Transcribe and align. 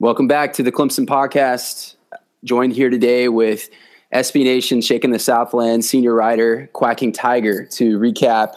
Welcome 0.00 0.28
back 0.28 0.52
to 0.52 0.62
the 0.62 0.70
Clemson 0.70 1.06
podcast. 1.06 1.96
Joined 2.44 2.72
here 2.72 2.88
today 2.88 3.28
with 3.28 3.68
SB 4.14 4.44
Nation 4.44 4.80
shaking 4.80 5.10
the 5.10 5.18
Southland 5.18 5.84
senior 5.84 6.14
writer 6.14 6.70
Quacking 6.72 7.10
Tiger 7.10 7.66
to 7.72 7.98
recap 7.98 8.54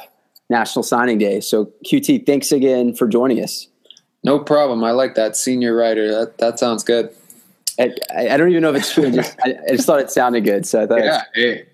National 0.51 0.83
Signing 0.83 1.17
Day. 1.17 1.39
So 1.39 1.71
QT, 1.83 2.27
thanks 2.27 2.51
again 2.51 2.93
for 2.93 3.07
joining 3.07 3.43
us. 3.43 3.67
No 4.23 4.37
problem. 4.37 4.83
I 4.83 4.91
like 4.91 5.15
that 5.15 5.35
senior 5.35 5.75
writer. 5.75 6.11
That 6.11 6.37
that 6.37 6.59
sounds 6.59 6.83
good. 6.83 7.09
I, 7.79 7.91
I 8.15 8.37
don't 8.37 8.51
even 8.51 8.61
know 8.61 8.69
if 8.69 8.75
it's 8.75 8.93
true. 8.93 9.07
I 9.07 9.09
just, 9.09 9.39
I, 9.43 9.55
I 9.67 9.71
just 9.71 9.87
thought 9.87 9.99
it 9.99 10.11
sounded 10.11 10.43
good, 10.43 10.67
so 10.67 10.83
I 10.83 10.85
thought. 10.85 11.03
Yeah, 11.03 11.23
hey, 11.33 11.65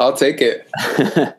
I'll 0.00 0.16
take 0.16 0.40
it. 0.40 0.68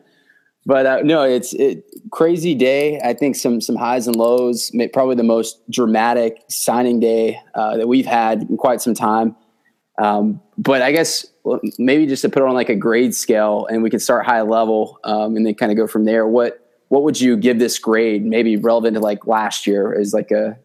but 0.66 0.86
uh, 0.86 1.00
no, 1.02 1.22
it's 1.22 1.52
it 1.54 1.84
crazy 2.10 2.54
day. 2.54 3.00
I 3.00 3.14
think 3.14 3.36
some 3.36 3.60
some 3.60 3.76
highs 3.76 4.06
and 4.06 4.16
lows. 4.16 4.70
Probably 4.92 5.14
the 5.14 5.22
most 5.22 5.58
dramatic 5.70 6.42
signing 6.48 7.00
day 7.00 7.40
uh, 7.54 7.76
that 7.78 7.88
we've 7.88 8.06
had 8.06 8.42
in 8.42 8.56
quite 8.56 8.80
some 8.80 8.94
time. 8.94 9.36
Um, 9.98 10.40
but 10.58 10.82
I 10.82 10.92
guess 10.92 11.26
maybe 11.78 12.06
just 12.06 12.22
to 12.22 12.28
put 12.28 12.42
it 12.42 12.48
on 12.48 12.54
like 12.54 12.68
a 12.68 12.76
grade 12.76 13.14
scale, 13.14 13.66
and 13.70 13.82
we 13.82 13.90
can 13.90 14.00
start 14.00 14.26
high 14.26 14.42
level, 14.42 14.98
um, 15.04 15.36
and 15.36 15.46
then 15.46 15.54
kind 15.54 15.72
of 15.72 15.76
go 15.76 15.86
from 15.86 16.04
there. 16.04 16.26
What 16.26 16.66
what 16.88 17.04
would 17.04 17.20
you 17.20 17.36
give 17.36 17.58
this 17.58 17.78
grade? 17.78 18.24
Maybe 18.24 18.56
relevant 18.56 18.94
to 18.94 19.00
like 19.00 19.26
last 19.26 19.66
year 19.66 19.92
is 19.92 20.12
like 20.12 20.30
a 20.30 20.58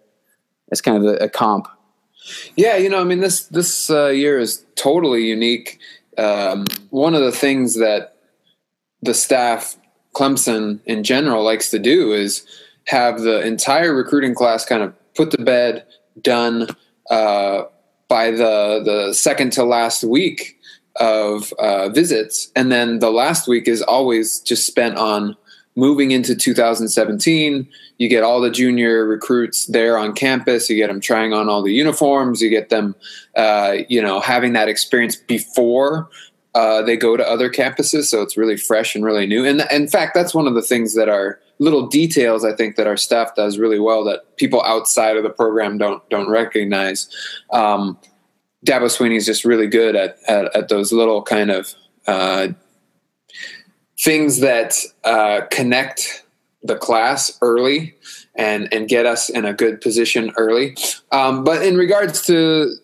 as 0.72 0.82
kind 0.82 0.98
of 0.98 1.04
a, 1.04 1.26
a 1.26 1.30
comp. 1.30 1.68
Yeah, 2.56 2.76
you 2.76 2.90
know, 2.90 3.00
I 3.00 3.06
mean 3.06 3.22
this 3.22 3.46
this 3.46 3.90
uh, 3.90 4.08
year 4.08 4.40
is 4.40 4.66
totally 4.76 5.26
unique. 5.26 5.80
Um, 6.18 6.66
one 6.90 7.14
of 7.14 7.22
the 7.22 7.32
things 7.32 7.76
that 7.76 8.18
the 9.02 9.14
staff 9.14 9.78
Clemson 10.16 10.80
in 10.86 11.04
general 11.04 11.44
likes 11.44 11.70
to 11.72 11.80
do 11.80 12.14
is 12.14 12.46
have 12.88 13.22
the 13.22 13.42
entire 13.42 13.94
recruiting 13.94 14.34
class 14.34 14.66
kind 14.66 14.82
of 14.82 14.94
put 15.16 15.32
to 15.32 15.44
bed, 15.44 15.86
done 16.22 16.68
uh, 17.10 17.64
by 18.08 18.32
the 18.32 18.82
the 18.84 19.14
second 19.14 19.52
to 19.54 19.64
last 19.64 20.04
week 20.04 20.58
of 20.98 21.52
uh, 21.60 21.90
visits, 21.90 22.52
and 22.56 22.72
then 22.72 23.00
the 23.00 23.12
last 23.12 23.48
week 23.48 23.68
is 23.68 23.82
always 23.82 24.40
just 24.40 24.66
spent 24.66 24.96
on 24.96 25.36
moving 25.76 26.12
into 26.12 26.36
2017. 26.36 27.68
You 27.98 28.10
get 28.10 28.24
all 28.24 28.40
the 28.40 28.50
junior 28.50 29.06
recruits 29.06 29.66
there 29.68 29.98
on 29.98 30.14
campus. 30.14 30.70
You 30.70 30.78
get 30.78 30.88
them 30.88 31.02
trying 31.02 31.34
on 31.34 31.50
all 31.50 31.62
the 31.62 31.74
uniforms. 31.74 32.42
You 32.42 32.50
get 32.50 32.70
them, 32.70 32.96
uh, 33.36 33.78
you 33.90 34.02
know, 34.02 34.22
having 34.22 34.54
that 34.54 34.70
experience 34.70 35.16
before 35.16 36.10
uh, 36.56 36.82
they 36.82 36.96
go 36.96 37.18
to 37.18 37.30
other 37.30 37.50
campuses, 37.50 38.06
so 38.06 38.22
it's 38.22 38.38
really 38.38 38.56
fresh 38.56 38.96
and 38.96 39.04
really 39.04 39.28
new. 39.28 39.46
And 39.46 39.62
in 39.72 39.90
fact, 39.90 40.14
that's 40.16 40.34
one 40.34 40.48
of 40.48 40.56
the 40.56 40.62
things 40.62 40.96
that 40.96 41.10
are 41.10 41.40
little 41.60 41.86
details 41.86 42.46
I 42.46 42.54
think 42.54 42.78
that 42.78 42.88
our 42.88 42.96
staff 42.96 43.36
does 43.36 43.58
really 43.58 43.80
well 43.80 44.06
that 44.06 44.38
people 44.38 44.64
outside 44.64 45.18
of 45.18 45.24
the 45.24 45.30
program 45.30 45.78
don't 45.78 46.08
don't 46.10 46.30
recognize. 46.30 47.10
Um, 47.52 48.00
Dabo 48.66 48.86
Swinney 48.86 49.18
is 49.18 49.26
just 49.26 49.44
really 49.44 49.68
good 49.68 49.98
at, 49.98 50.18
at, 50.28 50.56
at 50.56 50.70
those 50.70 50.94
little 50.94 51.22
kind 51.22 51.52
of 51.52 51.76
uh, 52.08 52.48
things 54.00 54.40
that 54.40 54.76
uh, 55.04 55.42
connect 55.52 56.24
the 56.64 56.78
class 56.78 57.38
early 57.42 57.96
and 58.36 58.74
and 58.74 58.88
get 58.88 59.06
us 59.06 59.30
in 59.30 59.44
a 59.44 59.54
good 59.54 59.82
position 59.82 60.32
early. 60.38 60.78
Um, 61.12 61.44
but 61.44 61.64
in 61.64 61.76
regards 61.76 62.26
to 62.28 62.76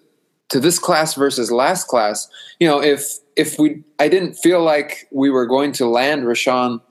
to 0.49 0.59
this 0.59 0.77
class 0.77 1.13
versus 1.13 1.53
last 1.53 1.87
class, 1.87 2.29
you 2.59 2.67
know, 2.67 2.83
if 2.83 3.20
if 3.35 3.57
we 3.59 3.83
I 3.99 4.07
didn't 4.07 4.35
feel 4.35 4.63
like 4.63 5.07
we 5.11 5.29
were 5.29 5.45
going 5.45 5.71
to 5.73 5.87
land 5.87 6.23
Rashan 6.23 6.81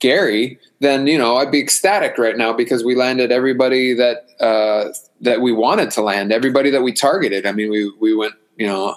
Gary, 0.00 0.58
then 0.80 1.06
you 1.06 1.18
know 1.18 1.36
I'd 1.36 1.50
be 1.50 1.60
ecstatic 1.60 2.18
right 2.18 2.36
now 2.36 2.52
because 2.52 2.84
we 2.84 2.94
landed 2.94 3.32
everybody 3.32 3.94
that 3.94 4.26
uh, 4.40 4.92
that 5.20 5.40
we 5.40 5.52
wanted 5.52 5.90
to 5.92 6.02
land, 6.02 6.32
everybody 6.32 6.70
that 6.70 6.82
we 6.82 6.92
targeted. 6.92 7.46
I 7.46 7.52
mean, 7.52 7.70
we 7.70 7.92
we 8.00 8.14
went 8.14 8.34
you 8.56 8.66
know 8.66 8.96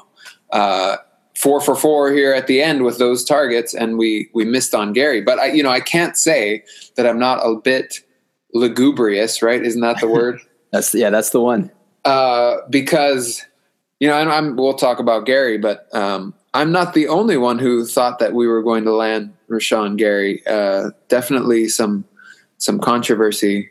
uh, 0.51 0.97
four 1.35 1.61
for 1.61 1.75
four 1.75 2.11
here 2.11 2.33
at 2.33 2.47
the 2.47 2.61
end 2.61 2.83
with 2.83 2.97
those 2.97 3.23
targets, 3.23 3.73
and 3.73 3.97
we 3.97 4.29
we 4.33 4.45
missed 4.45 4.75
on 4.75 4.93
Gary. 4.93 5.21
But 5.21 5.39
I 5.39 5.47
you 5.47 5.63
know 5.63 5.71
I 5.71 5.79
can't 5.79 6.15
say 6.15 6.63
that 6.95 7.07
I'm 7.07 7.19
not 7.19 7.39
a 7.43 7.55
bit 7.55 7.99
lugubrious, 8.53 9.41
right? 9.41 9.63
Isn't 9.63 9.81
that 9.81 9.99
the 9.99 10.07
word? 10.19 10.39
that's 10.71 10.93
yeah, 10.93 11.09
that's 11.09 11.31
the 11.31 11.41
one. 11.41 11.71
Uh, 12.05 12.57
because 12.69 13.45
you 14.01 14.07
know, 14.07 14.19
and 14.19 14.31
I'm, 14.31 14.55
we'll 14.55 14.73
talk 14.73 14.97
about 14.97 15.27
Gary, 15.27 15.59
but 15.59 15.87
um, 15.93 16.33
I'm 16.53 16.71
not 16.71 16.93
the 16.93 17.07
only 17.07 17.37
one 17.37 17.59
who 17.59 17.85
thought 17.85 18.19
that 18.19 18.33
we 18.33 18.47
were 18.47 18.61
going 18.61 18.83
to 18.83 18.93
land 18.93 19.33
Rashan 19.49 19.97
Gary. 19.97 20.45
Uh, 20.45 20.89
definitely 21.07 21.69
some 21.69 22.05
some 22.57 22.79
controversy 22.79 23.69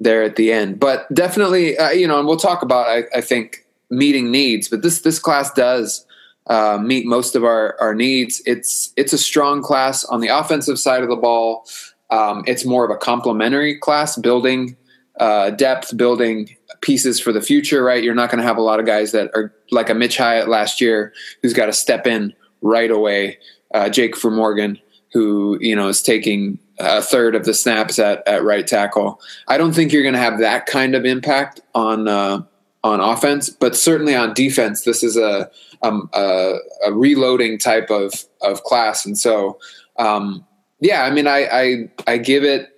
there 0.00 0.22
at 0.22 0.36
the 0.36 0.52
end, 0.52 0.80
but 0.80 1.12
definitely, 1.14 1.76
uh, 1.78 1.90
you 1.90 2.06
know, 2.06 2.18
and 2.18 2.26
we'll 2.26 2.36
talk 2.36 2.62
about. 2.62 2.86
I, 2.88 3.04
I, 3.14 3.20
think 3.20 3.66
meeting 3.90 4.30
needs, 4.30 4.68
but 4.68 4.82
this 4.82 5.00
this 5.02 5.18
class 5.18 5.52
does 5.52 6.06
uh, 6.48 6.78
meet 6.82 7.06
most 7.06 7.36
of 7.36 7.44
our 7.44 7.76
our 7.80 7.94
needs. 7.94 8.42
It's 8.46 8.92
it's 8.96 9.12
a 9.12 9.18
strong 9.18 9.62
class 9.62 10.04
on 10.04 10.20
the 10.20 10.28
offensive 10.28 10.78
side 10.78 11.02
of 11.02 11.08
the 11.08 11.16
ball. 11.16 11.66
Um, 12.10 12.44
it's 12.46 12.64
more 12.64 12.84
of 12.84 12.90
a 12.90 12.96
complementary 12.96 13.78
class, 13.78 14.16
building 14.16 14.76
uh, 15.20 15.50
depth, 15.50 15.96
building 15.96 16.55
pieces 16.86 17.18
for 17.18 17.32
the 17.32 17.42
future, 17.42 17.82
right? 17.82 18.04
You're 18.04 18.14
not 18.14 18.30
going 18.30 18.38
to 18.38 18.46
have 18.46 18.56
a 18.56 18.62
lot 18.62 18.78
of 18.78 18.86
guys 18.86 19.10
that 19.10 19.28
are 19.34 19.52
like 19.72 19.90
a 19.90 19.94
Mitch 19.94 20.16
Hyatt 20.16 20.48
last 20.48 20.80
year 20.80 21.12
who's 21.42 21.52
got 21.52 21.66
to 21.66 21.72
step 21.72 22.06
in 22.06 22.32
right 22.62 22.92
away. 22.92 23.38
Uh, 23.74 23.88
Jake 23.88 24.14
Fruhmorgen, 24.14 24.80
who 25.12 25.58
you 25.60 25.74
know 25.74 25.88
is 25.88 26.00
taking 26.00 26.60
a 26.78 27.02
third 27.02 27.34
of 27.34 27.44
the 27.44 27.54
snaps 27.54 27.98
at, 27.98 28.26
at 28.28 28.44
right 28.44 28.66
tackle. 28.66 29.20
I 29.48 29.58
don't 29.58 29.72
think 29.72 29.92
you're 29.92 30.04
going 30.04 30.14
to 30.14 30.20
have 30.20 30.38
that 30.38 30.66
kind 30.66 30.94
of 30.94 31.04
impact 31.04 31.60
on 31.74 32.06
uh, 32.06 32.42
on 32.84 33.00
offense, 33.00 33.50
but 33.50 33.74
certainly 33.74 34.14
on 34.14 34.32
defense, 34.32 34.84
this 34.84 35.02
is 35.02 35.16
a 35.16 35.50
um, 35.82 36.08
a, 36.14 36.54
a, 36.86 36.92
reloading 36.92 37.58
type 37.58 37.90
of 37.90 38.12
of 38.42 38.62
class, 38.62 39.04
and 39.04 39.18
so 39.18 39.58
um, 39.98 40.46
yeah, 40.78 41.02
I 41.02 41.10
mean, 41.10 41.26
I, 41.26 41.48
I 41.50 41.90
I 42.06 42.18
give 42.18 42.44
it 42.44 42.68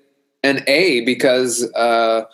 an 0.42 0.64
A 0.66 1.02
because 1.02 1.70
uh, 1.74 2.24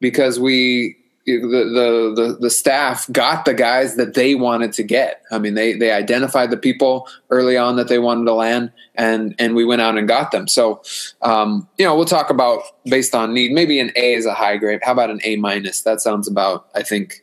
because 0.00 0.40
we 0.40 0.96
the, 1.36 2.12
the 2.14 2.36
the 2.40 2.50
staff 2.50 3.06
got 3.12 3.44
the 3.44 3.54
guys 3.54 3.96
that 3.96 4.14
they 4.14 4.34
wanted 4.34 4.72
to 4.74 4.82
get. 4.82 5.22
I 5.30 5.38
mean, 5.38 5.54
they 5.54 5.74
they 5.74 5.92
identified 5.92 6.50
the 6.50 6.56
people 6.56 7.08
early 7.30 7.56
on 7.56 7.76
that 7.76 7.88
they 7.88 7.98
wanted 7.98 8.24
to 8.24 8.34
land, 8.34 8.72
and 8.94 9.34
and 9.38 9.54
we 9.54 9.64
went 9.64 9.82
out 9.82 9.98
and 9.98 10.08
got 10.08 10.30
them. 10.30 10.48
So, 10.48 10.82
um, 11.22 11.68
you 11.78 11.84
know, 11.84 11.94
we'll 11.94 12.04
talk 12.04 12.30
about 12.30 12.62
based 12.84 13.14
on 13.14 13.34
need. 13.34 13.52
Maybe 13.52 13.78
an 13.80 13.92
A 13.96 14.14
is 14.14 14.26
a 14.26 14.34
high 14.34 14.56
grade. 14.56 14.80
How 14.82 14.92
about 14.92 15.10
an 15.10 15.20
A 15.24 15.36
minus? 15.36 15.82
That 15.82 16.00
sounds 16.00 16.28
about 16.28 16.68
I 16.74 16.82
think 16.82 17.22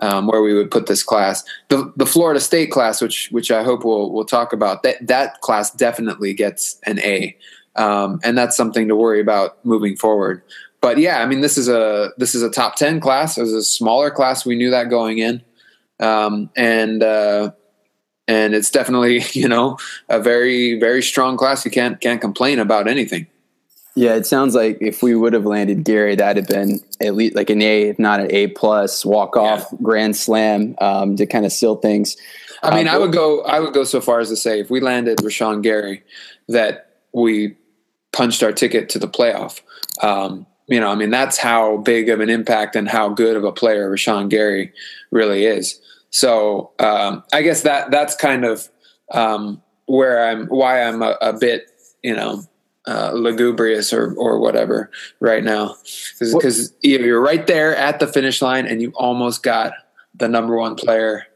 um, 0.00 0.26
where 0.26 0.42
we 0.42 0.54
would 0.54 0.70
put 0.70 0.86
this 0.86 1.02
class. 1.02 1.44
The 1.68 1.92
the 1.96 2.06
Florida 2.06 2.40
State 2.40 2.70
class, 2.70 3.00
which 3.00 3.28
which 3.30 3.50
I 3.50 3.62
hope 3.62 3.84
we'll 3.84 4.10
we'll 4.10 4.24
talk 4.24 4.52
about. 4.52 4.82
That 4.82 5.06
that 5.06 5.40
class 5.40 5.70
definitely 5.70 6.34
gets 6.34 6.78
an 6.84 6.98
A, 7.00 7.36
um, 7.76 8.20
and 8.24 8.36
that's 8.36 8.56
something 8.56 8.88
to 8.88 8.96
worry 8.96 9.20
about 9.20 9.64
moving 9.64 9.96
forward 9.96 10.42
but 10.84 10.98
yeah, 10.98 11.22
I 11.22 11.26
mean, 11.26 11.40
this 11.40 11.56
is 11.56 11.66
a 11.66 12.12
this 12.18 12.34
is 12.34 12.42
a 12.42 12.50
top 12.50 12.76
ten 12.76 13.00
class. 13.00 13.38
It 13.38 13.40
was 13.40 13.54
a 13.54 13.62
smaller 13.62 14.10
class. 14.10 14.44
We 14.44 14.54
knew 14.54 14.70
that 14.70 14.90
going 14.90 15.16
in, 15.16 15.42
um, 15.98 16.50
and 16.56 17.02
uh, 17.02 17.52
and 18.28 18.54
it's 18.54 18.70
definitely 18.70 19.22
you 19.32 19.48
know 19.48 19.78
a 20.10 20.20
very 20.20 20.78
very 20.78 21.02
strong 21.02 21.38
class. 21.38 21.64
You 21.64 21.70
can't 21.70 21.98
can't 22.02 22.20
complain 22.20 22.58
about 22.58 22.86
anything. 22.86 23.26
Yeah, 23.96 24.14
it 24.16 24.26
sounds 24.26 24.54
like 24.54 24.76
if 24.82 25.02
we 25.02 25.14
would 25.14 25.32
have 25.32 25.46
landed 25.46 25.84
Gary, 25.84 26.16
that'd 26.16 26.36
have 26.36 26.48
been 26.48 26.80
at 27.00 27.14
least 27.14 27.34
like 27.34 27.48
an 27.48 27.62
A, 27.62 27.84
if 27.84 27.98
not 27.98 28.20
an 28.20 28.30
A 28.30 28.48
plus, 28.48 29.06
walk 29.06 29.38
off 29.38 29.66
yeah. 29.72 29.78
grand 29.80 30.16
slam 30.18 30.74
um, 30.82 31.16
to 31.16 31.24
kind 31.24 31.46
of 31.46 31.52
seal 31.52 31.76
things. 31.76 32.14
I 32.62 32.76
mean, 32.76 32.88
uh, 32.88 32.92
I 32.92 32.98
would 32.98 33.12
go 33.12 33.40
I 33.44 33.58
would 33.58 33.72
go 33.72 33.84
so 33.84 34.02
far 34.02 34.20
as 34.20 34.28
to 34.28 34.36
say 34.36 34.60
if 34.60 34.68
we 34.68 34.80
landed 34.80 35.16
Rashan 35.20 35.62
Gary, 35.62 36.02
that 36.48 36.90
we 37.14 37.56
punched 38.12 38.42
our 38.42 38.52
ticket 38.52 38.90
to 38.90 38.98
the 38.98 39.08
playoff. 39.08 39.62
Um, 40.02 40.46
you 40.66 40.80
know, 40.80 40.88
I 40.88 40.94
mean, 40.94 41.10
that's 41.10 41.38
how 41.38 41.78
big 41.78 42.08
of 42.08 42.20
an 42.20 42.30
impact 42.30 42.76
and 42.76 42.88
how 42.88 43.08
good 43.08 43.36
of 43.36 43.44
a 43.44 43.52
player 43.52 43.90
Rashan 43.90 44.28
Gary 44.28 44.72
really 45.10 45.44
is. 45.44 45.80
So 46.10 46.72
um, 46.78 47.22
I 47.32 47.42
guess 47.42 47.62
that 47.62 47.90
that's 47.90 48.14
kind 48.14 48.44
of 48.44 48.68
um, 49.12 49.62
where 49.86 50.28
I'm, 50.28 50.46
why 50.46 50.82
I'm 50.82 51.02
a, 51.02 51.16
a 51.20 51.32
bit, 51.32 51.66
you 52.02 52.14
know, 52.14 52.42
uh, 52.86 53.12
lugubrious 53.14 53.92
or 53.92 54.14
or 54.16 54.38
whatever 54.38 54.90
right 55.18 55.42
now, 55.42 55.74
because 56.20 56.72
you're 56.82 57.20
right 57.20 57.46
there 57.46 57.74
at 57.74 57.98
the 57.98 58.06
finish 58.06 58.42
line 58.42 58.66
and 58.66 58.82
you 58.82 58.92
almost 58.96 59.42
got 59.42 59.72
the 60.14 60.28
number 60.28 60.54
one 60.56 60.74
player, 60.74 61.26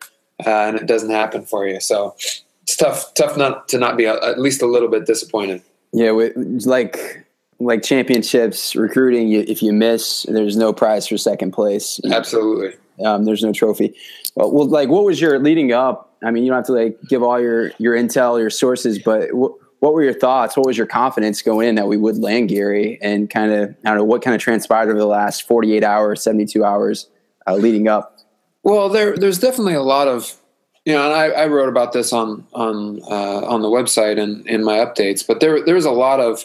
uh, 0.47 0.67
and 0.67 0.77
it 0.77 0.87
doesn't 0.87 1.11
happen 1.11 1.47
for 1.47 1.67
you. 1.67 1.81
So 1.81 2.15
it's 2.63 2.77
tough, 2.77 3.15
tough 3.15 3.39
not 3.39 3.67
to 3.69 3.79
not 3.79 3.97
be 3.97 4.05
a, 4.05 4.23
at 4.23 4.39
least 4.39 4.61
a 4.61 4.67
little 4.67 4.89
bit 4.89 5.07
disappointed. 5.07 5.63
Yeah, 5.93 6.13
we, 6.13 6.35
like 6.35 7.27
like 7.61 7.83
championships 7.83 8.77
recruiting 8.77 9.29
you, 9.29 9.45
if 9.49 9.63
you 9.63 9.73
miss 9.73 10.25
there's 10.29 10.57
no 10.57 10.73
prize 10.73 11.07
for 11.07 11.17
second 11.19 11.53
place. 11.53 12.01
Absolutely. 12.11 12.77
Um, 13.05 13.25
there's 13.25 13.43
no 13.43 13.53
trophy. 13.53 13.95
Well, 14.35 14.53
well, 14.53 14.67
like 14.67 14.89
what 14.89 15.05
was 15.05 15.21
your 15.21 15.39
leading 15.39 15.73
up 15.73 16.17
i 16.23 16.31
mean 16.31 16.43
you 16.43 16.51
don't 16.51 16.59
have 16.59 16.67
to 16.67 16.73
like 16.73 16.99
give 17.09 17.23
all 17.23 17.41
your 17.41 17.73
your 17.79 17.97
intel 17.97 18.39
your 18.39 18.51
sources 18.51 18.99
but 18.99 19.33
what, 19.33 19.53
what 19.81 19.95
were 19.95 20.03
your 20.03 20.15
thoughts? 20.15 20.57
What 20.57 20.67
was 20.67 20.77
your 20.77 20.89
confidence 20.89 21.41
going 21.41 21.69
in 21.69 21.75
that 21.77 21.87
we 21.87 21.97
would 21.97 22.19
land 22.19 22.49
gary? 22.49 22.99
And 23.01 23.31
kind 23.31 23.53
of 23.53 23.71
i 23.85 23.89
don't 23.91 23.99
know 23.99 24.05
what 24.05 24.23
kind 24.23 24.35
of 24.35 24.41
transpired 24.41 24.91
over 24.91 24.99
the 24.99 25.07
last 25.07 25.47
48 25.47 25.85
hours 25.85 26.23
72 26.23 26.65
hours 26.65 27.09
uh, 27.47 27.55
leading 27.55 27.89
up? 27.89 28.19
Well, 28.63 28.89
there 28.89 29.17
there's 29.17 29.39
definitely 29.39 29.75
a 29.75 29.83
lot 29.83 30.09
of 30.09 30.37
you 30.85 30.95
know, 30.95 31.05
and 31.05 31.15
I, 31.15 31.43
I 31.43 31.47
wrote 31.47 31.69
about 31.69 31.93
this 31.93 32.13
on 32.13 32.47
on 32.55 33.03
uh, 33.03 33.47
on 33.47 33.63
the 33.63 33.69
website 33.69 34.19
and 34.19 34.47
in 34.47 34.65
my 34.65 34.79
updates, 34.79 35.27
but 35.27 35.41
there 35.41 35.65
there's 35.65 35.85
a 35.85 35.91
lot 35.91 36.19
of 36.19 36.45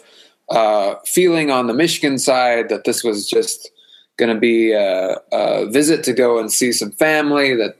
uh, 0.54 1.00
feeling 1.04 1.50
on 1.50 1.66
the 1.66 1.74
Michigan 1.74 2.20
side 2.20 2.70
that 2.70 2.84
this 2.84 3.04
was 3.04 3.28
just 3.28 3.72
going 4.18 4.34
to 4.34 4.40
be 4.40 4.72
a, 4.72 5.18
a, 5.32 5.66
visit 5.72 6.04
to 6.04 6.14
go 6.14 6.38
and 6.38 6.52
see 6.52 6.72
some 6.72 6.92
family 6.92 7.56
that 7.56 7.76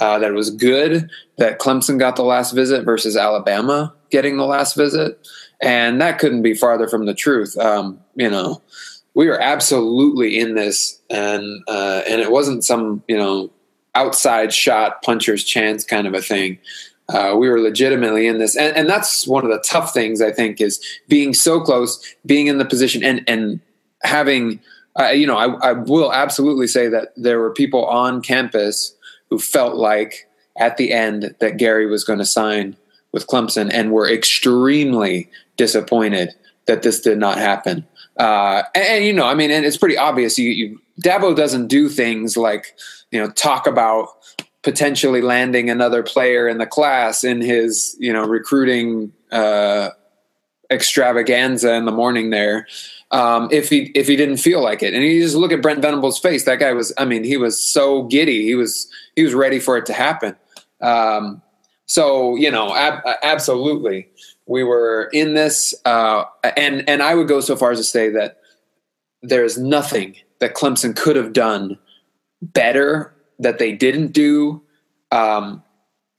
uh, 0.00 0.18
that 0.20 0.32
was 0.32 0.50
good 0.50 1.10
that 1.38 1.58
Clemson 1.58 1.98
got 1.98 2.14
the 2.14 2.22
last 2.22 2.52
visit 2.52 2.84
versus 2.84 3.16
Alabama 3.16 3.92
getting 4.10 4.36
the 4.36 4.46
last 4.46 4.76
visit, 4.76 5.26
and 5.60 6.00
that 6.00 6.20
couldn't 6.20 6.42
be 6.42 6.54
farther 6.54 6.86
from 6.86 7.06
the 7.06 7.14
truth. 7.14 7.58
Um, 7.58 7.98
you 8.14 8.30
know, 8.30 8.62
we 9.14 9.26
were 9.26 9.40
absolutely 9.40 10.38
in 10.38 10.54
this, 10.54 11.00
and 11.10 11.64
uh, 11.66 12.02
and 12.08 12.20
it 12.20 12.30
wasn't 12.30 12.64
some 12.64 13.02
you 13.08 13.16
know 13.16 13.50
outside 13.96 14.52
shot 14.52 15.02
puncher's 15.02 15.42
chance 15.42 15.84
kind 15.84 16.06
of 16.06 16.14
a 16.14 16.22
thing. 16.22 16.58
Uh, 17.08 17.34
we 17.36 17.48
were 17.48 17.60
legitimately 17.60 18.26
in 18.26 18.38
this, 18.38 18.56
and, 18.56 18.74
and 18.76 18.88
that's 18.88 19.26
one 19.26 19.44
of 19.44 19.50
the 19.50 19.60
tough 19.60 19.92
things 19.92 20.22
I 20.22 20.32
think 20.32 20.60
is 20.60 20.82
being 21.06 21.34
so 21.34 21.60
close, 21.60 22.14
being 22.24 22.46
in 22.46 22.58
the 22.58 22.64
position, 22.64 23.02
and 23.02 23.22
and 23.28 23.60
having. 24.02 24.60
Uh, 24.96 25.06
you 25.06 25.26
know, 25.26 25.36
I, 25.36 25.70
I 25.70 25.72
will 25.72 26.12
absolutely 26.12 26.68
say 26.68 26.86
that 26.86 27.08
there 27.16 27.40
were 27.40 27.50
people 27.50 27.84
on 27.84 28.22
campus 28.22 28.94
who 29.28 29.40
felt 29.40 29.74
like 29.74 30.28
at 30.56 30.76
the 30.76 30.92
end 30.92 31.34
that 31.40 31.56
Gary 31.56 31.86
was 31.86 32.04
going 32.04 32.20
to 32.20 32.24
sign 32.24 32.76
with 33.10 33.26
Clemson 33.26 33.70
and 33.72 33.90
were 33.90 34.08
extremely 34.08 35.28
disappointed 35.56 36.32
that 36.66 36.82
this 36.82 37.00
did 37.00 37.18
not 37.18 37.38
happen. 37.38 37.86
Uh, 38.18 38.62
and, 38.74 38.84
and, 38.84 39.04
you 39.04 39.12
know, 39.12 39.26
I 39.26 39.34
mean, 39.34 39.50
and 39.50 39.64
it's 39.64 39.76
pretty 39.76 39.98
obvious. 39.98 40.38
You, 40.38 40.50
you 40.50 40.80
Dabo 41.02 41.34
doesn't 41.34 41.66
do 41.68 41.88
things 41.88 42.36
like 42.36 42.76
you 43.10 43.20
know 43.20 43.30
talk 43.30 43.66
about 43.66 44.13
potentially 44.64 45.20
landing 45.20 45.68
another 45.68 46.02
player 46.02 46.48
in 46.48 46.58
the 46.58 46.66
class 46.66 47.22
in 47.22 47.40
his 47.40 47.94
you 48.00 48.12
know 48.12 48.26
recruiting 48.26 49.12
uh, 49.30 49.90
extravaganza 50.70 51.74
in 51.74 51.84
the 51.84 51.92
morning 51.92 52.30
there. 52.30 52.66
Um, 53.10 53.48
if 53.52 53.68
he 53.68 53.92
if 53.94 54.08
he 54.08 54.16
didn't 54.16 54.38
feel 54.38 54.62
like 54.62 54.82
it, 54.82 54.94
and 54.94 55.04
you 55.04 55.22
just 55.22 55.36
look 55.36 55.52
at 55.52 55.62
Brent 55.62 55.82
Venables' 55.82 56.18
face, 56.18 56.46
that 56.46 56.58
guy 56.58 56.72
was. 56.72 56.92
I 56.98 57.04
mean, 57.04 57.22
he 57.22 57.36
was 57.36 57.62
so 57.62 58.04
giddy. 58.04 58.42
He 58.42 58.56
was 58.56 58.90
he 59.14 59.22
was 59.22 59.34
ready 59.34 59.60
for 59.60 59.76
it 59.76 59.86
to 59.86 59.92
happen. 59.92 60.34
Um, 60.80 61.42
so 61.86 62.34
you 62.34 62.50
know, 62.50 62.74
ab- 62.74 63.04
absolutely, 63.22 64.08
we 64.46 64.64
were 64.64 65.10
in 65.12 65.34
this, 65.34 65.74
uh, 65.84 66.24
and 66.56 66.88
and 66.88 67.02
I 67.02 67.14
would 67.14 67.28
go 67.28 67.40
so 67.40 67.54
far 67.54 67.70
as 67.70 67.78
to 67.78 67.84
say 67.84 68.08
that 68.10 68.38
there 69.22 69.44
is 69.44 69.56
nothing 69.58 70.16
that 70.40 70.54
Clemson 70.54 70.96
could 70.96 71.16
have 71.16 71.32
done 71.32 71.78
better 72.42 73.13
that 73.38 73.58
they 73.58 73.72
didn't 73.72 74.12
do. 74.12 74.62
Um, 75.10 75.62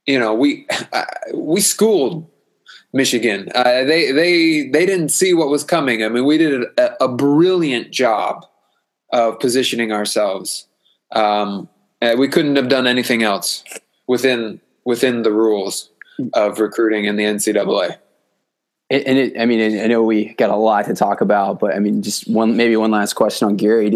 you 0.06 0.18
know, 0.18 0.34
we 0.34 0.66
we 1.34 1.60
schooled 1.60 2.28
Michigan. 2.92 3.48
Uh, 3.54 3.84
they 3.84 4.12
they 4.12 4.68
they 4.68 4.86
didn't 4.86 5.10
see 5.10 5.34
what 5.34 5.48
was 5.48 5.64
coming. 5.64 6.04
I 6.04 6.08
mean, 6.08 6.24
we 6.24 6.38
did 6.38 6.62
a, 6.78 7.04
a 7.04 7.08
brilliant 7.08 7.90
job 7.90 8.46
of 9.12 9.38
positioning 9.38 9.92
ourselves. 9.92 10.66
Um, 11.12 11.68
we 12.18 12.28
couldn't 12.28 12.56
have 12.56 12.68
done 12.68 12.86
anything 12.86 13.22
else 13.22 13.64
within 14.06 14.60
within 14.84 15.22
the 15.22 15.32
rules 15.32 15.90
of 16.32 16.60
recruiting 16.60 17.04
in 17.04 17.16
the 17.16 17.24
NCAA. 17.24 17.98
And 18.88 19.18
it, 19.18 19.40
I 19.40 19.46
mean, 19.46 19.80
I 19.80 19.88
know 19.88 20.02
we 20.04 20.34
got 20.34 20.50
a 20.50 20.56
lot 20.56 20.84
to 20.86 20.94
talk 20.94 21.20
about, 21.20 21.58
but 21.58 21.74
I 21.74 21.80
mean, 21.80 22.02
just 22.02 22.30
one, 22.30 22.56
maybe 22.56 22.76
one 22.76 22.92
last 22.92 23.14
question 23.14 23.48
on 23.48 23.56
Gary. 23.56 23.90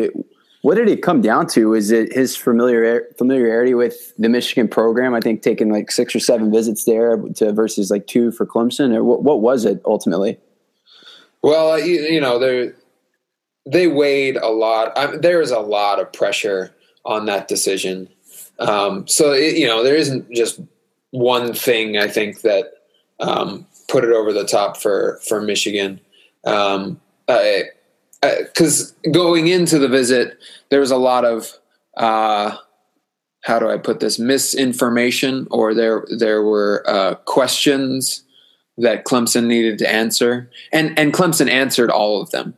What 0.62 0.74
did 0.74 0.88
it 0.88 1.02
come 1.02 1.20
down 1.20 1.46
to? 1.48 1.74
Is 1.74 1.90
it 1.90 2.12
his 2.12 2.36
familiar, 2.36 3.06
familiarity 3.16 3.74
with 3.74 4.14
the 4.18 4.28
Michigan 4.28 4.68
program? 4.68 5.14
I 5.14 5.20
think 5.20 5.42
taking 5.42 5.72
like 5.72 5.90
six 5.90 6.14
or 6.14 6.20
seven 6.20 6.52
visits 6.52 6.84
there 6.84 7.16
to 7.36 7.52
versus 7.52 7.90
like 7.90 8.06
two 8.06 8.30
for 8.30 8.44
Clemson, 8.44 8.94
or 8.94 9.02
what, 9.02 9.22
what 9.22 9.40
was 9.40 9.64
it 9.64 9.80
ultimately? 9.86 10.38
Well, 11.42 11.78
you, 11.78 12.00
you 12.02 12.20
know, 12.20 12.38
they 12.38 12.72
they 13.66 13.86
weighed 13.86 14.36
a 14.36 14.48
lot. 14.48 14.92
I 14.96 15.10
mean, 15.10 15.20
there 15.22 15.40
is 15.40 15.50
a 15.50 15.60
lot 15.60 15.98
of 15.98 16.12
pressure 16.12 16.74
on 17.06 17.24
that 17.26 17.48
decision. 17.48 18.08
Um, 18.58 19.06
so 19.06 19.32
it, 19.32 19.56
you 19.56 19.66
know, 19.66 19.82
there 19.82 19.96
isn't 19.96 20.30
just 20.30 20.60
one 21.10 21.54
thing. 21.54 21.96
I 21.96 22.06
think 22.06 22.42
that 22.42 22.72
um, 23.18 23.66
put 23.88 24.04
it 24.04 24.12
over 24.12 24.32
the 24.32 24.44
top 24.44 24.76
for 24.76 25.18
for 25.26 25.40
Michigan. 25.40 26.00
Um, 26.44 27.00
because 28.22 28.92
uh, 29.06 29.10
going 29.10 29.46
into 29.46 29.78
the 29.78 29.88
visit, 29.88 30.38
there 30.70 30.80
was 30.80 30.90
a 30.90 30.96
lot 30.96 31.24
of 31.24 31.52
uh, 31.96 32.56
how 33.42 33.58
do 33.58 33.70
I 33.70 33.78
put 33.78 34.00
this 34.00 34.18
misinformation, 34.18 35.46
or 35.50 35.74
there 35.74 36.06
there 36.16 36.42
were 36.42 36.84
uh, 36.86 37.14
questions 37.24 38.24
that 38.78 39.04
Clemson 39.04 39.46
needed 39.46 39.78
to 39.78 39.90
answer, 39.90 40.50
and 40.72 40.98
and 40.98 41.12
Clemson 41.12 41.50
answered 41.50 41.90
all 41.90 42.20
of 42.20 42.30
them, 42.30 42.54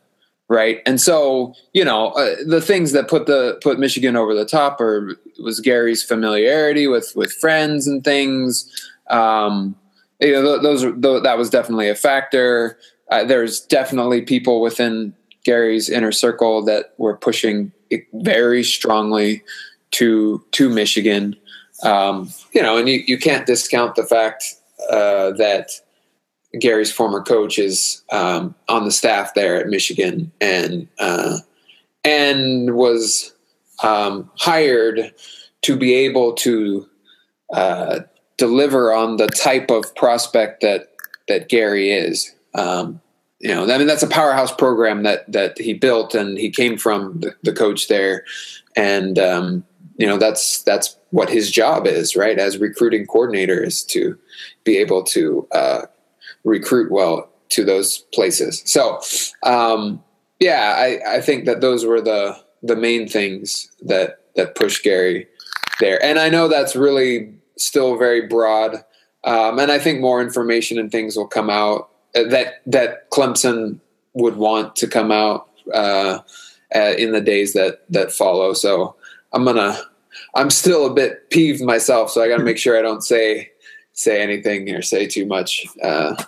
right? 0.48 0.80
And 0.84 1.00
so 1.00 1.54
you 1.72 1.84
know 1.84 2.08
uh, 2.10 2.36
the 2.46 2.60
things 2.60 2.92
that 2.92 3.08
put 3.08 3.26
the 3.26 3.58
put 3.62 3.78
Michigan 3.78 4.16
over 4.16 4.34
the 4.34 4.46
top 4.46 4.80
are 4.80 5.16
was 5.42 5.60
Gary's 5.60 6.02
familiarity 6.02 6.88
with 6.88 7.12
with 7.14 7.32
friends 7.32 7.86
and 7.86 8.02
things. 8.02 8.88
Um, 9.08 9.76
you 10.20 10.32
know, 10.32 10.58
those, 10.62 10.82
those 11.00 11.22
that 11.22 11.38
was 11.38 11.50
definitely 11.50 11.88
a 11.88 11.94
factor. 11.94 12.78
Uh, 13.10 13.24
there's 13.24 13.60
definitely 13.60 14.22
people 14.22 14.60
within 14.62 15.14
Gary's 15.44 15.88
inner 15.88 16.12
circle 16.12 16.64
that 16.64 16.94
were 16.98 17.16
pushing 17.16 17.72
very 18.14 18.62
strongly 18.62 19.42
to 19.92 20.44
to 20.52 20.68
Michigan. 20.68 21.36
Um, 21.82 22.30
you 22.52 22.62
know, 22.62 22.76
and 22.76 22.88
you, 22.88 23.02
you 23.06 23.18
can't 23.18 23.46
discount 23.46 23.96
the 23.96 24.04
fact 24.04 24.44
uh, 24.90 25.32
that 25.32 25.70
Gary's 26.58 26.92
former 26.92 27.22
coach 27.22 27.58
is 27.58 28.02
um, 28.10 28.54
on 28.68 28.84
the 28.84 28.90
staff 28.90 29.34
there 29.34 29.56
at 29.56 29.68
Michigan 29.68 30.30
and 30.40 30.88
uh, 30.98 31.38
and 32.04 32.74
was 32.74 33.32
um, 33.82 34.30
hired 34.36 35.14
to 35.62 35.76
be 35.76 35.94
able 35.94 36.34
to 36.34 36.88
uh, 37.52 38.00
deliver 38.36 38.92
on 38.92 39.16
the 39.16 39.28
type 39.28 39.70
of 39.70 39.94
prospect 39.94 40.60
that 40.62 40.92
that 41.28 41.48
Gary 41.48 41.90
is. 41.90 42.34
Um, 42.54 43.00
you 43.42 43.52
know, 43.52 43.64
I 43.64 43.76
mean, 43.76 43.88
that's 43.88 44.04
a 44.04 44.08
powerhouse 44.08 44.54
program 44.54 45.02
that 45.02 45.30
that 45.30 45.58
he 45.58 45.74
built, 45.74 46.14
and 46.14 46.38
he 46.38 46.48
came 46.48 46.78
from 46.78 47.18
the, 47.20 47.34
the 47.42 47.52
coach 47.52 47.88
there, 47.88 48.24
and 48.76 49.18
um, 49.18 49.64
you 49.96 50.06
know, 50.06 50.16
that's 50.16 50.62
that's 50.62 50.96
what 51.10 51.28
his 51.28 51.50
job 51.50 51.86
is, 51.86 52.14
right? 52.14 52.38
As 52.38 52.58
recruiting 52.58 53.04
coordinator, 53.04 53.62
is 53.62 53.82
to 53.84 54.16
be 54.62 54.78
able 54.78 55.02
to 55.04 55.46
uh, 55.50 55.82
recruit 56.44 56.92
well 56.92 57.28
to 57.50 57.64
those 57.64 57.98
places. 58.14 58.62
So, 58.64 59.00
um, 59.42 60.02
yeah, 60.38 60.74
I, 60.78 61.16
I 61.16 61.20
think 61.20 61.44
that 61.46 61.60
those 61.60 61.84
were 61.84 62.00
the 62.00 62.38
the 62.62 62.76
main 62.76 63.08
things 63.08 63.72
that 63.82 64.20
that 64.36 64.54
pushed 64.54 64.84
Gary 64.84 65.26
there, 65.80 66.02
and 66.04 66.20
I 66.20 66.28
know 66.28 66.46
that's 66.46 66.76
really 66.76 67.34
still 67.58 67.98
very 67.98 68.28
broad. 68.28 68.84
Um, 69.24 69.58
and 69.58 69.70
I 69.70 69.78
think 69.78 70.00
more 70.00 70.20
information 70.20 70.78
and 70.78 70.90
things 70.90 71.16
will 71.16 71.28
come 71.28 71.48
out 71.48 71.91
that 72.14 72.62
that 72.66 73.10
Clemson 73.10 73.78
would 74.14 74.36
want 74.36 74.76
to 74.76 74.86
come 74.86 75.10
out 75.10 75.48
uh, 75.72 76.18
uh, 76.74 76.94
in 76.98 77.12
the 77.12 77.20
days 77.20 77.52
that 77.54 77.82
that 77.90 78.12
follow. 78.12 78.52
So 78.52 78.96
I'm 79.32 79.44
gonna 79.44 79.78
I'm 80.34 80.50
still 80.50 80.86
a 80.86 80.92
bit 80.92 81.30
peeved 81.30 81.62
myself, 81.62 82.10
so 82.10 82.22
I 82.22 82.28
got 82.28 82.38
to 82.38 82.44
make 82.44 82.58
sure 82.58 82.78
I 82.78 82.82
don't 82.82 83.02
say 83.02 83.50
say 83.92 84.22
anything 84.22 84.70
or 84.70 84.82
say 84.82 85.06
too 85.06 85.26
much 85.26 85.66
uh, 85.82 86.22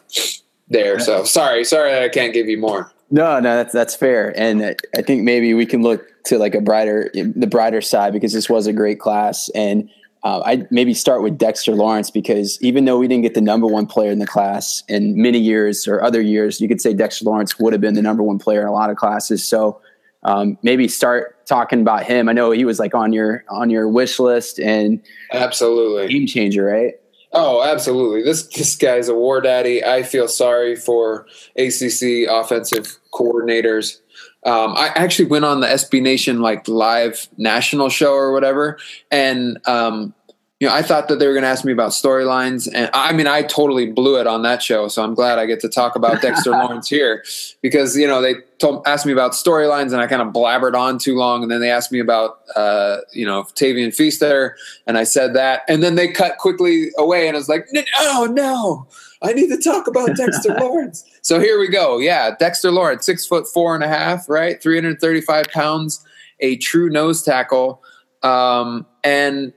there. 0.68 1.00
So 1.00 1.24
sorry, 1.24 1.64
sorry 1.64 1.92
that 1.92 2.02
I 2.02 2.08
can't 2.08 2.32
give 2.32 2.48
you 2.48 2.58
more. 2.58 2.92
No, 3.10 3.38
no, 3.38 3.56
that's 3.56 3.72
that's 3.72 3.94
fair, 3.94 4.32
and 4.38 4.76
I 4.96 5.02
think 5.02 5.22
maybe 5.22 5.54
we 5.54 5.66
can 5.66 5.82
look 5.82 6.04
to 6.24 6.38
like 6.38 6.54
a 6.54 6.60
brighter 6.60 7.10
the 7.14 7.46
brighter 7.46 7.80
side 7.80 8.12
because 8.12 8.32
this 8.32 8.48
was 8.48 8.66
a 8.66 8.72
great 8.72 8.98
class 8.98 9.50
and 9.54 9.90
uh, 10.24 10.40
I'd 10.46 10.70
maybe 10.72 10.94
start 10.94 11.22
with 11.22 11.36
Dexter 11.36 11.72
Lawrence 11.72 12.10
because 12.10 12.58
even 12.62 12.86
though 12.86 12.98
we 12.98 13.06
didn't 13.06 13.24
get 13.24 13.34
the 13.34 13.42
number 13.42 13.66
one 13.66 13.86
player 13.86 14.10
in 14.10 14.18
the 14.18 14.26
class 14.26 14.82
in 14.88 15.20
many 15.20 15.38
years 15.38 15.86
or 15.86 16.02
other 16.02 16.22
years, 16.22 16.62
you 16.62 16.68
could 16.68 16.80
say 16.80 16.94
Dexter 16.94 17.26
Lawrence 17.26 17.58
would 17.58 17.74
have 17.74 17.82
been 17.82 17.92
the 17.92 18.02
number 18.02 18.22
one 18.22 18.38
player 18.38 18.62
in 18.62 18.66
a 18.66 18.72
lot 18.72 18.88
of 18.88 18.96
classes. 18.96 19.46
So 19.46 19.80
um, 20.22 20.56
maybe 20.62 20.88
start 20.88 21.46
talking 21.46 21.82
about 21.82 22.04
him. 22.04 22.30
I 22.30 22.32
know 22.32 22.50
he 22.52 22.64
was 22.64 22.78
like 22.78 22.94
on 22.94 23.12
your 23.12 23.44
on 23.50 23.68
your 23.68 23.86
wish 23.86 24.18
list 24.18 24.58
and 24.58 25.02
absolutely 25.30 26.08
game 26.08 26.26
changer, 26.26 26.64
right? 26.64 26.94
Oh, 27.32 27.62
absolutely. 27.62 28.22
This 28.22 28.46
this 28.46 28.76
guy's 28.76 29.08
a 29.08 29.14
war 29.14 29.42
daddy. 29.42 29.84
I 29.84 30.04
feel 30.04 30.26
sorry 30.26 30.74
for 30.74 31.26
ACC 31.56 32.26
offensive 32.30 32.98
coordinators 33.12 33.98
um, 34.44 34.74
I 34.76 34.88
actually 34.94 35.26
went 35.26 35.44
on 35.44 35.60
the 35.60 35.66
SB 35.66 36.02
Nation 36.02 36.40
like 36.40 36.68
live 36.68 37.28
national 37.38 37.88
show 37.88 38.12
or 38.12 38.32
whatever, 38.32 38.78
and 39.10 39.58
um, 39.66 40.14
you 40.60 40.68
know, 40.68 40.74
I 40.74 40.82
thought 40.82 41.08
that 41.08 41.18
they 41.18 41.26
were 41.26 41.32
going 41.32 41.42
to 41.42 41.48
ask 41.48 41.64
me 41.64 41.72
about 41.72 41.90
storylines, 41.90 42.70
and 42.72 42.88
I 42.94 43.12
mean, 43.12 43.26
I 43.26 43.42
totally 43.42 43.90
blew 43.90 44.20
it 44.20 44.26
on 44.26 44.42
that 44.42 44.62
show. 44.62 44.88
So 44.88 45.02
I'm 45.02 45.14
glad 45.14 45.38
I 45.38 45.46
get 45.46 45.60
to 45.60 45.68
talk 45.68 45.96
about 45.96 46.22
Dexter 46.22 46.50
Lawrence 46.52 46.88
here 46.88 47.24
because 47.60 47.96
you 47.96 48.06
know 48.06 48.22
they 48.22 48.36
told 48.58 48.86
asked 48.86 49.04
me 49.04 49.12
about 49.12 49.32
storylines, 49.32 49.92
and 49.92 49.96
I 49.96 50.06
kind 50.06 50.22
of 50.22 50.28
blabbered 50.28 50.74
on 50.74 50.98
too 50.98 51.16
long, 51.16 51.42
and 51.42 51.50
then 51.50 51.60
they 51.60 51.70
asked 51.70 51.90
me 51.90 51.98
about 51.98 52.38
uh, 52.54 52.98
you 53.12 53.26
know 53.26 53.42
Tavien 53.54 53.94
Feaster, 53.94 54.56
and 54.86 54.96
I 54.96 55.04
said 55.04 55.34
that, 55.34 55.62
and 55.68 55.82
then 55.82 55.96
they 55.96 56.08
cut 56.08 56.38
quickly 56.38 56.90
away, 56.98 57.26
and 57.26 57.36
I 57.36 57.38
was 57.38 57.48
like, 57.48 57.66
oh 57.98 58.28
no. 58.30 58.86
I 59.22 59.32
need 59.32 59.48
to 59.48 59.56
talk 59.56 59.86
about 59.86 60.14
Dexter 60.16 60.54
Lawrence. 60.60 61.02
So 61.24 61.40
here 61.40 61.58
we 61.58 61.68
go. 61.68 61.96
Yeah, 61.96 62.36
Dexter 62.38 62.70
Lawrence, 62.70 63.06
six 63.06 63.24
foot 63.24 63.48
four 63.48 63.74
and 63.74 63.82
a 63.82 63.88
half, 63.88 64.28
right? 64.28 64.62
335 64.62 65.46
pounds, 65.46 66.04
a 66.40 66.58
true 66.58 66.90
nose 66.90 67.22
tackle. 67.22 67.82
Um, 68.22 68.86
and 69.02 69.54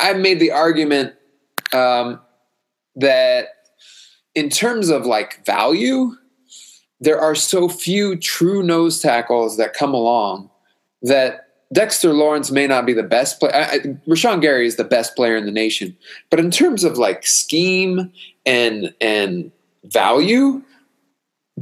I 0.00 0.14
made 0.14 0.40
the 0.40 0.50
argument 0.50 1.14
um, 1.72 2.20
that 2.96 3.46
in 4.34 4.50
terms 4.50 4.88
of 4.88 5.06
like 5.06 5.46
value, 5.46 6.16
there 7.00 7.20
are 7.20 7.36
so 7.36 7.68
few 7.68 8.16
true 8.16 8.64
nose 8.64 9.00
tackles 9.00 9.58
that 9.58 9.74
come 9.74 9.94
along 9.94 10.50
that 11.02 11.46
Dexter 11.72 12.12
Lawrence 12.12 12.50
may 12.50 12.66
not 12.66 12.86
be 12.86 12.92
the 12.92 13.04
best 13.04 13.38
player. 13.38 13.52
Rashan 14.08 14.40
Gary 14.40 14.66
is 14.66 14.76
the 14.76 14.84
best 14.84 15.14
player 15.14 15.36
in 15.36 15.46
the 15.46 15.52
nation, 15.52 15.96
but 16.28 16.40
in 16.40 16.50
terms 16.50 16.82
of 16.82 16.98
like 16.98 17.24
scheme 17.24 18.12
and 18.44 18.92
and 19.00 19.52
value, 19.84 20.60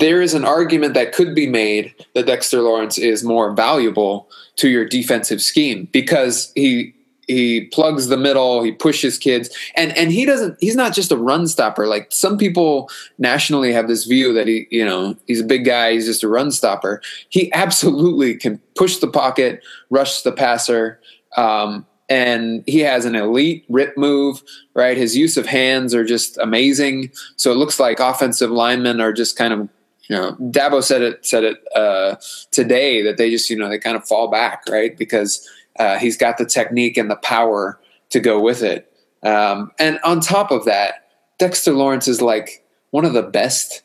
there 0.01 0.21
is 0.21 0.35
an 0.35 0.45
argument 0.45 0.95
that 0.95 1.13
could 1.13 1.35
be 1.35 1.47
made 1.47 1.95
that 2.15 2.27
Dexter 2.27 2.63
Lawrence 2.63 2.99
is 2.99 3.23
more 3.23 3.53
valuable 3.53 4.29
to 4.57 4.69
your 4.69 4.85
defensive 4.85 5.41
scheme 5.41 5.89
because 5.93 6.53
he 6.55 6.95
he 7.27 7.67
plugs 7.67 8.09
the 8.09 8.17
middle, 8.17 8.63
he 8.63 8.73
pushes 8.73 9.17
kids, 9.17 9.51
and 9.77 9.97
and 9.97 10.11
he 10.11 10.25
doesn't. 10.25 10.57
He's 10.61 10.75
not 10.75 10.93
just 10.93 11.13
a 11.13 11.17
run 11.17 11.47
stopper. 11.47 11.87
Like 11.87 12.09
some 12.11 12.37
people 12.37 12.91
nationally 13.19 13.73
have 13.73 13.87
this 13.87 14.05
view 14.05 14.33
that 14.35 14.49
he, 14.49 14.67
you 14.71 14.85
know, 14.85 15.17
he's 15.29 15.41
a 15.41 15.45
big 15.45 15.65
guy, 15.65 15.93
he's 15.93 16.07
just 16.07 16.25
a 16.25 16.29
run 16.29 16.51
stopper. 16.51 17.01
He 17.29 17.53
absolutely 17.55 18.35
can 18.35 18.59
push 18.75 18.97
the 18.97 19.07
pocket, 19.07 19.63
rush 19.91 20.23
the 20.23 20.33
passer. 20.33 21.01
Um, 21.37 21.87
and 22.09 22.65
he 22.67 22.81
has 22.81 23.05
an 23.05 23.15
elite 23.15 23.65
rip 23.69 23.97
move, 23.97 24.43
right? 24.75 24.97
His 24.97 25.17
use 25.17 25.37
of 25.37 25.47
hands 25.47 25.95
are 25.95 26.05
just 26.05 26.37
amazing. 26.39 27.13
So 27.37 27.53
it 27.53 27.55
looks 27.55 27.79
like 27.79 28.01
offensive 28.01 28.51
linemen 28.51 29.01
are 29.01 29.13
just 29.13 29.37
kind 29.37 29.55
of, 29.55 29.69
you 30.11 30.17
know, 30.17 30.33
Dabo 30.41 30.83
said 30.83 31.03
it 31.03 31.25
said 31.25 31.45
it 31.45 31.63
uh, 31.77 32.17
today 32.51 33.01
that 33.01 33.17
they 33.17 33.31
just, 33.31 33.49
you 33.49 33.57
know, 33.57 33.69
they 33.69 33.79
kind 33.79 33.97
of 33.97 34.05
fall 34.05 34.29
back, 34.29 34.65
right? 34.69 34.99
Because 34.99 35.49
uh, 35.79 35.99
he's 35.99 36.17
got 36.17 36.37
the 36.37 36.45
technique 36.45 36.97
and 36.97 37.09
the 37.09 37.17
power 37.17 37.79
to 38.09 38.19
go 38.19 38.41
with 38.41 38.61
it. 38.61 38.93
Um, 39.23 39.71
and 39.79 40.01
on 40.03 40.19
top 40.19 40.51
of 40.51 40.65
that, 40.65 41.13
Dexter 41.39 41.73
Lawrence 41.73 42.09
is 42.09 42.21
like 42.21 42.65
one 42.91 43.05
of 43.05 43.13
the 43.13 43.23
best, 43.23 43.83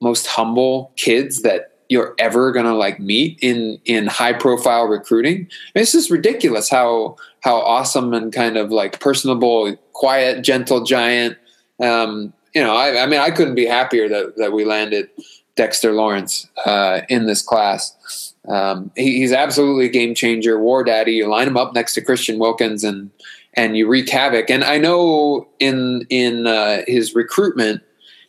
most 0.00 0.28
humble 0.28 0.92
kids 0.94 1.42
that 1.42 1.72
you're 1.88 2.14
ever 2.20 2.52
gonna 2.52 2.76
like 2.76 3.00
meet 3.00 3.36
in 3.42 3.80
in 3.84 4.06
high 4.06 4.34
profile 4.34 4.84
recruiting. 4.84 5.38
I 5.38 5.72
mean, 5.74 5.82
it's 5.82 5.90
just 5.90 6.08
ridiculous 6.08 6.70
how 6.70 7.16
how 7.40 7.56
awesome 7.56 8.14
and 8.14 8.32
kind 8.32 8.56
of 8.56 8.70
like 8.70 9.00
personable, 9.00 9.74
quiet, 9.92 10.44
gentle 10.44 10.84
giant. 10.84 11.36
Um, 11.80 12.32
you 12.54 12.62
know, 12.62 12.76
I, 12.76 13.02
I, 13.02 13.06
mean, 13.06 13.20
I 13.20 13.30
couldn't 13.30 13.54
be 13.54 13.66
happier 13.66 14.08
that 14.08 14.36
that 14.36 14.52
we 14.52 14.64
landed 14.64 15.10
Dexter 15.58 15.92
Lawrence 15.92 16.48
uh, 16.64 17.00
in 17.08 17.26
this 17.26 17.42
class. 17.42 18.32
Um, 18.48 18.92
he, 18.96 19.18
he's 19.18 19.32
absolutely 19.32 19.86
a 19.86 19.90
game 19.90 20.14
changer, 20.14 20.58
war 20.58 20.84
daddy. 20.84 21.12
You 21.12 21.26
line 21.26 21.48
him 21.48 21.56
up 21.56 21.74
next 21.74 21.94
to 21.94 22.00
Christian 22.00 22.38
Wilkins, 22.38 22.84
and 22.84 23.10
and 23.54 23.76
you 23.76 23.88
wreak 23.88 24.08
havoc. 24.08 24.50
And 24.50 24.62
I 24.62 24.78
know 24.78 25.48
in 25.58 26.06
in 26.10 26.46
uh, 26.46 26.82
his 26.86 27.14
recruitment 27.14 27.82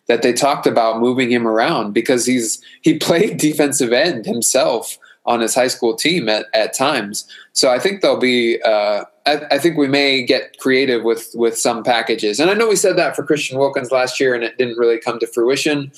that 0.07 0.23
they 0.23 0.33
talked 0.33 0.65
about 0.65 0.99
moving 0.99 1.31
him 1.31 1.47
around 1.47 1.93
because 1.93 2.25
he's 2.25 2.59
he 2.81 2.97
played 3.07 3.37
defensive 3.37 3.93
end 3.93 4.25
himself 4.25 4.97
on 5.27 5.39
his 5.39 5.53
high 5.53 5.67
school 5.67 5.95
team 5.95 6.27
at, 6.27 6.47
at 6.55 6.73
times. 6.73 7.29
So 7.53 7.71
I 7.71 7.77
think 7.77 8.01
there'll 8.01 8.17
be. 8.17 8.59
Uh, 8.63 9.05
I, 9.27 9.45
I, 9.51 9.57
think 9.59 9.77
we 9.77 9.87
may 9.87 10.23
get 10.23 10.57
creative 10.57 11.03
with 11.03 11.29
with 11.35 11.55
some 11.55 11.83
packages. 11.83 12.39
And 12.39 12.49
I 12.49 12.55
know 12.55 12.67
we 12.67 12.75
said 12.75 12.97
that 12.97 13.15
for 13.15 13.23
Christian 13.23 13.59
Wilkins 13.59 13.91
last 13.91 14.19
year, 14.19 14.33
and 14.33 14.43
it 14.43 14.57
didn't 14.57 14.79
really 14.79 14.99
come 14.99 15.19
to 15.19 15.27
fruition. 15.27 15.91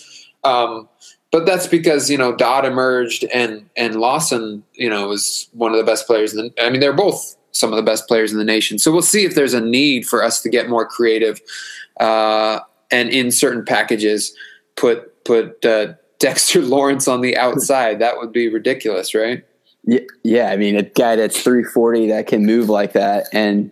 Um, 0.43 0.89
but 1.31 1.45
that's 1.45 1.65
because 1.65 2.09
you 2.09 2.17
know 2.17 2.35
Dodd 2.35 2.65
emerged 2.65 3.23
and 3.33 3.69
and 3.75 3.95
Lawson 3.95 4.63
you 4.73 4.89
know 4.89 5.07
was 5.07 5.50
one 5.53 5.71
of 5.71 5.77
the 5.77 5.83
best 5.83 6.05
players. 6.05 6.33
In 6.33 6.51
the, 6.55 6.63
I 6.63 6.69
mean, 6.69 6.81
they're 6.81 6.93
both 6.93 7.35
some 7.51 7.71
of 7.71 7.77
the 7.77 7.83
best 7.83 8.07
players 8.07 8.31
in 8.31 8.38
the 8.38 8.45
nation. 8.45 8.77
So 8.79 8.91
we'll 8.91 9.01
see 9.01 9.25
if 9.25 9.35
there's 9.35 9.53
a 9.53 9.61
need 9.61 10.05
for 10.05 10.23
us 10.23 10.41
to 10.41 10.50
get 10.50 10.69
more 10.69 10.85
creative 10.85 11.41
uh, 12.00 12.59
and 12.91 13.09
in 13.09 13.31
certain 13.31 13.65
packages 13.65 14.35
put 14.75 15.23
put 15.23 15.65
uh, 15.65 15.93
Dexter 16.19 16.61
Lawrence 16.61 17.07
on 17.07 17.21
the 17.21 17.35
outside. 17.38 18.00
That 18.00 18.17
would 18.17 18.31
be 18.31 18.47
ridiculous, 18.47 19.15
right? 19.15 19.43
Yeah, 19.83 20.00
yeah. 20.23 20.51
I 20.51 20.57
mean, 20.57 20.75
a 20.75 20.83
guy 20.83 21.15
that's 21.15 21.41
340 21.41 22.09
that 22.09 22.27
can 22.27 22.45
move 22.45 22.69
like 22.69 22.93
that 22.93 23.27
and. 23.33 23.71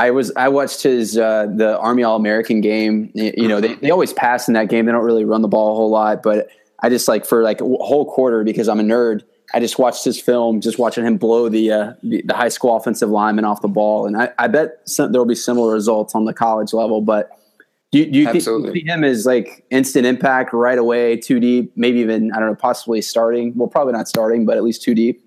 I 0.00 0.12
was 0.12 0.30
I 0.36 0.46
watched 0.46 0.84
his 0.84 1.18
uh, 1.18 1.48
the 1.52 1.76
Army 1.80 2.04
All 2.04 2.14
American 2.14 2.60
game. 2.60 3.10
You 3.14 3.48
know, 3.48 3.60
they, 3.60 3.74
they 3.74 3.90
always 3.90 4.12
pass 4.12 4.46
in 4.46 4.54
that 4.54 4.68
game. 4.68 4.86
They 4.86 4.92
don't 4.92 5.04
really 5.04 5.24
run 5.24 5.42
the 5.42 5.48
ball 5.48 5.72
a 5.72 5.74
whole 5.74 5.90
lot, 5.90 6.22
but 6.22 6.50
I 6.80 6.88
just 6.88 7.08
like 7.08 7.26
for 7.26 7.42
like 7.42 7.60
a 7.60 7.64
whole 7.64 8.10
quarter 8.10 8.44
because 8.44 8.68
I'm 8.68 8.80
a 8.80 8.84
nerd. 8.84 9.22
I 9.54 9.60
just 9.60 9.78
watched 9.78 10.04
his 10.04 10.20
film, 10.20 10.60
just 10.60 10.78
watching 10.78 11.06
him 11.06 11.16
blow 11.16 11.48
the 11.48 11.72
uh, 11.72 11.92
the, 12.02 12.22
the, 12.22 12.34
high 12.34 12.50
school 12.50 12.76
offensive 12.76 13.08
lineman 13.08 13.44
off 13.44 13.62
the 13.62 13.68
ball, 13.68 14.06
and 14.06 14.16
I, 14.16 14.30
I 14.38 14.46
bet 14.46 14.80
some, 14.84 15.10
there 15.10 15.20
will 15.20 15.26
be 15.26 15.34
similar 15.34 15.72
results 15.72 16.14
on 16.14 16.26
the 16.26 16.34
college 16.34 16.72
level. 16.72 17.00
But 17.00 17.30
do, 17.90 18.04
do 18.04 18.18
you, 18.18 18.30
think, 18.30 18.44
do 18.44 18.60
you 18.66 18.72
see 18.72 18.84
him 18.84 19.02
as 19.04 19.24
like 19.24 19.64
instant 19.70 20.04
impact 20.04 20.52
right 20.52 20.76
away, 20.76 21.16
two 21.16 21.40
deep, 21.40 21.72
maybe 21.76 22.00
even 22.00 22.30
I 22.32 22.38
don't 22.38 22.50
know, 22.50 22.54
possibly 22.54 23.00
starting? 23.00 23.54
Well, 23.56 23.68
probably 23.68 23.94
not 23.94 24.08
starting, 24.08 24.44
but 24.44 24.58
at 24.58 24.62
least 24.62 24.82
two 24.82 24.94
deep. 24.94 25.24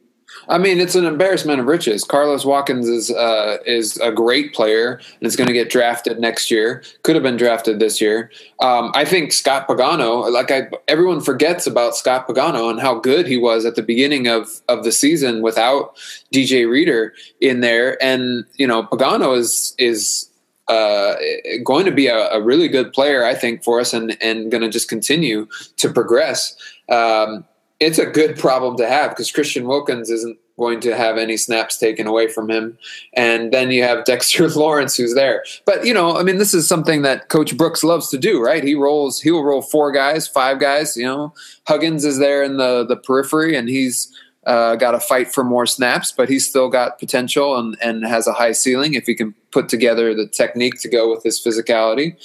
I 0.49 0.57
mean, 0.57 0.79
it's 0.79 0.95
an 0.95 1.05
embarrassment 1.05 1.59
of 1.59 1.65
riches. 1.65 2.03
Carlos 2.03 2.45
Watkins 2.45 2.87
is 2.87 3.11
uh, 3.11 3.57
is 3.65 3.97
a 3.97 4.11
great 4.11 4.53
player 4.53 4.93
and 4.93 5.27
is 5.27 5.35
going 5.35 5.47
to 5.47 5.53
get 5.53 5.69
drafted 5.69 6.19
next 6.19 6.49
year. 6.49 6.83
Could 7.03 7.15
have 7.15 7.23
been 7.23 7.37
drafted 7.37 7.79
this 7.79 8.01
year. 8.01 8.31
Um, 8.59 8.91
I 8.95 9.05
think 9.05 9.33
Scott 9.33 9.67
Pagano, 9.67 10.31
like 10.31 10.51
I, 10.51 10.69
everyone 10.87 11.21
forgets 11.21 11.67
about 11.67 11.95
Scott 11.95 12.27
Pagano 12.27 12.69
and 12.69 12.79
how 12.79 12.99
good 12.99 13.27
he 13.27 13.37
was 13.37 13.65
at 13.65 13.75
the 13.75 13.83
beginning 13.83 14.27
of 14.27 14.61
of 14.67 14.83
the 14.83 14.91
season 14.91 15.41
without 15.41 15.95
DJ 16.33 16.69
Reader 16.69 17.13
in 17.39 17.61
there. 17.61 18.01
And 18.03 18.45
you 18.55 18.67
know, 18.67 18.83
Pagano 18.83 19.37
is 19.37 19.75
is 19.77 20.29
uh, 20.67 21.15
going 21.63 21.85
to 21.85 21.91
be 21.91 22.07
a, 22.07 22.29
a, 22.29 22.41
really 22.41 22.69
good 22.69 22.93
player, 22.93 23.25
I 23.25 23.33
think, 23.33 23.63
for 23.63 23.79
us, 23.79 23.93
and 23.93 24.17
and 24.21 24.49
going 24.49 24.61
to 24.61 24.69
just 24.69 24.87
continue 24.87 25.47
to 25.77 25.91
progress. 25.91 26.55
Um, 26.89 27.45
it's 27.81 27.97
a 27.97 28.05
good 28.05 28.37
problem 28.37 28.77
to 28.77 28.87
have 28.87 29.09
because 29.09 29.31
Christian 29.31 29.67
Wilkins 29.67 30.11
isn't 30.11 30.37
going 30.57 30.79
to 30.81 30.95
have 30.95 31.17
any 31.17 31.35
snaps 31.35 31.77
taken 31.77 32.05
away 32.05 32.27
from 32.27 32.49
him. 32.49 32.77
And 33.13 33.51
then 33.51 33.71
you 33.71 33.81
have 33.81 34.05
Dexter 34.05 34.47
Lawrence 34.49 34.95
who's 34.95 35.15
there. 35.15 35.43
But, 35.65 35.83
you 35.85 35.93
know, 35.93 36.15
I 36.15 36.21
mean, 36.21 36.37
this 36.37 36.53
is 36.53 36.67
something 36.67 37.01
that 37.01 37.29
Coach 37.29 37.57
Brooks 37.57 37.83
loves 37.83 38.07
to 38.09 38.19
do, 38.19 38.39
right? 38.39 38.63
He 38.63 38.75
rolls, 38.75 39.19
he 39.19 39.31
will 39.31 39.43
roll 39.43 39.63
four 39.63 39.91
guys, 39.91 40.27
five 40.27 40.59
guys, 40.59 40.95
you 40.95 41.05
know. 41.05 41.33
Huggins 41.67 42.05
is 42.05 42.19
there 42.19 42.43
in 42.43 42.57
the, 42.57 42.85
the 42.85 42.95
periphery 42.95 43.55
and 43.55 43.67
he's 43.67 44.15
uh, 44.45 44.75
got 44.75 44.91
to 44.91 44.99
fight 44.99 45.33
for 45.33 45.43
more 45.43 45.65
snaps, 45.65 46.11
but 46.11 46.29
he's 46.29 46.47
still 46.47 46.69
got 46.69 46.99
potential 46.99 47.57
and, 47.57 47.77
and 47.81 48.05
has 48.05 48.27
a 48.27 48.33
high 48.33 48.51
ceiling 48.51 48.93
if 48.93 49.07
he 49.07 49.15
can 49.15 49.33
put 49.51 49.69
together 49.69 50.13
the 50.13 50.27
technique 50.27 50.79
to 50.81 50.87
go 50.87 51.09
with 51.09 51.23
his 51.23 51.43
physicality. 51.43 52.15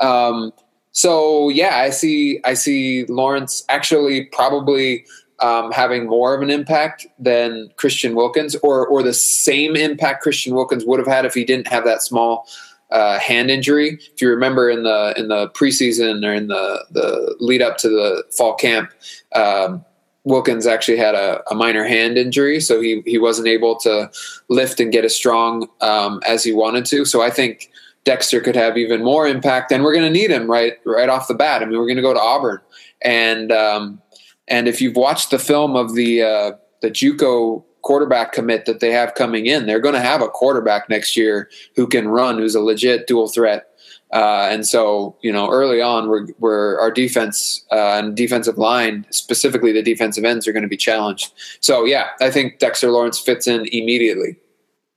Um, 0.00 0.52
so 0.94 1.48
yeah, 1.48 1.78
I 1.78 1.90
see 1.90 2.40
I 2.44 2.54
see 2.54 3.04
Lawrence 3.06 3.64
actually 3.68 4.26
probably 4.26 5.04
um, 5.40 5.72
having 5.72 6.06
more 6.06 6.34
of 6.34 6.40
an 6.40 6.50
impact 6.50 7.04
than 7.18 7.68
Christian 7.76 8.14
Wilkins, 8.14 8.54
or 8.62 8.86
or 8.86 9.02
the 9.02 9.12
same 9.12 9.74
impact 9.74 10.22
Christian 10.22 10.54
Wilkins 10.54 10.84
would 10.84 11.00
have 11.00 11.08
had 11.08 11.24
if 11.24 11.34
he 11.34 11.44
didn't 11.44 11.66
have 11.66 11.84
that 11.84 12.00
small 12.00 12.46
uh, 12.92 13.18
hand 13.18 13.50
injury. 13.50 13.98
If 14.14 14.22
you 14.22 14.30
remember 14.30 14.70
in 14.70 14.84
the 14.84 15.12
in 15.16 15.26
the 15.26 15.50
preseason 15.50 16.24
or 16.24 16.32
in 16.32 16.46
the 16.46 16.84
the 16.92 17.36
lead 17.40 17.60
up 17.60 17.76
to 17.78 17.88
the 17.88 18.22
fall 18.30 18.54
camp, 18.54 18.92
um, 19.34 19.84
Wilkins 20.22 20.64
actually 20.64 20.98
had 20.98 21.16
a, 21.16 21.42
a, 21.50 21.56
minor 21.56 21.84
hand 21.84 22.16
injury, 22.16 22.60
so 22.60 22.80
he 22.80 23.02
he 23.04 23.18
wasn't 23.18 23.48
able 23.48 23.74
to 23.80 24.08
lift 24.48 24.78
and 24.78 24.92
get 24.92 25.04
as 25.04 25.16
strong 25.16 25.68
um, 25.80 26.20
as 26.24 26.44
he 26.44 26.52
wanted 26.52 26.84
to. 26.86 27.04
So 27.04 27.20
I 27.20 27.30
think 27.30 27.68
Dexter 28.04 28.40
could 28.40 28.56
have 28.56 28.76
even 28.76 29.02
more 29.02 29.26
impact, 29.26 29.72
and 29.72 29.82
we're 29.82 29.94
going 29.94 30.04
to 30.04 30.10
need 30.10 30.30
him 30.30 30.50
right 30.50 30.74
right 30.84 31.08
off 31.08 31.28
the 31.28 31.34
bat. 31.34 31.62
I 31.62 31.64
mean, 31.64 31.78
we're 31.78 31.86
going 31.86 31.96
to 31.96 32.02
go 32.02 32.14
to 32.14 32.20
Auburn, 32.20 32.60
and 33.02 33.50
um, 33.50 34.02
and 34.48 34.68
if 34.68 34.80
you've 34.80 34.96
watched 34.96 35.30
the 35.30 35.38
film 35.38 35.74
of 35.74 35.94
the 35.94 36.22
uh, 36.22 36.52
the 36.82 36.90
JUCO 36.90 37.64
quarterback 37.82 38.32
commit 38.32 38.64
that 38.66 38.80
they 38.80 38.90
have 38.90 39.14
coming 39.14 39.46
in, 39.46 39.66
they're 39.66 39.80
going 39.80 39.94
to 39.94 40.00
have 40.00 40.22
a 40.22 40.28
quarterback 40.28 40.88
next 40.88 41.16
year 41.16 41.50
who 41.76 41.86
can 41.86 42.08
run, 42.08 42.38
who's 42.38 42.54
a 42.54 42.60
legit 42.60 43.06
dual 43.06 43.28
threat. 43.28 43.66
Uh, 44.10 44.48
and 44.50 44.66
so, 44.66 45.16
you 45.22 45.32
know, 45.32 45.50
early 45.50 45.82
on, 45.82 46.08
we're, 46.08 46.26
we're 46.38 46.78
our 46.78 46.90
defense 46.90 47.64
uh, 47.72 47.98
and 47.98 48.16
defensive 48.16 48.56
line, 48.56 49.04
specifically 49.10 49.72
the 49.72 49.82
defensive 49.82 50.24
ends, 50.24 50.46
are 50.46 50.52
going 50.52 50.62
to 50.62 50.68
be 50.68 50.76
challenged. 50.76 51.32
So, 51.60 51.84
yeah, 51.84 52.08
I 52.20 52.30
think 52.30 52.58
Dexter 52.58 52.90
Lawrence 52.90 53.18
fits 53.18 53.46
in 53.46 53.66
immediately 53.72 54.36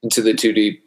into 0.03 0.21
the 0.21 0.33
two 0.33 0.53
deep. 0.53 0.83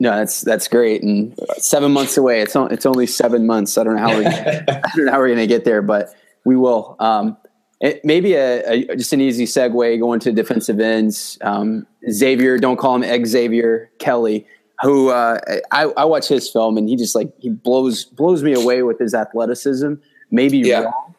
No, 0.00 0.16
that's 0.16 0.40
that's 0.40 0.66
great, 0.66 1.02
and 1.02 1.38
seven 1.58 1.92
months 1.92 2.16
away. 2.16 2.40
It's 2.40 2.56
on, 2.56 2.72
it's 2.72 2.86
only 2.86 3.06
seven 3.06 3.46
months. 3.46 3.76
I 3.76 3.84
don't 3.84 3.96
know 3.96 4.02
how 4.02 4.16
we're 4.16 4.26
I 4.68 4.90
don't 4.96 5.04
know 5.04 5.12
how 5.12 5.18
we're 5.18 5.28
going 5.28 5.38
to 5.38 5.46
get 5.46 5.64
there, 5.64 5.82
but 5.82 6.14
we 6.44 6.56
will. 6.56 6.96
Um, 6.98 7.36
it, 7.80 8.04
maybe 8.04 8.34
a, 8.34 8.64
a, 8.66 8.96
just 8.96 9.12
an 9.12 9.20
easy 9.20 9.44
segue 9.44 10.00
going 10.00 10.20
to 10.20 10.32
defensive 10.32 10.80
ends. 10.80 11.38
Um, 11.42 11.86
Xavier, 12.10 12.58
don't 12.58 12.78
call 12.78 13.00
him 13.02 13.26
Xavier 13.26 13.90
Kelly, 13.98 14.46
who 14.82 15.10
uh, 15.10 15.38
I, 15.70 15.84
I 15.84 16.04
watch 16.06 16.28
his 16.28 16.48
film 16.48 16.78
and 16.78 16.88
he 16.88 16.96
just 16.96 17.14
like 17.14 17.32
he 17.38 17.50
blows 17.50 18.04
blows 18.04 18.42
me 18.42 18.54
away 18.54 18.82
with 18.82 18.98
his 18.98 19.14
athleticism. 19.14 19.94
Maybe 20.30 20.58
yeah. 20.58 20.82
wrong, 20.82 21.09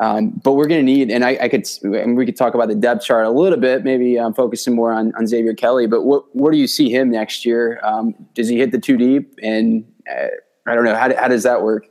um, 0.00 0.30
but 0.42 0.54
we're 0.54 0.66
going 0.66 0.84
to 0.84 0.92
need, 0.92 1.10
and 1.10 1.24
I, 1.24 1.38
I, 1.42 1.48
could, 1.50 1.68
and 1.82 2.16
we 2.16 2.24
could 2.24 2.36
talk 2.36 2.54
about 2.54 2.68
the 2.68 2.74
depth 2.74 3.04
chart 3.04 3.26
a 3.26 3.30
little 3.30 3.58
bit, 3.58 3.84
maybe 3.84 4.18
um, 4.18 4.32
focusing 4.32 4.74
more 4.74 4.92
on, 4.92 5.14
on 5.14 5.26
Xavier 5.26 5.52
Kelly. 5.52 5.86
But 5.86 6.04
what, 6.04 6.24
where 6.34 6.50
do 6.50 6.56
you 6.56 6.66
see 6.66 6.90
him 6.90 7.10
next 7.10 7.44
year? 7.44 7.78
Um, 7.82 8.14
does 8.34 8.48
he 8.48 8.56
hit 8.56 8.72
the 8.72 8.78
two 8.78 8.96
deep? 8.96 9.38
And 9.42 9.84
uh, 10.10 10.28
I 10.66 10.74
don't 10.74 10.84
know 10.84 10.94
how, 10.94 11.14
how 11.14 11.28
does 11.28 11.42
that 11.42 11.62
work? 11.62 11.86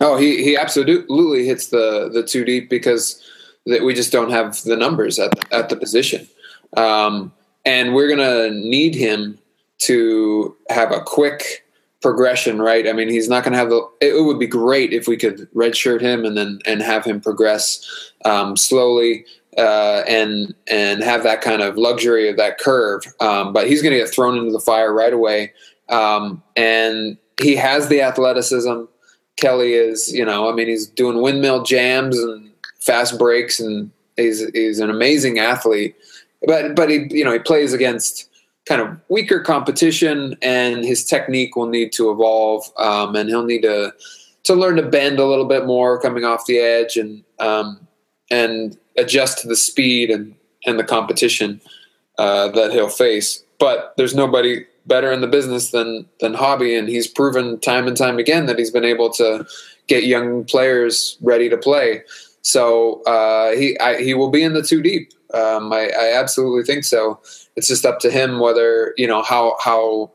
Oh, 0.00 0.16
he 0.16 0.42
he 0.42 0.56
absolutely 0.56 1.46
hits 1.46 1.68
the 1.68 2.10
the 2.12 2.22
two 2.22 2.44
deep 2.44 2.68
because 2.68 3.22
that 3.66 3.84
we 3.84 3.94
just 3.94 4.12
don't 4.12 4.30
have 4.30 4.60
the 4.64 4.76
numbers 4.76 5.18
at 5.18 5.32
at 5.52 5.68
the 5.68 5.76
position, 5.76 6.28
um, 6.76 7.32
and 7.64 7.94
we're 7.94 8.08
gonna 8.08 8.50
need 8.50 8.96
him 8.96 9.38
to 9.78 10.56
have 10.68 10.90
a 10.90 11.00
quick 11.00 11.63
progression, 12.04 12.60
right? 12.60 12.86
I 12.86 12.92
mean, 12.92 13.08
he's 13.08 13.30
not 13.30 13.44
going 13.44 13.52
to 13.52 13.58
have 13.58 13.70
the. 13.70 13.82
It, 14.02 14.22
would 14.22 14.38
be 14.38 14.46
great 14.46 14.92
if 14.92 15.08
we 15.08 15.16
could 15.16 15.48
redshirt 15.54 16.02
him 16.02 16.26
and 16.26 16.36
then 16.36 16.58
and 16.66 16.82
have 16.82 17.02
him 17.02 17.18
progress 17.18 18.12
um, 18.26 18.58
slowly 18.58 19.24
uh, 19.56 20.02
and 20.06 20.54
and 20.70 21.02
have 21.02 21.22
that 21.22 21.40
kind 21.40 21.62
of 21.62 21.78
luxury 21.78 22.28
of 22.28 22.36
that 22.36 22.58
curve. 22.58 23.04
Um, 23.20 23.54
but 23.54 23.66
he's 23.68 23.80
going 23.80 23.94
to 23.94 23.98
get 23.98 24.10
thrown 24.10 24.36
into 24.36 24.52
the 24.52 24.60
fire 24.60 24.92
right 24.92 25.14
away, 25.14 25.54
um, 25.88 26.42
and 26.56 27.16
he 27.40 27.56
has 27.56 27.88
the 27.88 28.02
athleticism. 28.02 28.82
Kelly 29.36 29.72
is, 29.72 30.12
you 30.12 30.26
know, 30.26 30.50
I 30.50 30.54
mean, 30.54 30.68
he's 30.68 30.86
doing 30.86 31.22
windmill 31.22 31.62
jams 31.62 32.18
and 32.18 32.50
fast 32.80 33.18
breaks, 33.18 33.58
and 33.60 33.90
he's 34.16 34.46
he's 34.50 34.78
an 34.78 34.90
amazing 34.90 35.38
athlete. 35.38 35.96
But 36.46 36.76
but 36.76 36.90
he 36.90 37.06
you 37.08 37.24
know 37.24 37.32
he 37.32 37.38
plays 37.38 37.72
against 37.72 38.28
kind 38.66 38.80
of 38.80 38.98
weaker 39.08 39.40
competition, 39.40 40.36
and 40.42 40.84
his 40.84 41.04
technique 41.04 41.56
will 41.56 41.68
need 41.68 41.92
to 41.92 42.10
evolve, 42.10 42.64
um, 42.78 43.14
and 43.14 43.28
he'll 43.28 43.44
need 43.44 43.62
to 43.62 43.92
to 44.44 44.54
learn 44.54 44.76
to 44.76 44.82
bend 44.82 45.18
a 45.18 45.26
little 45.26 45.46
bit 45.46 45.66
more 45.66 46.00
coming 46.00 46.24
off 46.24 46.46
the 46.46 46.58
edge, 46.58 46.96
and 46.96 47.22
um, 47.38 47.86
and 48.30 48.78
adjust 48.96 49.38
to 49.38 49.48
the 49.48 49.56
speed 49.56 50.10
and 50.10 50.34
and 50.66 50.78
the 50.78 50.84
competition 50.84 51.60
uh, 52.18 52.48
that 52.48 52.72
he'll 52.72 52.88
face. 52.88 53.42
But 53.58 53.94
there's 53.96 54.14
nobody 54.14 54.64
better 54.86 55.10
in 55.12 55.20
the 55.20 55.26
business 55.26 55.70
than 55.70 56.06
than 56.20 56.34
Hobby, 56.34 56.74
and 56.74 56.88
he's 56.88 57.06
proven 57.06 57.60
time 57.60 57.86
and 57.86 57.96
time 57.96 58.18
again 58.18 58.46
that 58.46 58.58
he's 58.58 58.70
been 58.70 58.84
able 58.84 59.10
to 59.14 59.46
get 59.86 60.04
young 60.04 60.44
players 60.44 61.18
ready 61.20 61.48
to 61.48 61.56
play. 61.56 62.02
So 62.42 63.02
uh, 63.04 63.52
he 63.52 63.78
I, 63.78 64.02
he 64.02 64.14
will 64.14 64.30
be 64.30 64.42
in 64.42 64.52
the 64.54 64.62
two 64.62 64.82
deep. 64.82 65.12
Um, 65.32 65.72
I, 65.72 65.90
I, 65.98 66.12
absolutely 66.14 66.62
think 66.62 66.84
so. 66.84 67.18
It's 67.56 67.68
just 67.68 67.86
up 67.86 68.00
to 68.00 68.10
him 68.10 68.40
whether 68.40 68.94
you 68.96 69.06
know 69.06 69.22
how 69.22 69.56
how 69.62 70.12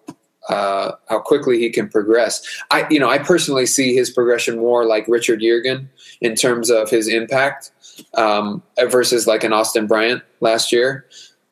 uh, 0.50 0.94
how 1.08 1.20
quickly 1.20 1.60
he 1.60 1.70
can 1.70 1.88
progress. 1.88 2.46
I 2.72 2.88
you 2.90 3.00
know 3.00 3.10
I 3.10 3.18
personally 3.18 3.66
see 3.66 3.94
his 3.94 4.10
progression 4.10 4.58
more 4.58 4.86
like 4.86 5.08
Richard 5.08 5.42
Yeargin 5.42 5.88
in 6.22 6.36
terms 6.36 6.70
of 6.70 6.90
his 6.90 7.08
impact 7.08 7.72
um, 8.16 8.64
versus 8.90 9.28
like 9.28 9.44
an 9.44 9.54
Austin 9.54 9.88
Bryant 9.88 10.24
last 10.42 10.72
year. 10.72 11.06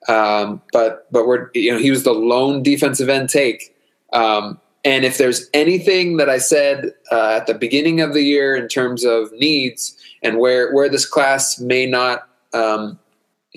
Um, 0.08 0.62
but 0.71 1.12
but 1.12 1.28
we're 1.28 1.50
you 1.54 1.71
know 1.71 1.78
he 1.78 1.91
was 1.91 2.04
the 2.04 2.13
lone 2.13 2.63
defensive 2.63 3.10
end 3.10 3.30
take. 3.30 3.76
Um, 4.13 4.60
and 4.86 5.04
if 5.04 5.17
there's 5.17 5.50
anything 5.54 6.15
that 6.15 6.30
I 6.30 6.38
said 6.38 6.93
uh, 7.12 7.39
at 7.41 7.47
the 7.47 7.54
beginning 7.54 8.00
of 8.00 8.13
the 8.13 8.21
year 8.21 8.56
in 8.56 8.69
terms 8.69 9.04
of 9.04 9.32
needs 9.34 9.97
and 10.23 10.38
where 10.38 10.73
where 10.73 10.88
this 10.88 11.06
class 11.06 11.60
may 11.60 11.86
not 11.86 12.28
um, 12.54 12.97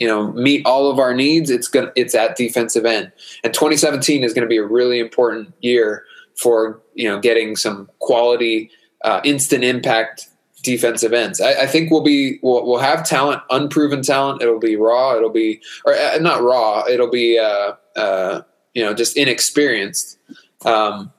you 0.01 0.09
know 0.09 0.33
meet 0.33 0.67
all 0.67 0.91
of 0.91 0.99
our 0.99 1.15
needs 1.15 1.51
it's 1.51 1.69
going 1.69 1.91
it's 1.95 2.15
at 2.15 2.35
defensive 2.35 2.85
end. 2.85 3.13
And 3.45 3.55
2017 3.55 4.25
is 4.25 4.35
going 4.35 4.43
to 4.43 4.49
be 4.49 4.57
a 4.57 4.65
really 4.65 4.99
important 4.99 5.53
year 5.61 6.05
for 6.35 6.81
you 6.95 7.09
know 7.09 7.21
getting 7.21 7.55
some 7.55 7.89
quality 8.01 8.71
uh, 9.05 9.21
instant 9.23 9.63
impact 9.63 10.29
defensive 10.63 11.13
ends. 11.13 11.41
I, 11.41 11.63
I, 11.63 11.67
think 11.67 11.91
we'll 11.91 12.03
be 12.03 12.39
we'll, 12.43 12.67
we'll 12.67 12.79
have 12.79 13.07
talent 13.07 13.43
unproven 13.49 14.03
talent. 14.03 14.43
It'll 14.43 14.59
be 14.59 14.77
raw. 14.77 15.15
It'll 15.17 15.31
be 15.31 15.61
or 15.85 15.95
uh, 15.95 16.19
not 16.19 16.43
raw. 16.43 16.85
It'll 16.87 17.11
be 17.11 17.39
uh, 17.39 17.73
uh, 17.97 18.43
you 18.75 18.83
know 18.83 18.95
just 18.95 19.17
inexperienced. 19.17 20.19
Um, 20.65 21.13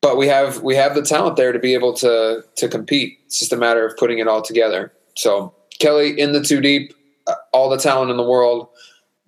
but 0.00 0.16
we 0.16 0.26
have 0.26 0.62
we 0.62 0.74
have 0.74 0.96
the 0.96 1.02
talent 1.02 1.36
there 1.36 1.52
to 1.52 1.58
be 1.58 1.74
able 1.74 1.92
to 1.94 2.42
to 2.56 2.68
compete. 2.68 3.18
It's 3.26 3.38
just 3.38 3.52
a 3.52 3.56
matter 3.56 3.86
of 3.86 3.96
putting 3.96 4.18
it 4.18 4.26
all 4.26 4.42
together. 4.42 4.92
So 5.16 5.54
kelly 5.78 6.18
in 6.20 6.32
the 6.32 6.42
two 6.42 6.60
deep 6.60 6.94
all 7.52 7.68
the 7.68 7.78
talent 7.78 8.10
in 8.10 8.16
the 8.16 8.22
world, 8.22 8.68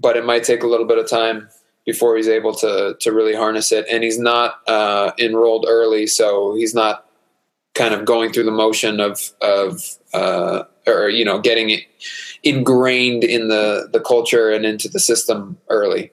but 0.00 0.16
it 0.16 0.24
might 0.24 0.44
take 0.44 0.62
a 0.62 0.66
little 0.66 0.86
bit 0.86 0.98
of 0.98 1.08
time 1.08 1.48
before 1.84 2.16
he's 2.16 2.28
able 2.28 2.54
to 2.54 2.96
to 3.00 3.12
really 3.12 3.34
harness 3.34 3.72
it. 3.72 3.86
And 3.90 4.02
he's 4.02 4.18
not 4.18 4.60
uh, 4.66 5.12
enrolled 5.18 5.66
early, 5.68 6.06
so 6.06 6.54
he's 6.54 6.74
not 6.74 7.06
kind 7.74 7.92
of 7.92 8.04
going 8.04 8.32
through 8.32 8.44
the 8.44 8.50
motion 8.50 9.00
of 9.00 9.20
of 9.40 9.80
uh, 10.12 10.64
or 10.86 11.08
you 11.08 11.24
know 11.24 11.40
getting 11.40 11.70
it 11.70 11.82
ingrained 12.42 13.24
in 13.24 13.48
the 13.48 13.88
the 13.92 14.00
culture 14.00 14.50
and 14.50 14.64
into 14.64 14.88
the 14.88 15.00
system 15.00 15.58
early. 15.68 16.10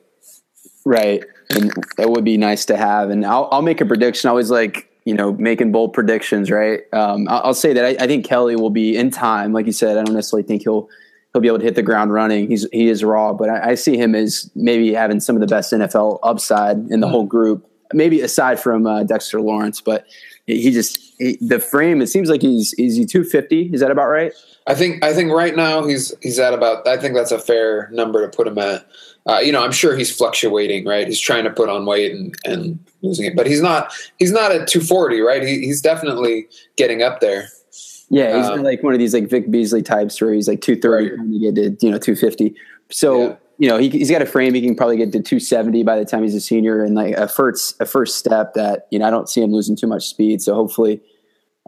Right, 0.85 1.23
and 1.51 1.71
that 1.97 2.09
would 2.09 2.23
be 2.23 2.37
nice 2.37 2.65
to 2.65 2.77
have. 2.77 3.11
And 3.11 3.25
I'll, 3.25 3.47
I'll 3.51 3.61
make 3.61 3.81
a 3.81 3.85
prediction. 3.85 4.27
I 4.27 4.31
always 4.31 4.49
like 4.49 4.89
you 5.05 5.13
know 5.13 5.33
making 5.33 5.71
bold 5.71 5.93
predictions. 5.93 6.49
Right, 6.49 6.81
um, 6.93 7.27
I'll, 7.29 7.41
I'll, 7.45 7.53
say 7.53 7.73
that 7.73 7.85
I, 7.85 8.03
I 8.03 8.07
think 8.07 8.25
Kelly 8.25 8.55
will 8.55 8.71
be 8.71 8.97
in 8.97 9.11
time. 9.11 9.53
Like 9.53 9.67
you 9.67 9.71
said, 9.71 9.97
I 9.97 10.03
don't 10.03 10.15
necessarily 10.15 10.47
think 10.47 10.63
he'll 10.63 10.89
he'll 11.33 11.41
be 11.41 11.47
able 11.47 11.59
to 11.59 11.65
hit 11.65 11.75
the 11.75 11.83
ground 11.83 12.13
running. 12.13 12.49
He's 12.49 12.67
he 12.71 12.87
is 12.87 13.03
raw, 13.03 13.33
but 13.33 13.49
I, 13.49 13.71
I 13.71 13.75
see 13.75 13.97
him 13.97 14.15
as 14.15 14.49
maybe 14.55 14.93
having 14.93 15.19
some 15.19 15.35
of 15.35 15.41
the 15.41 15.47
best 15.47 15.71
NFL 15.71 16.19
upside 16.23 16.77
in 16.89 16.99
the 16.99 17.07
mm 17.07 17.11
whole 17.11 17.25
group. 17.25 17.67
Maybe 17.93 18.21
aside 18.21 18.57
from 18.57 18.87
uh, 18.87 19.03
Dexter 19.03 19.41
Lawrence, 19.41 19.81
but 19.81 20.05
he 20.45 20.71
just 20.71 20.97
he, 21.19 21.37
the 21.41 21.59
frame. 21.59 22.01
It 22.01 22.07
seems 22.07 22.29
like 22.29 22.41
he's 22.41 22.73
is 22.73 22.95
he 22.95 23.05
two 23.05 23.23
fifty. 23.23 23.69
Is 23.73 23.81
that 23.81 23.91
about 23.91 24.07
right? 24.07 24.33
I 24.67 24.75
think 24.75 25.03
I 25.03 25.13
think 25.13 25.31
right 25.31 25.55
now 25.55 25.83
he's 25.85 26.13
he's 26.21 26.39
at 26.39 26.53
about. 26.53 26.87
I 26.87 26.97
think 26.97 27.15
that's 27.15 27.31
a 27.31 27.39
fair 27.39 27.89
number 27.91 28.25
to 28.25 28.35
put 28.35 28.47
him 28.47 28.57
at. 28.57 28.85
Uh, 29.27 29.39
you 29.39 29.51
know, 29.51 29.63
I'm 29.63 29.71
sure 29.71 29.95
he's 29.95 30.15
fluctuating, 30.15 30.85
right? 30.85 31.05
He's 31.05 31.19
trying 31.19 31.43
to 31.43 31.51
put 31.51 31.69
on 31.69 31.85
weight 31.85 32.11
and, 32.11 32.33
and 32.43 32.79
losing 33.01 33.25
it, 33.25 33.35
but 33.35 33.45
he's 33.45 33.61
not 33.61 33.93
he's 34.19 34.31
not 34.31 34.51
at 34.51 34.67
240, 34.67 35.21
right? 35.21 35.43
He, 35.43 35.59
he's 35.59 35.81
definitely 35.81 36.47
getting 36.75 37.03
up 37.03 37.19
there. 37.19 37.49
Yeah, 38.11 38.37
he's 38.37 38.47
um, 38.47 38.61
like 38.61 38.83
one 38.83 38.93
of 38.93 38.99
these 38.99 39.13
like 39.13 39.29
Vic 39.29 39.49
Beasley 39.49 39.81
types 39.81 40.19
where 40.19 40.33
he's 40.33 40.47
like 40.47 40.59
230 40.59 41.09
right. 41.09 41.31
to 41.31 41.39
get 41.39 41.55
to, 41.55 41.85
you 41.85 41.91
know, 41.91 41.97
250. 41.97 42.53
So, 42.89 43.21
yeah. 43.21 43.35
you 43.57 43.69
know, 43.69 43.77
he, 43.77 43.99
has 43.99 44.11
got 44.11 44.21
a 44.21 44.25
frame. 44.25 44.53
He 44.53 44.61
can 44.61 44.75
probably 44.75 44.97
get 44.97 45.13
to 45.13 45.21
270 45.21 45.83
by 45.83 45.97
the 45.97 46.03
time 46.03 46.21
he's 46.21 46.35
a 46.35 46.41
senior 46.41 46.83
and 46.83 46.93
like 46.93 47.15
a 47.15 47.29
first, 47.29 47.79
a 47.79 47.85
first 47.85 48.17
step 48.17 48.53
that, 48.55 48.87
you 48.91 48.99
know, 48.99 49.07
I 49.07 49.11
don't 49.11 49.29
see 49.29 49.41
him 49.41 49.53
losing 49.53 49.77
too 49.77 49.87
much 49.87 50.09
speed. 50.09 50.41
So 50.41 50.53
hopefully 50.53 51.01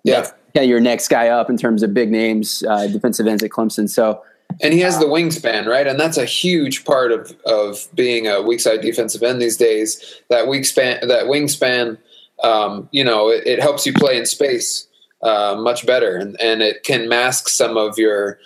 yeah, 0.03 0.23
kind 0.23 0.65
of 0.65 0.65
your 0.65 0.79
next 0.79 1.08
guy 1.08 1.29
up 1.29 1.49
in 1.49 1.58
terms 1.58 1.82
of 1.82 1.93
big 1.93 2.12
names, 2.12 2.63
uh, 2.67 2.88
defensive 2.88 3.25
ends 3.25 3.41
at 3.41 3.51
Clemson. 3.51 3.89
So, 3.89 4.21
and 4.62 4.73
he 4.73 4.82
has 4.82 4.99
the 4.99 5.06
wingspan, 5.06 5.65
right? 5.65 5.88
And 5.88 5.99
that's 5.99 6.17
a 6.17 6.25
huge 6.25 6.86
part 6.86 7.12
of, 7.12 7.36
of 7.45 7.88
being 7.95 8.27
a 8.27 8.41
weak 8.41 8.60
side 8.60 8.82
defensive 8.82 9.23
end 9.23 9.41
these 9.41 9.58
days. 9.58 10.21
That 10.29 10.47
wingspan, 10.47 11.08
that 11.08 11.25
wingspan, 11.25 11.97
um, 12.43 12.89
you 12.91 13.03
know, 13.03 13.29
it, 13.29 13.47
it 13.47 13.62
helps 13.62 13.86
you 13.86 13.93
play 13.93 14.17
in 14.17 14.25
space 14.25 14.88
uh, 15.23 15.55
much 15.59 15.86
better, 15.86 16.15
and, 16.15 16.39
and 16.39 16.62
it 16.62 16.83
can 16.83 17.09
mask 17.09 17.49
some 17.49 17.77
of 17.77 17.97
your 17.97 18.39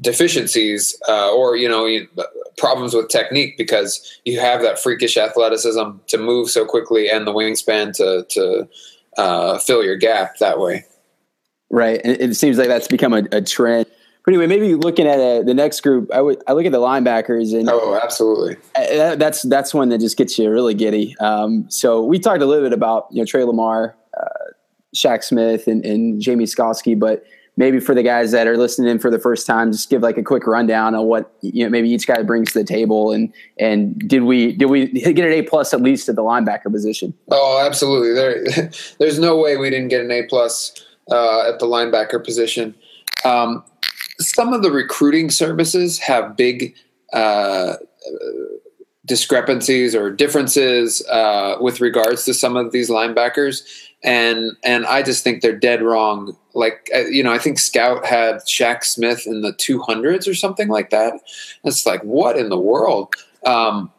deficiencies 0.00 0.98
uh, 1.08 1.30
or 1.30 1.56
you 1.56 1.68
know 1.68 1.86
problems 2.56 2.94
with 2.94 3.08
technique 3.08 3.58
because 3.58 4.18
you 4.24 4.40
have 4.40 4.62
that 4.62 4.78
freakish 4.78 5.16
athleticism 5.16 5.90
to 6.06 6.18
move 6.18 6.50
so 6.50 6.64
quickly 6.64 7.08
and 7.10 7.26
the 7.26 7.32
wingspan 7.32 7.94
to 7.94 8.24
to 8.28 8.68
uh, 9.18 9.58
fill 9.58 9.84
your 9.84 9.96
gap 9.96 10.38
that 10.38 10.58
way. 10.58 10.84
Right, 11.70 12.00
and 12.02 12.20
it 12.20 12.34
seems 12.34 12.58
like 12.58 12.68
that's 12.68 12.88
become 12.88 13.12
a, 13.12 13.22
a 13.32 13.42
trend. 13.42 13.86
But 14.24 14.34
anyway, 14.34 14.46
maybe 14.48 14.74
looking 14.74 15.06
at 15.06 15.18
uh, 15.18 15.42
the 15.42 15.54
next 15.54 15.80
group, 15.80 16.12
I 16.12 16.20
would 16.20 16.42
I 16.46 16.52
look 16.52 16.66
at 16.66 16.72
the 16.72 16.78
linebackers 16.78 17.58
and 17.58 17.68
oh, 17.70 17.98
absolutely. 18.02 18.56
That, 18.74 19.18
that's 19.18 19.42
that's 19.42 19.72
one 19.72 19.88
that 19.90 19.98
just 19.98 20.16
gets 20.18 20.38
you 20.38 20.50
really 20.50 20.74
giddy. 20.74 21.16
Um, 21.20 21.70
so 21.70 22.04
we 22.04 22.18
talked 22.18 22.42
a 22.42 22.46
little 22.46 22.64
bit 22.64 22.74
about 22.74 23.06
you 23.10 23.22
know 23.22 23.24
Trey 23.24 23.44
Lamar, 23.44 23.96
uh, 23.96 23.99
Shaq 24.94 25.22
Smith 25.22 25.66
and, 25.66 25.84
and 25.84 26.20
Jamie 26.20 26.44
Skalski, 26.44 26.98
but 26.98 27.24
maybe 27.56 27.78
for 27.78 27.94
the 27.94 28.02
guys 28.02 28.32
that 28.32 28.46
are 28.46 28.56
listening 28.56 28.90
in 28.90 28.98
for 28.98 29.10
the 29.10 29.18
first 29.18 29.46
time, 29.46 29.70
just 29.70 29.90
give 29.90 30.02
like 30.02 30.16
a 30.16 30.22
quick 30.22 30.46
rundown 30.46 30.94
of 30.94 31.04
what 31.04 31.32
you 31.42 31.64
know 31.64 31.70
maybe 31.70 31.90
each 31.90 32.06
guy 32.06 32.22
brings 32.22 32.52
to 32.52 32.58
the 32.60 32.64
table 32.64 33.12
and 33.12 33.32
and 33.58 33.98
did 34.08 34.22
we 34.22 34.52
did 34.52 34.66
we 34.66 34.86
get 34.92 35.18
an 35.18 35.32
A 35.32 35.42
plus 35.42 35.74
at 35.74 35.80
least 35.80 36.08
at 36.08 36.16
the 36.16 36.22
linebacker 36.22 36.72
position? 36.72 37.14
Oh, 37.30 37.64
absolutely. 37.64 38.14
There, 38.14 38.70
there's 38.98 39.18
no 39.18 39.36
way 39.36 39.56
we 39.56 39.70
didn't 39.70 39.88
get 39.88 40.00
an 40.00 40.10
A 40.10 40.24
plus 40.24 40.72
uh, 41.10 41.48
at 41.48 41.58
the 41.58 41.66
linebacker 41.66 42.24
position. 42.24 42.74
Um, 43.24 43.64
some 44.18 44.52
of 44.52 44.62
the 44.62 44.70
recruiting 44.70 45.30
services 45.30 45.98
have 45.98 46.36
big 46.36 46.74
uh, 47.12 47.74
discrepancies 49.06 49.94
or 49.94 50.10
differences 50.10 51.04
uh, 51.08 51.56
with 51.60 51.80
regards 51.80 52.24
to 52.24 52.34
some 52.34 52.56
of 52.56 52.70
these 52.70 52.90
linebackers, 52.90 53.66
and 54.02 54.52
and 54.64 54.86
I 54.86 55.02
just 55.02 55.24
think 55.24 55.42
they're 55.42 55.58
dead 55.58 55.82
wrong. 55.82 56.36
Like 56.54 56.90
uh, 56.94 57.06
you 57.06 57.22
know, 57.22 57.32
I 57.32 57.38
think 57.38 57.58
Scout 57.58 58.04
had 58.06 58.36
Shaq 58.40 58.84
Smith 58.84 59.26
in 59.26 59.42
the 59.42 59.52
two 59.52 59.80
hundreds 59.80 60.26
or 60.26 60.34
something 60.34 60.68
like 60.68 60.90
that. 60.90 61.14
It's 61.64 61.86
like 61.86 62.02
what 62.02 62.38
in 62.38 62.48
the 62.48 62.58
world? 62.58 63.14
Um, 63.46 63.90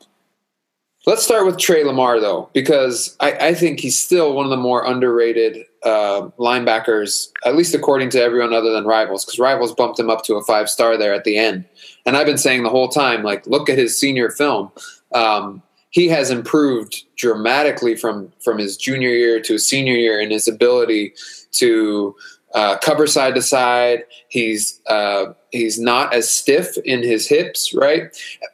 let's 1.06 1.24
start 1.24 1.46
with 1.46 1.58
Trey 1.58 1.84
Lamar 1.84 2.20
though, 2.20 2.50
because 2.54 3.16
I, 3.20 3.32
I 3.32 3.54
think 3.54 3.80
he's 3.80 3.98
still 3.98 4.34
one 4.34 4.46
of 4.46 4.52
the 4.52 4.58
more 4.58 4.86
underrated 4.86 5.66
uh, 5.84 6.30
linebackers, 6.38 7.30
at 7.46 7.56
least 7.56 7.74
according 7.74 8.10
to 8.12 8.22
everyone 8.22 8.54
other 8.54 8.72
than 8.72 8.86
Rivals, 8.86 9.26
because 9.26 9.40
Rivals 9.40 9.74
bumped 9.74 10.00
him 10.00 10.10
up 10.10 10.24
to 10.26 10.36
a 10.36 10.44
five 10.44 10.70
star 10.70 10.98
there 10.98 11.14
at 11.14 11.24
the 11.24 11.38
end. 11.38 11.66
And 12.06 12.18
I've 12.18 12.28
been 12.28 12.38
saying 12.38 12.64
the 12.64 12.70
whole 12.70 12.90
time, 12.90 13.24
like, 13.24 13.46
look 13.48 13.70
at 13.70 13.78
his 13.78 14.00
senior 14.00 14.30
film. 14.30 14.72
Um, 15.14 15.62
he 15.92 16.08
has 16.08 16.32
improved 16.32 17.04
dramatically 17.16 17.96
from 17.96 18.32
from 18.44 18.58
his 18.58 18.76
junior 18.76 19.10
year 19.10 19.40
to 19.40 19.54
his 19.54 19.70
senior 19.70 19.94
year 19.94 20.20
in 20.20 20.32
his 20.32 20.48
ability 20.48 21.14
to 21.52 22.16
uh, 22.54 22.78
cover 22.80 23.08
side 23.08 23.36
to 23.36 23.42
side. 23.42 24.04
He's 24.30 24.82
uh, 24.88 25.34
he's 25.52 25.80
not 25.80 26.14
as 26.14 26.30
stiff 26.30 26.78
in 26.80 27.04
his 27.04 27.28
hips, 27.28 27.74
right? 27.74 28.04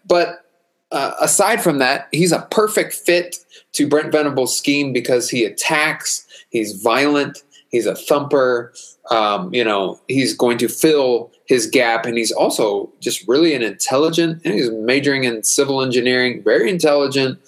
But 0.05 0.45
uh, 0.91 1.13
aside 1.21 1.61
from 1.61 1.79
that, 1.79 2.07
he's 2.11 2.31
a 2.31 2.47
perfect 2.51 2.93
fit 2.93 3.37
to 3.73 3.87
Brent 3.87 4.11
Venables' 4.11 4.57
scheme 4.57 4.93
because 4.93 5.29
he 5.29 5.43
attacks. 5.45 6.25
He's 6.49 6.81
violent. 6.81 7.43
He's 7.69 7.85
a 7.85 7.95
thumper. 7.95 8.73
Um, 9.11 9.53
you 9.53 9.63
know, 9.63 9.99
he's 10.07 10.33
going 10.33 10.57
to 10.59 10.67
fill 10.67 11.31
his 11.47 11.65
gap, 11.65 12.05
and 12.05 12.17
he's 12.17 12.31
also 12.31 12.91
just 12.99 13.27
really 13.27 13.53
an 13.53 13.63
intelligent. 13.63 14.41
And 14.43 14.53
he's 14.53 14.69
majoring 14.71 15.23
in 15.23 15.43
civil 15.43 15.81
engineering, 15.81 16.43
very 16.43 16.69
intelligent. 16.69 17.39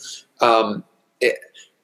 Um, 0.42 0.84
it, 1.20 1.38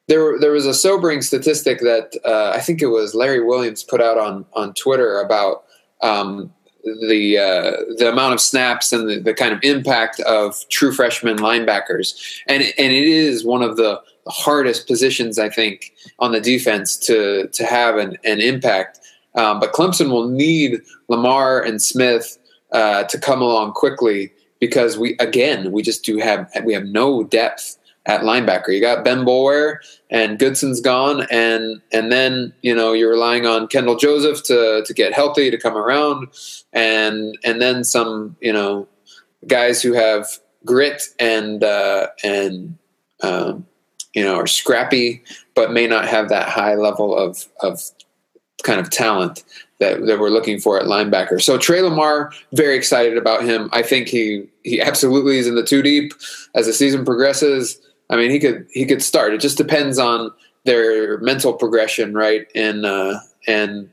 there, 0.07 0.39
there 0.39 0.51
was 0.51 0.65
a 0.65 0.73
sobering 0.73 1.21
statistic 1.21 1.79
that 1.79 2.17
uh, 2.25 2.51
I 2.55 2.61
think 2.61 2.81
it 2.81 2.87
was 2.87 3.15
Larry 3.15 3.43
Williams 3.43 3.83
put 3.83 4.01
out 4.01 4.17
on 4.17 4.45
on 4.53 4.73
Twitter 4.73 5.19
about 5.19 5.65
um, 6.01 6.53
the 6.85 7.37
uh, 7.37 7.95
the 7.97 8.09
amount 8.11 8.33
of 8.33 8.39
snaps 8.39 8.93
and 8.93 9.09
the, 9.09 9.19
the, 9.19 9.33
kind 9.33 9.53
of 9.53 9.59
impact 9.63 10.19
of 10.21 10.67
true 10.69 10.93
freshman 10.93 11.37
linebackers, 11.37 12.41
and 12.47 12.61
and 12.61 12.93
it 12.93 13.07
is 13.07 13.43
one 13.43 13.63
of 13.63 13.77
the 13.77 13.99
hardest 14.27 14.87
positions 14.87 15.39
I 15.39 15.49
think 15.49 15.93
on 16.19 16.31
the 16.31 16.39
defense 16.39 16.97
to 17.07 17.47
to 17.47 17.65
have 17.65 17.97
an, 17.97 18.17
an 18.23 18.39
impact. 18.39 18.99
Um, 19.35 19.59
but 19.59 19.73
Clemson 19.73 20.09
will 20.09 20.27
need 20.27 20.81
Lamar 21.07 21.61
and 21.61 21.81
Smith 21.81 22.37
uh, 22.71 23.03
to 23.03 23.19
come 23.19 23.41
along 23.41 23.73
quickly 23.73 24.31
because 24.59 24.97
we 24.97 25.15
again 25.17 25.71
we 25.71 25.81
just 25.81 26.03
do 26.03 26.17
have 26.17 26.49
we 26.63 26.73
have 26.73 26.85
no 26.85 27.23
depth 27.23 27.77
at 28.05 28.21
linebacker. 28.21 28.69
You 28.69 28.81
got 28.81 29.03
Ben 29.03 29.25
Boulware 29.25 29.77
and 30.09 30.39
Goodson's 30.39 30.81
gone, 30.81 31.25
and 31.31 31.81
and 31.91 32.11
then 32.11 32.53
you 32.61 32.75
know 32.75 32.93
you're 32.93 33.11
relying 33.11 33.45
on 33.45 33.67
Kendall 33.67 33.95
Joseph 33.95 34.43
to 34.43 34.83
to 34.85 34.93
get 34.93 35.13
healthy 35.13 35.49
to 35.51 35.57
come 35.57 35.75
around, 35.75 36.27
and 36.73 37.37
and 37.43 37.61
then 37.61 37.83
some 37.83 38.35
you 38.41 38.53
know 38.53 38.87
guys 39.47 39.81
who 39.81 39.93
have 39.93 40.27
grit 40.65 41.03
and 41.19 41.63
uh, 41.63 42.07
and 42.23 42.77
um, 43.21 43.65
you 44.13 44.23
know 44.23 44.35
are 44.35 44.47
scrappy, 44.47 45.23
but 45.55 45.71
may 45.71 45.87
not 45.87 46.07
have 46.07 46.29
that 46.29 46.47
high 46.49 46.75
level 46.75 47.17
of 47.17 47.47
of 47.61 47.81
kind 48.65 48.79
of 48.79 48.89
talent 48.89 49.43
that, 49.79 50.05
that 50.05 50.19
we're 50.19 50.29
looking 50.29 50.59
for 50.59 50.79
at 50.79 50.85
linebacker. 50.85 51.41
So 51.41 51.57
Trey 51.57 51.81
Lamar, 51.81 52.31
very 52.53 52.75
excited 52.75 53.17
about 53.17 53.43
him. 53.43 53.69
I 53.71 53.81
think 53.81 54.07
he 54.07 54.47
he 54.63 54.81
absolutely 54.81 55.37
is 55.37 55.47
in 55.47 55.55
the 55.55 55.63
two 55.63 55.81
deep 55.81 56.13
as 56.55 56.65
the 56.65 56.73
season 56.73 57.05
progresses. 57.05 57.79
I 58.09 58.15
mean, 58.17 58.31
he 58.31 58.39
could 58.39 58.67
he 58.71 58.85
could 58.85 59.01
start. 59.01 59.33
It 59.33 59.41
just 59.41 59.57
depends 59.57 59.97
on 59.99 60.31
their 60.65 61.19
mental 61.19 61.53
progression, 61.53 62.13
right? 62.13 62.47
And 62.55 62.85
uh, 62.85 63.19
and 63.47 63.89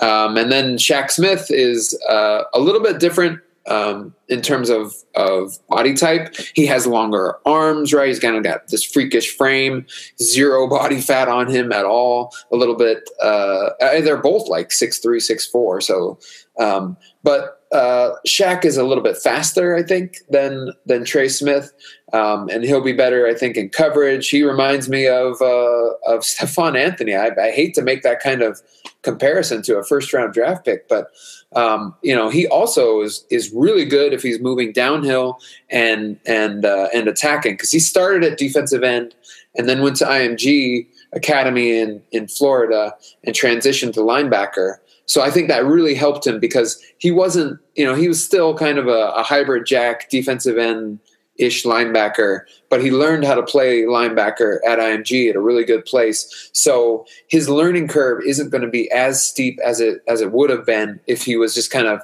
um, 0.00 0.36
and 0.36 0.50
then 0.50 0.76
Shaq 0.76 1.10
Smith 1.10 1.50
is 1.50 1.98
uh, 2.08 2.44
a 2.52 2.58
little 2.58 2.82
bit 2.82 2.98
different 2.98 3.40
um, 3.66 4.14
in 4.28 4.42
terms 4.42 4.70
of 4.70 4.94
of 5.14 5.58
body 5.68 5.94
type. 5.94 6.34
He 6.54 6.66
has 6.66 6.86
longer 6.86 7.36
arms, 7.44 7.92
right? 7.92 8.08
He's 8.08 8.20
kind 8.20 8.36
of 8.36 8.42
got 8.42 8.68
this 8.68 8.84
freakish 8.84 9.36
frame, 9.36 9.86
zero 10.20 10.68
body 10.68 11.00
fat 11.00 11.28
on 11.28 11.48
him 11.48 11.72
at 11.72 11.84
all. 11.84 12.34
A 12.52 12.56
little 12.56 12.76
bit. 12.76 13.08
Uh, 13.20 13.70
they're 13.80 14.16
both 14.16 14.48
like 14.48 14.72
six 14.72 14.98
three, 14.98 15.20
six 15.20 15.46
four. 15.46 15.80
So, 15.80 16.18
um, 16.58 16.96
but 17.22 17.56
uh, 17.72 18.12
Shaq 18.26 18.64
is 18.64 18.76
a 18.76 18.84
little 18.84 19.02
bit 19.02 19.16
faster, 19.16 19.74
I 19.74 19.82
think, 19.82 20.18
than 20.30 20.72
than 20.86 21.04
Trey 21.04 21.28
Smith, 21.28 21.72
um, 22.12 22.48
and 22.48 22.62
he'll 22.62 22.82
be 22.82 22.92
better, 22.92 23.26
I 23.26 23.34
think, 23.34 23.56
in 23.56 23.68
coverage. 23.68 24.28
He 24.28 24.44
reminds 24.44 24.88
me 24.88 25.08
of 25.08 25.40
uh, 25.40 25.90
of 26.06 26.24
Stephone 26.24 26.76
Anthony. 26.76 27.16
I, 27.16 27.30
I, 27.38 27.50
hate 27.50 27.74
to 27.74 27.82
make 27.82 28.02
that 28.02 28.20
kind 28.20 28.42
of 28.42 28.62
comparison 29.02 29.62
to 29.62 29.78
a 29.78 29.84
first 29.84 30.12
round 30.12 30.32
draft 30.32 30.64
pick, 30.64 30.88
but 30.88 31.08
um, 31.54 31.94
you 32.02 32.14
know, 32.14 32.28
he 32.28 32.46
also 32.46 33.00
is 33.02 33.24
is 33.30 33.52
really 33.52 33.84
good 33.84 34.12
if 34.12 34.22
he's 34.22 34.40
moving 34.40 34.72
downhill 34.72 35.38
and 35.70 36.18
and 36.26 36.64
uh, 36.64 36.88
and 36.92 37.08
attacking 37.08 37.54
because 37.54 37.70
he 37.70 37.78
started 37.78 38.24
at 38.24 38.38
defensive 38.38 38.82
end 38.82 39.14
and 39.54 39.68
then 39.68 39.82
went 39.82 39.96
to 39.96 40.04
IMG 40.04 40.86
Academy 41.12 41.78
in 41.78 42.02
in 42.10 42.26
Florida 42.26 42.94
and 43.24 43.34
transitioned 43.34 43.92
to 43.94 44.00
linebacker. 44.00 44.76
So 45.06 45.22
I 45.22 45.30
think 45.30 45.48
that 45.48 45.64
really 45.64 45.94
helped 45.94 46.26
him 46.26 46.40
because 46.40 46.82
he 46.98 47.12
wasn't, 47.12 47.60
you 47.76 47.84
know, 47.84 47.94
he 47.94 48.08
was 48.08 48.22
still 48.24 48.54
kind 48.54 48.76
of 48.76 48.88
a, 48.88 49.12
a 49.14 49.22
hybrid 49.22 49.64
jack 49.64 50.10
defensive 50.10 50.58
end 50.58 50.98
ish 51.38 51.64
linebacker, 51.64 52.40
but 52.68 52.82
he 52.82 52.90
learned 52.90 53.24
how 53.24 53.34
to 53.34 53.42
play 53.42 53.82
linebacker 53.82 54.58
at 54.66 54.78
IMG 54.78 55.30
at 55.30 55.36
a 55.36 55.40
really 55.40 55.64
good 55.64 55.84
place. 55.84 56.50
So 56.52 57.06
his 57.28 57.48
learning 57.48 57.88
curve 57.88 58.22
isn't 58.26 58.50
going 58.50 58.62
to 58.62 58.68
be 58.68 58.90
as 58.90 59.22
steep 59.22 59.58
as 59.64 59.80
it 59.80 60.02
as 60.08 60.20
it 60.20 60.32
would 60.32 60.50
have 60.50 60.66
been 60.66 61.00
if 61.06 61.24
he 61.24 61.36
was 61.36 61.54
just 61.54 61.70
kind 61.70 61.86
of, 61.86 62.00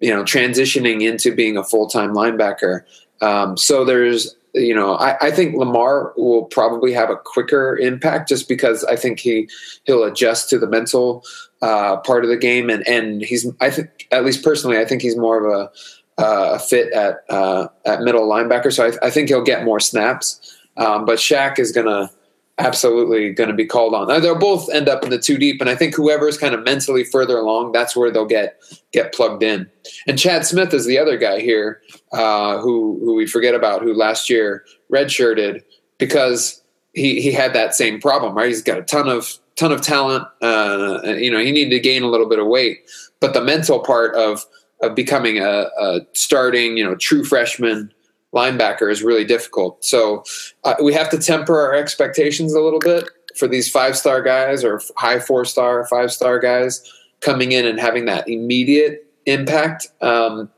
you 0.00 0.10
know, 0.10 0.22
transitioning 0.22 1.02
into 1.02 1.34
being 1.34 1.56
a 1.56 1.64
full 1.64 1.88
time 1.88 2.14
linebacker. 2.14 2.82
Um, 3.20 3.56
so 3.56 3.84
there's 3.84 4.34
you 4.54 4.74
know, 4.74 4.94
I, 4.96 5.16
I, 5.20 5.30
think 5.30 5.56
Lamar 5.56 6.12
will 6.16 6.44
probably 6.44 6.92
have 6.92 7.08
a 7.08 7.16
quicker 7.16 7.76
impact 7.78 8.28
just 8.28 8.48
because 8.48 8.84
I 8.84 8.96
think 8.96 9.18
he 9.18 9.48
he'll 9.84 10.04
adjust 10.04 10.50
to 10.50 10.58
the 10.58 10.66
mental 10.66 11.24
uh, 11.62 11.96
part 11.98 12.24
of 12.24 12.30
the 12.30 12.36
game, 12.36 12.68
and 12.68 12.86
and 12.86 13.22
he's 13.22 13.46
I 13.60 13.70
think 13.70 14.08
at 14.10 14.24
least 14.24 14.44
personally 14.44 14.78
I 14.78 14.84
think 14.84 15.00
he's 15.00 15.16
more 15.16 15.42
of 15.42 15.50
a, 15.50 15.70
uh, 16.18 16.58
fit 16.58 16.92
at 16.92 17.24
uh, 17.28 17.68
at 17.86 18.02
middle 18.02 18.28
linebacker, 18.28 18.72
so 18.72 18.86
I, 18.86 19.06
I, 19.06 19.10
think 19.10 19.28
he'll 19.28 19.42
get 19.42 19.64
more 19.64 19.80
snaps. 19.80 20.58
Um, 20.76 21.04
but 21.04 21.18
Shaq 21.18 21.58
is 21.58 21.72
gonna 21.72 22.10
absolutely 22.58 23.32
going 23.32 23.48
to 23.48 23.54
be 23.54 23.66
called 23.66 23.94
on. 23.94 24.08
They'll 24.20 24.38
both 24.38 24.68
end 24.70 24.88
up 24.88 25.02
in 25.02 25.10
the 25.10 25.18
two 25.18 25.38
deep, 25.38 25.60
and 25.60 25.70
I 25.70 25.74
think 25.74 25.94
whoever 25.94 26.28
is 26.28 26.38
kind 26.38 26.54
of 26.54 26.62
mentally 26.64 27.04
further 27.04 27.38
along, 27.38 27.72
that's 27.72 27.96
where 27.96 28.10
they'll 28.10 28.24
get 28.24 28.60
get 28.92 29.12
plugged 29.12 29.42
in. 29.42 29.70
And 30.06 30.18
Chad 30.18 30.46
Smith 30.46 30.72
is 30.74 30.86
the 30.86 30.98
other 30.98 31.16
guy 31.16 31.40
here 31.40 31.80
uh, 32.12 32.58
who 32.58 32.98
who 33.00 33.14
we 33.14 33.26
forget 33.26 33.54
about, 33.54 33.82
who 33.82 33.94
last 33.94 34.28
year 34.28 34.64
redshirted 34.92 35.62
because 35.98 36.62
he 36.92 37.20
he 37.20 37.32
had 37.32 37.54
that 37.54 37.74
same 37.74 38.00
problem. 38.00 38.34
Right, 38.34 38.48
he's 38.48 38.62
got 38.62 38.78
a 38.78 38.82
ton 38.82 39.08
of 39.08 39.38
ton 39.56 39.72
of 39.72 39.80
talent. 39.80 40.26
Uh, 40.40 41.00
you 41.04 41.30
know, 41.30 41.38
he 41.38 41.52
needed 41.52 41.70
to 41.70 41.80
gain 41.80 42.02
a 42.02 42.08
little 42.08 42.28
bit 42.28 42.38
of 42.38 42.46
weight, 42.46 42.90
but 43.20 43.32
the 43.32 43.42
mental 43.42 43.80
part 43.80 44.14
of 44.14 44.44
of 44.82 44.94
becoming 44.94 45.38
a, 45.38 45.68
a 45.80 46.00
starting, 46.12 46.76
you 46.76 46.84
know, 46.84 46.94
true 46.94 47.24
freshman 47.24 47.92
linebacker 48.34 48.90
is 48.90 49.02
really 49.02 49.24
difficult. 49.24 49.84
So 49.84 50.24
uh, 50.64 50.74
we 50.82 50.92
have 50.94 51.08
to 51.10 51.18
temper 51.18 51.58
our 51.60 51.74
expectations 51.74 52.54
a 52.54 52.60
little 52.60 52.78
bit 52.78 53.04
for 53.36 53.46
these 53.46 53.70
five 53.70 53.96
star 53.96 54.22
guys 54.22 54.64
or 54.64 54.80
high 54.96 55.20
four 55.20 55.44
star, 55.44 55.86
five 55.86 56.12
star 56.12 56.38
guys 56.38 56.82
coming 57.20 57.52
in 57.52 57.66
and 57.66 57.78
having 57.78 58.06
that 58.06 58.28
immediate 58.28 59.06
impact. 59.26 59.88
Um, 60.00 60.50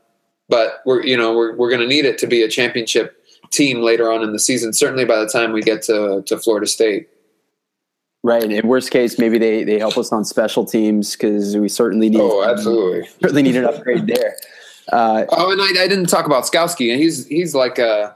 but 0.47 0.81
we're 0.85 1.03
you 1.03 1.17
know 1.17 1.35
we're 1.35 1.55
we're 1.55 1.69
going 1.69 1.81
to 1.81 1.87
need 1.87 2.05
it 2.05 2.17
to 2.19 2.27
be 2.27 2.41
a 2.43 2.47
championship 2.47 3.23
team 3.51 3.81
later 3.81 4.11
on 4.11 4.23
in 4.23 4.31
the 4.31 4.39
season. 4.39 4.73
Certainly 4.73 5.05
by 5.05 5.19
the 5.19 5.27
time 5.27 5.51
we 5.51 5.61
get 5.61 5.81
to 5.83 6.23
to 6.25 6.37
Florida 6.37 6.67
State. 6.67 7.09
Right. 8.25 8.51
In 8.51 8.67
worst 8.67 8.89
case, 8.89 9.19
maybe 9.19 9.37
they, 9.37 9.63
they 9.63 9.77
help 9.77 9.99
us 9.99 10.11
on 10.11 10.25
special 10.25 10.65
teams 10.65 11.11
because 11.11 11.55
we 11.55 11.69
certainly 11.69 12.09
need. 12.09 12.19
Oh, 12.19 12.43
absolutely. 12.43 13.07
Certainly 13.21 13.43
need 13.43 13.55
an 13.55 13.65
upgrade 13.65 14.07
there. 14.07 14.35
Uh, 14.91 15.25
oh, 15.29 15.51
and 15.51 15.61
I, 15.61 15.83
I, 15.83 15.87
didn't 15.87 16.07
talk 16.07 16.25
about 16.25 16.45
Skalski, 16.45 16.91
and 16.91 16.99
he's 16.99 17.27
he's 17.27 17.53
like 17.53 17.77
a 17.77 18.15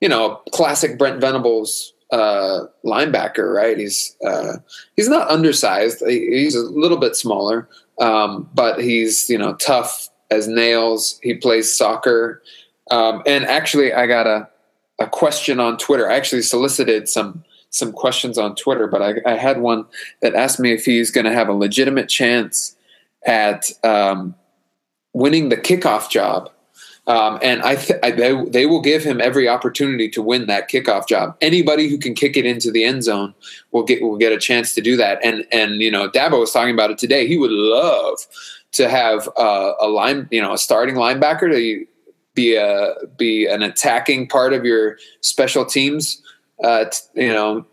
you 0.00 0.08
know 0.08 0.40
classic 0.52 0.96
Brent 0.96 1.20
Venables 1.20 1.92
uh, 2.12 2.66
linebacker, 2.84 3.52
right? 3.52 3.76
He's 3.76 4.14
uh, 4.24 4.58
he's 4.94 5.08
not 5.08 5.28
undersized. 5.28 6.04
He's 6.06 6.54
a 6.54 6.62
little 6.62 6.98
bit 6.98 7.16
smaller, 7.16 7.68
um, 8.00 8.48
but 8.54 8.80
he's 8.80 9.28
you 9.28 9.38
know 9.38 9.54
tough 9.54 10.08
as 10.30 10.46
nails. 10.46 11.18
He 11.20 11.34
plays 11.34 11.76
soccer, 11.76 12.44
um, 12.92 13.24
and 13.26 13.44
actually, 13.44 13.92
I 13.92 14.06
got 14.06 14.28
a 14.28 14.48
a 15.00 15.08
question 15.08 15.58
on 15.58 15.78
Twitter. 15.78 16.08
I 16.08 16.14
actually 16.14 16.42
solicited 16.42 17.08
some 17.08 17.42
some 17.70 17.92
questions 17.92 18.38
on 18.38 18.54
Twitter, 18.54 18.86
but 18.86 19.02
I, 19.02 19.14
I 19.26 19.36
had 19.36 19.60
one 19.60 19.86
that 20.22 20.34
asked 20.34 20.58
me 20.58 20.72
if 20.72 20.84
he's 20.84 21.10
going 21.10 21.26
to 21.26 21.32
have 21.32 21.48
a 21.48 21.52
legitimate 21.52 22.08
chance 22.08 22.76
at 23.26 23.70
um, 23.84 24.34
winning 25.12 25.48
the 25.48 25.56
kickoff 25.56 26.08
job 26.10 26.50
Um, 27.08 27.38
and 27.42 27.62
I, 27.62 27.76
th- 27.76 27.98
I 28.02 28.10
they, 28.10 28.34
they 28.44 28.66
will 28.66 28.82
give 28.82 29.02
him 29.02 29.18
every 29.18 29.48
opportunity 29.48 30.10
to 30.10 30.20
win 30.20 30.46
that 30.46 30.68
kickoff 30.68 31.08
job. 31.08 31.36
Anybody 31.40 31.88
who 31.88 31.96
can 31.96 32.14
kick 32.14 32.36
it 32.36 32.44
into 32.44 32.70
the 32.70 32.84
end 32.84 33.02
zone 33.02 33.34
will 33.72 33.82
get 33.82 34.02
will 34.02 34.18
get 34.18 34.30
a 34.30 34.38
chance 34.38 34.74
to 34.74 34.82
do 34.82 34.94
that. 34.98 35.18
And 35.24 35.46
and 35.50 35.80
you 35.80 35.90
know, 35.90 36.10
Dabo 36.10 36.40
was 36.40 36.52
talking 36.52 36.74
about 36.74 36.90
it 36.90 36.98
today. 36.98 37.26
He 37.26 37.38
would 37.38 37.50
love 37.50 38.18
to 38.72 38.90
have 38.90 39.26
uh, 39.38 39.72
a 39.80 39.88
line, 39.88 40.28
you 40.30 40.42
know, 40.42 40.52
a 40.52 40.58
starting 40.58 40.96
linebacker 40.96 41.50
to 41.50 41.86
be 42.34 42.56
a 42.56 42.94
be 43.16 43.46
an 43.46 43.62
attacking 43.62 44.28
part 44.28 44.52
of 44.52 44.66
your 44.66 44.98
special 45.22 45.64
teams, 45.64 46.22
uh, 46.62 46.86
t- 46.86 47.22
you 47.22 47.32
know, 47.32 47.66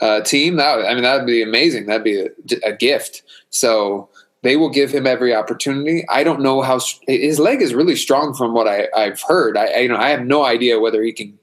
uh, 0.00 0.20
team. 0.22 0.56
That 0.56 0.84
I 0.84 0.94
mean, 0.94 1.02
that'd 1.02 1.26
be 1.26 1.42
amazing. 1.42 1.86
That'd 1.86 2.04
be 2.04 2.20
a, 2.20 2.28
a 2.64 2.72
gift. 2.72 3.22
So 3.50 4.08
they 4.42 4.56
will 4.56 4.70
give 4.70 4.90
him 4.90 5.06
every 5.06 5.34
opportunity. 5.34 6.04
I 6.08 6.24
don't 6.24 6.40
know 6.40 6.62
how 6.62 6.80
his 7.06 7.38
leg 7.38 7.62
is 7.62 7.74
really 7.74 7.96
strong 7.96 8.34
from 8.34 8.54
what 8.54 8.68
I, 8.68 8.88
have 8.96 9.20
heard. 9.22 9.56
I, 9.56 9.66
I, 9.66 9.78
you 9.78 9.88
know 9.88 9.96
I 9.96 10.10
have 10.10 10.24
no 10.26 10.44
idea 10.44 10.80
whether 10.80 11.02
he 11.02 11.12
can 11.12 11.38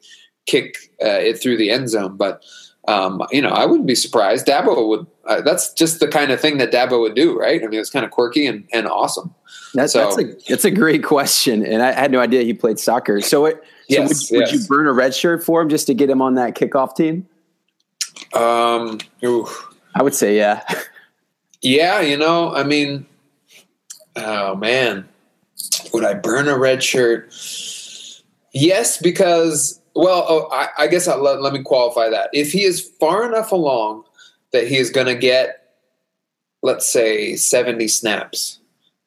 kick 0.45 0.75
uh, 1.01 1.07
it 1.07 1.41
through 1.41 1.57
the 1.57 1.71
end 1.71 1.89
zone, 1.89 2.17
but 2.17 2.43
um, 2.87 3.23
you 3.31 3.41
know 3.41 3.49
I 3.49 3.65
wouldn't 3.65 3.87
be 3.87 3.95
surprised. 3.95 4.45
Dabo 4.45 4.87
would. 4.87 5.07
Uh, 5.25 5.41
that's 5.41 5.71
just 5.73 5.99
the 5.99 6.07
kind 6.07 6.31
of 6.31 6.41
thing 6.41 6.57
that 6.57 6.71
Dabo 6.71 6.99
would 7.01 7.15
do, 7.15 7.37
right? 7.37 7.63
I 7.63 7.67
mean, 7.67 7.79
it's 7.79 7.91
kind 7.91 8.03
of 8.03 8.09
quirky 8.09 8.47
and, 8.47 8.67
and 8.73 8.87
awesome. 8.87 9.33
That's 9.75 9.93
so, 9.93 9.99
that's 9.99 10.17
a 10.17 10.49
that's 10.49 10.65
a 10.65 10.71
great 10.71 11.03
question, 11.03 11.65
and 11.65 11.83
I 11.83 11.91
had 11.91 12.11
no 12.11 12.19
idea 12.19 12.41
he 12.41 12.53
played 12.53 12.79
soccer. 12.79 13.21
So, 13.21 13.45
it, 13.45 13.63
so 13.89 14.01
yes, 14.01 14.31
would, 14.31 14.39
yes. 14.39 14.51
would 14.51 14.61
you 14.61 14.67
burn 14.67 14.87
a 14.87 14.93
red 14.93 15.15
shirt 15.15 15.43
for 15.43 15.61
him 15.61 15.69
just 15.69 15.87
to 15.87 15.93
get 15.93 16.09
him 16.09 16.21
on 16.21 16.35
that 16.35 16.55
kickoff 16.55 16.95
team? 16.95 17.27
Um, 18.33 18.99
ooh. 19.23 19.47
I 19.95 20.03
would 20.03 20.13
say 20.13 20.37
yeah. 20.37 20.63
Yeah, 21.61 21.99
you 21.99 22.15
know, 22.15 22.53
I 22.53 22.63
mean, 22.63 23.05
oh 24.15 24.55
man, 24.55 25.07
would 25.93 26.05
I 26.05 26.13
burn 26.13 26.47
a 26.47 26.57
red 26.57 26.81
shirt? 26.81 27.33
Yes, 28.53 28.97
because 28.97 29.81
well, 29.95 30.25
oh, 30.29 30.49
I, 30.51 30.69
I, 30.77 30.87
guess 30.87 31.07
I'll 31.07 31.21
let, 31.21 31.41
let 31.41 31.51
me 31.51 31.61
qualify 31.61 32.09
that. 32.09 32.29
If 32.31 32.53
he 32.53 32.63
is 32.63 32.79
far 32.81 33.27
enough 33.27 33.51
along 33.51 34.05
that 34.53 34.67
he 34.67 34.77
is 34.77 34.89
going 34.89 35.07
to 35.07 35.15
get, 35.15 35.73
let's 36.61 36.87
say, 36.87 37.35
seventy 37.35 37.89
snaps, 37.89 38.58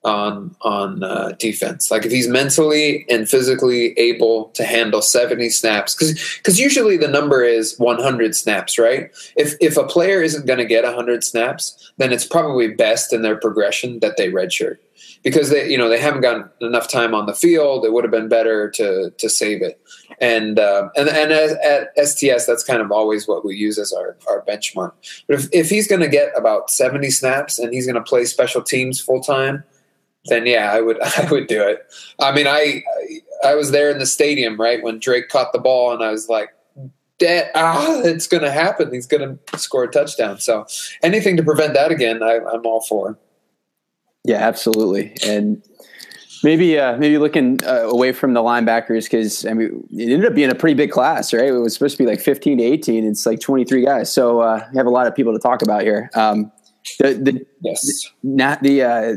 on 0.04 0.54
on 0.62 1.02
uh, 1.02 1.32
defense. 1.38 1.90
Like 1.90 2.04
if 2.04 2.12
he's 2.12 2.28
mentally 2.28 3.06
and 3.08 3.28
physically 3.28 3.98
able 3.98 4.46
to 4.50 4.64
handle 4.64 5.02
70 5.02 5.50
snaps, 5.50 5.94
because 5.94 6.38
because 6.38 6.58
usually 6.58 6.96
the 6.96 7.08
number 7.08 7.44
is 7.44 7.78
100 7.78 8.34
snaps, 8.34 8.78
right? 8.78 9.10
If 9.36 9.54
if 9.60 9.76
a 9.76 9.86
player 9.86 10.22
isn't 10.22 10.46
going 10.46 10.58
to 10.58 10.64
get 10.64 10.84
100 10.84 11.22
snaps, 11.22 11.92
then 11.98 12.12
it's 12.12 12.26
probably 12.26 12.68
best 12.68 13.12
in 13.12 13.22
their 13.22 13.36
progression 13.36 14.00
that 14.00 14.16
they 14.16 14.30
redshirt 14.30 14.78
because 15.22 15.50
they 15.50 15.68
you 15.70 15.78
know 15.78 15.88
they 15.88 16.00
haven't 16.00 16.22
gotten 16.22 16.48
enough 16.60 16.88
time 16.88 17.14
on 17.14 17.26
the 17.26 17.34
field. 17.34 17.84
It 17.84 17.92
would 17.92 18.04
have 18.04 18.10
been 18.10 18.28
better 18.28 18.70
to 18.70 19.10
to 19.10 19.28
save 19.28 19.62
it. 19.62 19.80
And 20.20 20.58
uh, 20.58 20.88
and 20.96 21.08
and 21.08 21.32
as, 21.32 21.52
at 21.64 22.08
STS, 22.08 22.46
that's 22.46 22.64
kind 22.64 22.82
of 22.82 22.90
always 22.90 23.28
what 23.28 23.44
we 23.44 23.54
use 23.54 23.78
as 23.78 23.92
our 23.92 24.16
our 24.28 24.44
benchmark. 24.46 24.92
But 25.28 25.38
if 25.38 25.48
if 25.52 25.70
he's 25.70 25.86
going 25.86 26.02
to 26.02 26.08
get 26.08 26.32
about 26.36 26.70
70 26.70 27.10
snaps 27.10 27.60
and 27.60 27.72
he's 27.72 27.86
going 27.86 27.94
to 27.94 28.02
play 28.02 28.24
special 28.24 28.62
teams 28.62 29.00
full 29.00 29.20
time 29.20 29.62
then 30.26 30.46
yeah, 30.46 30.72
I 30.72 30.80
would 30.80 31.00
I 31.18 31.28
would 31.30 31.46
do 31.46 31.62
it. 31.62 31.86
I 32.18 32.32
mean, 32.32 32.46
I 32.46 32.82
I 33.44 33.54
was 33.54 33.70
there 33.70 33.90
in 33.90 33.98
the 33.98 34.06
stadium 34.06 34.60
right 34.60 34.82
when 34.82 34.98
Drake 34.98 35.28
caught 35.28 35.52
the 35.52 35.58
ball, 35.58 35.92
and 35.92 36.02
I 36.02 36.10
was 36.10 36.28
like, 36.28 36.50
"That 37.20 37.50
ah, 37.54 38.00
it's 38.04 38.26
going 38.26 38.42
to 38.42 38.50
happen. 38.50 38.92
He's 38.92 39.06
going 39.06 39.38
to 39.38 39.58
score 39.58 39.84
a 39.84 39.90
touchdown." 39.90 40.38
So 40.38 40.66
anything 41.02 41.36
to 41.36 41.42
prevent 41.42 41.74
that 41.74 41.90
again, 41.90 42.22
I, 42.22 42.38
I'm 42.52 42.64
all 42.64 42.82
for. 42.82 43.18
Yeah, 44.24 44.36
absolutely, 44.36 45.16
and 45.26 45.62
maybe 46.44 46.78
uh, 46.78 46.96
maybe 46.96 47.18
looking 47.18 47.58
uh, 47.64 47.82
away 47.82 48.12
from 48.12 48.34
the 48.34 48.40
linebackers 48.40 49.04
because 49.04 49.44
I 49.44 49.54
mean 49.54 49.88
it 49.92 50.12
ended 50.12 50.26
up 50.26 50.34
being 50.34 50.50
a 50.50 50.54
pretty 50.54 50.74
big 50.74 50.92
class, 50.92 51.32
right? 51.32 51.46
It 51.46 51.52
was 51.52 51.74
supposed 51.74 51.96
to 51.96 52.02
be 52.02 52.08
like 52.08 52.20
15 52.20 52.58
to 52.58 52.64
18. 52.64 53.04
It's 53.04 53.26
like 53.26 53.40
23 53.40 53.84
guys, 53.84 54.12
so 54.12 54.40
uh, 54.40 54.64
we 54.72 54.76
have 54.76 54.86
a 54.86 54.90
lot 54.90 55.08
of 55.08 55.14
people 55.16 55.32
to 55.32 55.40
talk 55.40 55.62
about 55.62 55.82
here. 55.82 56.10
Um, 56.14 56.52
the, 56.98 57.14
the 57.14 57.46
yes, 57.60 58.10
not 58.22 58.62
the 58.62 58.82
uh, 58.82 59.16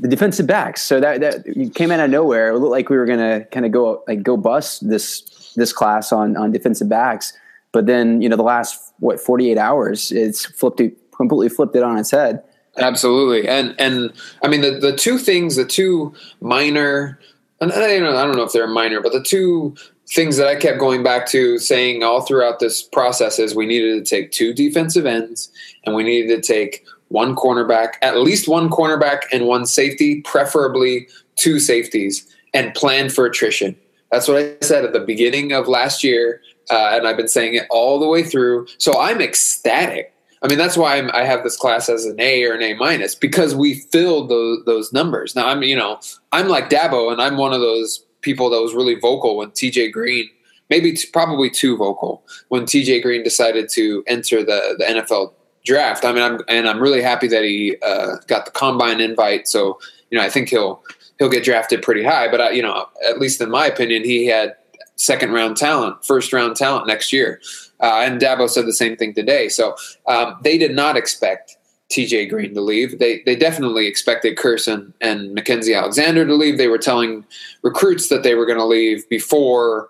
the 0.00 0.08
defensive 0.08 0.46
backs. 0.46 0.82
So 0.82 1.00
that 1.00 1.20
that 1.20 1.72
came 1.74 1.90
out 1.90 2.00
of 2.00 2.10
nowhere. 2.10 2.50
It 2.50 2.58
looked 2.58 2.70
like 2.70 2.88
we 2.88 2.96
were 2.96 3.06
gonna 3.06 3.44
kind 3.46 3.66
of 3.66 3.72
go 3.72 4.02
like 4.06 4.22
go 4.22 4.36
bust 4.36 4.88
this 4.88 5.52
this 5.56 5.72
class 5.72 6.12
on 6.12 6.36
on 6.36 6.52
defensive 6.52 6.88
backs. 6.88 7.32
But 7.72 7.86
then 7.86 8.22
you 8.22 8.28
know 8.28 8.36
the 8.36 8.42
last 8.42 8.92
what 9.00 9.20
48 9.20 9.58
hours, 9.58 10.12
it's 10.12 10.46
flipped 10.46 10.80
it 10.80 10.96
completely 11.16 11.48
flipped 11.48 11.76
it 11.76 11.82
on 11.82 11.98
its 11.98 12.10
head. 12.10 12.42
Absolutely, 12.76 13.48
and 13.48 13.74
and 13.78 14.12
I 14.42 14.48
mean 14.48 14.60
the 14.60 14.72
the 14.72 14.96
two 14.96 15.18
things, 15.18 15.56
the 15.56 15.64
two 15.64 16.12
minor, 16.40 17.20
and 17.60 17.72
I 17.72 17.98
don't 17.98 18.14
I 18.14 18.24
don't 18.24 18.36
know 18.36 18.42
if 18.42 18.52
they're 18.52 18.66
minor, 18.66 19.00
but 19.00 19.12
the 19.12 19.22
two 19.22 19.76
things 20.14 20.36
that 20.36 20.46
I 20.46 20.54
kept 20.54 20.78
going 20.78 21.02
back 21.02 21.26
to 21.28 21.58
saying 21.58 22.04
all 22.04 22.20
throughout 22.20 22.60
this 22.60 22.82
process 22.82 23.40
is 23.40 23.54
we 23.54 23.66
needed 23.66 24.04
to 24.04 24.08
take 24.08 24.30
two 24.30 24.54
defensive 24.54 25.06
ends 25.06 25.50
and 25.84 25.94
we 25.94 26.04
needed 26.04 26.40
to 26.40 26.40
take 26.40 26.86
one 27.08 27.34
cornerback, 27.34 27.94
at 28.00 28.18
least 28.18 28.48
one 28.48 28.70
cornerback 28.70 29.22
and 29.32 29.46
one 29.46 29.66
safety, 29.66 30.20
preferably 30.22 31.08
two 31.36 31.58
safeties, 31.58 32.26
and 32.54 32.72
plan 32.74 33.10
for 33.10 33.26
attrition. 33.26 33.76
That's 34.12 34.28
what 34.28 34.38
I 34.38 34.56
said 34.62 34.84
at 34.84 34.92
the 34.92 35.00
beginning 35.00 35.52
of 35.52 35.66
last 35.66 36.04
year, 36.04 36.40
uh, 36.70 36.90
and 36.92 37.06
I've 37.06 37.16
been 37.16 37.28
saying 37.28 37.54
it 37.54 37.66
all 37.68 37.98
the 37.98 38.06
way 38.06 38.22
through. 38.22 38.68
So 38.78 39.00
I'm 39.00 39.20
ecstatic. 39.20 40.12
I 40.42 40.46
mean, 40.46 40.58
that's 40.58 40.76
why 40.76 40.96
I'm, 40.96 41.10
i 41.12 41.24
have 41.24 41.42
this 41.42 41.56
class 41.56 41.88
as 41.88 42.04
an 42.04 42.20
A 42.20 42.44
or 42.44 42.52
an 42.52 42.62
A 42.62 42.74
minus 42.74 43.14
because 43.14 43.54
we 43.54 43.74
filled 43.90 44.28
those, 44.28 44.64
those 44.66 44.92
numbers. 44.92 45.34
Now 45.34 45.48
I'm, 45.48 45.62
you 45.62 45.74
know, 45.74 45.98
I'm 46.32 46.48
like 46.48 46.70
Dabo, 46.70 47.10
and 47.10 47.20
I'm 47.20 47.36
one 47.36 47.52
of 47.52 47.60
those 47.60 48.04
people 48.24 48.50
that 48.50 48.60
was 48.60 48.74
really 48.74 48.96
vocal 48.96 49.36
when 49.36 49.50
TJ 49.50 49.92
Green, 49.92 50.28
maybe 50.70 50.92
t- 50.92 51.08
probably 51.12 51.50
too 51.50 51.76
vocal 51.76 52.24
when 52.48 52.62
TJ 52.62 53.02
Green 53.02 53.22
decided 53.22 53.68
to 53.70 54.02
enter 54.06 54.42
the 54.42 54.74
the 54.78 54.84
NFL 54.84 55.34
draft. 55.64 56.04
I 56.04 56.12
mean, 56.12 56.22
I'm 56.22 56.40
and 56.48 56.68
I'm 56.68 56.80
really 56.80 57.02
happy 57.02 57.28
that 57.28 57.44
he 57.44 57.76
uh, 57.86 58.16
got 58.26 58.46
the 58.46 58.50
combine 58.50 59.00
invite. 59.00 59.46
So 59.46 59.78
you 60.10 60.18
know, 60.18 60.24
I 60.24 60.30
think 60.30 60.48
he'll 60.48 60.82
he'll 61.18 61.28
get 61.28 61.44
drafted 61.44 61.82
pretty 61.82 62.02
high. 62.02 62.28
But 62.30 62.40
I, 62.40 62.50
you 62.50 62.62
know, 62.62 62.86
at 63.08 63.18
least 63.18 63.40
in 63.40 63.50
my 63.50 63.66
opinion, 63.66 64.04
he 64.04 64.26
had 64.26 64.56
second 64.96 65.32
round 65.32 65.56
talent, 65.56 66.04
first 66.04 66.32
round 66.32 66.56
talent 66.56 66.86
next 66.86 67.12
year. 67.12 67.40
Uh, 67.80 68.02
and 68.04 68.20
Dabo 68.20 68.48
said 68.48 68.66
the 68.66 68.72
same 68.72 68.96
thing 68.96 69.14
today. 69.14 69.48
So 69.48 69.76
um, 70.06 70.36
they 70.42 70.56
did 70.56 70.74
not 70.74 70.96
expect 70.96 71.56
TJ 71.94 72.28
Green 72.28 72.54
to 72.54 72.60
leave. 72.60 72.98
They 72.98 73.22
they 73.22 73.36
definitely 73.36 73.86
expected 73.86 74.36
Curson 74.36 74.92
and 75.00 75.36
Mackensie 75.36 75.76
Alexander 75.76 76.26
to 76.26 76.34
leave. 76.34 76.58
They 76.58 76.68
were 76.68 76.78
telling 76.78 77.24
recruits 77.62 78.08
that 78.08 78.22
they 78.22 78.34
were 78.34 78.46
going 78.46 78.58
to 78.58 78.64
leave 78.64 79.08
before. 79.08 79.88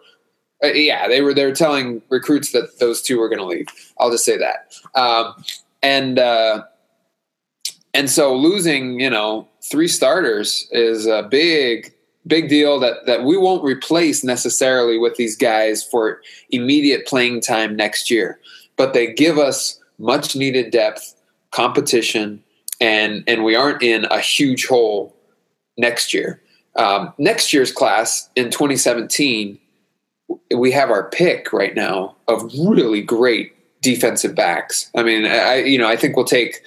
Uh, 0.63 0.69
yeah, 0.69 1.09
they 1.09 1.21
were 1.21 1.35
they 1.35 1.45
were 1.45 1.55
telling 1.55 2.03
recruits 2.11 2.53
that 2.53 2.79
those 2.79 3.01
two 3.01 3.19
were 3.19 3.29
going 3.29 3.39
to 3.39 3.47
leave. 3.47 3.67
I'll 3.99 4.11
just 4.11 4.25
say 4.25 4.37
that. 4.37 4.75
Um, 4.95 5.35
and 5.83 6.19
uh, 6.19 6.65
and 7.95 8.11
so 8.11 8.35
losing 8.37 9.01
you 9.01 9.11
know 9.11 9.49
three 9.63 9.89
starters 9.89 10.69
is 10.73 11.07
a 11.07 11.23
big 11.23 11.95
big 12.27 12.49
deal 12.49 12.79
that 12.81 13.07
that 13.07 13.25
we 13.25 13.37
won't 13.37 13.65
replace 13.65 14.25
necessarily 14.25 14.99
with 14.99 15.17
these 15.17 15.37
guys 15.37 15.83
for 15.83 16.21
immediate 16.51 17.07
playing 17.07 17.41
time 17.41 17.77
next 17.77 18.11
year 18.11 18.41
but 18.77 18.95
they 18.95 19.13
give 19.13 19.39
us 19.39 19.79
much 19.99 20.35
needed 20.35 20.71
depth 20.71 21.14
competition 21.55 22.43
and 22.81 23.23
and 23.27 23.45
we 23.45 23.55
aren't 23.55 23.83
in 23.83 24.05
a 24.07 24.19
huge 24.19 24.67
hole 24.67 25.15
next 25.79 26.13
year 26.13 26.41
um, 26.77 27.13
next 27.19 27.53
year's 27.53 27.71
class 27.71 28.29
in 28.35 28.51
2017 28.51 29.59
we 30.55 30.71
have 30.71 30.91
our 30.91 31.09
pick 31.11 31.53
right 31.53 31.75
now 31.75 32.17
of 32.29 32.43
really 32.67 33.03
great 33.03 33.53
defensive 33.85 34.35
backs. 34.35 34.91
I 34.97 35.03
mean, 35.03 35.27
I 35.27 35.63
you 35.63 35.79
know 35.79 35.89
I 35.89 35.97
think 35.97 36.17
we'll 36.17 36.25
take 36.25 36.63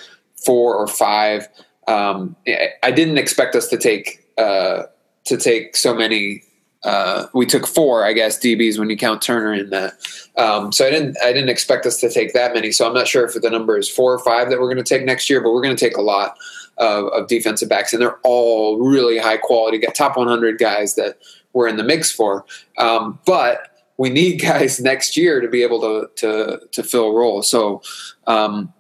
four 0.46 0.76
or 0.76 0.88
five. 0.88 1.48
Um, 1.88 2.36
I 2.84 2.92
didn't 2.92 3.18
expect 3.18 3.56
us 3.56 3.68
to 3.70 3.78
take 3.78 4.26
uh, 4.38 4.84
to 5.26 5.38
take 5.38 5.76
so 5.76 5.94
many. 5.94 6.44
Uh, 6.84 7.28
we 7.34 7.46
took 7.46 7.66
four, 7.66 8.06
I 8.06 8.14
guess, 8.14 8.40
DBs 8.40 8.78
when 8.78 8.90
you 8.90 8.98
count 8.98 9.22
Turner 9.22 9.54
in 9.54 9.70
that. 9.72 9.94
Um, 10.38 10.72
so 10.72 10.86
I 10.86 10.90
didn't 10.90 11.18
I 11.24 11.34
didn't 11.34 11.50
expect 11.50 11.86
us 11.86 12.00
to 12.02 12.10
take 12.10 12.34
that 12.34 12.54
many. 12.54 12.72
So 12.72 12.88
I'm 12.88 12.94
not 12.94 13.08
sure 13.08 13.26
if 13.26 13.34
the 13.34 13.50
number 13.50 13.78
is 13.78 13.90
four 13.90 14.14
or 14.14 14.20
five 14.20 14.50
that 14.50 14.60
we're 14.60 14.74
going 14.74 14.84
to 14.84 14.84
take 14.84 15.04
next 15.04 15.30
year, 15.30 15.42
but 15.42 15.52
we're 15.52 15.62
going 15.62 15.76
to 15.76 15.86
take 15.86 15.98
a 15.98 16.02
lot 16.02 16.38
of, 16.78 17.06
of 17.08 17.28
defensive 17.28 17.70
backs, 17.70 17.94
and 17.94 18.02
they're 18.02 18.20
all 18.24 18.80
really 18.80 19.18
high 19.18 19.38
quality, 19.38 19.80
got 19.80 19.96
top 19.96 20.18
100 20.18 20.60
guys 20.60 20.96
that 20.96 21.18
we're 21.54 21.68
in 21.68 21.78
the 21.78 21.84
mix 21.84 22.12
for. 22.12 22.46
Um, 22.78 23.20
but 23.26 23.70
we 23.98 24.10
need 24.10 24.38
guys 24.42 24.80
next 24.80 25.18
year 25.18 25.42
to 25.42 25.48
be 25.48 25.64
able 25.64 25.82
to 25.82 26.10
to 26.16 26.62
to 26.72 26.84
fill 26.84 27.14
roles. 27.14 27.50
So 27.50 27.82
um, 28.28 28.74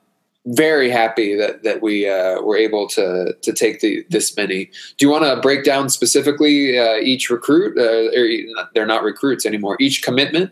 very 0.47 0.89
happy 0.89 1.35
that 1.35 1.63
that 1.63 1.81
we 1.81 2.09
uh, 2.09 2.41
were 2.41 2.57
able 2.57 2.87
to 2.89 3.33
to 3.41 3.53
take 3.53 3.81
the 3.81 4.05
this 4.09 4.35
many. 4.35 4.65
Do 4.97 5.05
you 5.05 5.09
want 5.09 5.25
to 5.25 5.39
break 5.41 5.63
down 5.63 5.89
specifically 5.89 6.79
uh, 6.79 6.95
each 6.95 7.29
recruit? 7.29 7.77
Uh, 7.77 8.65
they're 8.73 8.85
not 8.85 9.03
recruits 9.03 9.45
anymore. 9.45 9.77
Each 9.79 10.01
commitment 10.01 10.51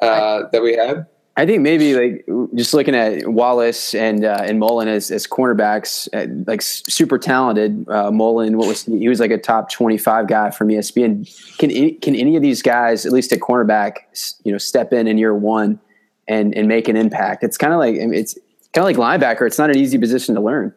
uh, 0.00 0.44
that 0.52 0.62
we 0.62 0.76
have. 0.76 1.06
I 1.36 1.46
think 1.46 1.62
maybe 1.62 1.94
like 1.94 2.26
just 2.54 2.74
looking 2.74 2.94
at 2.94 3.26
Wallace 3.26 3.92
and 3.92 4.24
uh, 4.24 4.42
and 4.42 4.60
Mullen 4.60 4.86
as, 4.86 5.10
as 5.10 5.26
cornerbacks, 5.26 6.08
uh, 6.14 6.32
like 6.46 6.62
super 6.62 7.18
talented. 7.18 7.88
Uh, 7.88 8.12
Mullen, 8.12 8.56
what 8.56 8.68
was 8.68 8.84
he 8.84 9.08
was 9.08 9.18
like 9.18 9.32
a 9.32 9.38
top 9.38 9.70
twenty 9.70 9.98
five 9.98 10.28
guy 10.28 10.52
from 10.52 10.68
ESPN. 10.68 11.58
Can 11.58 11.72
any, 11.72 11.92
can 11.92 12.14
any 12.14 12.36
of 12.36 12.42
these 12.42 12.62
guys, 12.62 13.04
at 13.04 13.12
least 13.12 13.32
at 13.32 13.40
cornerback, 13.40 13.96
you 14.44 14.52
know, 14.52 14.58
step 14.58 14.92
in 14.92 15.08
in 15.08 15.18
year 15.18 15.34
one 15.34 15.80
and 16.28 16.54
and 16.54 16.68
make 16.68 16.86
an 16.86 16.96
impact? 16.96 17.42
It's 17.42 17.58
kind 17.58 17.72
of 17.72 17.80
like 17.80 17.96
it's 17.96 18.38
kind 18.74 18.88
of 18.88 18.96
like 18.98 19.20
linebacker. 19.20 19.46
It's 19.46 19.58
not 19.58 19.70
an 19.70 19.76
easy 19.76 19.98
position 19.98 20.34
to 20.34 20.40
learn. 20.40 20.74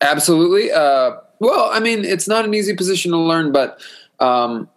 Absolutely. 0.00 0.70
Uh, 0.70 1.12
well, 1.40 1.68
I 1.72 1.80
mean, 1.80 2.04
it's 2.04 2.28
not 2.28 2.44
an 2.44 2.54
easy 2.54 2.74
position 2.74 3.10
to 3.12 3.18
learn, 3.18 3.52
but 3.52 3.80
um, 4.20 4.68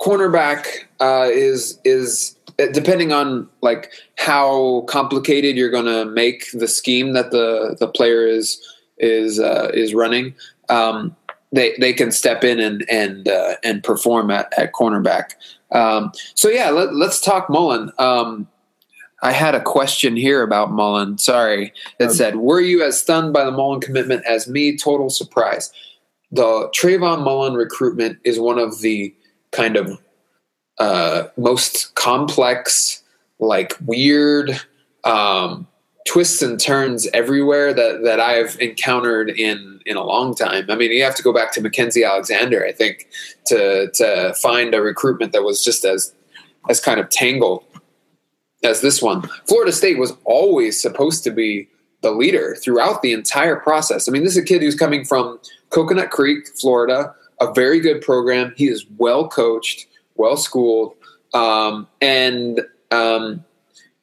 cornerback 0.00 0.66
uh, 1.00 1.28
is 1.32 1.78
is 1.84 2.36
depending 2.72 3.12
on 3.12 3.48
like 3.62 3.92
how 4.16 4.82
complicated 4.82 5.56
you're 5.56 5.70
going 5.70 5.84
to 5.86 6.04
make 6.06 6.50
the 6.52 6.68
scheme 6.68 7.12
that 7.12 7.30
the 7.30 7.76
the 7.78 7.88
player 7.88 8.26
is 8.26 8.60
is 8.98 9.38
uh, 9.38 9.70
is 9.74 9.94
running, 9.94 10.34
um, 10.68 11.14
they 11.52 11.76
they 11.78 11.92
can 11.92 12.10
step 12.10 12.44
in 12.44 12.58
and 12.60 12.84
and 12.90 13.28
uh, 13.28 13.54
and 13.62 13.82
perform 13.82 14.30
at, 14.30 14.52
at 14.58 14.72
cornerback. 14.72 15.32
Um, 15.72 16.12
so 16.34 16.48
yeah, 16.48 16.70
let, 16.70 16.90
us 17.08 17.20
talk 17.20 17.50
Mullen. 17.50 17.90
Um, 17.98 18.48
I 19.26 19.32
had 19.32 19.56
a 19.56 19.60
question 19.60 20.14
here 20.14 20.40
about 20.44 20.70
Mullen. 20.70 21.18
Sorry, 21.18 21.72
that 21.98 22.12
said, 22.12 22.36
"Were 22.36 22.60
you 22.60 22.84
as 22.84 23.00
stunned 23.00 23.32
by 23.32 23.44
the 23.44 23.50
Mullen 23.50 23.80
commitment 23.80 24.24
as 24.24 24.46
me? 24.46 24.76
Total 24.76 25.10
surprise." 25.10 25.72
The 26.30 26.70
Trayvon 26.72 27.24
Mullen 27.24 27.54
recruitment 27.54 28.20
is 28.22 28.38
one 28.38 28.60
of 28.60 28.82
the 28.82 29.12
kind 29.50 29.76
of 29.76 30.00
uh, 30.78 31.24
most 31.36 31.92
complex, 31.96 33.02
like 33.40 33.74
weird 33.84 34.60
um, 35.02 35.66
twists 36.06 36.40
and 36.40 36.60
turns 36.60 37.08
everywhere 37.12 37.74
that 37.74 38.04
that 38.04 38.20
I've 38.20 38.56
encountered 38.60 39.30
in 39.30 39.80
in 39.86 39.96
a 39.96 40.04
long 40.04 40.36
time. 40.36 40.66
I 40.68 40.76
mean, 40.76 40.92
you 40.92 41.02
have 41.02 41.16
to 41.16 41.22
go 41.24 41.32
back 41.32 41.52
to 41.54 41.60
Mackenzie 41.60 42.04
Alexander, 42.04 42.64
I 42.64 42.70
think, 42.70 43.08
to 43.46 43.90
to 43.90 44.34
find 44.34 44.72
a 44.72 44.80
recruitment 44.80 45.32
that 45.32 45.42
was 45.42 45.64
just 45.64 45.84
as 45.84 46.14
as 46.68 46.78
kind 46.78 47.00
of 47.00 47.08
tangled 47.10 47.64
as 48.66 48.80
this 48.80 49.00
one. 49.00 49.22
Florida 49.46 49.72
State 49.72 49.98
was 49.98 50.12
always 50.24 50.80
supposed 50.80 51.24
to 51.24 51.30
be 51.30 51.68
the 52.02 52.10
leader 52.10 52.56
throughout 52.56 53.02
the 53.02 53.12
entire 53.12 53.56
process. 53.56 54.08
I 54.08 54.12
mean, 54.12 54.24
this 54.24 54.36
is 54.36 54.42
a 54.42 54.44
kid 54.44 54.60
who's 54.60 54.74
coming 54.74 55.04
from 55.04 55.38
Coconut 55.70 56.10
Creek, 56.10 56.46
Florida, 56.48 57.14
a 57.40 57.52
very 57.52 57.80
good 57.80 58.02
program. 58.02 58.52
He 58.56 58.68
is 58.68 58.84
well 58.98 59.28
coached 59.28 59.86
well 60.16 60.36
schooled, 60.36 60.94
um, 61.34 61.86
and 62.00 62.60
um, 62.90 63.44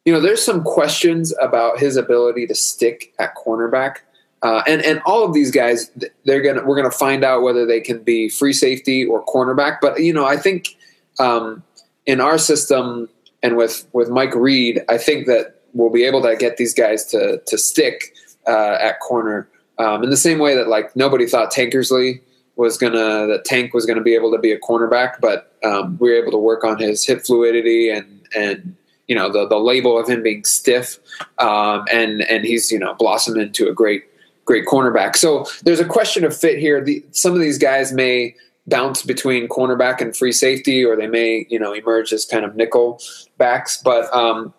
you 0.05 0.13
know, 0.13 0.19
there's 0.19 0.43
some 0.43 0.63
questions 0.63 1.33
about 1.41 1.79
his 1.79 1.95
ability 1.95 2.47
to 2.47 2.55
stick 2.55 3.13
at 3.19 3.35
cornerback. 3.35 3.97
Uh, 4.41 4.61
and 4.67 4.81
and 4.81 5.01
all 5.05 5.23
of 5.23 5.33
these 5.33 5.51
guys, 5.51 5.89
they're 6.25 6.41
gonna 6.41 6.65
we're 6.65 6.75
gonna 6.75 6.91
find 6.91 7.23
out 7.23 7.41
whether 7.41 7.65
they 7.65 7.79
can 7.79 8.03
be 8.03 8.29
free 8.29 8.53
safety 8.53 9.05
or 9.05 9.25
cornerback. 9.25 9.77
But 9.81 10.01
you 10.01 10.13
know, 10.13 10.25
I 10.25 10.37
think 10.37 10.75
um, 11.19 11.63
in 12.05 12.19
our 12.19 12.37
system 12.37 13.09
and 13.43 13.57
with 13.57 13.87
with 13.93 14.09
Mike 14.09 14.33
Reed, 14.33 14.81
I 14.89 14.97
think 14.97 15.27
that 15.27 15.59
we'll 15.73 15.91
be 15.91 16.05
able 16.05 16.21
to 16.23 16.35
get 16.35 16.57
these 16.57 16.73
guys 16.73 17.05
to 17.07 17.39
to 17.45 17.57
stick 17.57 18.15
uh, 18.47 18.77
at 18.79 18.99
corner 19.01 19.47
um, 19.77 20.03
in 20.03 20.09
the 20.09 20.17
same 20.17 20.39
way 20.39 20.55
that 20.55 20.67
like 20.67 20.95
nobody 20.95 21.27
thought 21.27 21.51
Tankersley 21.51 22.21
was 22.55 22.77
gonna 22.77 23.27
that 23.27 23.43
Tank 23.45 23.73
was 23.73 23.85
gonna 23.85 24.01
be 24.01 24.15
able 24.15 24.31
to 24.31 24.39
be 24.39 24.51
a 24.51 24.59
cornerback, 24.59 25.19
but 25.19 25.53
um, 25.63 25.97
we 25.99 26.09
were 26.09 26.15
able 26.15 26.31
to 26.31 26.37
work 26.37 26.63
on 26.63 26.79
his 26.79 27.05
hip 27.05 27.25
fluidity 27.25 27.89
and 27.89 28.21
and 28.35 28.75
you 29.07 29.15
know 29.15 29.31
the 29.31 29.47
the 29.47 29.59
label 29.59 29.99
of 29.99 30.07
him 30.07 30.23
being 30.23 30.43
stiff, 30.45 30.99
um, 31.39 31.85
and 31.91 32.21
and 32.23 32.45
he's 32.45 32.71
you 32.71 32.79
know 32.79 32.93
blossomed 32.95 33.37
into 33.37 33.67
a 33.67 33.73
great 33.73 34.03
great 34.45 34.65
cornerback. 34.65 35.15
So 35.15 35.45
there's 35.63 35.79
a 35.79 35.85
question 35.85 36.25
of 36.25 36.35
fit 36.35 36.59
here. 36.59 36.83
The, 36.83 37.03
some 37.11 37.33
of 37.33 37.39
these 37.39 37.57
guys 37.57 37.93
may 37.93 38.35
bounce 38.67 39.03
between 39.03 39.47
cornerback 39.47 40.01
and 40.01 40.15
free 40.15 40.31
safety, 40.31 40.83
or 40.83 40.95
they 40.95 41.07
may 41.07 41.45
you 41.49 41.59
know 41.59 41.73
emerge 41.73 42.13
as 42.13 42.25
kind 42.25 42.45
of 42.45 42.55
nickel 42.55 43.01
backs. 43.37 43.81
But 43.83 44.13
um, 44.13 44.53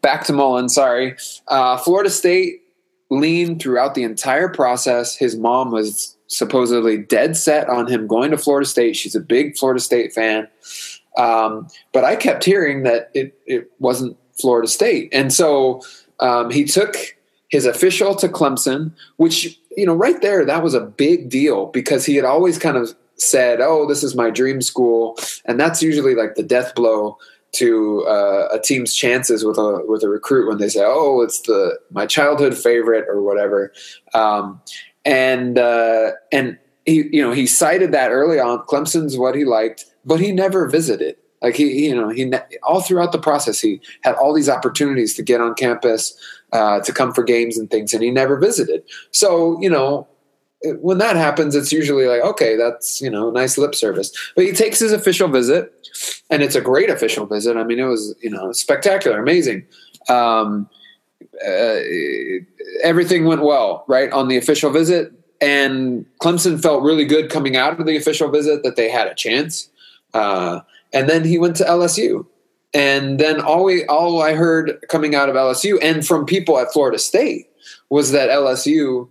back 0.00 0.24
to 0.24 0.32
Mullen. 0.32 0.68
Sorry, 0.68 1.16
uh, 1.48 1.76
Florida 1.78 2.10
State 2.10 2.62
leaned 3.10 3.60
throughout 3.60 3.94
the 3.94 4.02
entire 4.02 4.48
process. 4.48 5.16
His 5.16 5.36
mom 5.36 5.70
was 5.70 6.16
supposedly 6.28 6.98
dead 6.98 7.36
set 7.36 7.68
on 7.68 7.86
him 7.86 8.06
going 8.06 8.30
to 8.30 8.38
Florida 8.38 8.66
State. 8.66 8.96
She's 8.96 9.14
a 9.14 9.20
big 9.20 9.56
Florida 9.56 9.80
State 9.80 10.12
fan. 10.12 10.46
Um, 11.16 11.68
but 11.92 12.04
I 12.04 12.16
kept 12.16 12.44
hearing 12.44 12.84
that 12.84 13.10
it, 13.14 13.38
it 13.46 13.70
wasn't 13.78 14.16
Florida 14.40 14.68
State. 14.68 15.08
And 15.12 15.32
so 15.32 15.82
um, 16.20 16.50
he 16.50 16.64
took 16.64 16.96
his 17.48 17.66
official 17.66 18.14
to 18.16 18.28
Clemson, 18.28 18.92
which, 19.16 19.58
you 19.76 19.86
know, 19.86 19.94
right 19.94 20.20
there, 20.20 20.44
that 20.44 20.62
was 20.62 20.74
a 20.74 20.80
big 20.80 21.30
deal 21.30 21.66
because 21.66 22.04
he 22.04 22.14
had 22.14 22.24
always 22.24 22.58
kind 22.58 22.76
of 22.76 22.94
said, 23.18 23.60
oh, 23.60 23.86
this 23.86 24.02
is 24.02 24.14
my 24.14 24.30
dream 24.30 24.62
school. 24.62 25.16
And 25.44 25.58
that's 25.58 25.82
usually 25.82 26.14
like 26.14 26.34
the 26.34 26.42
death 26.42 26.74
blow 26.74 27.18
to 27.52 28.04
uh, 28.06 28.48
a 28.52 28.58
team's 28.58 28.94
chances 28.94 29.44
with 29.44 29.58
a 29.58 29.82
with 29.86 30.02
a 30.02 30.08
recruit 30.08 30.48
when 30.48 30.58
they 30.58 30.68
say, 30.68 30.82
"Oh, 30.84 31.20
it's 31.22 31.40
the 31.42 31.78
my 31.90 32.06
childhood 32.06 32.56
favorite" 32.56 33.06
or 33.08 33.22
whatever. 33.22 33.72
Um, 34.14 34.60
and 35.04 35.58
uh, 35.58 36.12
and 36.30 36.58
he 36.84 37.08
you 37.10 37.22
know 37.22 37.32
he 37.32 37.46
cited 37.46 37.92
that 37.92 38.10
early 38.10 38.38
on. 38.38 38.58
Clemson's 38.66 39.16
what 39.16 39.34
he 39.34 39.44
liked, 39.44 39.86
but 40.04 40.20
he 40.20 40.32
never 40.32 40.68
visited. 40.68 41.16
Like 41.40 41.54
he 41.54 41.86
you 41.86 41.94
know 41.94 42.08
he 42.10 42.30
all 42.62 42.80
throughout 42.80 43.12
the 43.12 43.18
process 43.18 43.60
he 43.60 43.80
had 44.02 44.14
all 44.16 44.34
these 44.34 44.48
opportunities 44.48 45.14
to 45.14 45.22
get 45.22 45.40
on 45.40 45.54
campus, 45.54 46.16
uh, 46.52 46.80
to 46.80 46.92
come 46.92 47.14
for 47.14 47.22
games 47.22 47.56
and 47.56 47.70
things, 47.70 47.94
and 47.94 48.02
he 48.02 48.10
never 48.10 48.36
visited. 48.36 48.82
So 49.10 49.60
you 49.60 49.70
know 49.70 50.06
when 50.80 50.98
that 50.98 51.16
happens, 51.16 51.54
it's 51.54 51.72
usually 51.72 52.06
like, 52.06 52.22
okay, 52.22 52.56
that's 52.56 53.00
you 53.00 53.10
know, 53.10 53.30
nice 53.30 53.58
lip 53.58 53.74
service. 53.74 54.12
But 54.34 54.44
he 54.44 54.52
takes 54.52 54.78
his 54.78 54.92
official 54.92 55.28
visit, 55.28 55.72
and 56.30 56.42
it's 56.42 56.54
a 56.54 56.60
great 56.60 56.90
official 56.90 57.26
visit. 57.26 57.56
I 57.56 57.64
mean, 57.64 57.78
it 57.78 57.84
was 57.84 58.14
you 58.20 58.30
know 58.30 58.52
spectacular, 58.52 59.20
amazing. 59.20 59.66
Um, 60.08 60.68
uh, 61.46 61.78
everything 62.82 63.24
went 63.24 63.42
well, 63.42 63.84
right, 63.86 64.10
on 64.12 64.28
the 64.28 64.36
official 64.36 64.70
visit. 64.70 65.12
And 65.40 66.04
Clemson 66.20 66.60
felt 66.60 66.82
really 66.82 67.04
good 67.04 67.30
coming 67.30 67.56
out 67.56 67.78
of 67.78 67.86
the 67.86 67.96
official 67.96 68.28
visit 68.28 68.62
that 68.64 68.76
they 68.76 68.90
had 68.90 69.06
a 69.06 69.14
chance. 69.14 69.68
Uh, 70.12 70.60
and 70.92 71.08
then 71.08 71.24
he 71.24 71.38
went 71.38 71.56
to 71.56 71.64
LSU. 71.64 72.26
And 72.74 73.18
then 73.18 73.40
all 73.40 73.64
we 73.64 73.86
all 73.86 74.20
I 74.20 74.34
heard 74.34 74.84
coming 74.88 75.14
out 75.14 75.28
of 75.28 75.36
LSU 75.36 75.78
and 75.80 76.06
from 76.06 76.26
people 76.26 76.58
at 76.58 76.72
Florida 76.72 76.98
State 76.98 77.48
was 77.88 78.12
that 78.12 78.28
LSU 78.28 79.08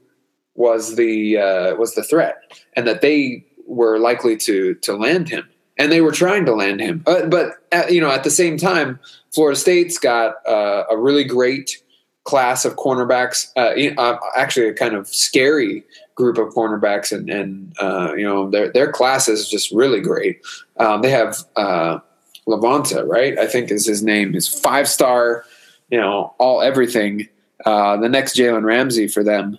was 0.58 0.96
the 0.96 1.38
uh, 1.38 1.76
was 1.76 1.96
the 1.96 2.04
threat, 2.04 2.38
and 2.76 2.86
that 2.86 3.02
they 3.02 3.46
were 3.66 4.00
likely 4.00 4.36
to 4.38 4.74
to 4.76 4.98
land 4.98 5.30
him, 5.30 5.48
and 5.78 5.92
they 5.92 6.02
were 6.02 6.12
trying 6.12 6.46
to 6.46 6.54
land 6.54 6.82
him. 6.82 7.00
But, 7.06 7.30
but 7.30 7.54
at, 7.72 7.94
you 7.94 8.02
know, 8.02 8.12
at 8.12 8.26
the 8.26 8.32
same 8.32 8.58
time, 8.58 9.00
Florida 9.34 9.58
State's 9.58 9.98
got 9.98 10.36
uh, 10.46 10.84
a 10.92 10.98
really 10.98 11.24
great 11.24 11.82
class 12.24 12.66
of 12.66 12.76
cornerbacks. 12.76 13.52
Uh, 13.56 14.02
uh, 14.02 14.20
actually, 14.36 14.68
a 14.68 14.74
kind 14.74 14.96
of 14.96 15.08
scary 15.08 15.84
group 16.16 16.38
of 16.38 16.54
cornerbacks, 16.54 17.16
and, 17.16 17.30
and 17.30 17.74
uh, 17.80 18.14
you 18.16 18.24
know 18.24 18.50
their 18.50 18.72
their 18.72 18.92
class 18.92 19.30
is 19.30 19.48
just 19.48 19.72
really 19.72 20.02
great. 20.02 20.42
Um, 20.78 21.02
they 21.02 21.12
have 21.12 21.38
uh, 21.56 22.00
Levonta, 22.48 23.08
right? 23.08 23.38
I 23.38 23.46
think 23.46 23.72
is 23.72 23.86
his 23.86 24.04
name. 24.04 24.36
Is 24.36 24.48
five 24.48 24.90
star, 24.90 25.46
you 25.90 26.00
know, 26.00 26.34
all 26.40 26.62
everything. 26.62 27.30
Uh, 27.66 27.98
the 27.98 28.10
next 28.10 28.36
Jalen 28.36 28.64
Ramsey 28.64 29.08
for 29.08 29.24
them, 29.24 29.58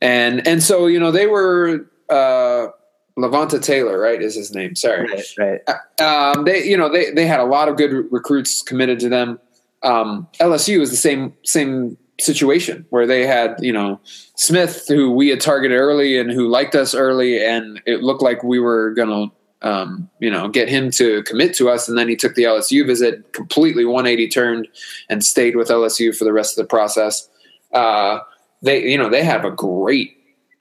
and 0.00 0.46
and 0.46 0.62
so 0.62 0.86
you 0.86 1.00
know 1.00 1.10
they 1.10 1.26
were. 1.26 1.90
Uh, 2.08 2.68
Levonta 3.18 3.60
Taylor, 3.60 3.98
right, 3.98 4.22
is 4.22 4.36
his 4.36 4.54
name. 4.54 4.76
Sorry, 4.76 5.04
right. 5.10 5.24
right. 5.36 5.60
Uh, 5.98 6.34
um, 6.36 6.44
they, 6.44 6.62
you 6.64 6.76
know, 6.76 6.88
they 6.88 7.10
they 7.10 7.26
had 7.26 7.40
a 7.40 7.44
lot 7.44 7.68
of 7.68 7.76
good 7.76 8.06
recruits 8.12 8.62
committed 8.62 9.00
to 9.00 9.08
them 9.08 9.40
um, 9.82 10.26
LSU 10.40 10.80
is 10.80 10.90
the 10.90 10.96
same 10.96 11.34
same 11.44 11.96
situation 12.20 12.84
where 12.90 13.06
they 13.06 13.24
had 13.24 13.54
you 13.60 13.72
know 13.72 14.00
Smith 14.36 14.86
who 14.88 15.10
we 15.10 15.28
had 15.28 15.40
targeted 15.40 15.78
early 15.78 16.18
and 16.18 16.30
who 16.30 16.48
liked 16.48 16.74
us 16.74 16.94
early, 16.94 17.44
and 17.44 17.80
it 17.86 18.02
looked 18.02 18.22
like 18.22 18.42
we 18.42 18.58
were 18.58 18.92
gonna 18.94 19.26
um, 19.62 20.08
you 20.18 20.30
know 20.30 20.48
get 20.48 20.68
him 20.68 20.90
to 20.92 21.22
commit 21.24 21.54
to 21.54 21.68
us, 21.68 21.88
and 21.88 21.96
then 21.96 22.08
he 22.08 22.16
took 22.16 22.34
the 22.34 22.44
LSU 22.44 22.86
visit, 22.86 23.32
completely 23.32 23.84
180 23.84 24.28
turned, 24.28 24.68
and 25.08 25.24
stayed 25.24 25.56
with 25.56 25.68
LSU 25.68 26.16
for 26.16 26.24
the 26.24 26.32
rest 26.32 26.58
of 26.58 26.64
the 26.64 26.68
process. 26.68 27.28
Uh, 27.72 28.20
they 28.62 28.88
you 28.88 28.98
know 28.98 29.08
they 29.08 29.24
have 29.24 29.44
a 29.44 29.50
great 29.50 30.16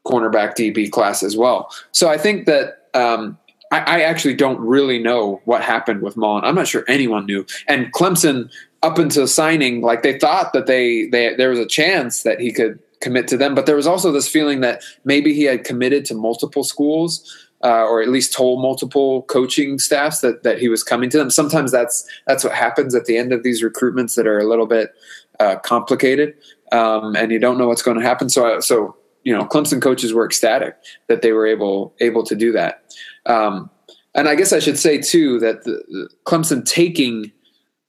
cornerback 0.06 0.56
DB 0.56 0.90
class 0.92 1.24
as 1.24 1.36
well, 1.38 1.72
so 1.92 2.10
I 2.10 2.18
think 2.18 2.46
that. 2.46 2.90
Um, 2.94 3.38
I, 3.70 3.80
I 3.80 4.00
actually 4.04 4.34
don't 4.34 4.62
really 4.62 4.98
know 4.98 5.42
what 5.44 5.62
happened 5.62 6.02
with 6.02 6.16
Mullen. 6.16 6.46
I'm 6.46 6.56
not 6.56 6.70
sure 6.70 6.86
anyone 6.88 7.26
knew. 7.26 7.46
And 7.68 7.92
Clemson 7.92 8.50
up 8.82 8.98
until 8.98 9.28
signing, 9.28 9.82
like 9.82 10.04
they 10.04 10.18
thought 10.18 10.54
that 10.54 10.68
they, 10.68 11.08
they 11.08 11.36
there 11.36 11.50
was 11.50 11.60
a 11.60 11.66
chance 11.66 12.24
that 12.24 12.40
he 12.40 12.54
could 12.54 12.80
commit 13.02 13.28
to 13.28 13.36
them, 13.36 13.56
but 13.56 13.66
there 13.66 13.76
was 13.76 13.86
also 13.86 14.10
this 14.10 14.30
feeling 14.30 14.62
that 14.62 14.84
maybe 15.04 15.34
he 15.34 15.44
had 15.44 15.66
committed 15.66 16.06
to 16.06 16.16
multiple 16.16 16.64
schools 16.64 17.48
uh, 17.64 17.86
or 17.86 18.02
at 18.02 18.10
least 18.10 18.34
told 18.34 18.62
multiple 18.62 19.24
coaching 19.24 19.80
staffs 19.80 20.22
that 20.22 20.44
that 20.44 20.60
he 20.60 20.70
was 20.70 20.84
coming 20.84 21.10
to 21.10 21.18
them. 21.18 21.30
Sometimes 21.30 21.72
that's 21.72 22.08
that's 22.28 22.44
what 22.44 22.54
happens 22.54 22.94
at 22.94 23.06
the 23.06 23.18
end 23.18 23.34
of 23.34 23.44
these 23.44 23.64
recruitments 23.64 24.16
that 24.16 24.28
are 24.28 24.38
a 24.38 24.46
little 24.46 24.68
bit 24.68 24.94
uh, 25.40 25.56
complicated, 25.58 26.36
um, 26.72 27.16
and 27.16 27.32
you 27.32 27.40
don't 27.40 27.58
know 27.58 27.68
what's 27.68 27.82
going 27.82 27.98
to 27.98 28.04
happen. 28.04 28.30
So 28.30 28.60
so 28.60 28.96
you 29.28 29.34
know, 29.34 29.44
Clemson 29.44 29.82
coaches 29.82 30.14
were 30.14 30.26
ecstatic 30.26 30.78
that 31.08 31.22
they 31.22 31.34
were 31.34 31.46
able 31.46 31.94
able 32.00 32.24
to 32.24 32.34
do 32.34 32.54
that. 32.54 32.96
Um, 33.26 33.70
and 34.16 34.30
I 34.30 34.36
guess 34.36 34.54
I 34.54 34.60
should 34.60 34.80
say 34.80 35.00
too 35.00 35.38
that 35.40 35.66
the, 35.66 35.84
the 35.90 36.10
Clemson 36.26 36.66
taking 36.66 37.34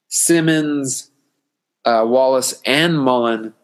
Simmons, 0.09 1.13
uh, 1.85 2.05
Wallace, 2.07 2.61
and 2.67 2.99
Mullen 2.99 3.55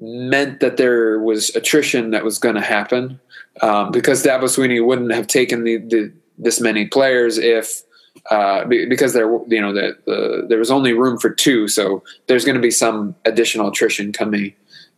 meant 0.00 0.58
that 0.58 0.76
there 0.76 1.20
was 1.20 1.54
attrition 1.54 2.10
that 2.10 2.24
was 2.24 2.38
going 2.38 2.56
to 2.56 2.60
happen 2.60 3.20
um, 3.62 3.92
because 3.92 4.24
Dabo 4.24 4.44
Swinney 4.44 4.84
wouldn't 4.84 5.12
have 5.12 5.26
taken 5.26 5.62
the, 5.62 5.76
the, 5.76 6.12
this 6.36 6.60
many 6.60 6.86
players 6.86 7.38
if 7.38 7.82
uh, 8.30 8.64
because 8.64 9.12
there 9.12 9.30
you 9.46 9.60
know 9.60 9.72
the, 9.72 9.96
the, 10.06 10.46
there 10.48 10.58
was 10.58 10.70
only 10.70 10.92
room 10.92 11.16
for 11.16 11.30
two, 11.30 11.68
so 11.68 12.02
there's 12.26 12.44
going 12.44 12.56
to 12.56 12.60
be 12.60 12.72
some 12.72 13.14
additional 13.24 13.68
attrition 13.68 14.12
coming 14.12 14.52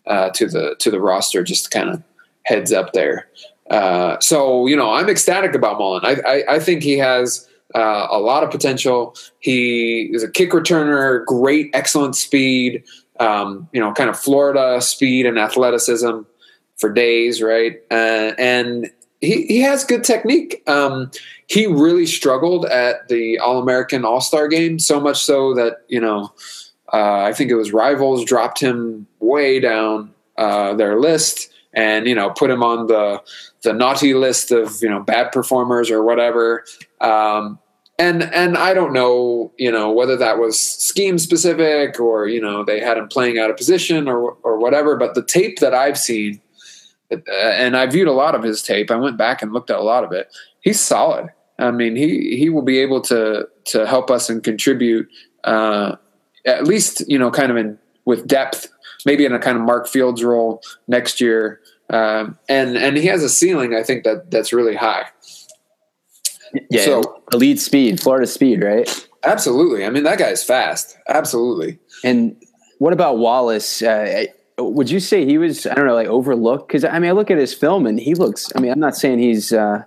uh, 0.07 0.30
to 0.30 0.46
the 0.46 0.76
to 0.78 0.90
the 0.90 1.00
roster. 1.00 1.42
Just 1.42 1.70
kind 1.70 1.90
of 1.90 2.03
heads 2.44 2.72
up 2.72 2.92
there. 2.92 3.28
Uh, 3.70 4.18
so 4.20 4.66
you 4.66 4.76
know 4.76 4.92
I'm 4.92 5.09
ecstatic 5.09 5.55
about 5.55 5.78
Mullen. 5.78 6.05
I, 6.05 6.16
I, 6.26 6.55
I 6.55 6.59
think 6.59 6.82
he 6.82 6.98
has. 6.98 7.48
Uh, 7.74 8.07
a 8.11 8.20
lot 8.20 8.44
of 8.44 8.50
potential. 8.50 9.16
He 9.38 10.11
is 10.12 10.22
a 10.22 10.30
kick 10.30 10.50
returner, 10.50 11.24
great, 11.24 11.70
excellent 11.72 12.14
speed 12.14 12.84
um, 13.22 13.68
you 13.72 13.80
know, 13.80 13.92
kind 13.92 14.11
of 14.11 14.18
Florida 14.18 14.80
speed 14.80 15.26
and 15.26 15.38
athleticism 15.38 16.20
for 16.76 16.92
days, 16.92 17.42
right? 17.42 17.80
Uh, 17.90 18.32
and 18.38 18.90
he, 19.20 19.46
he 19.46 19.61
has 19.61 19.84
good 19.84 20.03
technique. 20.03 20.62
Um, 20.66 21.11
he 21.46 21.66
really 21.66 22.07
struggled 22.07 22.66
at 22.66 23.09
the 23.09 23.38
All 23.38 23.61
American 23.61 24.05
All 24.05 24.20
Star 24.20 24.48
game, 24.48 24.78
so 24.78 25.00
much 25.00 25.22
so 25.22 25.55
that, 25.55 25.84
you 25.88 26.00
know, 26.00 26.32
uh, 26.93 27.22
I 27.22 27.32
think 27.32 27.51
it 27.51 27.55
was 27.55 27.72
Rivals 27.72 28.24
dropped 28.24 28.61
him 28.61 29.07
way 29.20 29.61
down 29.61 30.12
uh, 30.36 30.74
their 30.74 31.01
list 31.01 31.51
and, 31.72 32.07
you 32.07 32.14
know, 32.14 32.30
put 32.30 32.51
him 32.51 32.62
on 32.62 32.86
the, 32.86 33.22
the 33.62 33.72
naughty 33.72 34.14
list 34.14 34.51
of, 34.51 34.82
you 34.82 34.88
know, 34.88 35.01
bad 35.01 35.32
performers 35.32 35.90
or 35.90 36.03
whatever. 36.03 36.64
Um, 37.01 37.59
and 37.99 38.22
and 38.22 38.57
I 38.57 38.74
don't 38.74 38.93
know, 38.93 39.53
you 39.59 39.70
know, 39.70 39.90
whether 39.90 40.16
that 40.16 40.38
was 40.38 40.59
scheme 40.59 41.18
specific 41.18 42.01
or 42.01 42.26
you 42.26 42.40
know 42.40 42.64
they 42.64 42.80
had 42.80 42.99
him 42.99 43.07
playing 43.07 43.38
out 43.38 43.51
of 43.51 43.57
position 43.57 44.09
or 44.09 44.32
or 44.43 44.59
whatever. 44.59 44.97
But 44.97 45.14
the 45.14 45.22
tape 45.22 45.61
that 45.61 45.74
I've 45.74 45.99
seen, 45.99 46.40
uh, 47.12 47.18
and 47.28 47.76
I 47.76 47.86
viewed 47.86 48.09
a 48.09 48.12
lot 48.12 48.34
of 48.34 48.43
his 48.43 48.62
tape. 48.62 48.90
I 48.90 48.97
went 48.97 49.18
back 49.18 49.43
and 49.43 49.53
looked 49.53 49.70
at 49.70 49.78
a 49.78 49.82
lot 49.82 50.05
of 50.05 50.12
it. 50.12 50.34
He's 50.61 50.80
solid. 50.80 51.28
I 51.59 51.70
mean, 51.70 51.95
he 51.95 52.36
he 52.36 52.49
will 52.49 52.62
be 52.62 52.78
able 52.78 53.03
to 53.03 53.47
to 53.66 53.86
help 53.86 54.11
us 54.11 54.28
and 54.28 54.43
contribute 54.43 55.09
uh, 55.45 55.97
at 56.45 56.64
least 56.64 57.09
you 57.09 57.18
know 57.18 57.30
kind 57.30 57.51
of 57.51 57.57
in 57.57 57.78
with 58.05 58.26
depth, 58.26 58.68
maybe 59.07 59.24
in 59.24 59.32
a 59.32 59.38
kind 59.38 59.57
of 59.57 59.64
Mark 59.64 59.86
Fields 59.86 60.22
role 60.24 60.62
next 60.88 61.20
year. 61.20 61.61
Um, 61.90 62.38
and 62.49 62.76
and 62.76 62.97
he 62.97 63.07
has 63.07 63.22
a 63.22 63.28
ceiling 63.28 63.74
I 63.74 63.82
think 63.82 64.05
that 64.05 64.30
that's 64.30 64.53
really 64.53 64.76
high. 64.76 65.07
Yeah. 66.70 66.84
So 66.84 67.22
elite 67.32 67.61
speed, 67.61 68.01
Florida 68.01 68.26
speed, 68.26 68.62
right? 68.62 69.09
Absolutely. 69.24 69.84
I 69.84 69.90
mean, 69.90 70.03
that 70.05 70.18
guy's 70.18 70.43
fast. 70.43 70.99
Absolutely. 71.09 71.78
And 72.05 72.36
what 72.78 72.93
about 72.93 73.18
Wallace? 73.18 73.82
Uh, 73.82 74.24
would 74.59 74.90
you 74.90 75.01
say 75.01 75.24
he 75.24 75.38
was, 75.38 75.66
I 75.66 75.74
don't 75.74 75.86
know, 75.86 75.95
like 75.95 76.09
overlooked? 76.09 76.68
Because 76.68 76.84
I 76.84 76.99
mean, 76.99 77.09
I 77.09 77.12
look 77.12 77.30
at 77.30 77.38
his 77.38 77.55
film 77.55 77.86
and 77.86 77.99
he 77.99 78.14
looks. 78.14 78.51
I 78.57 78.61
mean, 78.61 78.72
I'm 78.72 78.80
not 78.80 78.97
saying 78.97 79.18
he's. 79.18 79.53
Uh, 79.53 79.84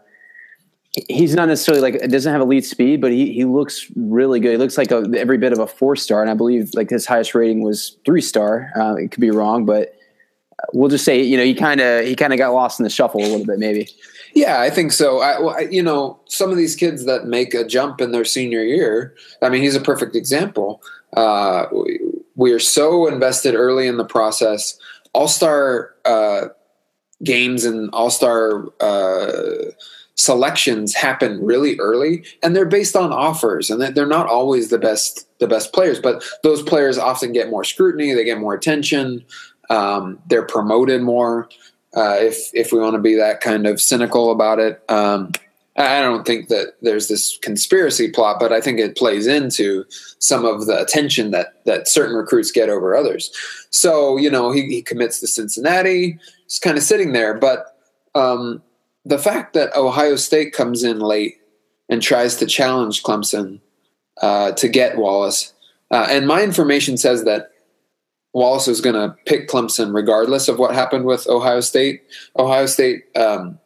he's 1.07 1.35
not 1.35 1.47
necessarily 1.47 1.81
like 1.81 2.01
it 2.01 2.09
doesn't 2.09 2.31
have 2.31 2.41
elite 2.41 2.65
speed, 2.65 3.01
but 3.01 3.11
he 3.11 3.33
he 3.33 3.45
looks 3.45 3.91
really 3.95 4.39
good. 4.39 4.51
He 4.51 4.57
looks 4.57 4.77
like 4.77 4.91
a, 4.91 5.03
every 5.17 5.37
bit 5.37 5.53
of 5.53 5.59
a 5.59 5.67
four 5.67 5.95
star, 5.95 6.21
and 6.21 6.29
I 6.29 6.33
believe 6.33 6.71
like 6.73 6.89
his 6.89 7.05
highest 7.05 7.35
rating 7.35 7.63
was 7.63 7.97
three 8.05 8.21
star. 8.21 8.71
Uh, 8.75 8.95
it 8.95 9.11
could 9.11 9.21
be 9.21 9.31
wrong, 9.31 9.65
but 9.65 9.95
we'll 10.73 10.89
just 10.89 11.05
say 11.05 11.21
you 11.21 11.37
know 11.37 11.43
he 11.43 11.53
kind 11.53 11.81
of 11.81 12.05
he 12.05 12.15
kind 12.15 12.33
of 12.33 12.39
got 12.39 12.53
lost 12.53 12.79
in 12.79 12.83
the 12.83 12.89
shuffle 12.89 13.21
a 13.21 13.27
little 13.27 13.45
bit, 13.45 13.59
maybe. 13.59 13.89
Yeah, 14.33 14.59
I 14.59 14.69
think 14.69 14.91
so. 14.91 15.19
I, 15.21 15.39
well, 15.39 15.55
I, 15.55 15.61
you 15.61 15.81
know, 15.81 16.19
some 16.27 16.51
of 16.51 16.57
these 16.57 16.75
kids 16.75 17.05
that 17.05 17.25
make 17.25 17.53
a 17.53 17.65
jump 17.65 18.01
in 18.01 18.11
their 18.11 18.25
senior 18.25 18.63
year. 18.63 19.15
I 19.41 19.47
mean, 19.47 19.61
he's 19.61 19.75
a 19.75 19.81
perfect 19.81 20.13
example. 20.13 20.83
Uh, 21.15 21.67
we, 21.71 21.99
we, 22.35 22.51
are 22.51 22.59
so 22.59 23.07
invested 23.07 23.55
early 23.55 23.87
in 23.87 23.95
the 23.95 24.03
process. 24.03 24.77
All 25.13 25.29
star 25.29 25.95
uh, 26.03 26.49
games 27.23 27.63
and 27.63 27.89
all 27.91 28.09
star 28.09 28.65
uh, 28.81 29.71
selections 30.15 30.95
happen 30.95 31.43
really 31.43 31.77
early, 31.79 32.25
and 32.41 32.55
they're 32.55 32.65
based 32.65 32.95
on 32.95 33.11
offers, 33.11 33.69
and 33.69 33.81
they're 33.81 34.05
not 34.05 34.27
always 34.27 34.69
the 34.69 34.79
best 34.79 35.27
the 35.39 35.47
best 35.47 35.73
players. 35.73 35.99
But 35.99 36.23
those 36.43 36.63
players 36.63 36.97
often 36.97 37.33
get 37.33 37.49
more 37.49 37.63
scrutiny. 37.63 38.13
They 38.13 38.25
get 38.25 38.39
more 38.39 38.53
attention. 38.53 39.23
Um, 39.69 40.19
they're 40.27 40.45
promoted 40.45 41.01
more 41.01 41.49
uh, 41.95 42.17
if 42.19 42.49
if 42.53 42.71
we 42.71 42.79
want 42.79 42.95
to 42.95 43.01
be 43.01 43.15
that 43.15 43.41
kind 43.41 43.67
of 43.67 43.81
cynical 43.81 44.31
about 44.31 44.59
it. 44.59 44.83
Um, 44.89 45.31
I 45.77 45.99
don't 45.99 46.25
think 46.25 46.47
that 46.47 46.75
there's 46.81 47.09
this 47.09 47.37
conspiracy 47.41 48.09
plot, 48.09 48.37
but 48.39 48.53
I 48.53 48.61
think 48.61 48.79
it 48.79 48.95
plays 48.95 49.27
into 49.27 49.83
some 50.19 50.45
of 50.45 50.67
the 50.67 50.81
attention 50.81 51.31
that 51.31 51.65
that 51.65 51.87
certain 51.89 52.15
recruits 52.15 52.51
get 52.51 52.69
over 52.69 52.95
others. 52.95 53.31
So 53.71 54.17
you 54.17 54.29
know, 54.29 54.51
he, 54.51 54.63
he 54.67 54.81
commits 54.81 55.19
to 55.19 55.27
Cincinnati. 55.27 56.17
He's 56.45 56.59
kind 56.59 56.77
of 56.77 56.83
sitting 56.83 57.11
there, 57.11 57.33
but 57.33 57.77
um, 58.13 58.61
the 59.05 59.19
fact 59.19 59.53
that 59.53 59.75
Ohio 59.75 60.15
State 60.15 60.51
comes 60.53 60.83
in 60.83 60.99
late 60.99 61.37
and 61.89 62.01
tries 62.01 62.35
to 62.37 62.45
challenge 62.45 63.03
Clemson 63.03 63.59
uh, 64.21 64.51
to 64.53 64.67
get 64.67 64.97
Wallace, 64.97 65.53
uh, 65.91 66.07
and 66.09 66.27
my 66.27 66.41
information 66.41 66.97
says 66.97 67.23
that 67.25 67.51
Wallace 68.33 68.67
is 68.67 68.81
going 68.81 68.95
to 68.95 69.15
pick 69.25 69.47
Clemson 69.47 69.93
regardless 69.93 70.49
of 70.49 70.59
what 70.59 70.73
happened 70.73 71.05
with 71.05 71.27
Ohio 71.27 71.61
State. 71.61 72.03
Ohio 72.37 72.65
State, 72.65 73.05
um, 73.15 73.57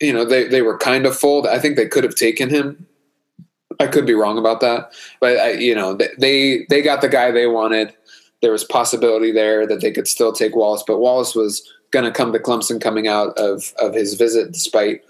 you 0.00 0.12
know, 0.12 0.24
they, 0.24 0.48
they 0.48 0.62
were 0.62 0.76
kind 0.76 1.06
of 1.06 1.16
full. 1.16 1.46
I 1.46 1.58
think 1.58 1.76
they 1.76 1.86
could 1.86 2.02
have 2.02 2.16
taken 2.16 2.48
him. 2.48 2.86
I 3.78 3.86
could 3.86 4.06
be 4.06 4.14
wrong 4.14 4.38
about 4.38 4.60
that, 4.60 4.92
but 5.20 5.38
I, 5.38 5.52
you 5.52 5.74
know, 5.74 5.98
they 6.18 6.66
they 6.68 6.82
got 6.82 7.00
the 7.00 7.08
guy 7.08 7.30
they 7.30 7.46
wanted. 7.46 7.94
There 8.40 8.52
was 8.52 8.64
possibility 8.64 9.32
there 9.32 9.66
that 9.66 9.80
they 9.80 9.90
could 9.90 10.06
still 10.06 10.32
take 10.32 10.54
Wallace, 10.54 10.84
but 10.86 10.98
Wallace 10.98 11.34
was 11.34 11.66
going 11.92 12.04
to 12.04 12.10
come 12.10 12.32
to 12.32 12.38
Clemson 12.38 12.80
coming 12.80 13.06
out 13.06 13.38
of 13.38 13.72
of 13.78 13.94
his 13.94 14.14
visit, 14.14 14.52
despite 14.52 15.02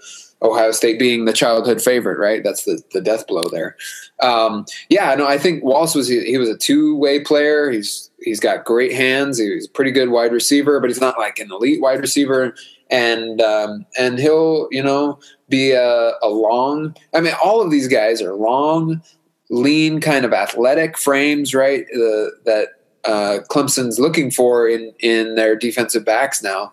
Ohio 0.43 0.71
State 0.71 0.99
being 0.99 1.25
the 1.25 1.33
childhood 1.33 1.81
favorite, 1.81 2.19
right? 2.19 2.43
That's 2.43 2.65
the, 2.65 2.81
the 2.91 3.01
death 3.01 3.25
blow 3.27 3.43
there. 3.49 3.77
Um, 4.21 4.65
yeah, 4.89 5.15
no, 5.15 5.25
I 5.25 5.37
think 5.37 5.63
Wallace 5.63 5.95
was 5.95 6.07
he, 6.07 6.23
he 6.25 6.37
was 6.37 6.49
a 6.49 6.57
two 6.57 6.95
way 6.97 7.23
player. 7.23 7.71
He's 7.71 8.11
he's 8.19 8.39
got 8.39 8.65
great 8.65 8.91
hands. 8.91 9.37
He's 9.39 9.67
a 9.67 9.69
pretty 9.69 9.91
good 9.91 10.09
wide 10.09 10.33
receiver, 10.33 10.79
but 10.79 10.89
he's 10.89 11.01
not 11.01 11.17
like 11.17 11.39
an 11.39 11.51
elite 11.51 11.81
wide 11.81 11.99
receiver. 11.99 12.53
And 12.89 13.41
um, 13.41 13.85
and 13.97 14.19
he'll 14.19 14.67
you 14.69 14.83
know 14.83 15.17
be 15.49 15.71
a, 15.71 16.11
a 16.21 16.27
long. 16.27 16.95
I 17.13 17.21
mean, 17.21 17.33
all 17.43 17.61
of 17.61 17.71
these 17.71 17.87
guys 17.87 18.21
are 18.21 18.35
long, 18.35 19.01
lean, 19.49 20.01
kind 20.01 20.25
of 20.25 20.33
athletic 20.33 20.97
frames, 20.97 21.55
right? 21.55 21.85
Uh, 21.93 22.35
that 22.45 22.82
uh, 23.05 23.39
Clemson's 23.49 23.99
looking 23.99 24.31
for 24.31 24.67
in 24.67 24.93
in 24.99 25.35
their 25.35 25.55
defensive 25.55 26.05
backs 26.05 26.41
now 26.41 26.71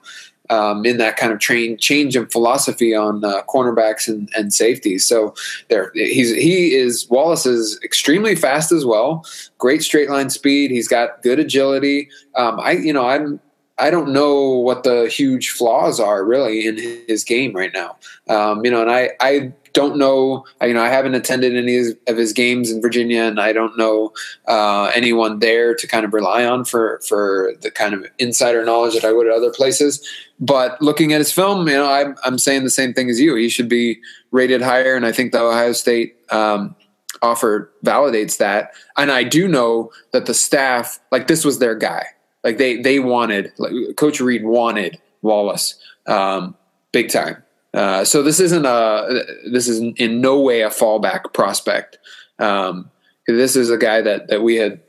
um, 0.50 0.84
in 0.84 0.98
that 0.98 1.16
kind 1.16 1.32
of 1.32 1.38
train 1.38 1.78
change 1.78 2.16
in 2.16 2.26
philosophy 2.26 2.94
on 2.94 3.24
uh, 3.24 3.42
cornerbacks 3.42 4.08
and, 4.08 4.28
and 4.36 4.52
safeties. 4.52 5.06
So 5.06 5.34
there, 5.68 5.92
he's 5.94 6.34
he 6.34 6.74
is 6.74 7.08
Wallace 7.08 7.46
is 7.46 7.80
extremely 7.82 8.34
fast 8.34 8.72
as 8.72 8.84
well. 8.84 9.24
Great 9.58 9.82
straight 9.82 10.10
line 10.10 10.28
speed. 10.28 10.70
He's 10.70 10.88
got 10.88 11.22
good 11.22 11.38
agility. 11.38 12.10
Um, 12.34 12.58
I 12.60 12.72
you 12.72 12.92
know 12.92 13.06
I'm 13.06 13.40
I 13.80 13.90
don't 13.90 14.12
know 14.12 14.50
what 14.50 14.84
the 14.84 15.08
huge 15.08 15.50
flaws 15.50 15.98
are 15.98 16.24
really 16.24 16.66
in 16.66 16.76
his 17.08 17.24
game 17.24 17.54
right 17.54 17.72
now. 17.72 17.96
Um, 18.28 18.64
you 18.64 18.70
know, 18.70 18.82
and 18.82 18.90
I 18.90 19.10
I 19.20 19.52
don't 19.72 19.96
know. 19.96 20.44
You 20.60 20.74
know, 20.74 20.82
I 20.82 20.88
haven't 20.88 21.14
attended 21.14 21.56
any 21.56 21.94
of 22.06 22.16
his 22.16 22.32
games 22.32 22.70
in 22.70 22.82
Virginia, 22.82 23.22
and 23.22 23.40
I 23.40 23.52
don't 23.52 23.76
know 23.78 24.12
uh, 24.46 24.90
anyone 24.94 25.38
there 25.38 25.74
to 25.74 25.86
kind 25.86 26.04
of 26.04 26.12
rely 26.12 26.44
on 26.44 26.64
for 26.64 27.00
for 27.06 27.54
the 27.62 27.70
kind 27.70 27.94
of 27.94 28.04
insider 28.18 28.64
knowledge 28.64 28.94
that 28.94 29.04
I 29.04 29.12
would 29.12 29.26
at 29.26 29.32
other 29.32 29.52
places. 29.52 30.06
But 30.38 30.80
looking 30.82 31.12
at 31.12 31.18
his 31.18 31.32
film, 31.32 31.66
you 31.66 31.74
know, 31.74 31.90
I'm 31.90 32.16
I'm 32.24 32.38
saying 32.38 32.64
the 32.64 32.70
same 32.70 32.92
thing 32.92 33.08
as 33.08 33.18
you. 33.18 33.34
He 33.34 33.48
should 33.48 33.68
be 33.68 34.00
rated 34.30 34.60
higher, 34.60 34.94
and 34.94 35.06
I 35.06 35.12
think 35.12 35.32
the 35.32 35.40
Ohio 35.40 35.72
State. 35.72 36.16
Um, 36.30 36.76
offer 37.22 37.70
validates 37.84 38.38
that 38.38 38.70
and 38.96 39.10
i 39.10 39.22
do 39.22 39.46
know 39.46 39.90
that 40.12 40.24
the 40.24 40.32
staff 40.32 40.98
like 41.10 41.26
this 41.26 41.44
was 41.44 41.58
their 41.58 41.74
guy 41.74 42.06
like 42.44 42.58
they 42.58 42.80
they 42.80 42.98
wanted 42.98 43.52
like 43.58 43.72
coach 43.96 44.20
reed 44.20 44.44
wanted 44.44 44.98
wallace 45.22 45.78
um, 46.06 46.56
big 46.92 47.08
time 47.08 47.42
uh, 47.72 48.04
so 48.04 48.22
this 48.22 48.40
isn't 48.40 48.66
a 48.66 49.24
this 49.50 49.68
is 49.68 49.80
in 49.96 50.20
no 50.20 50.40
way 50.40 50.62
a 50.62 50.70
fallback 50.70 51.32
prospect. 51.32 51.98
Um, 52.38 52.90
this 53.28 53.54
is 53.54 53.70
a 53.70 53.78
guy 53.78 54.00
that 54.00 54.28
that 54.28 54.42
we 54.42 54.56
had 54.56 54.80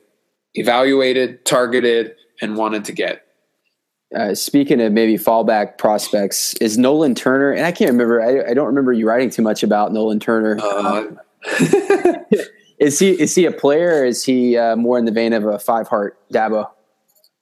evaluated, 0.56 1.46
targeted, 1.46 2.16
and 2.42 2.58
wanted 2.58 2.86
to 2.86 2.92
get. 2.92 3.26
uh, 4.16 4.34
speaking 4.34 4.82
of 4.82 4.92
maybe 4.92 5.16
fallback 5.16 5.78
prospects, 5.78 6.54
is 6.56 6.78
Nolan 6.78 7.14
Turner, 7.14 7.52
and 7.52 7.66
I 7.66 7.72
can't 7.72 7.92
remember, 7.92 8.22
I, 8.22 8.52
I 8.52 8.54
don't 8.54 8.68
remember 8.68 8.92
you 8.92 9.08
writing 9.08 9.30
too 9.30 9.42
much 9.42 9.64
about 9.64 9.94
Nolan 9.94 10.20
Turner. 10.20 10.60
Uh, 10.62 11.06
is 12.80 12.98
he 12.98 13.12
is 13.12 13.36
he 13.36 13.46
a 13.46 13.52
player 13.52 14.02
or 14.02 14.06
is 14.06 14.26
he 14.26 14.58
uh, 14.58 14.76
more 14.76 14.98
in 14.98 15.06
the 15.06 15.12
vein 15.12 15.34
of 15.34 15.46
a 15.46 15.60
five 15.60 15.88
heart 15.88 16.18
Dabo? 16.34 16.68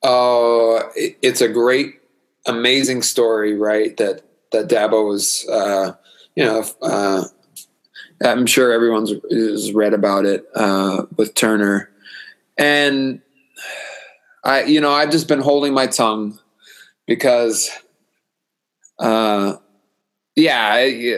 Oh, 0.01 0.77
uh, 0.77 0.89
it's 0.95 1.41
a 1.41 1.49
great, 1.49 1.99
amazing 2.45 3.01
story, 3.01 3.55
right? 3.55 3.95
That 3.97 4.21
that 4.51 4.67
Dabo 4.69 5.07
was, 5.07 5.47
uh, 5.49 5.93
you 6.35 6.45
know, 6.45 6.65
uh, 6.81 7.25
I'm 8.23 8.45
sure 8.45 8.71
everyone's 8.71 9.11
has 9.29 9.73
read 9.73 9.93
about 9.93 10.25
it 10.25 10.45
uh, 10.55 11.03
with 11.17 11.35
Turner, 11.35 11.89
and 12.57 13.21
I, 14.43 14.63
you 14.63 14.79
know, 14.79 14.91
I've 14.91 15.11
just 15.11 15.27
been 15.27 15.41
holding 15.41 15.73
my 15.73 15.87
tongue 15.87 16.39
because, 17.05 17.69
uh, 18.99 19.57
yeah, 20.35 20.75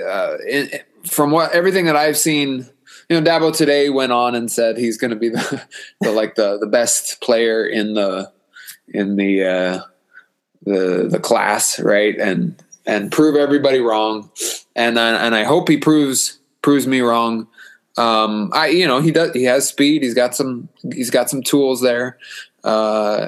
uh, 0.08 0.38
in, 0.48 0.70
from 1.06 1.30
what 1.32 1.52
everything 1.52 1.86
that 1.86 1.96
I've 1.96 2.18
seen, 2.18 2.68
you 3.10 3.20
know, 3.20 3.30
Dabo 3.30 3.56
today 3.56 3.90
went 3.90 4.12
on 4.12 4.34
and 4.34 4.52
said 4.52 4.78
he's 4.78 4.98
going 4.98 5.12
to 5.12 5.18
be 5.18 5.30
the, 5.30 5.62
the, 6.02 6.12
like 6.12 6.34
the 6.34 6.58
the 6.58 6.68
best 6.68 7.22
player 7.22 7.66
in 7.66 7.94
the 7.94 8.32
in 8.94 9.16
the 9.16 9.44
uh, 9.44 9.82
the 10.64 11.08
the 11.10 11.20
class, 11.20 11.80
right? 11.80 12.18
And 12.18 12.62
and 12.86 13.12
prove 13.12 13.36
everybody 13.36 13.80
wrong, 13.80 14.32
and 14.76 14.98
and 14.98 15.36
I 15.36 15.44
hope 15.44 15.70
he 15.70 15.78
proves 15.78 16.40
proves 16.62 16.88
me 16.88 17.02
wrong. 17.02 17.48
Um, 17.98 18.52
I 18.54 18.68
you 18.68 18.88
know 18.88 19.02
he 19.02 19.12
does 19.12 19.34
he 19.34 19.44
has 19.44 19.68
speed. 19.68 20.04
He's 20.04 20.14
got 20.14 20.36
some 20.36 20.70
he's 20.94 21.10
got 21.10 21.30
some 21.30 21.42
tools 21.42 21.82
there. 21.82 22.18
Uh, 22.64 23.28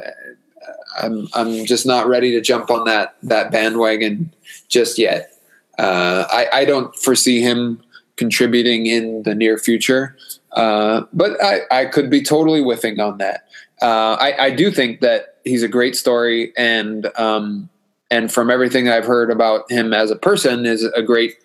I'm 1.02 1.28
I'm 1.34 1.66
just 1.66 1.86
not 1.86 2.08
ready 2.08 2.32
to 2.32 2.42
jump 2.42 2.70
on 2.70 2.86
that 2.86 3.16
that 3.24 3.52
bandwagon 3.52 4.34
just 4.68 4.98
yet. 4.98 5.34
Uh, 5.78 6.26
I 6.32 6.48
I 6.54 6.66
don't 6.66 6.96
foresee 6.96 7.42
him 7.42 7.82
contributing 8.16 8.86
in 8.86 9.24
the 9.24 9.36
near 9.36 9.58
future, 9.58 10.16
uh, 10.52 11.02
but 11.14 11.42
I 11.44 11.62
I 11.72 11.86
could 11.86 12.10
be 12.10 12.22
totally 12.22 12.62
whiffing 12.62 13.00
on 13.00 13.18
that. 13.18 13.48
Uh, 13.84 14.18
I 14.20 14.46
I 14.46 14.50
do 14.52 14.72
think 14.72 15.02
that 15.02 15.38
he's 15.44 15.62
a 15.62 15.68
great 15.68 15.96
story 15.96 16.54
and 16.58 17.06
um 17.18 17.70
and 18.10 18.32
from 18.32 18.50
everything 18.50 18.88
I've 18.88 19.06
heard 19.06 19.30
about 19.30 19.70
him 19.70 19.94
as 19.94 20.10
a 20.10 20.16
person 20.16 20.66
is 20.66 20.84
a 20.84 21.02
great 21.02 21.36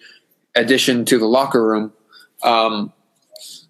addition 0.55 1.05
to 1.07 1.19
the 1.19 1.27
locker 1.27 1.67
room. 1.67 1.93
Um, 2.43 2.93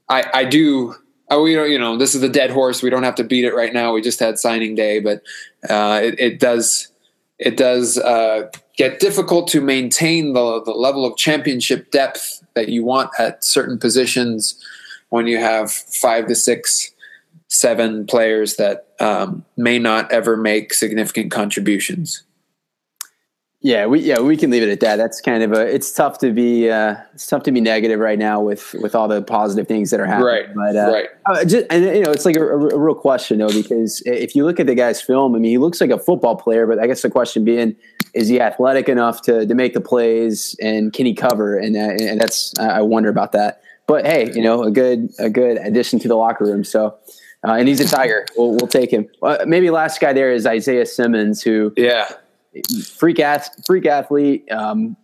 I 0.09 0.25
I 0.35 0.45
do 0.45 0.95
oh, 1.31 1.43
we 1.43 1.55
don't, 1.55 1.71
you 1.71 1.79
know, 1.79 1.97
this 1.97 2.15
is 2.15 2.21
the 2.21 2.29
dead 2.29 2.51
horse. 2.51 2.83
We 2.83 2.91
don't 2.91 3.03
have 3.03 3.15
to 3.17 3.25
beat 3.25 3.45
it 3.45 3.55
right 3.55 3.73
now. 3.73 3.93
We 3.93 4.01
just 4.01 4.21
had 4.21 4.39
signing 4.39 4.75
day, 4.75 5.01
but 5.01 5.23
uh, 5.69 6.01
it, 6.03 6.19
it, 6.19 6.41
does 6.41 6.91
it 7.39 7.57
does 7.57 7.99
uh, 7.99 8.51
get 8.77 9.01
difficult 9.01 9.49
to 9.49 9.61
maintain 9.61 10.33
the 10.33 10.63
the 10.65 10.73
level 10.73 11.05
of 11.05 11.17
championship 11.17 11.91
depth 11.91 12.45
that 12.55 12.69
you 12.69 12.85
want 12.85 13.11
at 13.19 13.45
certain 13.45 13.79
positions 13.79 14.63
when 15.11 15.27
you 15.27 15.39
have 15.39 15.71
five 15.71 16.27
to 16.27 16.35
six, 16.35 16.91
seven 17.49 18.07
players 18.07 18.57
that 18.57 18.89
um, 19.01 19.45
may 19.57 19.79
not 19.79 20.13
ever 20.13 20.37
make 20.37 20.73
significant 20.73 21.33
contributions. 21.33 22.23
Yeah, 23.61 23.87
we 23.87 24.01
yeah 24.01 24.21
we 24.21 24.37
can 24.37 24.51
leave 24.51 24.63
it 24.63 24.69
at 24.69 24.79
that. 24.81 24.97
That's 24.97 25.21
kind 25.21 25.43
of 25.43 25.53
a. 25.53 25.67
It's 25.67 25.93
tough 25.93 26.19
to 26.19 26.31
be 26.31 26.71
uh, 26.71 26.95
it's 27.13 27.27
tough 27.27 27.43
to 27.43 27.51
be 27.51 27.61
negative 27.61 27.99
right 27.99 28.19
now 28.19 28.41
with 28.41 28.73
with 28.81 28.95
all 28.95 29.09
the 29.09 29.21
positive 29.21 29.67
things 29.67 29.91
that 29.91 29.99
are 29.99 30.07
happening. 30.07 30.27
Right, 30.27 30.55
but 30.55 30.77
uh, 30.77 30.93
right. 30.93 31.09
Uh, 31.27 31.45
just, 31.45 31.67
and 31.69 31.85
you 31.85 32.03
know, 32.03 32.13
it's 32.13 32.25
like 32.25 32.37
a, 32.37 32.41
a, 32.41 32.79
real 32.79 32.95
question 32.95 33.39
though, 33.39 33.53
because 33.53 34.01
if 34.07 34.37
you 34.37 34.45
look 34.45 34.61
at 34.61 34.69
the 34.69 34.77
guy's 34.77 35.03
film, 35.03 35.35
I 35.35 35.41
mean, 35.41 35.51
he 35.51 35.59
looks 35.59 35.81
like 35.81 35.91
a 35.91 35.99
football 35.99 36.37
player, 36.37 36.69
but 36.69 36.79
I 36.79 36.87
guess 36.87 37.03
the 37.03 37.11
question 37.11 37.45
being, 37.45 37.75
is 38.15 38.29
he 38.29 38.41
athletic 38.41 38.89
enough 38.89 39.23
to 39.23 39.45
to 39.45 39.55
make 39.57 39.75
the 39.75 39.81
plays, 39.81 40.55
and 40.63 40.93
can 40.93 41.05
he 41.05 41.13
cover? 41.13 41.59
And 41.59 41.77
uh, 41.77 42.05
and 42.05 42.21
that's 42.21 42.57
I 42.61 42.83
wonder 42.83 43.09
about 43.09 43.33
that. 43.33 43.61
But 43.89 44.07
hey, 44.07 44.31
you 44.33 44.43
know, 44.43 44.63
a 44.63 44.71
good 44.71 45.11
a 45.19 45.29
good 45.29 45.57
addition 45.57 45.99
to 45.99 46.07
the 46.07 46.17
locker 46.17 46.45
room. 46.45 46.63
So. 46.63 46.97
Uh, 47.49 47.55
and 47.55 47.67
he's 47.67 47.81
a 47.81 47.89
tiger. 47.89 48.27
We'll, 48.37 48.51
we'll 48.51 48.69
take 48.69 48.93
him. 48.93 49.09
Uh, 49.23 49.39
maybe 49.47 49.71
last 49.71 50.01
guy 50.01 50.13
there 50.13 50.31
is 50.31 50.47
Isaiah 50.47 50.87
Simmons, 50.87 51.43
who 51.43 51.73
yeah 51.77 52.09
freak 52.85 53.19
ath- 53.19 53.65
freak 53.67 53.87
athlete. 53.87 54.51
Um, 54.53 54.97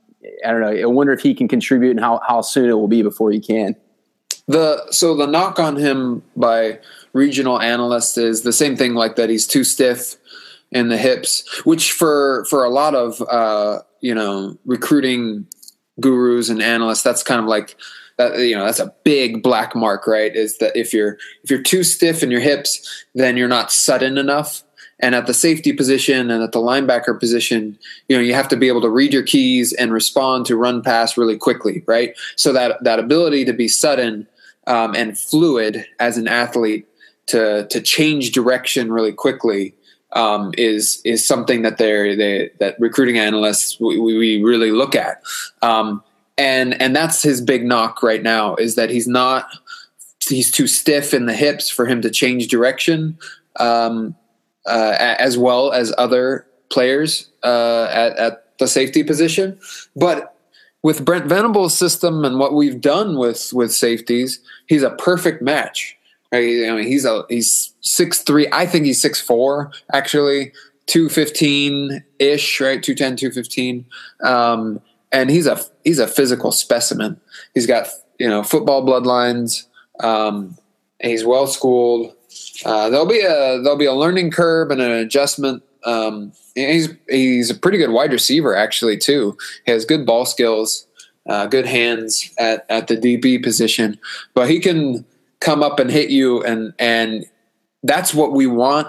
I 0.45 0.51
don't 0.51 0.61
know. 0.61 0.69
I 0.69 0.85
wonder 0.87 1.13
if 1.13 1.21
he 1.21 1.35
can 1.35 1.49
contribute 1.49 1.93
and 1.93 2.01
how, 2.01 2.21
how 2.27 2.41
soon 2.41 2.69
it 2.69 2.75
will 2.75 2.89
be 2.89 3.03
before 3.03 3.31
he 3.31 3.41
can. 3.41 3.77
The 4.47 4.91
so 4.91 5.17
the 5.17 5.27
knock 5.27 5.59
on 5.59 5.77
him 5.77 6.23
by 6.37 6.81
regional 7.15 7.61
analysts 7.61 8.19
is 8.19 8.43
the 8.43 8.53
same 8.53 8.77
thing 8.77 8.95
like 8.95 9.17
that. 9.17 9.31
He's 9.31 9.47
too 9.47 9.65
stiff 9.65 10.17
in 10.71 10.89
the 10.89 10.99
hips, 10.99 11.65
which 11.65 11.93
for 11.93 12.45
for 12.51 12.65
a 12.65 12.69
lot 12.69 12.95
of 12.95 13.23
uh, 13.23 13.81
you 14.01 14.15
know 14.15 14.59
recruiting 14.67 15.47
gurus 16.01 16.49
and 16.49 16.63
analysts, 16.63 17.03
that's 17.03 17.23
kind 17.23 17.41
of 17.41 17.47
like 17.47 17.77
that. 18.17 18.39
You 18.39 18.57
know, 18.57 18.65
that's 18.65 18.81
a 18.81 18.95
big 19.05 19.43
black 19.43 19.75
mark, 19.75 20.07
right? 20.07 20.35
Is 20.35 20.59
that 20.59 20.77
if 20.77 20.93
you're 20.93 21.19
if 21.43 21.51
you're 21.51 21.63
too 21.63 21.83
stiff 21.83 22.23
in 22.23 22.31
your 22.31 22.41
hips, 22.41 23.07
then 23.15 23.37
you're 23.37 23.49
not 23.49 23.73
sudden 23.73 24.19
enough 24.19 24.63
and 25.01 25.15
at 25.15 25.27
the 25.27 25.35
safety 25.35 25.73
position 25.73 26.31
and 26.31 26.43
at 26.43 26.53
the 26.53 26.61
linebacker 26.61 27.19
position, 27.19 27.79
you 28.09 28.17
know, 28.17 28.23
you 28.23 28.35
have 28.35 28.49
to 28.49 28.57
be 28.57 28.69
able 28.69 28.81
to 28.81 28.89
read 28.89 29.13
your 29.13 29.23
keys 29.23 29.73
and 29.73 29.93
respond 29.93 30.47
to 30.47 30.57
run 30.57 30.83
pass 30.83 31.17
really 31.17 31.37
quickly, 31.37 31.83
right? 31.87 32.17
So 32.37 32.53
that 32.53 32.83
that 32.85 32.99
ability 32.99 33.45
to 33.47 33.53
be 33.53 33.69
sudden 33.69 34.27
um, 34.67 34.95
and 34.95 35.19
fluid 35.19 35.87
as 35.99 36.17
an 36.17 36.29
athlete 36.29 36.87
to 37.27 37.67
to 37.69 37.81
change 37.81 38.33
direction 38.33 38.93
really 38.93 39.13
quickly 39.13 39.75
um, 40.13 40.53
is 40.57 41.01
is 41.05 41.27
something 41.27 41.63
that 41.63 41.77
they're 41.79 42.15
they, 42.17 42.51
that 42.61 42.77
recruiting 42.79 43.19
analysts 43.19 43.79
we, 43.81 44.01
we 44.01 44.43
really 44.43 44.71
look 44.71 44.95
at, 44.95 45.23
um, 45.63 46.03
and 46.37 46.81
and 46.81 46.95
that's 46.95 47.23
his 47.23 47.41
big 47.41 47.65
knock 47.65 48.03
right 48.03 48.23
now 48.23 48.57
is 48.57 48.75
that 48.75 48.91
he's 48.91 49.07
not 49.07 49.49
he's 50.21 50.51
too 50.51 50.67
stiff 50.67 51.13
in 51.15 51.27
the 51.27 51.35
hips 51.35 51.69
for 51.69 51.87
him 51.87 52.01
to 52.03 52.11
change 52.11 52.49
direction. 52.49 53.19
Um, 53.57 54.17
uh, 54.67 54.97
as 55.19 55.37
well 55.37 55.73
as 55.73 55.93
other 55.99 56.47
players 56.71 57.31
uh, 57.43 57.89
at, 57.91 58.17
at 58.17 58.59
the 58.59 58.67
safety 58.67 59.03
position. 59.03 59.59
But 59.97 60.37
with 60.83 61.05
Brent 61.05 61.27
Venables' 61.27 61.77
system 61.77 62.25
and 62.25 62.39
what 62.39 62.55
we've 62.55 62.81
done 62.81 63.17
with 63.19 63.53
with 63.53 63.73
safeties, 63.73 64.41
he's 64.67 64.83
a 64.83 64.91
perfect 64.91 65.43
match. 65.43 65.97
Right? 66.33 66.69
I 66.69 66.75
mean, 66.75 66.87
he's 66.87 67.05
a 67.05 67.25
he's 67.29 67.75
six 67.81 68.23
three. 68.23 68.47
I 68.53 68.67
think 68.67 68.87
he's 68.87 69.01
six 69.01 69.21
four 69.21 69.73
actually. 69.93 70.53
215 70.87 72.05
ish, 72.19 72.61
right? 72.61 72.83
210, 72.83 73.17
215. 73.17 73.87
Um, 74.23 74.83
and 75.13 75.31
he's 75.31 75.47
a 75.47 75.59
he's 75.85 75.99
a 75.99 76.09
physical 76.09 76.51
specimen. 76.51 77.21
He's 77.55 77.67
got 77.67 77.89
you 78.19 78.29
know 78.29 78.43
football 78.43 78.85
bloodlines. 78.85 79.67
Um, 80.01 80.57
he's 81.01 81.25
well 81.25 81.47
schooled. 81.47 82.15
Uh, 82.65 82.91
there'll 82.91 83.07
be 83.07 83.21
a 83.21 83.61
there'll 83.63 83.79
be 83.79 83.85
a 83.85 83.95
learning 83.95 84.31
curve 84.31 84.71
and 84.71 84.81
an 84.81 84.91
adjustment. 84.91 85.63
Um, 85.85 86.33
he's 86.55 86.89
he's 87.09 87.51
a 87.51 87.55
pretty 87.55 87.79
good 87.79 87.91
wide 87.91 88.13
receiver 88.13 88.57
actually 88.57 88.97
too. 88.97 89.37
He 89.67 89.73
has 89.73 89.85
good 89.85 90.07
ball 90.07 90.25
skills, 90.25 90.87
uh, 91.29 91.47
good 91.47 91.67
hands 91.67 92.33
at 92.39 92.67
at 92.69 92.89
the 92.89 92.97
DB 92.97 93.43
position, 93.43 93.99
but 94.35 94.51
he 94.51 94.59
can 94.59 95.05
come 95.41 95.63
up 95.63 95.79
and 95.79 95.91
hit 95.91 96.11
you 96.11 96.43
and 96.43 96.73
and 96.79 97.27
that's 97.83 98.15
what 98.15 98.33
we 98.33 98.47
want. 98.47 98.89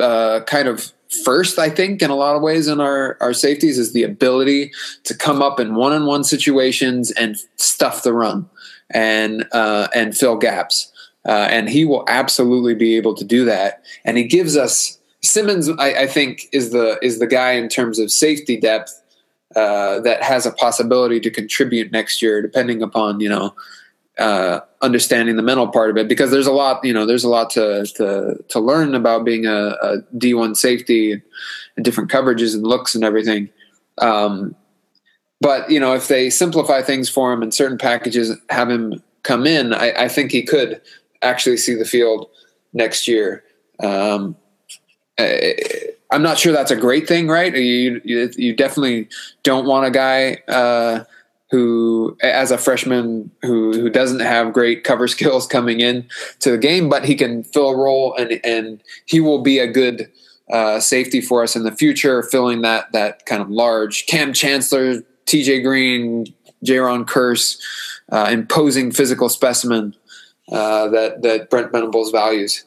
Uh, 0.00 0.40
kind 0.46 0.68
of 0.68 0.92
first, 1.22 1.58
I 1.58 1.70
think, 1.70 2.02
in 2.02 2.10
a 2.10 2.16
lot 2.16 2.36
of 2.36 2.42
ways 2.42 2.68
in 2.68 2.80
our, 2.80 3.16
our 3.20 3.32
safeties 3.32 3.78
is 3.78 3.92
the 3.92 4.02
ability 4.02 4.72
to 5.04 5.14
come 5.14 5.42
up 5.42 5.60
in 5.60 5.74
one 5.74 5.92
on 5.92 6.06
one 6.06 6.24
situations 6.24 7.10
and 7.12 7.36
stuff 7.56 8.02
the 8.02 8.12
run 8.12 8.48
and 8.90 9.46
uh, 9.52 9.88
and 9.94 10.16
fill 10.16 10.36
gaps. 10.36 10.90
Uh, 11.26 11.48
and 11.50 11.70
he 11.70 11.84
will 11.84 12.04
absolutely 12.08 12.74
be 12.74 12.96
able 12.96 13.14
to 13.14 13.24
do 13.24 13.44
that. 13.46 13.82
And 14.04 14.18
he 14.18 14.24
gives 14.24 14.56
us 14.56 14.98
Simmons. 15.22 15.70
I, 15.78 16.02
I 16.02 16.06
think 16.06 16.48
is 16.52 16.70
the 16.70 16.98
is 17.02 17.18
the 17.18 17.26
guy 17.26 17.52
in 17.52 17.68
terms 17.68 17.98
of 17.98 18.10
safety 18.12 18.60
depth 18.60 19.00
uh, 19.56 20.00
that 20.00 20.22
has 20.22 20.46
a 20.46 20.52
possibility 20.52 21.20
to 21.20 21.30
contribute 21.30 21.92
next 21.92 22.20
year, 22.20 22.42
depending 22.42 22.82
upon 22.82 23.20
you 23.20 23.28
know 23.28 23.54
uh, 24.18 24.60
understanding 24.80 25.36
the 25.36 25.42
mental 25.42 25.68
part 25.68 25.90
of 25.90 25.96
it. 25.96 26.08
Because 26.08 26.30
there's 26.30 26.46
a 26.46 26.52
lot 26.52 26.84
you 26.84 26.92
know 26.92 27.06
there's 27.06 27.24
a 27.24 27.28
lot 27.28 27.50
to 27.50 27.86
to, 27.96 28.36
to 28.48 28.60
learn 28.60 28.94
about 28.94 29.24
being 29.24 29.46
a 29.46 29.76
a 29.82 29.98
D 30.16 30.34
one 30.34 30.54
safety 30.54 31.22
and 31.76 31.84
different 31.84 32.10
coverages 32.10 32.54
and 32.54 32.64
looks 32.64 32.94
and 32.94 33.04
everything. 33.04 33.48
Um, 33.98 34.54
but 35.40 35.70
you 35.70 35.80
know 35.80 35.94
if 35.94 36.08
they 36.08 36.30
simplify 36.30 36.82
things 36.82 37.08
for 37.08 37.32
him 37.32 37.42
in 37.42 37.52
certain 37.52 37.78
packages, 37.78 38.36
have 38.50 38.70
him 38.70 39.02
come 39.24 39.46
in, 39.46 39.72
I, 39.72 40.04
I 40.04 40.08
think 40.08 40.30
he 40.30 40.42
could 40.42 40.80
actually 41.22 41.56
see 41.56 41.74
the 41.74 41.84
field 41.84 42.28
next 42.72 43.08
year. 43.08 43.42
Um, 43.82 44.36
I'm 45.18 46.22
not 46.22 46.38
sure 46.38 46.52
that's 46.52 46.70
a 46.70 46.76
great 46.76 47.08
thing, 47.08 47.26
right? 47.26 47.54
You 47.54 48.00
you, 48.04 48.54
definitely 48.54 49.08
don't 49.42 49.66
want 49.66 49.86
a 49.86 49.90
guy 49.90 50.42
uh, 50.46 51.04
who, 51.54 52.16
as 52.20 52.50
a 52.50 52.58
freshman, 52.58 53.30
who 53.42 53.72
who 53.74 53.88
doesn't 53.88 54.18
have 54.18 54.52
great 54.52 54.82
cover 54.82 55.06
skills 55.16 55.46
coming 55.46 55.78
in 55.78 56.04
to 56.40 56.50
the 56.50 56.58
game, 56.58 56.88
but 56.88 57.04
he 57.04 57.14
can 57.14 57.44
fill 57.44 57.70
a 57.70 57.76
role 57.76 58.12
and 58.16 58.40
and 58.42 58.82
he 59.06 59.20
will 59.20 59.40
be 59.40 59.60
a 59.60 59.68
good 59.68 60.10
uh, 60.50 60.80
safety 60.80 61.20
for 61.20 61.44
us 61.44 61.54
in 61.54 61.62
the 61.62 61.70
future, 61.70 62.24
filling 62.24 62.62
that 62.62 62.90
that 62.90 63.24
kind 63.26 63.40
of 63.40 63.48
large 63.48 64.06
Kam 64.06 64.32
Chancellor, 64.32 65.02
T.J. 65.26 65.62
Green, 65.62 66.26
Jayron 66.64 67.04
Kearse, 67.04 67.56
uh, 68.10 68.28
imposing 68.32 68.90
physical 68.90 69.28
specimen 69.28 69.94
uh, 70.50 70.88
that 70.88 71.22
that 71.22 71.50
Brent 71.50 71.70
Venables 71.70 72.10
values. 72.10 72.64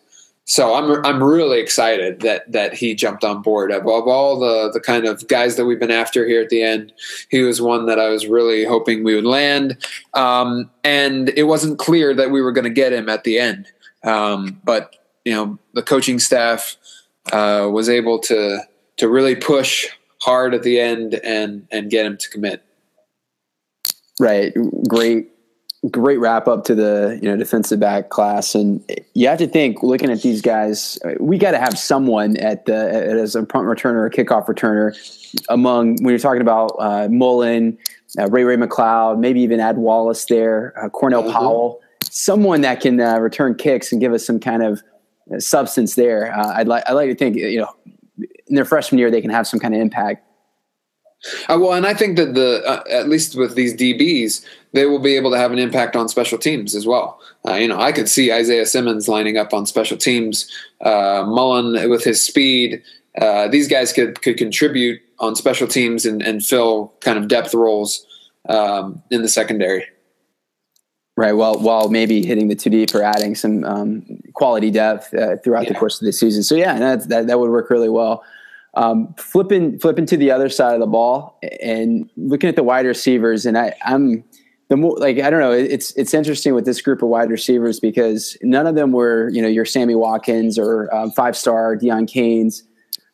So 0.49 0.73
I'm 0.73 1.05
I'm 1.05 1.21
really 1.21 1.59
excited 1.59 2.21
that 2.21 2.49
that 2.49 2.73
he 2.73 2.95
jumped 2.95 3.25
on 3.25 3.41
board. 3.41 3.69
Of, 3.69 3.81
of 3.81 4.07
all 4.07 4.39
the 4.39 4.71
the 4.71 4.79
kind 4.79 5.05
of 5.05 5.27
guys 5.27 5.57
that 5.57 5.65
we've 5.65 5.79
been 5.79 5.91
after 5.91 6.25
here 6.25 6.41
at 6.41 6.49
the 6.49 6.63
end, 6.63 6.93
he 7.29 7.41
was 7.41 7.61
one 7.61 7.85
that 7.87 7.99
I 7.99 8.07
was 8.07 8.27
really 8.27 8.63
hoping 8.63 9.03
we 9.03 9.13
would 9.13 9.25
land. 9.25 9.77
Um, 10.13 10.71
and 10.85 11.29
it 11.35 11.43
wasn't 11.43 11.79
clear 11.79 12.13
that 12.13 12.31
we 12.31 12.41
were 12.41 12.53
going 12.53 12.63
to 12.63 12.69
get 12.69 12.93
him 12.93 13.09
at 13.09 13.25
the 13.25 13.39
end. 13.39 13.67
Um, 14.05 14.61
but 14.63 14.95
you 15.25 15.33
know, 15.33 15.59
the 15.73 15.83
coaching 15.83 16.17
staff 16.17 16.77
uh, 17.33 17.67
was 17.69 17.89
able 17.89 18.17
to 18.19 18.61
to 18.95 19.09
really 19.09 19.35
push 19.35 19.85
hard 20.21 20.53
at 20.53 20.63
the 20.63 20.79
end 20.79 21.15
and 21.25 21.67
and 21.71 21.89
get 21.91 22.05
him 22.05 22.15
to 22.15 22.29
commit. 22.29 22.63
Right. 24.17 24.53
Great 24.87 25.29
great 25.91 26.19
wrap 26.19 26.47
up 26.47 26.63
to 26.65 26.75
the 26.75 27.19
you 27.21 27.29
know 27.29 27.37
defensive 27.37 27.79
back 27.79 28.09
class. 28.09 28.55
And 28.55 28.83
you 29.13 29.27
have 29.27 29.37
to 29.39 29.47
think 29.47 29.83
looking 29.83 30.09
at 30.09 30.21
these 30.21 30.41
guys 30.41 30.99
we 31.19 31.37
got 31.37 31.51
to 31.51 31.59
have 31.59 31.77
someone 31.77 32.37
at 32.37 32.65
the 32.65 32.75
as 32.75 33.35
a 33.35 33.43
punt 33.43 33.67
returner 33.67 34.05
or 34.05 34.09
kickoff 34.09 34.47
returner 34.47 34.95
among 35.49 35.97
when 35.97 36.09
you're 36.09 36.19
talking 36.19 36.41
about 36.41 36.75
uh, 36.79 37.07
Mullen 37.09 37.77
uh, 38.17 38.27
Ray 38.29 38.43
Ray 38.43 38.55
McCloud, 38.55 39.19
maybe 39.19 39.41
even 39.41 39.59
add 39.59 39.77
Wallace 39.77 40.25
there 40.25 40.73
uh, 40.81 40.89
Cornell 40.89 41.23
mm-hmm. 41.23 41.31
Powell 41.31 41.81
someone 42.09 42.61
that 42.61 42.81
can 42.81 42.99
uh, 42.99 43.19
return 43.19 43.55
kicks 43.55 43.91
and 43.91 44.01
give 44.01 44.13
us 44.13 44.25
some 44.25 44.39
kind 44.39 44.63
of 44.63 44.81
uh, 45.33 45.39
substance 45.39 45.95
there. 45.95 46.33
Uh, 46.33 46.53
I'd 46.55 46.67
like 46.67 46.83
I'd 46.87 46.93
like 46.93 47.09
to 47.09 47.15
think 47.15 47.35
you 47.35 47.59
know 47.59 47.73
in 48.17 48.55
their 48.55 48.65
freshman 48.65 48.99
year 48.99 49.11
they 49.11 49.21
can 49.21 49.29
have 49.29 49.47
some 49.47 49.59
kind 49.59 49.75
of 49.75 49.81
impact 49.81 50.26
uh, 51.49 51.57
well, 51.59 51.73
and 51.73 51.85
I 51.85 51.93
think 51.93 52.17
that 52.17 52.33
the 52.33 52.63
uh, 52.65 52.83
at 52.89 53.09
least 53.09 53.35
with 53.35 53.55
these 53.55 53.75
DBs, 53.75 54.45
they 54.73 54.85
will 54.85 54.99
be 54.99 55.15
able 55.15 55.31
to 55.31 55.37
have 55.37 55.51
an 55.51 55.59
impact 55.59 55.95
on 55.95 56.09
special 56.09 56.37
teams 56.37 56.75
as 56.75 56.85
well. 56.85 57.19
Uh, 57.47 57.53
you 57.53 57.67
know, 57.67 57.79
I 57.79 57.91
could 57.91 58.09
see 58.09 58.31
Isaiah 58.31 58.65
Simmons 58.65 59.07
lining 59.07 59.37
up 59.37 59.53
on 59.53 59.65
special 59.65 59.97
teams. 59.97 60.51
Uh, 60.81 61.23
Mullen 61.27 61.89
with 61.89 62.03
his 62.03 62.23
speed, 62.23 62.81
uh, 63.19 63.47
these 63.47 63.67
guys 63.67 63.93
could 63.93 64.21
could 64.21 64.37
contribute 64.37 65.01
on 65.19 65.35
special 65.35 65.67
teams 65.67 66.05
and, 66.05 66.21
and 66.21 66.45
fill 66.45 66.93
kind 67.01 67.17
of 67.17 67.27
depth 67.27 67.53
roles 67.53 68.05
um, 68.49 69.01
in 69.09 69.21
the 69.21 69.29
secondary. 69.29 69.85
Right. 71.15 71.33
Well, 71.33 71.59
while 71.59 71.89
maybe 71.89 72.23
hitting 72.23 72.47
the 72.47 72.55
two 72.55 72.69
deep 72.69 72.93
or 72.93 73.01
adding 73.01 73.33
some 73.33 73.63
um, 73.63 74.05
quality 74.33 74.69
depth 74.69 75.11
uh, 75.15 75.37
throughout 75.37 75.63
yeah. 75.63 75.73
the 75.73 75.79
course 75.79 75.99
of 75.99 76.05
the 76.05 76.13
season. 76.13 76.43
So 76.43 76.53
yeah, 76.53 76.77
that, 76.77 77.09
that 77.09 77.27
that 77.27 77.39
would 77.39 77.49
work 77.49 77.71
really 77.71 77.89
well. 77.89 78.23
Um, 78.77 79.15
flipping 79.17 79.79
flipping 79.79 80.05
to 80.05 80.17
the 80.17 80.29
other 80.29 80.49
side 80.49 80.75
of 80.75 80.79
the 80.79 80.85
ball 80.85 81.39
and 81.61 82.07
looking 82.15 82.47
at 82.47 82.55
the 82.55 82.61
wide 82.61 82.85
receivers, 82.85 83.43
and 83.47 83.57
I, 83.57 83.73
I'm 83.83 84.23
the 84.69 84.77
more 84.77 84.95
like 84.97 85.19
I 85.19 85.31
don't 85.31 85.39
know. 85.39 85.51
It's 85.51 85.93
it's 85.93 86.13
interesting 86.13 86.53
with 86.53 86.65
this 86.65 86.79
group 86.79 87.01
of 87.01 87.09
wide 87.09 87.31
receivers 87.31 87.79
because 87.79 88.37
none 88.43 88.67
of 88.67 88.75
them 88.75 88.91
were 88.91 89.29
you 89.29 89.41
know 89.41 89.47
your 89.47 89.65
Sammy 89.65 89.95
Watkins 89.95 90.59
or 90.59 90.93
um, 90.93 91.09
five 91.09 91.35
star 91.35 91.75
Deon 91.75 92.07
Cain's, 92.07 92.63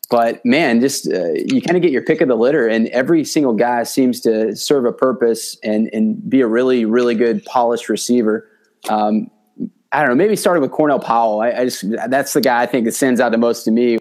but 0.10 0.46
man, 0.46 0.82
just 0.82 1.08
uh, 1.08 1.32
you 1.32 1.62
kind 1.62 1.78
of 1.78 1.82
get 1.82 1.94
your 1.94 2.04
pick 2.04 2.20
of 2.20 2.28
the 2.28 2.36
litter, 2.36 2.68
and 2.68 2.90
every 2.90 3.24
single 3.24 3.54
guy 3.54 3.84
seems 3.84 4.20
to 4.22 4.58
serve 4.58 4.84
a 4.84 4.92
purpose 4.92 5.58
and 5.64 5.90
and 5.94 6.30
be 6.30 6.42
a 6.42 6.48
really 6.48 6.84
really 6.84 7.16
good 7.16 7.42
polished 7.46 7.88
receiver. 7.88 8.50
Um, 8.90 9.32
I 9.94 10.02
don't 10.02 10.10
know. 10.10 10.16
Maybe 10.16 10.36
starting 10.36 10.62
with 10.62 10.72
Cornell 10.72 11.00
Powell. 11.00 11.40
I, 11.40 11.52
I 11.52 11.64
just 11.64 11.86
that's 12.10 12.34
the 12.34 12.42
guy 12.42 12.64
I 12.64 12.66
think 12.66 12.84
that 12.84 12.96
stands 12.96 13.22
out 13.22 13.32
the 13.32 13.38
most 13.38 13.64
to 13.64 13.72
me 13.72 14.00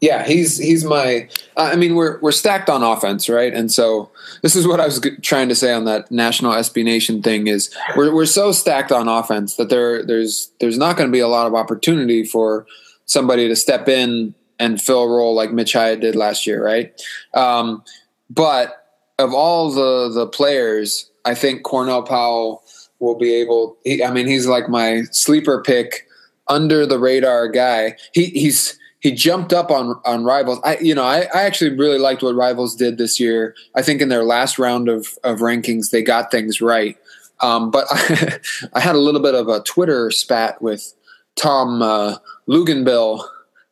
yeah, 0.00 0.26
he's 0.26 0.58
he's 0.58 0.84
my. 0.84 1.28
I 1.56 1.76
mean, 1.76 1.94
we're 1.94 2.20
we're 2.20 2.32
stacked 2.32 2.68
on 2.68 2.82
offense, 2.82 3.28
right? 3.28 3.52
And 3.52 3.72
so 3.72 4.10
this 4.42 4.56
is 4.56 4.66
what 4.66 4.80
I 4.80 4.86
was 4.86 5.00
trying 5.22 5.48
to 5.48 5.54
say 5.54 5.72
on 5.72 5.84
that 5.86 6.10
national 6.10 6.52
SB 6.52 6.84
Nation 6.84 7.22
thing 7.22 7.46
is 7.46 7.74
we're 7.96 8.14
we're 8.14 8.26
so 8.26 8.52
stacked 8.52 8.92
on 8.92 9.08
offense 9.08 9.56
that 9.56 9.68
there 9.70 10.04
there's 10.04 10.50
there's 10.60 10.78
not 10.78 10.96
going 10.96 11.08
to 11.08 11.12
be 11.12 11.20
a 11.20 11.28
lot 11.28 11.46
of 11.46 11.54
opportunity 11.54 12.24
for 12.24 12.66
somebody 13.06 13.48
to 13.48 13.56
step 13.56 13.88
in 13.88 14.34
and 14.58 14.80
fill 14.80 15.02
a 15.02 15.08
role 15.08 15.34
like 15.34 15.52
Mitch 15.52 15.72
Hyatt 15.72 16.00
did 16.00 16.16
last 16.16 16.46
year, 16.46 16.64
right? 16.64 16.92
Um, 17.34 17.82
but 18.30 18.86
of 19.18 19.32
all 19.32 19.70
the 19.70 20.10
the 20.12 20.26
players, 20.26 21.10
I 21.24 21.34
think 21.34 21.62
Cornell 21.62 22.02
Powell 22.02 22.62
will 22.98 23.16
be 23.16 23.32
able. 23.34 23.76
He, 23.84 24.02
I 24.02 24.10
mean, 24.10 24.26
he's 24.26 24.46
like 24.46 24.68
my 24.68 25.02
sleeper 25.10 25.62
pick, 25.62 26.06
under 26.48 26.86
the 26.86 26.98
radar 26.98 27.48
guy. 27.48 27.96
He 28.12 28.26
he's 28.26 28.78
he 29.04 29.12
jumped 29.12 29.52
up 29.52 29.70
on 29.70 30.00
on 30.06 30.24
rivals. 30.24 30.58
I 30.64 30.78
you 30.78 30.94
know 30.94 31.04
I, 31.04 31.28
I 31.34 31.42
actually 31.42 31.76
really 31.76 31.98
liked 31.98 32.22
what 32.22 32.34
rivals 32.34 32.74
did 32.74 32.96
this 32.96 33.20
year. 33.20 33.54
I 33.76 33.82
think 33.82 34.00
in 34.00 34.08
their 34.08 34.24
last 34.24 34.58
round 34.58 34.88
of 34.88 35.06
of 35.22 35.38
rankings 35.38 35.90
they 35.90 36.02
got 36.02 36.30
things 36.30 36.60
right. 36.60 36.96
Um, 37.40 37.70
but 37.70 37.86
I, 37.90 38.40
I, 38.72 38.80
had 38.80 38.94
a 38.94 38.98
little 38.98 39.20
bit 39.20 39.34
of 39.34 39.48
a 39.48 39.60
Twitter 39.60 40.10
spat 40.10 40.62
with 40.62 40.94
Tom 41.36 41.82
uh, 41.82 42.16
Luginbill. 42.48 43.26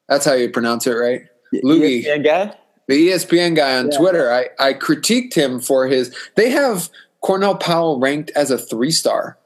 That's 0.09 0.27
how 0.27 0.35
you 0.35 0.51
pronounce 0.51 0.87
it, 0.87 0.95
right? 0.95 1.23
Lugie, 1.65 2.05
ESPN 2.05 2.25
guy. 2.25 2.57
The 2.89 3.09
ESPN 3.09 3.57
guy 3.57 3.79
on 3.79 3.91
yeah. 3.91 3.99
Twitter. 3.99 4.31
I 4.31 4.49
I 4.59 4.75
critiqued 4.75 5.33
him 5.33 5.61
for 5.61 5.87
his. 5.87 6.15
They 6.35 6.51
have 6.51 6.91
Cornell 7.23 7.57
Powell 7.57 7.99
ranked 7.99 8.31
as 8.37 8.51
a 8.51 8.59
three 8.59 8.91
star, 8.91 9.39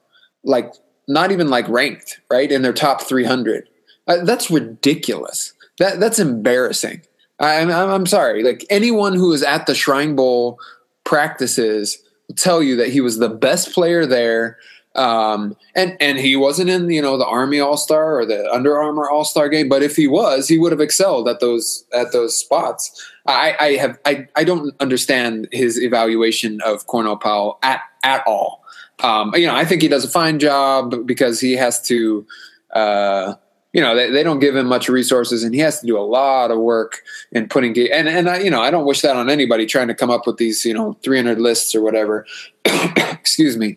like 0.43 0.73
not 1.07 1.31
even 1.31 1.49
like 1.49 1.69
ranked 1.69 2.21
right 2.29 2.51
in 2.51 2.63
their 2.63 2.73
top 2.73 3.03
three 3.03 3.25
hundred. 3.25 3.69
Uh, 4.09 4.25
that's 4.25 4.51
ridiculous. 4.51 5.53
That 5.79 6.01
that's 6.01 6.19
embarrassing. 6.19 7.03
I'm 7.39 7.71
I'm 7.71 8.07
sorry. 8.07 8.43
Like 8.43 8.65
anyone 8.71 9.15
who 9.15 9.33
is 9.33 9.43
at 9.43 9.67
the 9.67 9.75
Shrine 9.75 10.17
Bowl 10.17 10.59
practices 11.05 12.03
will 12.29 12.37
tell 12.37 12.63
you 12.63 12.77
that 12.77 12.89
he 12.89 13.01
was 13.01 13.19
the 13.19 13.29
best 13.29 13.73
player 13.73 14.07
there. 14.07 14.59
Um, 14.95 15.55
and 15.75 15.95
and 16.01 16.19
he 16.19 16.37
wasn't 16.37 16.71
in 16.71 16.89
you 16.89 17.03
know 17.03 17.19
the 17.19 17.27
Army 17.27 17.61
All 17.61 17.77
Star 17.77 18.19
or 18.19 18.25
the 18.25 18.51
Under 18.51 18.81
Armour 18.81 19.11
All 19.11 19.25
Star 19.25 19.51
game, 19.51 19.69
but 19.69 19.83
if 19.83 19.95
he 19.95 20.09
was, 20.09 20.49
he 20.49 20.57
would 20.57 20.73
have 20.73 20.81
excelled 20.81 21.29
at 21.29 21.41
those 21.41 21.85
at 21.93 22.13
those 22.13 22.37
spots. 22.37 23.07
I, 23.27 23.55
I 23.61 23.73
have 23.73 23.99
I, 24.07 24.27
I 24.37 24.45
don't 24.45 24.75
understand 24.81 25.49
his 25.53 25.79
evaluation 25.79 26.63
of 26.63 26.87
Cornell 26.87 27.19
Powell 27.19 27.59
at 27.63 27.83
at 28.03 28.23
all. 28.27 28.65
Um, 29.03 29.35
you 29.35 29.47
know, 29.47 29.55
I 29.55 29.67
think 29.67 29.83
he 29.83 29.89
does 29.89 30.05
a 30.05 30.09
fine 30.09 30.39
job 30.39 31.07
because 31.07 31.41
he 31.41 31.53
has 31.53 31.83
to. 31.89 32.27
Uh, 32.73 33.35
you 33.73 33.81
know 33.81 33.95
they, 33.95 34.11
they 34.11 34.23
don't 34.23 34.39
give 34.39 34.57
him 34.57 34.67
much 34.67 34.89
resources 34.89 35.43
and 35.43 35.55
he 35.55 35.61
has 35.61 35.81
to 35.81 35.87
do 35.87 35.99
a 35.99 36.01
lot 36.01 36.51
of 36.51 36.59
work 36.59 37.03
in 37.33 37.49
putting 37.49 37.77
and 37.91 38.09
and 38.09 38.29
I, 38.29 38.39
you 38.41 38.51
know 38.51 38.63
I 38.63 38.71
don't 38.71 38.87
wish 38.87 39.03
that 39.03 39.17
on 39.17 39.29
anybody 39.29 39.67
trying 39.67 39.89
to 39.89 39.95
come 39.95 40.11
up 40.11 40.27
with 40.27 40.37
these 40.37 40.65
you 40.65 40.75
know 40.75 40.97
300 41.03 41.41
lists 41.41 41.75
or 41.75 41.83
whatever. 41.83 42.27
Excuse 42.65 43.57
me. 43.57 43.77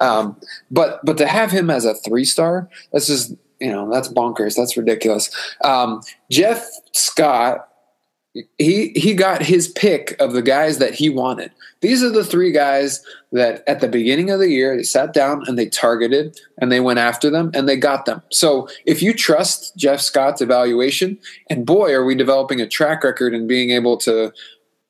Um, 0.00 0.36
but 0.70 1.04
but 1.04 1.18
to 1.18 1.26
have 1.26 1.50
him 1.50 1.70
as 1.70 1.84
a 1.84 1.94
three 1.94 2.24
star 2.24 2.68
that's 2.92 3.06
just 3.06 3.34
you 3.60 3.70
know 3.70 3.90
that's 3.90 4.08
bonkers. 4.08 4.56
That's 4.56 4.76
ridiculous. 4.76 5.30
Um, 5.62 6.02
Jeff 6.30 6.68
Scott 6.92 7.68
he 8.58 8.88
he 8.96 9.14
got 9.14 9.42
his 9.42 9.68
pick 9.68 10.16
of 10.20 10.32
the 10.32 10.42
guys 10.42 10.78
that 10.78 10.94
he 10.94 11.08
wanted. 11.08 11.52
These 11.80 12.02
are 12.02 12.10
the 12.10 12.24
three 12.24 12.50
guys 12.50 13.04
that 13.32 13.62
at 13.66 13.80
the 13.80 13.88
beginning 13.88 14.30
of 14.30 14.40
the 14.40 14.48
year 14.48 14.76
they 14.76 14.82
sat 14.82 15.12
down 15.12 15.44
and 15.46 15.58
they 15.58 15.66
targeted 15.66 16.38
and 16.58 16.72
they 16.72 16.80
went 16.80 16.98
after 16.98 17.30
them 17.30 17.50
and 17.54 17.68
they 17.68 17.76
got 17.76 18.06
them. 18.06 18.22
So 18.30 18.68
if 18.86 19.02
you 19.02 19.12
trust 19.12 19.76
Jeff 19.76 20.00
Scott's 20.00 20.40
evaluation, 20.40 21.18
and 21.50 21.66
boy, 21.66 21.92
are 21.92 22.04
we 22.04 22.14
developing 22.14 22.60
a 22.60 22.68
track 22.68 23.04
record 23.04 23.34
and 23.34 23.46
being 23.46 23.70
able 23.70 23.96
to, 23.98 24.32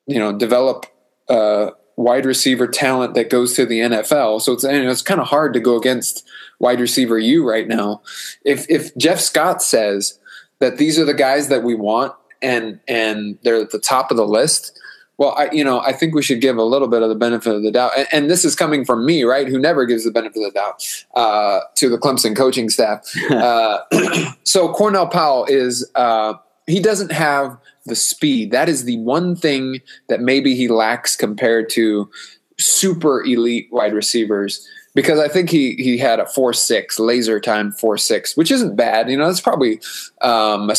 you 0.07 0.19
know, 0.19 0.33
develop 0.33 0.87
uh, 1.29 1.71
wide 1.97 2.27
receiver 2.27 2.67
talent 2.67 3.15
that 3.15 3.31
goes 3.31 3.55
to 3.55 3.67
the 3.67 3.81
NFL. 3.81 4.41
So 4.43 4.53
it's 4.53 4.65
you 4.65 4.83
know, 4.83 4.91
it's 4.91 5.03
kind 5.03 5.21
of 5.21 5.29
hard 5.29 5.53
to 5.55 5.61
go 5.61 5.77
against 5.77 6.27
wide 6.59 6.81
receiver 6.81 7.19
you 7.19 7.49
right 7.49 7.69
now. 7.69 8.03
If 8.45 8.69
if 8.69 8.97
Jeff 8.97 9.21
Scott 9.21 9.63
says 9.63 10.19
that 10.59 10.79
these 10.79 10.99
are 10.99 11.05
the 11.05 11.15
guys 11.15 11.49
that 11.49 11.63
we 11.63 11.75
want 11.75 12.13
and 12.43 12.81
and 12.89 13.39
they're 13.43 13.63
at 13.63 13.71
the 13.71 13.79
top 13.79 14.11
of 14.11 14.17
the 14.17 14.27
list 14.27 14.79
well 15.19 15.35
I, 15.37 15.51
you 15.53 15.65
know 15.65 15.81
i 15.81 15.93
think 15.93 16.15
we 16.15 16.23
should 16.23 16.41
give 16.41 16.57
a 16.57 16.63
little 16.63 16.89
bit 16.89 17.03
of 17.03 17.09
the 17.09 17.15
benefit 17.15 17.55
of 17.55 17.63
the 17.63 17.71
doubt 17.71 17.93
and, 17.97 18.09
and 18.13 18.31
this 18.31 18.45
is 18.45 18.55
coming 18.55 18.85
from 18.85 19.05
me 19.05 19.25
right 19.25 19.49
who 19.49 19.59
never 19.59 19.85
gives 19.85 20.05
the 20.05 20.11
benefit 20.11 20.43
of 20.43 20.53
the 20.53 20.59
doubt 20.59 21.05
uh, 21.15 21.61
to 21.77 21.89
the 21.89 21.99
clemson 21.99 22.37
coaching 22.37 22.69
staff 22.69 23.05
uh, 23.31 23.81
so 24.45 24.73
cornell 24.73 25.07
powell 25.07 25.45
is 25.47 25.89
uh, 25.95 26.35
he 26.67 26.81
doesn't 26.81 27.13
have 27.13 27.57
the 27.87 27.97
speed 27.97 28.51
that 28.51 28.69
is 28.69 28.85
the 28.85 28.99
one 28.99 29.37
thing 29.37 29.81
that 30.09 30.21
maybe 30.21 30.55
he 30.55 30.69
lacks 30.69 31.17
compared 31.17 31.69
to 31.71 32.11
super 32.59 33.25
elite 33.25 33.69
wide 33.73 33.93
receivers 33.93 34.67
because 34.95 35.19
I 35.19 35.29
think 35.29 35.51
he 35.51 35.75
he 35.75 35.99
had 35.99 36.21
a 36.21 36.27
four 36.27 36.53
six 36.53 36.99
laser 36.99 37.41
time 37.41 37.73
four 37.73 37.99
six, 37.99 38.37
which 38.37 38.51
isn't 38.51 38.77
bad. 38.77 39.11
You 39.11 39.17
know, 39.17 39.27
that's 39.27 39.41
probably 39.41 39.81
um, 40.23 40.71
a, 40.71 40.77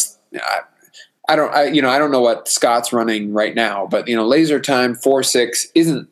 I 1.28 1.36
don't, 1.36 1.53
I, 1.53 1.65
you 1.65 1.82
know, 1.82 1.89
I 1.89 1.97
don't 1.97 2.11
know 2.11 2.21
what 2.21 2.47
Scott's 2.47 2.93
running 2.93 3.34
right 3.34 3.55
now, 3.55 3.88
but 3.88 4.07
you 4.07 4.15
know, 4.15 4.26
laser 4.26 4.59
time 4.59 4.95
four 4.95 5.23
six 5.23 5.67
isn't 5.76 6.07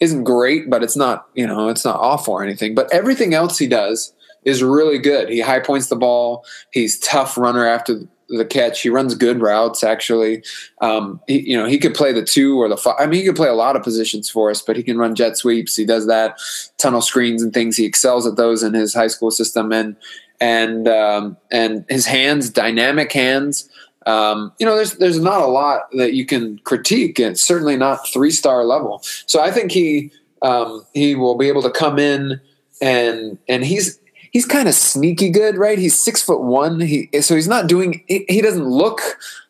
isn't 0.00 0.24
great, 0.24 0.70
but 0.70 0.82
it's 0.82 0.96
not, 0.96 1.26
you 1.34 1.46
know, 1.46 1.68
it's 1.68 1.84
not 1.84 2.00
awful 2.00 2.34
or 2.34 2.42
anything. 2.42 2.74
But 2.74 2.92
everything 2.92 3.34
else 3.34 3.58
he 3.58 3.66
does 3.66 4.14
is 4.44 4.62
really 4.62 4.98
good. 4.98 5.28
He 5.28 5.40
high 5.40 5.60
points 5.60 5.88
the 5.88 5.96
ball. 5.96 6.44
He's 6.72 6.98
tough 6.98 7.36
runner 7.36 7.66
after 7.66 8.00
the 8.30 8.44
catch. 8.44 8.80
He 8.80 8.88
runs 8.88 9.14
good 9.14 9.40
routes. 9.40 9.84
Actually, 9.84 10.42
um, 10.80 11.20
he, 11.26 11.50
you 11.50 11.56
know, 11.56 11.66
he 11.66 11.78
could 11.78 11.94
play 11.94 12.12
the 12.12 12.24
two 12.24 12.60
or 12.60 12.68
the 12.68 12.76
five. 12.76 12.94
I 12.98 13.06
mean, 13.06 13.20
he 13.20 13.26
could 13.26 13.36
play 13.36 13.48
a 13.48 13.54
lot 13.54 13.76
of 13.76 13.82
positions 13.82 14.30
for 14.30 14.50
us, 14.50 14.62
but 14.62 14.76
he 14.76 14.82
can 14.82 14.96
run 14.96 15.14
jet 15.14 15.36
sweeps. 15.36 15.76
He 15.76 15.84
does 15.84 16.06
that, 16.06 16.40
tunnel 16.78 17.02
screens 17.02 17.42
and 17.42 17.52
things. 17.52 17.76
He 17.76 17.84
excels 17.84 18.26
at 18.26 18.36
those 18.36 18.62
in 18.62 18.72
his 18.72 18.94
high 18.94 19.08
school 19.08 19.30
system, 19.30 19.72
and 19.72 19.96
and 20.40 20.88
um, 20.88 21.36
and 21.50 21.84
his 21.88 22.06
hands, 22.06 22.50
dynamic 22.50 23.12
hands. 23.12 23.68
Um, 24.10 24.52
you 24.58 24.66
know, 24.66 24.74
there's 24.74 24.94
there's 24.94 25.20
not 25.20 25.40
a 25.40 25.46
lot 25.46 25.82
that 25.92 26.14
you 26.14 26.26
can 26.26 26.58
critique, 26.64 27.18
and 27.20 27.38
certainly 27.38 27.76
not 27.76 28.08
three 28.08 28.32
star 28.32 28.64
level. 28.64 29.00
So 29.26 29.40
I 29.40 29.52
think 29.52 29.70
he 29.70 30.10
um, 30.42 30.84
he 30.94 31.14
will 31.14 31.36
be 31.36 31.48
able 31.48 31.62
to 31.62 31.70
come 31.70 31.98
in 31.98 32.40
and 32.80 33.38
and 33.48 33.64
he's 33.64 34.00
he's 34.32 34.46
kind 34.46 34.68
of 34.68 34.74
sneaky 34.74 35.30
good, 35.30 35.56
right? 35.56 35.78
He's 35.78 35.98
six 35.98 36.22
foot 36.22 36.40
one. 36.40 36.80
He 36.80 37.08
so 37.20 37.36
he's 37.36 37.48
not 37.48 37.68
doing. 37.68 38.02
He, 38.08 38.24
he 38.28 38.40
doesn't 38.40 38.66
look, 38.66 39.00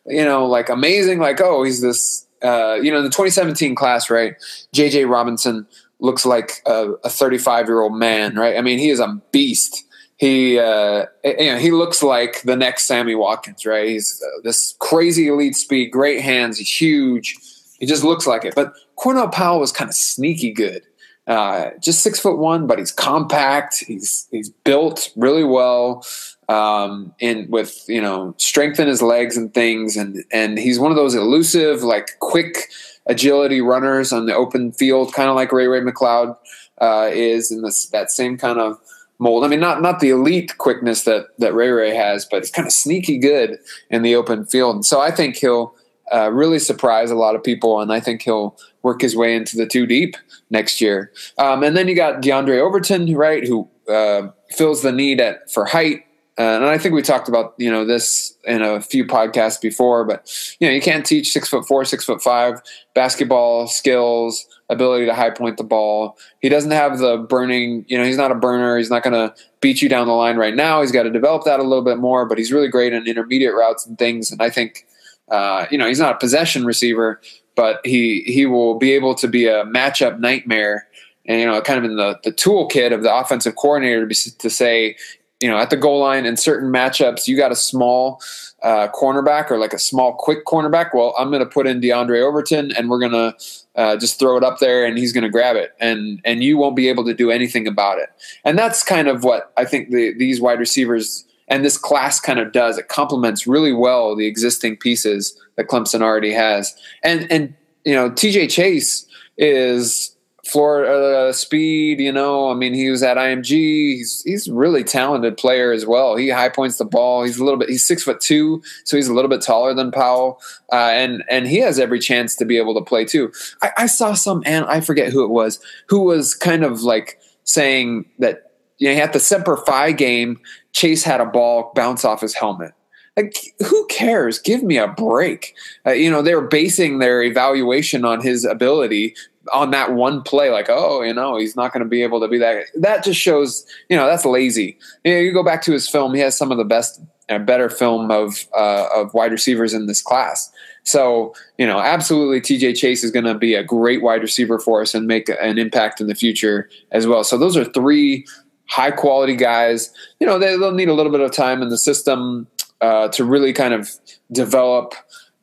you 0.06 0.24
know, 0.24 0.44
like 0.44 0.68
amazing. 0.68 1.20
Like 1.20 1.40
oh, 1.40 1.62
he's 1.62 1.80
this. 1.80 2.26
Uh, 2.42 2.78
you 2.82 2.90
know, 2.90 2.96
in 2.96 3.04
the 3.04 3.10
2017 3.10 3.74
class, 3.74 4.08
right? 4.08 4.34
JJ 4.74 5.06
Robinson 5.10 5.66
looks 5.98 6.24
like 6.24 6.62
a 6.64 7.10
35 7.10 7.66
year 7.66 7.82
old 7.82 7.94
man, 7.94 8.34
right? 8.34 8.56
I 8.56 8.62
mean, 8.62 8.78
he 8.78 8.88
is 8.88 8.98
a 8.98 9.20
beast 9.30 9.84
he 10.20 10.58
uh, 10.58 11.06
you 11.24 11.50
know 11.50 11.56
he 11.56 11.70
looks 11.70 12.02
like 12.02 12.42
the 12.42 12.54
next 12.54 12.84
Sammy 12.84 13.14
Watkins, 13.14 13.64
right? 13.64 13.88
He's 13.88 14.22
uh, 14.22 14.40
this 14.44 14.76
crazy 14.78 15.28
elite 15.28 15.56
speed, 15.56 15.90
great 15.90 16.20
hands, 16.20 16.58
huge. 16.58 17.38
He 17.78 17.86
just 17.86 18.04
looks 18.04 18.26
like 18.26 18.44
it. 18.44 18.54
But 18.54 18.74
Cornell 18.96 19.30
Powell 19.30 19.60
was 19.60 19.72
kind 19.72 19.88
of 19.88 19.94
sneaky 19.94 20.52
good. 20.52 20.82
Uh, 21.26 21.70
just 21.80 22.00
six 22.00 22.20
foot 22.20 22.36
one, 22.36 22.66
but 22.66 22.78
he's 22.78 22.92
compact. 22.92 23.78
He's 23.78 24.28
he's 24.30 24.50
built 24.50 25.10
really 25.16 25.44
well, 25.44 26.04
um, 26.50 27.14
and 27.22 27.48
with 27.48 27.82
you 27.88 28.02
know 28.02 28.34
strength 28.36 28.78
in 28.78 28.88
his 28.88 29.00
legs 29.00 29.38
and 29.38 29.54
things, 29.54 29.96
and 29.96 30.22
and 30.30 30.58
he's 30.58 30.78
one 30.78 30.90
of 30.90 30.98
those 30.98 31.14
elusive, 31.14 31.82
like 31.82 32.18
quick 32.18 32.68
agility 33.06 33.62
runners 33.62 34.12
on 34.12 34.26
the 34.26 34.34
open 34.34 34.72
field, 34.72 35.14
kind 35.14 35.30
of 35.30 35.34
like 35.34 35.50
Ray 35.50 35.66
Ray 35.66 35.80
McCloud 35.80 36.36
uh, 36.78 37.08
is 37.10 37.50
in 37.50 37.62
this 37.62 37.86
that 37.86 38.10
same 38.10 38.36
kind 38.36 38.60
of 38.60 38.78
mold. 39.20 39.44
I 39.44 39.48
mean, 39.48 39.60
not 39.60 39.80
not 39.80 40.00
the 40.00 40.10
elite 40.10 40.58
quickness 40.58 41.04
that 41.04 41.28
that 41.38 41.54
Ray 41.54 41.68
Ray 41.68 41.94
has, 41.94 42.24
but 42.24 42.38
it's 42.38 42.50
kind 42.50 42.66
of 42.66 42.72
sneaky 42.72 43.18
good 43.18 43.58
in 43.90 44.02
the 44.02 44.16
open 44.16 44.46
field. 44.46 44.74
And 44.74 44.84
so 44.84 45.00
I 45.00 45.12
think 45.12 45.36
he'll 45.36 45.74
uh, 46.12 46.30
really 46.32 46.58
surprise 46.58 47.10
a 47.10 47.14
lot 47.14 47.36
of 47.36 47.44
people, 47.44 47.80
and 47.80 47.92
I 47.92 48.00
think 48.00 48.22
he'll 48.22 48.56
work 48.82 49.02
his 49.02 49.14
way 49.14 49.36
into 49.36 49.56
the 49.56 49.66
two 49.66 49.86
deep 49.86 50.16
next 50.48 50.80
year. 50.80 51.12
Um, 51.38 51.62
and 51.62 51.76
then 51.76 51.86
you 51.86 51.94
got 51.94 52.22
Diondre 52.22 52.58
Overton, 52.58 53.14
right, 53.14 53.46
who 53.46 53.68
uh, 53.88 54.30
fills 54.50 54.82
the 54.82 54.90
need 54.90 55.20
at 55.20 55.50
for 55.50 55.66
height. 55.66 56.04
Uh, 56.38 56.56
and 56.56 56.64
I 56.64 56.78
think 56.78 56.94
we 56.94 57.02
talked 57.02 57.28
about 57.28 57.54
you 57.58 57.70
know 57.70 57.84
this 57.84 58.34
in 58.44 58.62
a 58.62 58.80
few 58.80 59.04
podcasts 59.04 59.60
before, 59.60 60.04
but 60.04 60.28
you 60.58 60.66
know 60.66 60.72
you 60.72 60.80
can't 60.80 61.04
teach 61.04 61.30
six 61.32 61.48
foot 61.48 61.66
four, 61.68 61.84
six 61.84 62.04
foot 62.04 62.22
five 62.22 62.62
basketball 62.94 63.66
skills 63.66 64.46
ability 64.70 65.04
to 65.06 65.14
high 65.14 65.30
point 65.30 65.56
the 65.56 65.64
ball. 65.64 66.16
He 66.40 66.48
doesn't 66.48 66.70
have 66.70 66.98
the 66.98 67.18
burning, 67.18 67.84
you 67.88 67.98
know, 67.98 68.04
he's 68.04 68.16
not 68.16 68.30
a 68.30 68.34
burner. 68.34 68.78
He's 68.78 68.90
not 68.90 69.02
going 69.02 69.14
to 69.14 69.34
beat 69.60 69.82
you 69.82 69.88
down 69.88 70.06
the 70.06 70.12
line 70.12 70.36
right 70.36 70.54
now. 70.54 70.80
He's 70.80 70.92
got 70.92 71.02
to 71.02 71.10
develop 71.10 71.44
that 71.44 71.60
a 71.60 71.64
little 71.64 71.84
bit 71.84 71.98
more, 71.98 72.26
but 72.26 72.38
he's 72.38 72.52
really 72.52 72.68
great 72.68 72.92
in 72.92 73.06
intermediate 73.06 73.54
routes 73.54 73.84
and 73.86 73.98
things. 73.98 74.30
And 74.30 74.40
I 74.40 74.48
think, 74.48 74.86
uh, 75.30 75.66
you 75.70 75.76
know, 75.76 75.86
he's 75.86 76.00
not 76.00 76.14
a 76.14 76.18
possession 76.18 76.64
receiver, 76.64 77.20
but 77.56 77.80
he 77.84 78.22
he 78.22 78.46
will 78.46 78.78
be 78.78 78.92
able 78.92 79.14
to 79.16 79.28
be 79.28 79.46
a 79.46 79.64
matchup 79.64 80.18
nightmare. 80.18 80.86
And 81.26 81.40
you 81.40 81.46
know, 81.46 81.60
kind 81.60 81.78
of 81.78 81.84
in 81.84 81.96
the 81.96 82.18
the 82.24 82.32
toolkit 82.32 82.94
of 82.94 83.02
the 83.02 83.14
offensive 83.14 83.56
coordinator 83.56 84.00
to, 84.00 84.06
be, 84.06 84.14
to 84.14 84.50
say, 84.50 84.96
you 85.40 85.48
know, 85.48 85.58
at 85.58 85.70
the 85.70 85.76
goal 85.76 86.00
line 86.00 86.26
in 86.26 86.36
certain 86.36 86.70
matchups, 86.70 87.28
you 87.28 87.36
got 87.36 87.52
a 87.52 87.56
small 87.56 88.20
uh, 88.62 88.88
cornerback 88.88 89.50
or 89.50 89.58
like 89.58 89.72
a 89.72 89.78
small, 89.78 90.14
quick 90.14 90.44
cornerback. 90.44 90.90
Well, 90.94 91.14
I'm 91.18 91.28
going 91.30 91.40
to 91.40 91.48
put 91.48 91.66
in 91.66 91.80
Diondre 91.80 92.20
Overton, 92.20 92.72
and 92.72 92.90
we're 92.90 92.98
going 92.98 93.12
to 93.12 93.34
uh, 93.76 93.96
just 93.96 94.18
throw 94.18 94.36
it 94.36 94.44
up 94.44 94.58
there, 94.58 94.84
and 94.84 94.98
he's 94.98 95.12
going 95.12 95.24
to 95.24 95.30
grab 95.30 95.56
it, 95.56 95.72
and 95.80 96.20
and 96.24 96.42
you 96.42 96.56
won't 96.56 96.76
be 96.76 96.88
able 96.88 97.04
to 97.04 97.14
do 97.14 97.30
anything 97.30 97.66
about 97.66 97.98
it. 97.98 98.10
And 98.44 98.58
that's 98.58 98.82
kind 98.82 99.08
of 99.08 99.24
what 99.24 99.52
I 99.56 99.64
think 99.64 99.90
the, 99.90 100.14
these 100.14 100.40
wide 100.40 100.58
receivers 100.58 101.24
and 101.48 101.64
this 101.64 101.76
class 101.76 102.20
kind 102.20 102.38
of 102.38 102.52
does. 102.52 102.78
It 102.78 102.88
complements 102.88 103.46
really 103.46 103.72
well 103.72 104.14
the 104.14 104.26
existing 104.26 104.76
pieces 104.76 105.38
that 105.56 105.66
Clemson 105.66 106.02
already 106.02 106.32
has, 106.32 106.74
and 107.02 107.30
and 107.30 107.54
you 107.84 107.94
know, 107.94 108.10
T.J. 108.10 108.48
Chase 108.48 109.06
is 109.38 110.14
Florida 110.46 111.28
uh, 111.28 111.32
speed. 111.32 112.00
You 112.00 112.12
know, 112.12 112.50
I 112.50 112.54
mean, 112.54 112.74
he 112.74 112.90
was 112.90 113.02
at 113.02 113.16
IMG. 113.16 113.50
He's 113.50 114.22
he's 114.22 114.48
really 114.48 114.84
talented 114.84 115.36
player 115.36 115.72
as 115.72 115.86
well. 115.86 116.16
He 116.16 116.30
high 116.30 116.48
points 116.48 116.78
the 116.78 116.84
ball. 116.84 117.24
He's 117.24 117.38
a 117.38 117.44
little 117.44 117.58
bit. 117.58 117.68
He's 117.68 117.86
six 117.86 118.02
foot 118.02 118.20
two, 118.20 118.62
so 118.84 118.96
he's 118.96 119.08
a 119.08 119.14
little 119.14 119.28
bit 119.28 119.42
taller 119.42 119.74
than 119.74 119.90
Powell, 119.90 120.40
uh, 120.72 120.90
and 120.92 121.22
and 121.28 121.46
he 121.46 121.58
has 121.58 121.78
every 121.78 121.98
chance 121.98 122.34
to 122.36 122.44
be 122.44 122.56
able 122.56 122.74
to 122.74 122.84
play 122.84 123.04
too. 123.04 123.32
I, 123.62 123.70
I 123.78 123.86
saw 123.86 124.14
some, 124.14 124.42
and 124.46 124.64
I 124.66 124.80
forget 124.80 125.12
who 125.12 125.24
it 125.24 125.30
was, 125.30 125.60
who 125.88 126.00
was 126.02 126.34
kind 126.34 126.64
of 126.64 126.82
like 126.82 127.18
saying 127.44 128.06
that 128.18 128.50
you 128.78 128.92
know, 128.92 129.00
at 129.00 129.12
the 129.12 129.20
Semper 129.20 129.58
Fi 129.58 129.92
game, 129.92 130.40
Chase 130.72 131.04
had 131.04 131.20
a 131.20 131.26
ball 131.26 131.72
bounce 131.74 132.04
off 132.04 132.22
his 132.22 132.34
helmet. 132.34 132.72
Like, 133.16 133.36
who 133.66 133.86
cares? 133.86 134.38
Give 134.38 134.62
me 134.62 134.78
a 134.78 134.88
break. 134.88 135.54
Uh, 135.84 135.90
you 135.90 136.10
know, 136.10 136.22
they 136.22 136.34
were 136.34 136.46
basing 136.46 136.98
their 136.98 137.22
evaluation 137.22 138.04
on 138.04 138.22
his 138.22 138.44
ability 138.44 139.14
on 139.52 139.70
that 139.70 139.92
one 139.92 140.22
play, 140.22 140.50
like, 140.50 140.66
oh, 140.68 141.02
you 141.02 141.12
know, 141.12 141.36
he's 141.36 141.56
not 141.56 141.72
going 141.72 141.82
to 141.82 141.88
be 141.88 142.02
able 142.02 142.20
to 142.20 142.28
be 142.28 142.38
that. 142.38 142.66
That 142.74 143.04
just 143.04 143.20
shows, 143.20 143.66
you 143.88 143.96
know, 143.96 144.06
that's 144.06 144.24
lazy. 144.24 144.78
You, 145.04 145.14
know, 145.14 145.20
you 145.20 145.32
go 145.32 145.42
back 145.42 145.62
to 145.62 145.72
his 145.72 145.88
film; 145.88 146.14
he 146.14 146.20
has 146.20 146.36
some 146.36 146.50
of 146.50 146.58
the 146.58 146.64
best, 146.64 147.00
uh, 147.28 147.38
better 147.38 147.68
film 147.68 148.10
of 148.10 148.46
uh, 148.56 148.86
of 148.94 149.12
wide 149.14 149.32
receivers 149.32 149.74
in 149.74 149.86
this 149.86 150.02
class. 150.02 150.50
So, 150.84 151.34
you 151.58 151.66
know, 151.66 151.78
absolutely, 151.78 152.40
TJ 152.40 152.76
Chase 152.76 153.04
is 153.04 153.10
going 153.10 153.26
to 153.26 153.34
be 153.34 153.54
a 153.54 153.62
great 153.62 154.02
wide 154.02 154.22
receiver 154.22 154.58
for 154.58 154.80
us 154.80 154.94
and 154.94 155.06
make 155.06 155.28
an 155.28 155.58
impact 155.58 156.00
in 156.00 156.06
the 156.06 156.14
future 156.14 156.68
as 156.90 157.06
well. 157.06 157.24
So, 157.24 157.36
those 157.36 157.56
are 157.56 157.64
three 157.64 158.26
high 158.66 158.90
quality 158.90 159.36
guys. 159.36 159.92
You 160.20 160.26
know, 160.26 160.38
they, 160.38 160.56
will 160.56 160.72
need 160.72 160.88
a 160.88 160.94
little 160.94 161.12
bit 161.12 161.20
of 161.20 161.32
time 161.32 161.60
in 161.60 161.68
the 161.68 161.78
system 161.78 162.46
uh, 162.80 163.08
to 163.08 163.24
really 163.24 163.52
kind 163.52 163.74
of 163.74 163.90
develop 164.32 164.94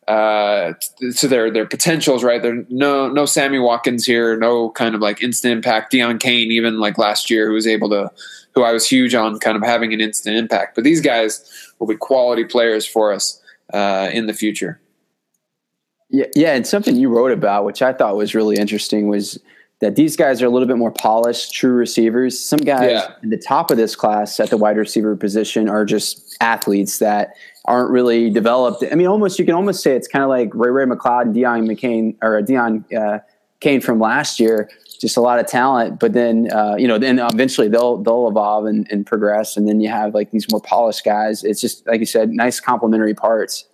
uh, 0.08 0.74
to 1.16 1.28
their 1.28 1.51
their 1.51 1.66
potentials, 1.66 2.24
right? 2.24 2.41
There 2.41 2.66
no 2.70 3.10
no 3.10 3.26
Sammy 3.26 3.60
Watkins 3.60 4.05
here, 4.05 4.38
no 4.38 4.70
kind 4.72 4.95
of 4.95 5.01
like 5.01 5.22
instant 5.22 5.53
impact. 5.53 5.91
Deon 5.91 6.20
Cain, 6.20 6.51
even 6.51 6.80
like 6.80 6.97
last 6.97 7.30
year, 7.30 7.47
who 7.47 7.53
was 7.53 7.68
able 7.68 7.89
to, 7.89 8.12
who 8.55 8.64
I 8.64 8.72
was 8.72 8.88
huge 8.88 9.14
on, 9.14 9.38
kind 9.39 9.58
of 9.58 9.64
having 9.64 9.93
an 9.93 10.01
instant 10.01 10.38
impact. 10.38 10.76
But 10.76 10.84
these 10.84 11.01
guys 11.01 11.74
will 11.80 11.88
be 11.88 11.97
quality 11.97 12.45
players 12.45 12.86
for 12.86 13.12
us 13.12 13.41
uh, 13.74 14.10
in 14.14 14.28
the 14.28 14.34
future. 14.34 14.80
Yeah, 16.10 16.26
yeah, 16.36 16.53
and 16.53 16.66
something 16.66 16.95
you 16.95 17.10
wrote 17.10 17.34
about, 17.34 17.66
which 17.66 17.82
I 17.82 17.91
thought 17.91 18.16
was 18.16 18.34
really 18.34 18.55
interesting, 18.55 19.10
was 19.10 19.38
that 19.80 19.95
these 19.95 20.16
guys 20.16 20.41
are 20.41 20.45
a 20.45 20.49
little 20.49 20.68
bit 20.68 20.78
more 20.78 20.91
polished, 20.91 21.53
true 21.53 21.74
receivers. 21.74 22.39
Some 22.39 22.60
guys 22.60 22.91
yeah. 22.91 23.14
at 23.22 23.30
the 23.30 23.38
top 23.38 23.70
of 23.70 23.78
this 23.78 23.95
class 23.95 24.39
at 24.39 24.49
the 24.49 24.58
wide 24.58 24.78
receiver 24.78 25.16
position 25.16 25.70
are 25.70 25.86
just 25.86 26.36
athletes 26.41 26.99
that 26.99 27.34
aren't 27.68 27.91
really 27.91 28.30
developed. 28.30 28.84
I 28.89 28.95
mean, 28.95 29.07
almost 29.07 29.38
you 29.38 29.45
can 29.45 29.53
almost 29.53 29.84
say 29.84 29.95
it's 29.95 30.07
kind 30.07 30.24
of 30.24 30.30
like 30.30 30.49
Ray 30.53 30.72
Ray 30.72 30.86
McCloud 30.86 31.24
and 31.24 31.36
Deon 31.36 31.70
McCain 31.70 32.15
or 32.22 32.41
Deon 32.41 32.93
uh, 32.95 33.20
Cain 33.59 33.82
from 33.82 33.99
last 33.99 34.39
year. 34.39 34.70
Just 34.99 35.15
a 35.15 35.22
lot 35.22 35.38
of 35.38 35.45
talent, 35.45 35.99
but 35.99 36.13
then 36.13 36.51
uh, 36.51 36.76
you 36.76 36.88
know, 36.88 36.97
then 36.97 37.20
eventually 37.20 37.68
they'll 37.68 37.97
they'll 37.97 38.28
evolve 38.28 38.65
and, 38.65 38.88
and 38.91 39.05
progress, 39.05 39.55
and 39.55 39.68
then 39.68 39.80
you 39.80 39.89
have 39.89 40.15
like 40.15 40.32
these 40.32 40.49
more 40.49 40.61
polished 40.61 41.05
guys. 41.05 41.43
It's 41.43 41.61
just 41.61 41.86
like 41.86 41.99
you 41.99 42.07
said, 42.07 42.32
nice 42.32 42.59
complementary 42.59 43.13
parts. 43.13 43.65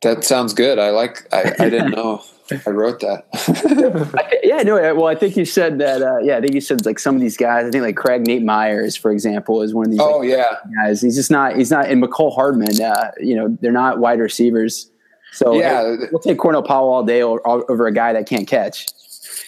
That 0.00 0.24
sounds 0.24 0.54
good. 0.54 0.78
I 0.78 0.90
like. 0.90 1.26
I, 1.34 1.52
I 1.58 1.68
didn't 1.68 1.90
know. 1.96 2.22
I 2.50 2.70
wrote 2.70 3.00
that. 3.00 4.40
yeah, 4.44 4.62
no. 4.62 4.94
Well, 4.94 5.06
I 5.06 5.14
think 5.14 5.36
you 5.36 5.44
said 5.44 5.78
that. 5.78 6.02
Uh, 6.02 6.18
yeah, 6.18 6.36
I 6.36 6.40
think 6.40 6.54
you 6.54 6.60
said 6.60 6.84
like 6.84 6.98
some 6.98 7.14
of 7.14 7.20
these 7.20 7.36
guys. 7.36 7.66
I 7.66 7.70
think 7.70 7.82
like 7.82 7.96
Craig 7.96 8.26
Nate 8.26 8.42
Myers, 8.42 8.96
for 8.96 9.10
example, 9.10 9.62
is 9.62 9.72
one 9.72 9.86
of 9.86 9.90
these. 9.92 10.00
Oh 10.00 10.18
like, 10.18 10.28
yeah, 10.28 10.56
guys. 10.76 11.00
He's 11.00 11.16
just 11.16 11.30
not. 11.30 11.56
He's 11.56 11.70
not. 11.70 11.86
And 11.86 12.02
Mecole 12.02 12.34
Hardman. 12.34 12.80
Uh, 12.80 13.12
you 13.18 13.34
know, 13.34 13.56
they're 13.60 13.72
not 13.72 13.98
wide 13.98 14.20
receivers. 14.20 14.90
So 15.32 15.54
yeah, 15.54 15.96
we'll 16.12 16.20
take 16.20 16.38
Cornell 16.38 16.62
Powell 16.62 16.92
all 16.92 17.02
day 17.02 17.22
over 17.22 17.86
a 17.86 17.92
guy 17.92 18.12
that 18.12 18.26
can't 18.26 18.46
catch. 18.46 18.86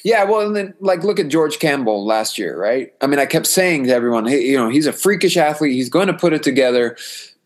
Yeah, 0.03 0.25
well, 0.25 0.47
and 0.47 0.57
then 0.57 0.75
like 0.81 1.05
look 1.05 1.21
at 1.21 1.29
George 1.29 1.59
Campbell 1.59 2.05
last 2.05 2.39
year, 2.39 2.59
right? 2.59 2.93
I 3.01 3.07
mean, 3.07 3.19
I 3.19 3.27
kept 3.27 3.47
saying 3.47 3.85
to 3.85 3.93
everyone, 3.93 4.27
hey, 4.27 4.41
you 4.41 4.57
know, 4.57 4.69
he's 4.69 4.87
a 4.87 4.93
freakish 4.93 5.37
athlete. 5.37 5.73
He's 5.73 5.89
going 5.89 6.07
to 6.07 6.15
put 6.15 6.33
it 6.33 6.43
together, 6.43 6.97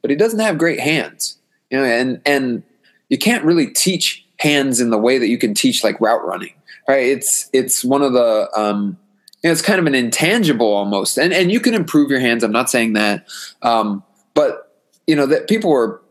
but 0.00 0.10
he 0.10 0.16
doesn't 0.16 0.40
have 0.40 0.58
great 0.58 0.80
hands. 0.80 1.38
You 1.70 1.78
know, 1.78 1.84
and 1.84 2.20
and 2.24 2.62
you 3.08 3.18
can't 3.18 3.44
really 3.44 3.66
teach 3.66 4.26
hands 4.40 4.80
in 4.80 4.90
the 4.90 4.98
way 4.98 5.18
that 5.18 5.28
you 5.28 5.38
can 5.38 5.54
teach 5.54 5.84
like 5.84 6.00
route 6.00 6.24
running, 6.26 6.54
right? 6.88 7.06
It's 7.06 7.48
it's 7.52 7.84
one 7.84 8.02
of 8.02 8.12
the 8.12 8.48
um, 8.56 8.98
you 9.42 9.48
know, 9.48 9.52
it's 9.52 9.62
kind 9.62 9.78
of 9.78 9.86
an 9.86 9.94
intangible 9.94 10.72
almost, 10.72 11.18
and 11.18 11.32
and 11.32 11.52
you 11.52 11.60
can 11.60 11.74
improve 11.74 12.10
your 12.10 12.20
hands. 12.20 12.42
I'm 12.42 12.52
not 12.52 12.70
saying 12.70 12.94
that, 12.94 13.28
um, 13.62 14.02
but 14.34 14.74
you 15.06 15.14
know 15.14 15.26
that 15.26 15.48
people 15.48 15.70
were 15.70 16.02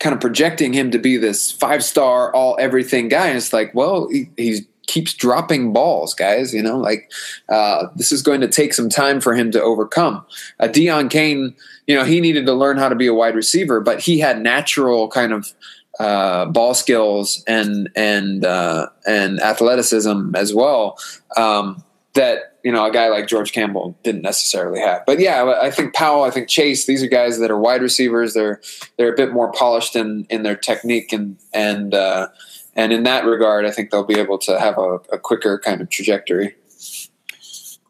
kind 0.00 0.14
of 0.14 0.20
projecting 0.20 0.72
him 0.72 0.90
to 0.90 0.98
be 0.98 1.16
this 1.16 1.52
five 1.52 1.84
star 1.84 2.34
all 2.34 2.56
everything 2.58 3.08
guy, 3.08 3.28
and 3.28 3.36
it's 3.36 3.52
like, 3.52 3.74
well, 3.74 4.08
he, 4.08 4.30
he's 4.36 4.62
keeps 4.86 5.14
dropping 5.14 5.72
balls, 5.72 6.14
guys. 6.14 6.54
You 6.54 6.62
know, 6.62 6.78
like 6.78 7.10
uh, 7.48 7.86
this 7.96 8.12
is 8.12 8.22
going 8.22 8.40
to 8.40 8.48
take 8.48 8.74
some 8.74 8.88
time 8.88 9.20
for 9.20 9.34
him 9.34 9.50
to 9.52 9.62
overcome. 9.62 10.24
Uh, 10.60 10.68
Deon 10.68 11.10
Cain, 11.10 11.54
you 11.86 11.94
know, 11.94 12.04
he 12.04 12.20
needed 12.20 12.46
to 12.46 12.54
learn 12.54 12.78
how 12.78 12.88
to 12.88 12.94
be 12.94 13.06
a 13.06 13.14
wide 13.14 13.34
receiver, 13.34 13.80
but 13.80 14.00
he 14.00 14.18
had 14.18 14.40
natural 14.40 15.08
kind 15.08 15.32
of 15.32 15.52
uh, 16.00 16.46
ball 16.46 16.74
skills 16.74 17.42
and 17.46 17.90
and 17.94 18.44
uh, 18.44 18.88
and 19.06 19.40
athleticism 19.40 20.34
as 20.34 20.54
well. 20.54 20.98
Um, 21.36 21.84
that 22.14 22.58
you 22.62 22.72
know 22.72 22.84
a 22.84 22.92
guy 22.92 23.08
like 23.08 23.26
George 23.26 23.52
Campbell 23.52 23.96
didn't 24.02 24.22
necessarily 24.22 24.80
have. 24.80 25.04
But 25.06 25.20
yeah, 25.20 25.58
I 25.60 25.70
think 25.70 25.94
Powell, 25.94 26.24
I 26.24 26.30
think 26.30 26.48
Chase, 26.48 26.86
these 26.86 27.02
are 27.02 27.08
guys 27.08 27.38
that 27.40 27.50
are 27.50 27.58
wide 27.58 27.82
receivers. 27.82 28.34
They're 28.34 28.60
they're 28.96 29.12
a 29.12 29.16
bit 29.16 29.32
more 29.32 29.52
polished 29.52 29.96
in 29.96 30.26
in 30.30 30.42
their 30.42 30.56
technique 30.56 31.12
and 31.12 31.36
and 31.52 31.92
uh, 31.94 32.28
and 32.74 32.92
in 32.92 33.02
that 33.04 33.24
regard, 33.24 33.66
I 33.66 33.70
think 33.70 33.90
they'll 33.90 34.04
be 34.04 34.18
able 34.18 34.38
to 34.38 34.58
have 34.58 34.78
a, 34.78 34.94
a 35.12 35.18
quicker 35.18 35.58
kind 35.58 35.80
of 35.80 35.90
trajectory. 35.90 36.54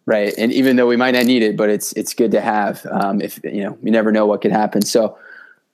Right, 0.06 0.34
and 0.36 0.52
even 0.52 0.76
though 0.76 0.86
we 0.86 0.96
might 0.96 1.14
not 1.14 1.24
need 1.24 1.42
it, 1.42 1.56
but 1.56 1.70
it's 1.70 1.92
it's 1.94 2.12
good 2.12 2.30
to 2.32 2.40
have. 2.40 2.86
Um, 2.90 3.22
if 3.22 3.40
you 3.42 3.62
know, 3.62 3.78
you 3.82 3.90
never 3.90 4.12
know 4.12 4.26
what 4.26 4.42
could 4.42 4.52
happen. 4.52 4.82
So 4.82 5.16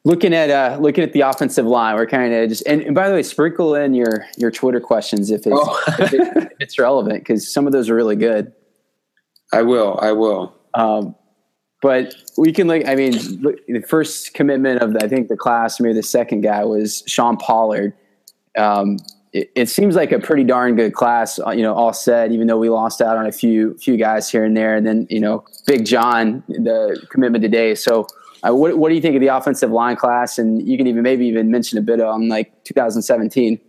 looking 0.05 0.34
at 0.34 0.51
uh, 0.51 0.78
looking 0.80 1.05
at 1.05 1.12
the 1.12 1.20
offensive 1.20 1.66
line, 1.66 1.94
we're 1.96 2.07
kind 2.07 2.32
of 2.32 2.48
just 2.48 2.66
and, 2.66 2.82
and, 2.82 2.94
by 2.94 3.09
the 3.09 3.14
way, 3.14 3.22
sprinkle 3.22 3.74
in 3.74 3.94
your 3.94 4.26
your 4.36 4.51
Twitter 4.51 4.80
questions 4.80 5.30
if 5.30 5.46
it's 5.46 5.48
oh. 5.51 5.84
if, 5.98 6.12
it, 6.12 6.36
if, 6.36 6.48
it's 6.61 6.78
relevant 6.78 7.20
because 7.20 7.53
some 7.53 7.66
of 7.66 7.72
those 7.72 7.88
are 7.88 7.94
really 7.94 8.16
good. 8.16 8.53
I 9.53 9.62
will. 9.62 9.98
I 10.01 10.12
will. 10.12 10.55
Um, 10.74 11.16
but 11.82 12.14
we 12.36 12.53
can 12.53 12.68
look. 12.68 12.86
I 12.86 12.94
mean, 12.94 13.14
look, 13.40 13.57
the 13.66 13.80
first 13.80 14.34
commitment 14.34 14.82
of 14.82 14.92
the, 14.92 15.05
I 15.05 15.09
think 15.09 15.28
the 15.28 15.36
class, 15.36 15.80
maybe 15.80 15.94
the 15.94 16.03
second 16.03 16.42
guy 16.42 16.64
was 16.64 17.03
Sean 17.07 17.36
Pollard. 17.36 17.94
Um, 18.57 18.98
it, 19.32 19.51
it, 19.55 19.68
seems 19.68 19.94
like 19.94 20.11
a 20.11 20.18
pretty 20.18 20.42
darn 20.42 20.74
good 20.74 20.92
class, 20.92 21.38
uh, 21.38 21.51
you 21.51 21.62
know, 21.62 21.72
all 21.72 21.92
said, 21.92 22.32
even 22.32 22.48
though 22.48 22.59
we 22.59 22.68
lost 22.68 23.01
out 23.01 23.16
on 23.16 23.26
a 23.26 23.32
few 23.32 23.76
few 23.78 23.96
guys 23.96 24.30
here 24.30 24.44
and 24.44 24.57
there, 24.57 24.76
and 24.76 24.86
then 24.86 25.07
you 25.09 25.20
know, 25.20 25.44
Big 25.66 25.86
John, 25.86 26.42
the 26.48 27.01
commitment 27.11 27.42
today. 27.42 27.74
So 27.74 28.07
uh, 28.47 28.55
what, 28.55 28.76
what 28.78 28.88
do 28.88 28.95
you 28.95 29.01
think 29.01 29.14
of 29.14 29.20
the 29.20 29.28
offensive 29.28 29.70
line 29.70 29.97
class? 29.97 30.38
And 30.38 30.66
you 30.66 30.76
can 30.76 30.86
even 30.86 31.03
maybe 31.03 31.26
even 31.26 31.51
mention 31.51 31.78
a 31.78 31.82
bit 31.82 32.01
on 32.01 32.28
like 32.28 32.64
2017. 32.64 33.61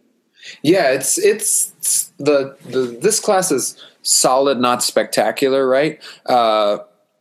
Yeah, 0.64 0.92
it's 0.92 1.18
it's 1.20 2.12
the, 2.18 2.58
the 2.66 2.98
this 3.00 3.20
class 3.20 3.52
is 3.52 3.82
solid, 4.02 4.60
not 4.60 4.84
spectacular, 4.84 5.68
right? 5.68 6.02
Uh, 6.26 6.80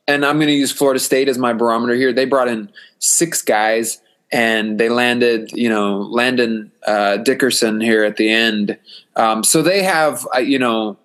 and 0.08 0.24
I'm 0.24 0.36
going 0.36 0.48
to 0.48 0.54
use 0.54 0.72
Florida 0.72 0.98
State 0.98 1.28
as 1.28 1.38
my 1.38 1.52
barometer 1.52 1.94
here. 1.94 2.12
They 2.12 2.24
brought 2.24 2.48
in 2.48 2.70
six 2.98 3.42
guys, 3.42 4.00
and 4.32 4.78
they 4.78 4.88
landed, 4.88 5.52
you 5.52 5.68
know, 5.68 5.98
Landon 5.98 6.72
uh, 6.86 7.18
Dickerson 7.18 7.80
here 7.80 8.04
at 8.04 8.16
the 8.16 8.30
end. 8.30 8.78
Um, 9.16 9.44
so 9.44 9.62
they 9.62 9.82
have, 9.82 10.26
uh, 10.34 10.40
you 10.40 10.58
know, 10.58 10.98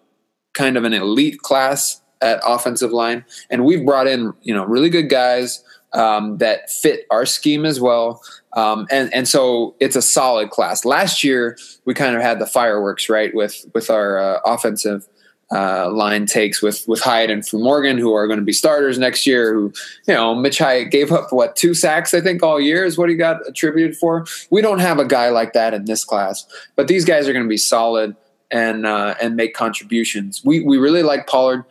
kind 0.54 0.78
of 0.78 0.86
an 0.86 0.94
elite 0.94 1.40
class 1.40 2.02
at 2.22 2.40
offensive 2.46 2.92
line, 2.92 3.26
and 3.50 3.66
we've 3.66 3.86
brought 3.86 4.08
in, 4.08 4.34
you 4.42 4.54
know, 4.54 4.66
really 4.66 4.90
good 4.90 5.10
guys 5.10 5.64
um, 5.96 6.38
that 6.38 6.70
fit 6.70 7.06
our 7.10 7.26
scheme 7.26 7.66
as 7.66 7.80
well. 7.80 8.22
Um, 8.54 8.88
and 8.92 9.14
and 9.14 9.28
so 9.28 9.76
it's 9.80 9.96
a 9.96 10.02
solid 10.02 10.50
class. 10.50 10.86
Last 10.86 11.24
year 11.24 11.58
we 11.86 11.94
kind 11.94 12.16
of 12.16 12.22
had 12.22 12.40
the 12.40 12.46
fireworks 12.46 13.10
right 13.10 13.34
with 13.34 13.66
with 13.74 13.90
our 13.90 14.18
uh, 14.18 14.40
offensive 14.46 15.08
uh, 15.52 15.92
line 15.92 16.26
takes 16.26 16.62
with 16.62 16.88
with 16.88 17.02
Hyatt 17.02 17.30
and 17.30 17.44
Morgan, 17.54 17.98
who 17.98 18.14
are 18.14 18.28
going 18.28 18.40
to 18.40 18.46
be 18.46 18.54
starters 18.54 18.98
next 18.98 19.28
year. 19.28 19.54
Who 19.54 19.74
you 20.08 20.14
know 20.14 20.36
Mitch 20.36 20.58
Hyatt 20.58 20.92
gave 20.92 21.12
up 21.12 21.32
what 21.32 21.56
two 21.56 21.74
sacks 21.74 22.14
I 22.14 22.22
think 22.22 22.44
all 22.44 22.60
year 22.60 22.86
is 22.86 22.98
what 22.98 23.10
he 23.10 23.16
got 23.16 23.48
attributed 23.48 23.98
for. 23.98 24.26
We 24.50 24.62
don't 24.62 24.80
have 24.80 25.00
a 25.00 25.06
guy 25.06 25.30
like 25.30 25.54
that 25.54 25.74
in 25.74 25.86
this 25.86 26.04
class, 26.04 26.46
but 26.76 26.88
these 26.88 27.06
guys 27.06 27.28
are 27.28 27.34
going 27.34 27.46
to 27.46 27.50
be 27.50 27.58
solid 27.58 28.16
and 28.52 28.86
uh, 28.86 29.16
and 29.22 29.36
make 29.36 29.54
contributions. 29.54 30.44
We 30.44 30.62
we 30.62 30.78
really 30.78 31.04
like 31.04 31.28
Pollard 31.28 31.66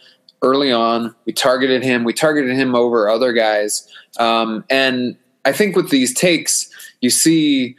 early 0.45 0.71
on. 0.71 1.15
We 1.25 1.33
targeted 1.33 1.83
him. 1.83 2.05
We 2.05 2.13
targeted 2.13 2.55
him 2.55 2.75
over 2.75 3.09
other 3.09 3.33
guys. 3.33 3.89
Um, 4.19 4.65
and 4.71 5.17
I 5.45 5.53
think 5.53 5.75
with 5.75 5.91
these 5.91 6.15
takes, 6.15 6.71
you 7.01 7.11
see 7.11 7.77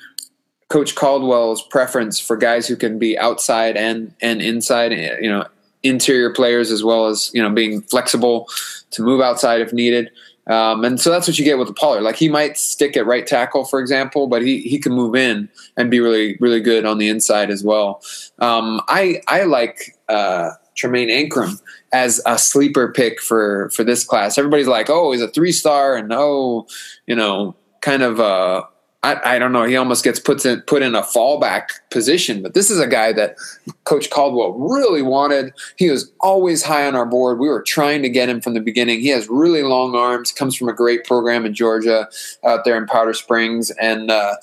Coach 0.70 0.96
Caldwell's 0.96 1.62
preference 1.62 2.20
for 2.20 2.36
guys 2.36 2.68
who 2.68 2.76
can 2.76 3.00
be 3.00 3.18
outside 3.18 3.78
and 3.78 4.14
and 4.22 4.42
inside. 4.42 4.92
You 4.92 5.30
know, 5.30 5.46
interior 5.84 6.32
players 6.34 6.72
as 6.72 6.84
well 6.84 7.06
as 7.06 7.32
you 7.34 7.42
know 7.42 7.50
being 7.50 7.82
flexible 7.84 8.50
to 8.92 9.02
move 9.02 9.22
outside 9.22 9.62
if 9.62 9.72
needed. 9.72 10.10
Um, 10.48 10.86
and 10.86 11.00
so 11.00 11.10
that's 11.10 11.28
what 11.28 11.40
you 11.40 11.46
get 11.46 11.58
with 11.58 11.68
the 11.68 11.74
Pollard. 11.74 12.02
Like 12.02 12.18
he 12.18 12.30
might 12.30 12.56
stick 12.58 12.96
at 12.96 13.08
right 13.08 13.26
tackle, 13.26 13.66
for 13.66 13.80
example, 13.80 14.28
but 14.28 14.44
he 14.44 14.62
he 14.62 14.78
can 14.78 14.94
move 14.94 15.16
in 15.16 15.50
and 15.78 15.90
be 15.90 16.00
really 16.00 16.38
really 16.40 16.60
good 16.60 16.86
on 16.86 16.98
the 16.98 17.10
inside 17.10 17.50
as 17.50 17.64
well. 17.64 18.02
Um, 18.40 18.82
I 18.88 19.22
I 19.28 19.44
like 19.44 19.96
uh, 20.10 20.52
Tremayne 20.76 21.10
Anchrum 21.10 21.62
as 21.94 22.22
a 22.26 22.38
sleeper 22.38 22.92
pick 22.92 23.22
for 23.22 23.70
for 23.70 23.84
this 23.84 24.04
class. 24.04 24.38
Everybody's 24.38 24.68
like, 24.68 24.90
oh, 24.90 25.12
he's 25.12 25.22
a 25.22 25.28
three 25.28 25.52
star, 25.52 25.96
and 25.96 26.12
oh, 26.12 26.68
you 27.08 27.16
know, 27.16 27.56
kind 27.82 28.04
of 28.04 28.20
uh, 28.20 28.64
I, 29.06 29.36
I 29.36 29.40
don't 29.40 29.52
know. 29.52 29.66
He 29.66 29.76
almost 29.76 30.04
gets 30.04 30.20
put 30.20 30.44
in 30.46 30.62
put 30.62 30.82
in 30.82 30.96
a 30.96 31.04
fallback 31.04 31.68
position. 31.92 32.42
But 32.42 32.56
this 32.56 32.72
is 32.72 32.80
a 32.80 32.88
guy 32.88 33.14
that 33.14 33.36
Coach 33.84 34.10
Caldwell 34.10 34.54
really 34.54 35.04
wanted. 35.04 35.54
He 35.78 35.92
was 35.92 36.12
always 36.22 36.64
high 36.64 36.88
on 36.88 36.96
our 36.96 37.06
board. 37.06 37.38
We 37.38 37.48
were 37.48 37.62
trying 37.62 38.02
to 38.02 38.10
get 38.10 38.30
him 38.30 38.42
from 38.42 38.56
the 38.56 38.62
beginning. 38.62 39.02
He 39.02 39.10
has 39.10 39.30
really 39.30 39.62
long 39.62 39.96
arms. 39.96 40.32
Comes 40.32 40.56
from 40.56 40.70
a 40.70 40.74
great 40.74 41.06
program 41.06 41.46
in 41.46 41.54
Georgia, 41.54 42.08
out 42.44 42.66
there 42.66 42.78
in 42.78 42.88
Powder 42.88 43.14
Springs, 43.14 43.70
and 43.80 44.10
uh, 44.10 44.36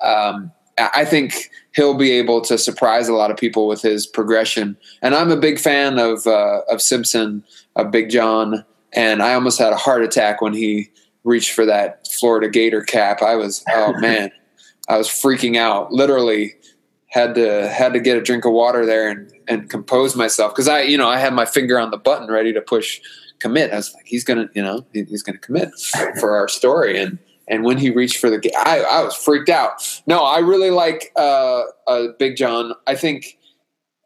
um, 0.00 0.50
I 0.76 1.04
think 1.04 1.50
he'll 1.74 1.94
be 1.94 2.12
able 2.12 2.40
to 2.42 2.58
surprise 2.58 3.08
a 3.08 3.14
lot 3.14 3.30
of 3.30 3.36
people 3.36 3.66
with 3.66 3.82
his 3.82 4.06
progression. 4.06 4.76
And 5.02 5.14
I'm 5.14 5.30
a 5.30 5.36
big 5.36 5.58
fan 5.58 5.98
of 5.98 6.26
uh, 6.26 6.62
of 6.70 6.82
Simpson, 6.82 7.44
of 7.76 7.90
Big 7.90 8.10
John, 8.10 8.64
and 8.92 9.22
I 9.22 9.34
almost 9.34 9.58
had 9.58 9.72
a 9.72 9.76
heart 9.76 10.02
attack 10.02 10.40
when 10.40 10.52
he 10.52 10.90
reached 11.24 11.52
for 11.52 11.66
that 11.66 12.06
Florida 12.08 12.48
Gator 12.48 12.82
cap. 12.82 13.22
I 13.22 13.36
was 13.36 13.64
oh 13.70 13.92
man, 14.00 14.30
I 14.88 14.96
was 14.96 15.08
freaking 15.08 15.56
out. 15.56 15.92
Literally 15.92 16.54
had 17.08 17.34
to 17.34 17.68
had 17.68 17.92
to 17.92 18.00
get 18.00 18.16
a 18.16 18.22
drink 18.22 18.44
of 18.44 18.52
water 18.52 18.86
there 18.86 19.08
and 19.08 19.32
and 19.48 19.68
compose 19.68 20.14
myself 20.14 20.52
because 20.52 20.68
I 20.68 20.82
you 20.82 20.96
know 20.96 21.08
I 21.08 21.18
had 21.18 21.34
my 21.34 21.44
finger 21.44 21.78
on 21.78 21.90
the 21.90 21.98
button 21.98 22.30
ready 22.30 22.52
to 22.52 22.60
push 22.60 23.00
commit. 23.38 23.72
I 23.72 23.76
was 23.76 23.92
like 23.94 24.06
he's 24.06 24.24
gonna 24.24 24.48
you 24.54 24.62
know 24.62 24.86
he's 24.92 25.22
gonna 25.22 25.38
commit 25.38 25.70
for 26.18 26.36
our 26.36 26.48
story 26.48 27.00
and 27.00 27.18
and 27.50 27.64
when 27.64 27.76
he 27.76 27.90
reached 27.90 28.18
for 28.18 28.30
the, 28.30 28.40
I, 28.56 28.80
I 28.80 29.02
was 29.02 29.14
freaked 29.14 29.50
out. 29.50 30.00
No, 30.06 30.20
I 30.20 30.38
really 30.38 30.70
like 30.70 31.12
uh, 31.16 31.64
uh, 31.86 32.08
Big 32.18 32.36
John. 32.36 32.72
I 32.86 32.94
think 32.94 33.36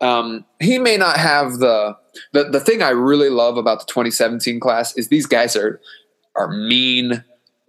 um, 0.00 0.44
he 0.60 0.78
may 0.78 0.96
not 0.96 1.18
have 1.18 1.58
the, 1.58 1.96
the 2.32 2.44
the 2.44 2.60
thing 2.60 2.82
I 2.82 2.90
really 2.90 3.30
love 3.30 3.56
about 3.56 3.80
the 3.80 3.86
2017 3.86 4.60
class 4.60 4.96
is 4.96 5.08
these 5.08 5.26
guys 5.26 5.56
are 5.56 5.80
are 6.36 6.48
mean 6.48 7.22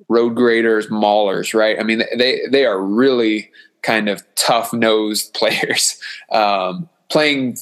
road 0.09 0.35
graders, 0.35 0.87
maulers, 0.87 1.53
right? 1.53 1.79
I 1.79 1.83
mean, 1.83 2.03
they 2.17 2.41
they 2.49 2.65
are 2.65 2.81
really 2.81 3.51
kind 3.81 4.09
of 4.09 4.23
tough 4.35 4.73
nosed 4.73 5.33
players, 5.35 5.99
um, 6.31 6.89
playing 7.09 7.57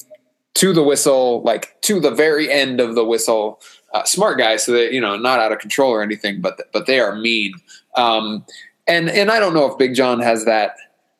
to 0.54 0.72
the 0.72 0.82
whistle, 0.82 1.42
like 1.42 1.80
to 1.82 2.00
the 2.00 2.10
very 2.10 2.50
end 2.50 2.80
of 2.80 2.94
the 2.94 3.04
whistle. 3.04 3.60
Uh, 3.92 4.02
smart 4.02 4.38
guys, 4.38 4.64
so 4.64 4.72
that 4.72 4.92
you 4.92 5.00
know, 5.00 5.16
not 5.16 5.38
out 5.38 5.52
of 5.52 5.58
control 5.58 5.90
or 5.92 6.02
anything, 6.02 6.40
but 6.40 6.60
but 6.72 6.86
they 6.86 7.00
are 7.00 7.14
mean. 7.16 7.54
Um, 7.96 8.44
and 8.86 9.08
and 9.08 9.30
I 9.30 9.40
don't 9.40 9.54
know 9.54 9.70
if 9.70 9.78
Big 9.78 9.94
John 9.94 10.20
has 10.20 10.44
that 10.44 10.76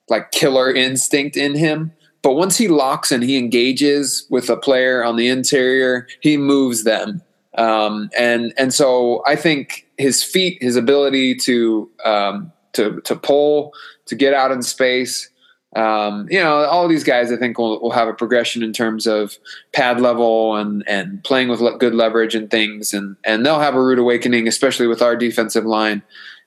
like 0.08 0.32
killer 0.32 0.72
instinct 0.72 1.36
in 1.36 1.54
him, 1.54 1.92
but 2.22 2.34
once 2.34 2.56
he 2.56 2.68
locks 2.68 3.10
and 3.10 3.22
he 3.22 3.36
engages 3.36 4.26
with 4.30 4.50
a 4.50 4.56
player 4.56 5.04
on 5.04 5.16
the 5.16 5.28
interior, 5.28 6.06
he 6.20 6.36
moves 6.36 6.84
them. 6.84 7.22
Um, 7.56 8.10
and 8.18 8.52
and 8.58 8.74
so 8.74 9.22
I 9.26 9.36
think 9.36 9.86
his 9.96 10.22
feet, 10.22 10.58
his 10.60 10.76
ability 10.76 11.36
to 11.36 11.90
um, 12.04 12.52
to 12.72 13.00
to 13.02 13.16
pull, 13.16 13.72
to 14.06 14.14
get 14.14 14.34
out 14.34 14.50
in 14.50 14.62
space, 14.62 15.30
um, 15.76 16.28
you 16.30 16.38
know, 16.38 16.64
all 16.64 16.86
these 16.86 17.04
guys 17.04 17.32
I 17.32 17.36
think 17.36 17.58
will, 17.58 17.80
will 17.80 17.90
have 17.90 18.08
a 18.08 18.14
progression 18.14 18.62
in 18.62 18.72
terms 18.72 19.06
of 19.06 19.36
pad 19.72 20.00
level 20.00 20.56
and 20.56 20.84
and 20.86 21.22
playing 21.24 21.48
with 21.48 21.60
good 21.78 21.94
leverage 21.94 22.34
and 22.34 22.50
things, 22.50 22.92
and 22.92 23.16
and 23.24 23.44
they'll 23.44 23.60
have 23.60 23.74
a 23.74 23.82
rude 23.82 23.98
awakening, 23.98 24.46
especially 24.46 24.86
with 24.86 25.02
our 25.02 25.16
defensive 25.16 25.64
line 25.64 26.02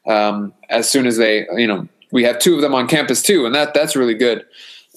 um, 0.08 0.54
as 0.70 0.90
soon 0.90 1.06
as 1.06 1.18
they, 1.18 1.46
you 1.56 1.68
know, 1.68 1.88
we 2.12 2.24
have 2.24 2.40
two 2.40 2.56
of 2.56 2.62
them 2.62 2.74
on 2.74 2.88
campus 2.88 3.22
too, 3.22 3.46
and 3.46 3.54
that 3.54 3.74
that's 3.74 3.96
really 3.96 4.14
good. 4.14 4.46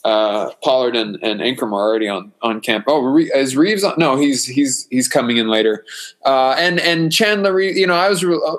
Uh, 0.02 0.50
Pollard 0.62 0.96
and, 0.96 1.18
and 1.22 1.40
Anchrum 1.40 1.72
are 1.72 1.88
already 1.88 2.08
on 2.08 2.32
on 2.40 2.60
camp. 2.60 2.84
Oh, 2.88 3.18
is 3.18 3.56
Reeves 3.56 3.84
on? 3.84 3.94
No, 3.98 4.16
he's 4.16 4.46
he's 4.46 4.86
he's 4.90 5.08
coming 5.08 5.36
in 5.36 5.48
later. 5.48 5.84
Uh, 6.24 6.54
and 6.56 6.80
and 6.80 7.12
Chandler, 7.12 7.60
you 7.60 7.86
know, 7.86 7.94
I 7.94 8.08
was 8.08 8.24
uh, 8.24 8.34
uh, 8.34 8.56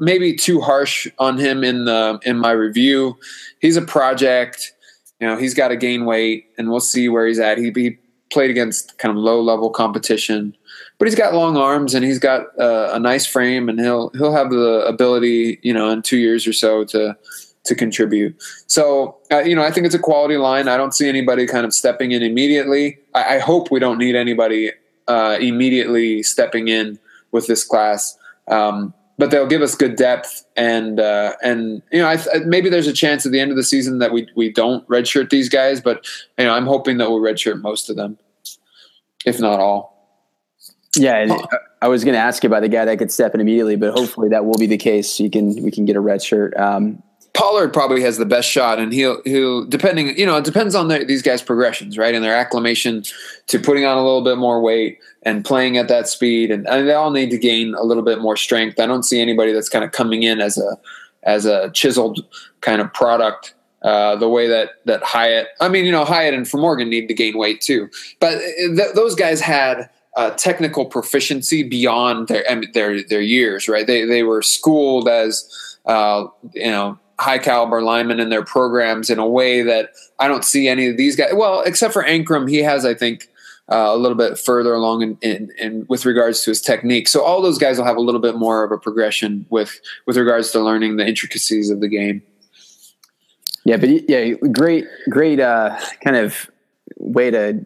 maybe 0.00 0.34
too 0.34 0.60
harsh 0.60 1.06
on 1.18 1.38
him 1.38 1.64
in 1.64 1.86
the 1.86 2.18
in 2.24 2.38
my 2.38 2.50
review. 2.50 3.16
He's 3.60 3.76
a 3.76 3.82
project. 3.82 4.72
You 5.20 5.28
know, 5.28 5.36
he's 5.38 5.54
got 5.54 5.68
to 5.68 5.76
gain 5.76 6.04
weight, 6.04 6.46
and 6.58 6.68
we'll 6.68 6.80
see 6.80 7.08
where 7.08 7.26
he's 7.26 7.38
at. 7.38 7.56
He, 7.56 7.70
he 7.74 7.96
played 8.30 8.50
against 8.50 8.98
kind 8.98 9.16
of 9.16 9.16
low 9.16 9.40
level 9.40 9.70
competition 9.70 10.54
but 10.98 11.08
he's 11.08 11.14
got 11.14 11.34
long 11.34 11.56
arms 11.56 11.94
and 11.94 12.04
he's 12.04 12.18
got 12.18 12.46
uh, 12.58 12.90
a 12.92 12.98
nice 12.98 13.26
frame, 13.26 13.68
and 13.68 13.80
he'll 13.80 14.10
he'll 14.10 14.32
have 14.32 14.50
the 14.50 14.84
ability, 14.86 15.58
you 15.62 15.72
know, 15.72 15.90
in 15.90 16.02
two 16.02 16.18
years 16.18 16.46
or 16.46 16.52
so 16.52 16.84
to 16.84 17.16
to 17.64 17.74
contribute. 17.74 18.36
So, 18.66 19.16
uh, 19.32 19.40
you 19.40 19.56
know, 19.56 19.62
I 19.62 19.70
think 19.70 19.86
it's 19.86 19.94
a 19.94 19.98
quality 19.98 20.36
line. 20.36 20.68
I 20.68 20.76
don't 20.76 20.94
see 20.94 21.08
anybody 21.08 21.46
kind 21.46 21.64
of 21.64 21.72
stepping 21.72 22.12
in 22.12 22.22
immediately. 22.22 22.98
I, 23.14 23.36
I 23.36 23.38
hope 23.38 23.70
we 23.70 23.80
don't 23.80 23.98
need 23.98 24.14
anybody 24.14 24.70
uh, 25.08 25.38
immediately 25.40 26.22
stepping 26.22 26.68
in 26.68 26.98
with 27.32 27.46
this 27.46 27.64
class. 27.64 28.16
Um, 28.48 28.92
but 29.16 29.30
they'll 29.30 29.46
give 29.46 29.62
us 29.62 29.74
good 29.74 29.96
depth 29.96 30.44
and 30.56 30.98
uh, 30.98 31.34
and 31.42 31.82
you 31.92 32.00
know 32.00 32.08
I, 32.08 32.18
maybe 32.44 32.68
there's 32.68 32.88
a 32.88 32.92
chance 32.92 33.24
at 33.24 33.32
the 33.32 33.40
end 33.40 33.50
of 33.50 33.56
the 33.56 33.62
season 33.62 33.98
that 34.00 34.12
we 34.12 34.28
we 34.34 34.50
don't 34.50 34.86
redshirt 34.88 35.30
these 35.30 35.48
guys, 35.48 35.80
but 35.80 36.06
you 36.38 36.44
know 36.44 36.52
I'm 36.52 36.66
hoping 36.66 36.98
that 36.98 37.10
we'll 37.10 37.20
redshirt 37.20 37.62
most 37.62 37.88
of 37.88 37.96
them, 37.96 38.18
if 39.24 39.40
not 39.40 39.60
all. 39.60 39.93
Yeah, 40.96 41.36
I 41.82 41.88
was 41.88 42.04
going 42.04 42.14
to 42.14 42.20
ask 42.20 42.42
you 42.42 42.48
about 42.48 42.62
the 42.62 42.68
guy 42.68 42.84
that 42.84 42.98
could 42.98 43.12
step 43.12 43.34
in 43.34 43.40
immediately, 43.40 43.76
but 43.76 43.92
hopefully 43.92 44.28
that 44.30 44.46
will 44.46 44.58
be 44.58 44.66
the 44.66 44.78
case. 44.78 45.10
So 45.10 45.24
you 45.24 45.30
can 45.30 45.62
we 45.62 45.70
can 45.70 45.84
get 45.84 45.96
a 45.96 46.00
red 46.00 46.22
shirt. 46.22 46.56
Um, 46.56 47.02
Pollard 47.34 47.72
probably 47.72 48.00
has 48.02 48.16
the 48.16 48.24
best 48.24 48.48
shot, 48.48 48.78
and 48.78 48.92
he'll 48.92 49.20
he'll 49.24 49.64
depending 49.64 50.16
you 50.16 50.24
know 50.24 50.36
it 50.36 50.44
depends 50.44 50.74
on 50.76 50.86
the, 50.86 51.04
these 51.04 51.20
guys' 51.20 51.42
progressions, 51.42 51.98
right, 51.98 52.14
and 52.14 52.24
their 52.24 52.34
acclimation 52.34 53.02
to 53.48 53.58
putting 53.58 53.84
on 53.84 53.98
a 53.98 54.04
little 54.04 54.22
bit 54.22 54.38
more 54.38 54.60
weight 54.62 54.98
and 55.24 55.44
playing 55.44 55.76
at 55.76 55.88
that 55.88 56.08
speed, 56.08 56.52
and, 56.52 56.66
and 56.68 56.88
they 56.88 56.94
all 56.94 57.10
need 57.10 57.30
to 57.30 57.38
gain 57.38 57.74
a 57.74 57.82
little 57.82 58.04
bit 58.04 58.20
more 58.20 58.36
strength. 58.36 58.78
I 58.78 58.86
don't 58.86 59.02
see 59.02 59.20
anybody 59.20 59.52
that's 59.52 59.68
kind 59.68 59.84
of 59.84 59.90
coming 59.90 60.22
in 60.22 60.40
as 60.40 60.56
a 60.56 60.78
as 61.24 61.44
a 61.44 61.70
chiseled 61.70 62.24
kind 62.60 62.80
of 62.80 62.92
product. 62.94 63.54
Uh, 63.82 64.14
the 64.16 64.28
way 64.28 64.46
that 64.46 64.70
that 64.84 65.02
Hyatt, 65.02 65.48
I 65.60 65.68
mean, 65.68 65.84
you 65.84 65.92
know, 65.92 66.04
Hyatt 66.04 66.34
and 66.34 66.48
Morgan 66.54 66.88
need 66.88 67.08
to 67.08 67.14
gain 67.14 67.36
weight 67.36 67.60
too, 67.60 67.90
but 68.20 68.38
th- 68.38 68.94
those 68.94 69.16
guys 69.16 69.40
had 69.40 69.90
uh, 70.16 70.30
technical 70.30 70.86
proficiency 70.86 71.62
beyond 71.62 72.28
their 72.28 72.44
their 72.72 73.02
their 73.02 73.20
years, 73.20 73.68
right? 73.68 73.86
They 73.86 74.04
they 74.04 74.22
were 74.22 74.42
schooled 74.42 75.08
as 75.08 75.78
uh, 75.86 76.26
you 76.52 76.70
know 76.70 76.98
high 77.18 77.38
caliber 77.38 77.82
linemen 77.82 78.20
in 78.20 78.28
their 78.28 78.44
programs 78.44 79.10
in 79.10 79.18
a 79.18 79.28
way 79.28 79.62
that 79.62 79.90
I 80.18 80.28
don't 80.28 80.44
see 80.44 80.68
any 80.68 80.88
of 80.88 80.96
these 80.96 81.16
guys. 81.16 81.30
Well, 81.34 81.62
except 81.62 81.92
for 81.92 82.02
Anchrum, 82.02 82.48
he 82.48 82.58
has, 82.58 82.84
I 82.84 82.94
think, 82.94 83.28
uh, 83.70 83.90
a 83.92 83.96
little 83.96 84.16
bit 84.16 84.38
further 84.38 84.74
along 84.74 85.02
in, 85.02 85.18
in, 85.22 85.50
in, 85.58 85.86
with 85.88 86.04
regards 86.04 86.42
to 86.42 86.50
his 86.50 86.60
technique. 86.60 87.08
So 87.08 87.22
all 87.22 87.40
those 87.40 87.58
guys 87.58 87.78
will 87.78 87.84
have 87.84 87.96
a 87.96 88.00
little 88.00 88.20
bit 88.20 88.36
more 88.36 88.64
of 88.64 88.72
a 88.72 88.78
progression 88.78 89.46
with 89.48 89.80
with 90.06 90.16
regards 90.16 90.50
to 90.52 90.60
learning 90.60 90.96
the 90.96 91.06
intricacies 91.06 91.70
of 91.70 91.80
the 91.80 91.88
game. 91.88 92.22
Yeah, 93.64 93.78
but 93.78 94.08
yeah, 94.08 94.32
great, 94.52 94.84
great 95.08 95.40
uh, 95.40 95.78
kind 96.02 96.16
of 96.16 96.50
way 96.98 97.30
to 97.30 97.64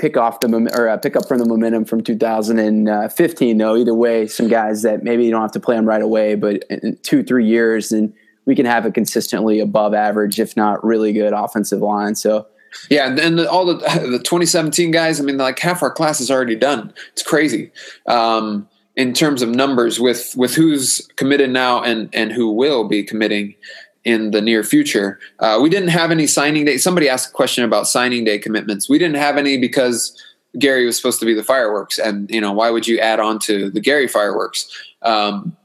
pick 0.00 0.16
off 0.16 0.40
the 0.40 0.70
or 0.74 0.88
uh, 0.88 0.96
pick 0.96 1.14
up 1.14 1.28
from 1.28 1.38
the 1.38 1.44
momentum 1.44 1.84
from 1.84 2.02
2015. 2.02 3.58
Though 3.58 3.76
either 3.76 3.94
way, 3.94 4.26
some 4.26 4.48
guys 4.48 4.82
that 4.82 5.04
maybe 5.04 5.24
you 5.24 5.30
don't 5.30 5.42
have 5.42 5.52
to 5.52 5.60
play 5.60 5.76
them 5.76 5.86
right 5.86 6.02
away, 6.02 6.34
but 6.34 6.64
in 6.70 6.96
two 7.02 7.22
three 7.22 7.46
years, 7.46 7.92
and 7.92 8.12
we 8.46 8.54
can 8.54 8.64
have 8.64 8.86
a 8.86 8.90
consistently 8.90 9.60
above 9.60 9.92
average, 9.92 10.40
if 10.40 10.56
not 10.56 10.82
really 10.82 11.12
good, 11.12 11.32
offensive 11.32 11.80
line. 11.80 12.14
So. 12.14 12.46
Yeah, 12.88 13.08
and 13.20 13.40
all 13.40 13.66
the 13.66 13.74
the 13.78 14.20
2017 14.20 14.92
guys. 14.92 15.20
I 15.20 15.24
mean, 15.24 15.38
like 15.38 15.58
half 15.58 15.82
our 15.82 15.90
class 15.90 16.20
is 16.20 16.30
already 16.30 16.54
done. 16.54 16.94
It's 17.12 17.22
crazy 17.22 17.72
um, 18.06 18.68
in 18.94 19.12
terms 19.12 19.42
of 19.42 19.48
numbers 19.48 19.98
with 19.98 20.34
with 20.36 20.54
who's 20.54 21.04
committed 21.16 21.50
now 21.50 21.82
and 21.82 22.08
and 22.12 22.30
who 22.30 22.52
will 22.52 22.86
be 22.86 23.02
committing 23.02 23.56
in 24.04 24.30
the 24.30 24.40
near 24.40 24.62
future. 24.62 25.18
Uh, 25.40 25.58
we 25.62 25.68
didn't 25.68 25.88
have 25.88 26.10
any 26.10 26.26
signing 26.26 26.64
day. 26.64 26.78
Somebody 26.78 27.08
asked 27.08 27.30
a 27.30 27.32
question 27.32 27.64
about 27.64 27.86
signing 27.86 28.24
day 28.24 28.38
commitments. 28.38 28.88
We 28.88 28.98
didn't 28.98 29.16
have 29.16 29.36
any 29.36 29.58
because 29.58 30.16
Gary 30.58 30.86
was 30.86 30.96
supposed 30.96 31.20
to 31.20 31.26
be 31.26 31.34
the 31.34 31.44
fireworks, 31.44 31.98
and 31.98 32.30
you 32.30 32.40
know 32.40 32.52
why 32.52 32.70
would 32.70 32.86
you 32.86 32.98
add 32.98 33.20
on 33.20 33.38
to 33.40 33.70
the 33.70 33.80
Gary 33.80 34.08
fireworks? 34.08 34.68
Um, 35.02 35.56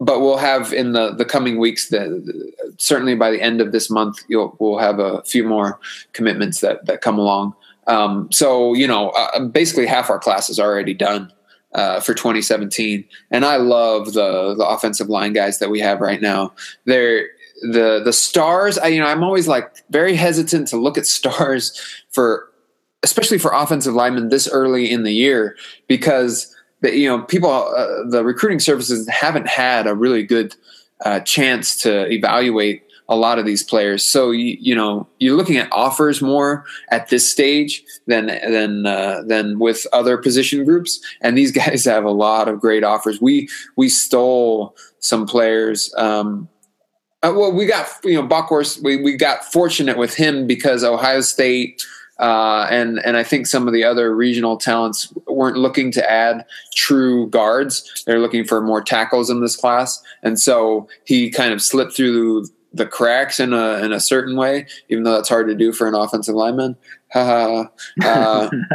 but 0.00 0.20
we'll 0.20 0.38
have 0.38 0.72
in 0.72 0.92
the 0.92 1.12
the 1.12 1.24
coming 1.24 1.58
weeks 1.58 1.88
that 1.90 2.10
certainly 2.78 3.14
by 3.14 3.30
the 3.30 3.40
end 3.40 3.60
of 3.60 3.70
this 3.70 3.88
month 3.88 4.24
we'll 4.28 4.78
have 4.78 4.98
a 4.98 5.22
few 5.22 5.44
more 5.44 5.78
commitments 6.12 6.60
that 6.60 6.86
that 6.86 7.00
come 7.00 7.18
along. 7.18 7.54
Um, 7.86 8.30
so 8.32 8.74
you 8.74 8.86
know, 8.86 9.10
uh, 9.10 9.40
basically 9.40 9.86
half 9.86 10.10
our 10.10 10.18
class 10.18 10.50
is 10.50 10.58
already 10.58 10.94
done. 10.94 11.32
Uh, 11.74 12.00
for 12.00 12.12
2017, 12.12 13.02
and 13.30 13.46
I 13.46 13.56
love 13.56 14.12
the 14.12 14.54
the 14.54 14.66
offensive 14.66 15.08
line 15.08 15.32
guys 15.32 15.58
that 15.58 15.70
we 15.70 15.80
have 15.80 16.02
right 16.02 16.20
now. 16.20 16.52
They're 16.84 17.28
the 17.62 18.00
the 18.04 18.12
stars 18.12 18.78
I, 18.78 18.88
you 18.88 19.00
know 19.00 19.06
i'm 19.06 19.22
always 19.22 19.48
like 19.48 19.72
very 19.90 20.14
hesitant 20.14 20.68
to 20.68 20.76
look 20.76 20.98
at 20.98 21.06
stars 21.06 21.80
for 22.10 22.48
especially 23.02 23.38
for 23.38 23.52
offensive 23.52 23.94
linemen 23.94 24.28
this 24.28 24.48
early 24.48 24.90
in 24.90 25.02
the 25.02 25.12
year 25.12 25.56
because 25.88 26.54
the, 26.80 26.96
you 26.96 27.08
know 27.08 27.22
people 27.22 27.50
uh, 27.50 28.08
the 28.08 28.24
recruiting 28.24 28.60
services 28.60 29.08
haven't 29.08 29.48
had 29.48 29.86
a 29.86 29.94
really 29.94 30.22
good 30.22 30.54
uh, 31.04 31.20
chance 31.20 31.76
to 31.82 32.10
evaluate 32.12 32.82
a 33.08 33.16
lot 33.16 33.38
of 33.38 33.44
these 33.44 33.62
players. 33.62 34.04
So 34.04 34.30
you, 34.30 34.56
you 34.60 34.74
know 34.74 35.06
you're 35.18 35.36
looking 35.36 35.56
at 35.56 35.70
offers 35.72 36.22
more 36.22 36.64
at 36.90 37.08
this 37.08 37.28
stage 37.28 37.84
than 38.06 38.26
than 38.26 38.86
uh, 38.86 39.22
than 39.26 39.58
with 39.58 39.86
other 39.92 40.16
position 40.16 40.64
groups. 40.64 41.00
And 41.20 41.36
these 41.36 41.52
guys 41.62 41.84
have 41.84 42.04
a 42.04 42.10
lot 42.10 42.48
of 42.48 42.60
great 42.60 42.84
offers. 42.84 43.20
We 43.20 43.48
we 43.76 43.88
stole 43.88 44.76
some 44.98 45.26
players 45.26 45.92
um, 45.96 46.48
uh, 47.22 47.32
well, 47.34 47.52
we 47.52 47.66
got 47.66 47.88
you 48.04 48.14
know 48.14 48.26
Bockhorst. 48.26 48.82
We 48.82 48.96
we 48.96 49.16
got 49.16 49.44
fortunate 49.44 49.96
with 49.96 50.14
him 50.14 50.46
because 50.46 50.84
Ohio 50.84 51.20
State 51.20 51.82
uh, 52.22 52.68
and 52.70 53.04
and 53.04 53.16
I 53.16 53.24
think 53.24 53.48
some 53.48 53.66
of 53.66 53.74
the 53.74 53.82
other 53.82 54.14
regional 54.14 54.56
talents 54.56 55.12
weren't 55.26 55.56
looking 55.56 55.90
to 55.92 56.10
add 56.10 56.44
true 56.72 57.28
guards. 57.30 58.04
They're 58.06 58.20
looking 58.20 58.44
for 58.44 58.60
more 58.60 58.80
tackles 58.80 59.28
in 59.28 59.40
this 59.40 59.56
class, 59.56 60.00
and 60.22 60.38
so 60.38 60.88
he 61.04 61.30
kind 61.30 61.52
of 61.52 61.60
slipped 61.60 61.96
through 61.96 62.46
the 62.72 62.86
cracks 62.86 63.40
in 63.40 63.52
a 63.52 63.78
in 63.78 63.92
a 63.92 63.98
certain 63.98 64.36
way, 64.36 64.66
even 64.88 65.02
though 65.02 65.14
that's 65.14 65.28
hard 65.28 65.48
to 65.48 65.54
do 65.56 65.72
for 65.72 65.88
an 65.88 65.94
offensive 65.94 66.36
lineman. 66.36 66.76
uh, 67.14 67.66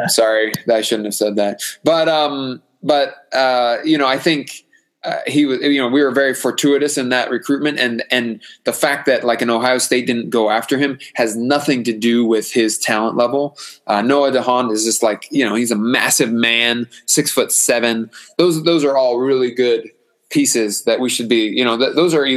sorry, 0.07 0.51
I 0.71 0.81
shouldn't 0.81 1.05
have 1.05 1.15
said 1.15 1.37
that. 1.37 1.61
But 1.85 2.09
um, 2.09 2.61
but 2.83 3.33
uh, 3.33 3.77
you 3.85 3.97
know, 3.97 4.07
I 4.07 4.19
think 4.19 4.65
uh, 5.03 5.19
he 5.27 5.45
was 5.45 5.61
you 5.61 5.79
know 5.79 5.87
we 5.87 6.01
were 6.01 6.11
very 6.11 6.33
fortuitous 6.33 6.97
in 6.97 7.09
that 7.09 7.29
recruitment 7.29 7.79
and 7.79 8.03
and 8.09 8.41
the 8.63 8.73
fact 8.73 9.05
that 9.05 9.23
like 9.23 9.41
an 9.41 9.49
ohio 9.49 9.77
state 9.77 10.07
didn't 10.07 10.29
go 10.29 10.49
after 10.49 10.77
him 10.77 10.97
has 11.13 11.35
nothing 11.35 11.83
to 11.83 11.95
do 11.95 12.25
with 12.25 12.51
his 12.51 12.77
talent 12.77 13.15
level. 13.15 13.57
Uh, 13.85 14.01
noah 14.01 14.31
dehaun 14.31 14.71
is 14.71 14.83
just 14.83 15.03
like 15.03 15.27
you 15.31 15.47
know 15.47 15.55
he's 15.55 15.71
a 15.71 15.75
massive 15.75 16.31
man 16.31 16.87
six 17.05 17.31
foot 17.31 17.51
seven. 17.51 18.09
Those 18.37 18.63
those 18.63 18.83
are 18.83 18.97
all 18.97 19.19
really 19.19 19.51
good 19.51 19.89
pieces 20.29 20.83
that 20.83 20.99
we 20.99 21.09
should 21.09 21.29
be 21.29 21.45
you 21.45 21.63
know 21.63 21.77
th- 21.77 21.95
those 21.95 22.13
are 22.13 22.27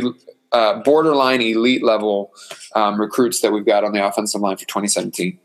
uh, 0.53 0.83
borderline 0.83 1.41
elite 1.41 1.83
level 1.83 2.33
um, 2.75 3.01
recruits 3.01 3.41
that 3.41 3.53
we've 3.53 3.67
got 3.67 3.85
on 3.85 3.93
the 3.93 4.07
offensive 4.07 4.41
line 4.41 4.57
for 4.57 4.67
2017 4.67 5.39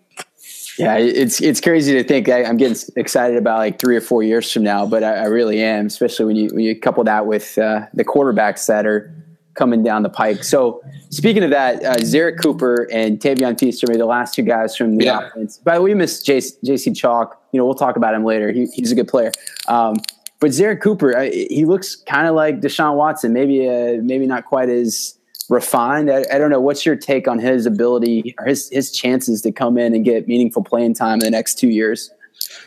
yeah, 0.77 0.97
it's 0.97 1.41
it's 1.41 1.61
crazy 1.61 1.93
to 1.93 2.03
think. 2.03 2.29
I, 2.29 2.41
am 2.41 2.57
getting 2.57 2.77
excited 2.95 3.37
about 3.37 3.59
like 3.59 3.79
three 3.79 3.95
or 3.95 4.01
four 4.01 4.23
years 4.23 4.51
from 4.51 4.63
now, 4.63 4.85
but 4.85 5.03
I, 5.03 5.15
I 5.15 5.25
really 5.25 5.61
am, 5.61 5.87
especially 5.87 6.25
when 6.25 6.35
you 6.35 6.49
when 6.49 6.59
you 6.65 6.79
couple 6.79 7.03
that 7.05 7.25
with 7.25 7.57
uh, 7.57 7.85
the 7.93 8.03
quarterbacks 8.03 8.67
that 8.67 8.85
are 8.85 9.13
coming 9.55 9.83
down 9.83 10.03
the 10.03 10.09
pike. 10.09 10.43
So 10.43 10.83
speaking 11.09 11.43
of 11.43 11.49
that, 11.49 11.83
uh, 11.83 11.95
Zerrick 11.97 12.41
Cooper 12.41 12.87
and 12.91 13.19
Tavien 13.19 13.57
Feaster 13.57 13.89
are 13.89 13.97
the 13.97 14.05
last 14.05 14.35
two 14.35 14.43
guys 14.43 14.75
from 14.75 14.97
the 14.97 15.05
yeah. 15.05 15.27
offense. 15.27 15.59
But 15.63 15.81
we 15.81 15.93
missed 15.93 16.25
JC 16.27 16.95
Chalk. 16.95 17.41
You 17.51 17.59
know, 17.59 17.65
we'll 17.65 17.73
talk 17.73 17.95
about 17.95 18.13
him 18.13 18.25
later. 18.25 18.51
He, 18.51 18.65
he's 18.67 18.91
a 18.91 18.95
good 18.95 19.07
player. 19.07 19.31
Um, 19.67 19.95
but 20.39 20.51
Zerrick 20.51 20.81
Cooper, 20.81 21.17
I, 21.17 21.29
he 21.29 21.65
looks 21.65 21.95
kind 21.95 22.27
of 22.27 22.35
like 22.35 22.59
Deshaun 22.59 22.95
Watson. 22.95 23.31
Maybe 23.33 23.67
uh, 23.67 24.01
maybe 24.01 24.27
not 24.27 24.45
quite 24.45 24.69
as 24.69 25.14
refined. 25.49 26.11
I, 26.11 26.25
I, 26.33 26.37
don't 26.37 26.49
know. 26.49 26.59
What's 26.59 26.85
your 26.85 26.95
take 26.95 27.27
on 27.27 27.39
his 27.39 27.65
ability 27.65 28.35
or 28.39 28.45
his 28.45 28.69
his 28.69 28.91
chances 28.91 29.41
to 29.43 29.51
come 29.51 29.77
in 29.77 29.93
and 29.93 30.03
get 30.03 30.27
meaningful 30.27 30.63
playing 30.63 30.93
time 30.93 31.15
in 31.15 31.19
the 31.19 31.31
next 31.31 31.59
two 31.59 31.69
years? 31.69 32.11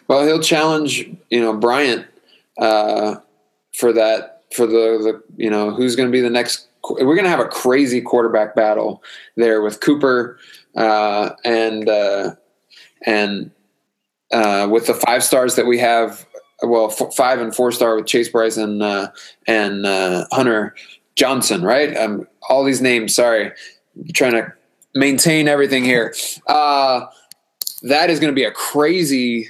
Well, 0.07 0.27
he'll 0.27 0.43
challenge 0.43 1.09
you 1.31 1.41
know 1.41 1.57
Bryant 1.57 2.07
uh, 2.59 3.17
for 3.75 3.93
that 3.93 4.45
for 4.53 4.67
the 4.67 4.73
the 4.99 5.23
you 5.37 5.51
know 5.51 5.71
who's 5.71 5.97
going 5.97 6.09
to 6.09 6.13
be 6.13 6.21
the 6.21 6.31
next. 6.31 6.67
We're 6.89 7.17
going 7.17 7.25
to 7.25 7.31
have 7.31 7.41
a 7.41 7.49
crazy 7.49 8.01
quarterback 8.01 8.55
battle 8.55 9.03
there 9.37 9.61
with 9.61 9.81
Cooper 9.81 10.39
uh, 10.77 11.31
and 11.45 11.89
uh, 11.89 12.35
and 13.05 13.51
uh, 14.33 14.69
with 14.71 14.87
the 14.87 14.95
five 14.95 15.25
stars 15.25 15.57
that 15.57 15.67
we 15.67 15.79
have. 15.79 16.27
Well, 16.63 16.91
f- 16.91 17.15
five 17.15 17.41
and 17.41 17.55
four 17.55 17.71
star 17.71 17.95
with 17.95 18.07
Chase 18.07 18.29
Bryson 18.29 18.83
uh, 18.83 19.13
and 19.47 19.87
uh, 19.87 20.27
Hunter 20.33 20.75
Johnson, 21.19 21.63
right? 21.63 21.97
Um, 21.97 22.29
all 22.49 22.63
these 22.63 22.81
names. 22.81 23.15
Sorry, 23.15 23.47
I'm 23.97 24.13
trying 24.15 24.33
to 24.33 24.53
maintain 24.95 25.49
everything 25.49 25.83
here. 25.83 26.15
Uh, 26.47 27.07
that 27.83 28.09
is 28.09 28.21
going 28.21 28.33
to 28.33 28.37
be 28.37 28.45
a 28.45 28.53
crazy 28.53 29.49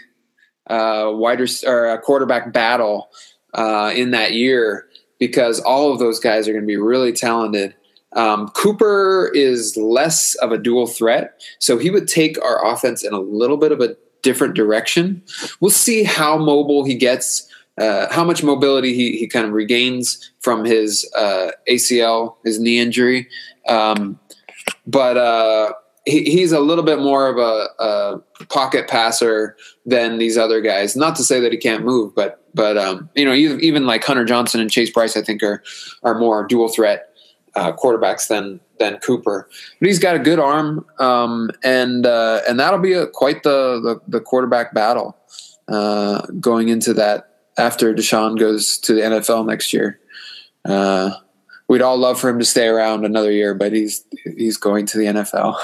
uh, 0.67 1.11
wider 1.13 1.47
or 1.67 1.91
a 1.91 1.99
quarterback 1.99 2.53
battle 2.55 3.11
uh, 3.53 3.93
in 3.95 4.13
that 4.13 4.33
year 4.33 4.89
because 5.19 5.61
all 5.61 5.93
of 5.93 5.99
those 5.99 6.19
guys 6.19 6.49
are 6.49 6.53
going 6.53 6.65
to 6.65 6.67
be 6.67 6.77
really 6.79 7.13
talented. 7.13 7.75
Um, 8.15 8.49
Cooper 8.49 9.31
is 9.35 9.77
less 9.77 10.35
of 10.37 10.53
a 10.53 10.59
dual 10.59 10.87
threat, 10.87 11.39
so 11.59 11.77
he 11.77 11.91
would 11.91 12.09
take 12.09 12.43
our 12.43 12.65
offense 12.67 13.05
in 13.05 13.13
a 13.13 13.21
little 13.21 13.59
bit 13.59 13.73
of 13.73 13.81
a 13.81 13.95
different 14.23 14.55
direction. 14.55 15.23
We'll 15.61 15.71
see 15.71 16.03
how 16.03 16.39
mobile 16.39 16.85
he 16.85 16.95
gets 16.95 17.48
uh, 17.79 18.13
how 18.13 18.25
much 18.25 18.43
mobility 18.43 18.95
he 18.95 19.17
he 19.17 19.27
kind 19.27 19.47
of 19.47 19.53
regains 19.53 20.31
from 20.41 20.65
his 20.65 21.11
uh, 21.17 21.51
ACL, 21.69 22.37
his 22.45 22.59
knee 22.59 22.79
injury. 22.79 23.29
Um, 23.69 24.19
but 24.87 25.17
uh, 25.17 25.73
he, 26.07 26.25
he's 26.25 26.53
a 26.53 26.61
little 26.61 26.85
bit 26.85 26.99
more 26.99 27.29
of 27.29 27.37
a, 27.39 27.83
a, 27.83 28.45
pocket 28.47 28.89
passer 28.89 29.57
than 29.85 30.19
these 30.19 30.37
other 30.39 30.61
guys. 30.61 30.97
Not 30.97 31.17
to 31.17 31.25
say 31.25 31.41
that 31.41 31.53
he 31.53 31.59
can't 31.59 31.85
move, 31.85 32.15
but 32.15 32.43
but 32.55 32.77
um, 32.77 33.09
you 33.15 33.25
know 33.25 33.33
even, 33.33 33.61
even 33.61 33.87
like 33.87 34.05
Hunter 34.05 34.25
Johnson 34.25 34.61
and 34.61 34.71
Chase 34.71 34.91
Brice, 34.91 35.17
I 35.17 35.23
think 35.23 35.43
are 35.43 35.63
are 36.03 36.19
more 36.19 36.47
dual 36.47 36.69
threat 36.69 37.15
uh, 37.55 37.73
quarterbacks 37.73 38.29
than 38.29 38.61
than 38.79 38.99
Cooper. 38.99 39.49
But 39.81 39.87
he's 39.87 39.99
got 39.99 40.17
a 40.17 40.21
good 40.21 40.39
arm, 40.39 40.85
um, 40.99 41.51
and 41.63 42.07
uh, 42.07 42.41
and 42.49 42.59
that'll 42.59 42.81
be 42.81 42.95
a, 42.95 43.07
quite 43.07 43.43
the, 43.43 43.81
the, 43.81 44.19
the 44.19 44.21
quarterback 44.21 44.75
battle 44.75 45.17
going 46.41 46.71
into 46.71 46.95
that 46.95 47.29
after 47.59 47.95
Deshaun 47.95 48.39
goes 48.39 48.79
to 48.79 48.95
the 48.95 49.01
NFL 49.01 49.47
next 49.47 49.73
year. 49.73 50.01
Uh, 50.65 51.11
we'd 51.69 51.83
all 51.83 51.97
love 51.97 52.19
for 52.19 52.29
him 52.29 52.39
to 52.39 52.45
stay 52.45 52.67
around 52.67 53.05
another 53.05 53.31
year, 53.31 53.55
but 53.55 53.73
he's 53.73 54.05
he's 54.37 54.57
going 54.57 54.87
to 54.87 54.99
the 54.99 55.05
NFL. 55.05 55.57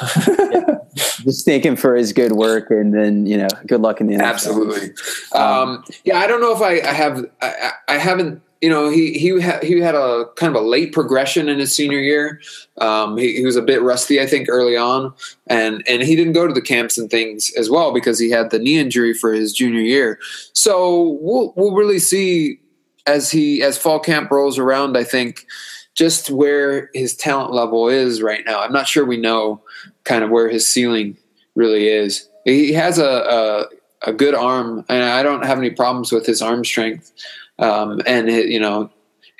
yeah. 0.54 0.70
Just 1.24 1.44
thank 1.44 1.64
him 1.64 1.74
for 1.74 1.96
his 1.96 2.12
good 2.12 2.32
work, 2.32 2.70
and 2.70 2.94
then 2.94 3.26
you 3.26 3.36
know, 3.36 3.48
good 3.66 3.80
luck 3.80 4.00
in 4.00 4.06
the 4.06 4.14
NFL. 4.14 4.22
Absolutely. 4.22 4.90
Um, 5.32 5.84
yeah, 6.04 6.18
I 6.18 6.26
don't 6.26 6.40
know 6.40 6.54
if 6.54 6.62
I, 6.62 6.88
I 6.88 6.92
have 6.92 7.24
I, 7.40 7.72
I 7.88 7.98
haven't 7.98 8.42
you 8.64 8.70
know, 8.70 8.88
he 8.88 9.12
he 9.18 9.38
had 9.42 9.62
he 9.62 9.78
had 9.78 9.94
a 9.94 10.24
kind 10.36 10.56
of 10.56 10.62
a 10.62 10.64
late 10.66 10.94
progression 10.94 11.50
in 11.50 11.58
his 11.58 11.76
senior 11.76 11.98
year. 11.98 12.40
Um, 12.80 13.18
he, 13.18 13.36
he, 13.36 13.44
was 13.44 13.56
a 13.56 13.62
bit 13.62 13.82
rusty, 13.82 14.22
I 14.22 14.26
think, 14.26 14.48
early 14.48 14.74
on, 14.74 15.12
and 15.48 15.84
and 15.86 16.00
he 16.00 16.16
didn't 16.16 16.32
go 16.32 16.46
to 16.46 16.54
the 16.54 16.62
camps 16.62 16.96
and 16.96 17.10
things 17.10 17.52
as 17.58 17.68
well 17.68 17.92
because 17.92 18.18
he 18.18 18.30
had 18.30 18.48
the 18.48 18.58
knee 18.58 18.78
injury 18.78 19.12
for 19.12 19.34
his 19.34 19.52
junior 19.52 19.82
year. 19.82 20.18
So 20.54 21.18
we'll 21.20 21.52
we'll 21.56 21.74
really 21.74 21.98
see 21.98 22.58
as 23.06 23.30
he 23.30 23.62
as 23.62 23.76
fall 23.76 24.00
camp 24.00 24.30
rolls 24.30 24.58
around. 24.58 24.96
I 24.96 25.04
think 25.04 25.44
just 25.92 26.30
where 26.30 26.88
his 26.94 27.14
talent 27.14 27.52
level 27.52 27.88
is 27.88 28.22
right 28.22 28.46
now. 28.46 28.60
I'm 28.60 28.72
not 28.72 28.88
sure 28.88 29.04
we 29.04 29.18
know 29.18 29.62
kind 30.04 30.24
of 30.24 30.30
where 30.30 30.48
his 30.48 30.66
ceiling 30.66 31.18
really 31.54 31.88
is. 31.88 32.30
He 32.46 32.72
has 32.72 32.98
a, 32.98 33.68
a, 34.06 34.10
a 34.10 34.12
good 34.14 34.34
arm, 34.34 34.86
and 34.88 35.04
I 35.04 35.22
don't 35.22 35.44
have 35.44 35.58
any 35.58 35.70
problems 35.70 36.12
with 36.12 36.24
his 36.24 36.40
arm 36.40 36.64
strength. 36.64 37.12
Um, 37.58 38.00
and 38.06 38.28
it, 38.28 38.48
you 38.48 38.58
know, 38.58 38.90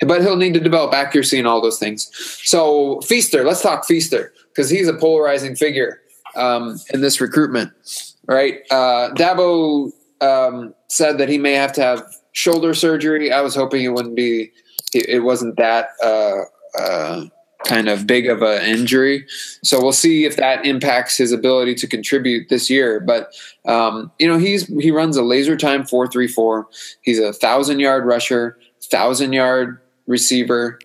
but 0.01 0.21
he'll 0.21 0.35
need 0.37 0.53
to 0.53 0.59
develop 0.59 0.93
accuracy 0.93 1.39
and 1.39 1.47
all 1.47 1.61
those 1.61 1.79
things. 1.79 2.09
So 2.43 3.01
Feaster, 3.01 3.43
let's 3.43 3.61
talk 3.61 3.85
Feaster 3.85 4.33
because 4.49 4.69
he's 4.69 4.87
a 4.87 4.93
polarizing 4.93 5.55
figure 5.55 6.01
um, 6.35 6.79
in 6.93 7.01
this 7.01 7.21
recruitment, 7.21 7.71
right? 8.27 8.59
Uh, 8.71 9.11
Dabo 9.13 9.91
um, 10.21 10.73
said 10.87 11.17
that 11.17 11.29
he 11.29 11.37
may 11.37 11.53
have 11.53 11.73
to 11.73 11.81
have 11.81 12.03
shoulder 12.33 12.73
surgery. 12.73 13.31
I 13.31 13.41
was 13.41 13.55
hoping 13.55 13.83
it 13.83 13.89
wouldn't 13.89 14.15
be, 14.15 14.51
it, 14.93 15.09
it 15.09 15.19
wasn't 15.19 15.55
that 15.57 15.89
uh, 16.03 16.41
uh, 16.79 17.25
kind 17.65 17.89
of 17.89 18.07
big 18.07 18.27
of 18.27 18.41
an 18.41 18.63
injury. 18.63 19.25
So 19.63 19.81
we'll 19.81 19.91
see 19.91 20.25
if 20.25 20.37
that 20.37 20.65
impacts 20.65 21.17
his 21.17 21.31
ability 21.31 21.75
to 21.75 21.87
contribute 21.87 22.49
this 22.49 22.69
year. 22.69 22.99
But 22.99 23.33
um, 23.65 24.11
you 24.19 24.27
know, 24.27 24.37
he's 24.37 24.67
he 24.67 24.91
runs 24.91 25.17
a 25.17 25.23
laser 25.23 25.57
time 25.57 25.85
four 25.85 26.07
three 26.07 26.27
four. 26.27 26.67
He's 27.01 27.19
a 27.19 27.33
thousand 27.33 27.79
yard 27.79 28.05
rusher, 28.05 28.57
thousand 28.83 29.33
yard 29.33 29.79
receiver 30.07 30.79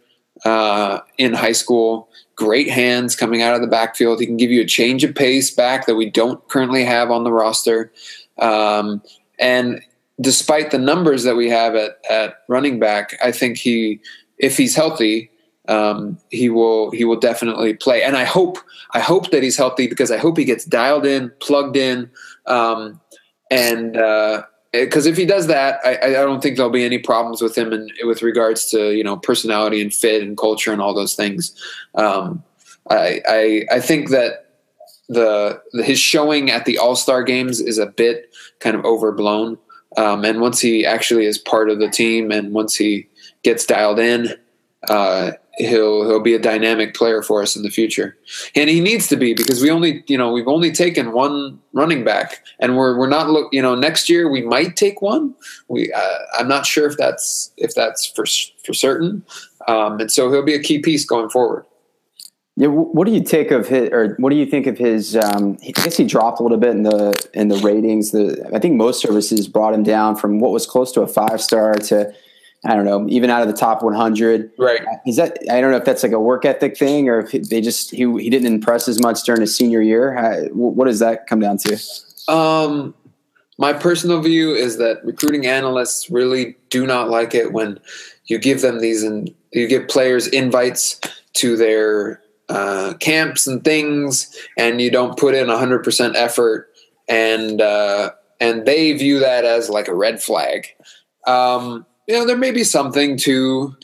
uh, 0.44 1.00
in 1.18 1.34
high 1.34 1.52
school. 1.52 2.08
Great 2.36 2.70
hands 2.70 3.14
coming 3.14 3.42
out 3.42 3.54
of 3.54 3.60
the 3.60 3.66
backfield. 3.66 4.20
He 4.20 4.26
can 4.26 4.36
give 4.36 4.50
you 4.50 4.62
a 4.62 4.66
change 4.66 5.04
of 5.04 5.14
pace 5.14 5.50
back 5.50 5.86
that 5.86 5.96
we 5.96 6.08
don't 6.08 6.46
currently 6.48 6.84
have 6.84 7.10
on 7.10 7.24
the 7.24 7.32
roster. 7.32 7.92
Um, 8.38 9.02
and 9.38 9.82
despite 10.20 10.70
the 10.70 10.78
numbers 10.78 11.24
that 11.24 11.36
we 11.36 11.50
have 11.50 11.74
at, 11.74 11.98
at 12.08 12.42
running 12.48 12.78
back, 12.78 13.18
I 13.22 13.32
think 13.32 13.58
he, 13.58 14.00
if 14.38 14.56
he's 14.56 14.74
healthy, 14.74 15.29
um, 15.70 16.18
he 16.30 16.48
will 16.48 16.90
he 16.90 17.04
will 17.04 17.18
definitely 17.18 17.74
play. 17.74 18.02
And 18.02 18.16
I 18.16 18.24
hope 18.24 18.58
I 18.92 19.00
hope 19.00 19.30
that 19.30 19.42
he's 19.42 19.56
healthy 19.56 19.86
because 19.86 20.10
I 20.10 20.18
hope 20.18 20.36
he 20.36 20.44
gets 20.44 20.64
dialed 20.64 21.06
in, 21.06 21.32
plugged 21.40 21.76
in, 21.76 22.10
um, 22.46 23.00
and 23.52 23.92
because 24.72 25.06
uh, 25.06 25.10
if 25.10 25.16
he 25.16 25.24
does 25.24 25.46
that, 25.46 25.80
I, 25.84 25.96
I, 25.96 26.10
don't 26.10 26.42
think 26.42 26.56
there'll 26.56 26.72
be 26.72 26.84
any 26.84 26.98
problems 26.98 27.40
with 27.40 27.56
him 27.56 27.72
and 27.72 27.90
with 28.02 28.20
regards 28.22 28.66
to 28.72 28.90
you 28.90 29.04
know 29.04 29.16
personality 29.16 29.80
and 29.80 29.94
fit 29.94 30.22
and 30.22 30.36
culture 30.36 30.72
and 30.72 30.82
all 30.82 30.92
those 30.92 31.14
things. 31.14 31.54
Um, 31.94 32.42
I, 32.90 33.22
I 33.28 33.66
I 33.76 33.80
think 33.80 34.10
that 34.10 34.50
the, 35.08 35.62
the 35.72 35.84
his 35.84 36.00
showing 36.00 36.50
at 36.50 36.64
the 36.64 36.78
All 36.78 36.96
Star 36.96 37.22
games 37.22 37.60
is 37.60 37.78
a 37.78 37.86
bit 37.86 38.34
kind 38.58 38.74
of 38.74 38.84
overblown. 38.84 39.56
Um, 39.96 40.24
and 40.24 40.40
once 40.40 40.60
he 40.60 40.84
actually 40.84 41.26
is 41.26 41.38
part 41.38 41.70
of 41.70 41.78
the 41.78 41.90
team, 41.90 42.30
and 42.30 42.52
once 42.52 42.76
he 42.76 43.08
gets 43.42 43.66
dialed 43.66 43.98
in, 43.98 44.28
uh, 44.88 45.32
he'll 45.60 46.06
he'll 46.06 46.20
be 46.20 46.34
a 46.34 46.38
dynamic 46.38 46.94
player 46.94 47.22
for 47.22 47.42
us 47.42 47.56
in 47.56 47.62
the 47.62 47.70
future, 47.70 48.16
and 48.54 48.68
he 48.70 48.80
needs 48.80 49.06
to 49.08 49.16
be 49.16 49.34
because 49.34 49.62
we 49.62 49.70
only 49.70 50.04
you 50.06 50.18
know 50.18 50.32
we've 50.32 50.48
only 50.48 50.72
taken 50.72 51.12
one 51.12 51.60
running 51.72 52.04
back, 52.04 52.44
and 52.58 52.76
we're 52.76 52.98
we're 52.98 53.08
not 53.08 53.30
look 53.30 53.52
you 53.52 53.62
know 53.62 53.74
next 53.74 54.08
year 54.08 54.30
we 54.30 54.42
might 54.42 54.76
take 54.76 55.02
one. 55.02 55.34
We 55.68 55.92
uh, 55.92 56.18
I'm 56.38 56.48
not 56.48 56.66
sure 56.66 56.88
if 56.88 56.96
that's 56.96 57.52
if 57.56 57.74
that's 57.74 58.06
for 58.06 58.24
for 58.64 58.74
certain, 58.74 59.24
um, 59.68 60.00
and 60.00 60.10
so 60.10 60.30
he'll 60.30 60.44
be 60.44 60.54
a 60.54 60.62
key 60.62 60.80
piece 60.80 61.04
going 61.04 61.30
forward. 61.30 61.64
Yeah, 62.56 62.68
what 62.68 63.06
do 63.06 63.12
you 63.12 63.22
take 63.22 63.52
of 63.52 63.68
his, 63.68 63.88
or 63.90 64.16
what 64.18 64.30
do 64.30 64.36
you 64.36 64.44
think 64.44 64.66
of 64.66 64.76
his? 64.76 65.16
Um, 65.16 65.56
I 65.66 65.70
guess 65.70 65.96
he 65.96 66.04
dropped 66.04 66.40
a 66.40 66.42
little 66.42 66.58
bit 66.58 66.70
in 66.70 66.82
the 66.82 67.28
in 67.32 67.48
the 67.48 67.56
ratings. 67.58 68.10
The 68.10 68.50
I 68.52 68.58
think 68.58 68.74
most 68.76 69.00
services 69.00 69.48
brought 69.48 69.72
him 69.72 69.82
down 69.82 70.16
from 70.16 70.40
what 70.40 70.52
was 70.52 70.66
close 70.66 70.92
to 70.92 71.02
a 71.02 71.06
five 71.06 71.40
star 71.40 71.74
to 71.74 72.12
I 72.64 72.74
don't 72.74 72.84
know, 72.84 73.06
even 73.08 73.30
out 73.30 73.40
of 73.42 73.48
the 73.48 73.54
top 73.54 73.82
100. 73.82 74.50
Right. 74.58 74.82
Is 75.06 75.16
that, 75.16 75.38
I 75.50 75.60
don't 75.60 75.70
know 75.70 75.78
if 75.78 75.84
that's 75.84 76.02
like 76.02 76.12
a 76.12 76.20
work 76.20 76.44
ethic 76.44 76.76
thing 76.76 77.08
or 77.08 77.20
if 77.20 77.48
they 77.48 77.60
just, 77.60 77.90
he, 77.90 78.04
he 78.20 78.28
didn't 78.28 78.52
impress 78.52 78.86
as 78.86 79.00
much 79.00 79.22
during 79.22 79.40
his 79.40 79.56
senior 79.56 79.80
year. 79.80 80.50
what 80.52 80.84
does 80.84 80.98
that 80.98 81.26
come 81.26 81.40
down 81.40 81.56
to? 81.58 81.78
Um, 82.28 82.94
my 83.56 83.72
personal 83.72 84.20
view 84.20 84.54
is 84.54 84.76
that 84.78 85.04
recruiting 85.04 85.46
analysts 85.46 86.10
really 86.10 86.56
do 86.68 86.86
not 86.86 87.08
like 87.08 87.34
it 87.34 87.52
when 87.52 87.78
you 88.26 88.38
give 88.38 88.60
them 88.60 88.80
these 88.80 89.02
and 89.02 89.34
you 89.52 89.66
give 89.66 89.88
players 89.88 90.26
invites 90.26 91.00
to 91.34 91.56
their 91.56 92.22
uh, 92.48 92.94
camps 93.00 93.46
and 93.46 93.62
things, 93.62 94.36
and 94.56 94.80
you 94.80 94.90
don't 94.90 95.18
put 95.18 95.34
in 95.34 95.46
100% 95.46 96.14
effort, 96.16 96.68
and 97.08 97.60
uh, 97.60 98.10
and 98.40 98.66
they 98.66 98.92
view 98.92 99.20
that 99.20 99.44
as 99.44 99.70
like 99.70 99.88
a 99.88 99.94
red 99.94 100.22
flag. 100.22 100.66
Um, 101.26 101.86
you 102.10 102.16
know, 102.18 102.26
there 102.26 102.36
may 102.36 102.50
be 102.50 102.64
something 102.64 103.16
to 103.18 103.76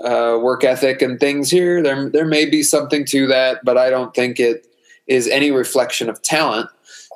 uh, 0.00 0.36
work 0.42 0.64
ethic 0.64 1.00
and 1.00 1.20
things 1.20 1.48
here. 1.48 1.80
There, 1.80 2.10
there 2.10 2.26
may 2.26 2.44
be 2.44 2.60
something 2.64 3.04
to 3.06 3.28
that, 3.28 3.64
but 3.64 3.78
I 3.78 3.88
don't 3.88 4.12
think 4.14 4.40
it 4.40 4.66
is 5.06 5.28
any 5.28 5.52
reflection 5.52 6.08
of 6.10 6.20
talent. 6.22 6.68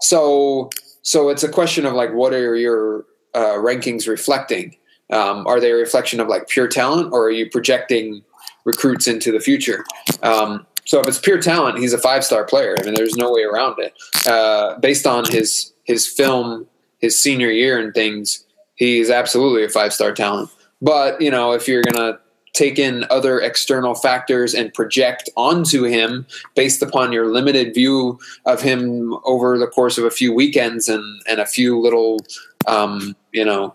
So, 0.03 0.71
so 1.03 1.31
it's 1.31 1.43
a 1.43 1.49
question 1.49 1.85
of 1.85 1.95
like, 1.95 2.13
what 2.13 2.33
are 2.33 2.55
your 2.55 3.07
uh, 3.35 3.59
rankings 3.59 4.07
reflecting? 4.07 4.77
Um, 5.11 5.49
are 5.49 5.59
they 5.59 5.73
a 5.73 5.75
reflection 5.75 6.21
of 6.21 6.29
like 6.29 6.49
pure 6.49 6.69
talent, 6.69 7.13
or 7.13 7.25
are 7.25 7.31
you 7.31 7.51
projecting 7.51 8.23
recruits 8.65 9.09
into 9.09 9.33
the 9.33 9.41
future? 9.41 9.85
Um, 10.23 10.65
so 10.85 11.01
if 11.01 11.09
it's 11.09 11.19
pure 11.19 11.41
talent, 11.43 11.79
he's 11.79 11.93
a 11.93 11.99
five 11.99 12.25
star 12.25 12.45
player. 12.45 12.77
I 12.79 12.85
mean, 12.85 12.95
there's 12.95 13.17
no 13.17 13.33
way 13.33 13.43
around 13.43 13.81
it. 13.81 13.95
Uh, 14.29 14.79
based 14.79 15.07
on 15.09 15.25
his 15.25 15.73
his 15.85 16.07
film, 16.07 16.67
his 16.99 17.21
senior 17.21 17.51
year 17.51 17.79
and 17.81 17.93
things, 17.95 18.46
he's 18.77 19.11
absolutely 19.11 19.65
a 19.65 19.69
five 19.69 19.93
star 19.93 20.13
talent. 20.13 20.51
But 20.81 21.21
you 21.21 21.31
know, 21.31 21.53
if 21.53 21.67
you're 21.67 21.83
gonna 21.83 22.19
take 22.53 22.79
in 22.79 23.05
other 23.11 23.39
external 23.39 23.95
factors 23.95 24.55
and 24.55 24.73
project 24.73 25.29
onto 25.37 25.83
him 25.83 26.27
based 26.55 26.83
upon 26.83 27.13
your 27.13 27.27
limited 27.31 27.75
view 27.75 28.19
of 28.47 28.63
him 28.63 29.15
over 29.25 29.59
the 29.59 29.67
course 29.67 29.99
of 29.99 30.05
a 30.05 30.11
few 30.11 30.33
weekends 30.33 30.89
and 30.89 31.05
and 31.29 31.41
a 31.41 31.47
few 31.47 31.79
little 31.79 32.19
um, 32.67 33.15
you 33.33 33.45
know 33.45 33.75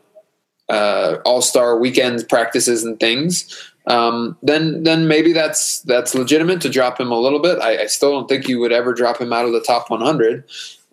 uh, 0.70 1.18
all 1.26 1.42
star 1.42 1.78
weekend 1.78 2.28
practices 2.30 2.84
and 2.84 3.00
things. 3.00 3.72
Um, 3.88 4.38
then 4.42 4.84
then 4.84 5.08
maybe 5.08 5.34
that's 5.34 5.82
that's 5.82 6.16
legitimate 6.16 6.62
to 6.62 6.70
drop 6.70 7.00
him 7.00 7.12
a 7.12 7.20
little 7.20 7.40
bit. 7.40 7.60
I, 7.60 7.84
I, 7.84 7.86
still 7.88 8.12
don't 8.12 8.30
think 8.30 8.48
you 8.48 8.60
would 8.60 8.72
ever 8.72 8.94
drop 8.94 9.20
him 9.20 9.34
out 9.34 9.46
of 9.46 9.54
the 9.54 9.62
top 9.62 9.90
100. 9.90 10.44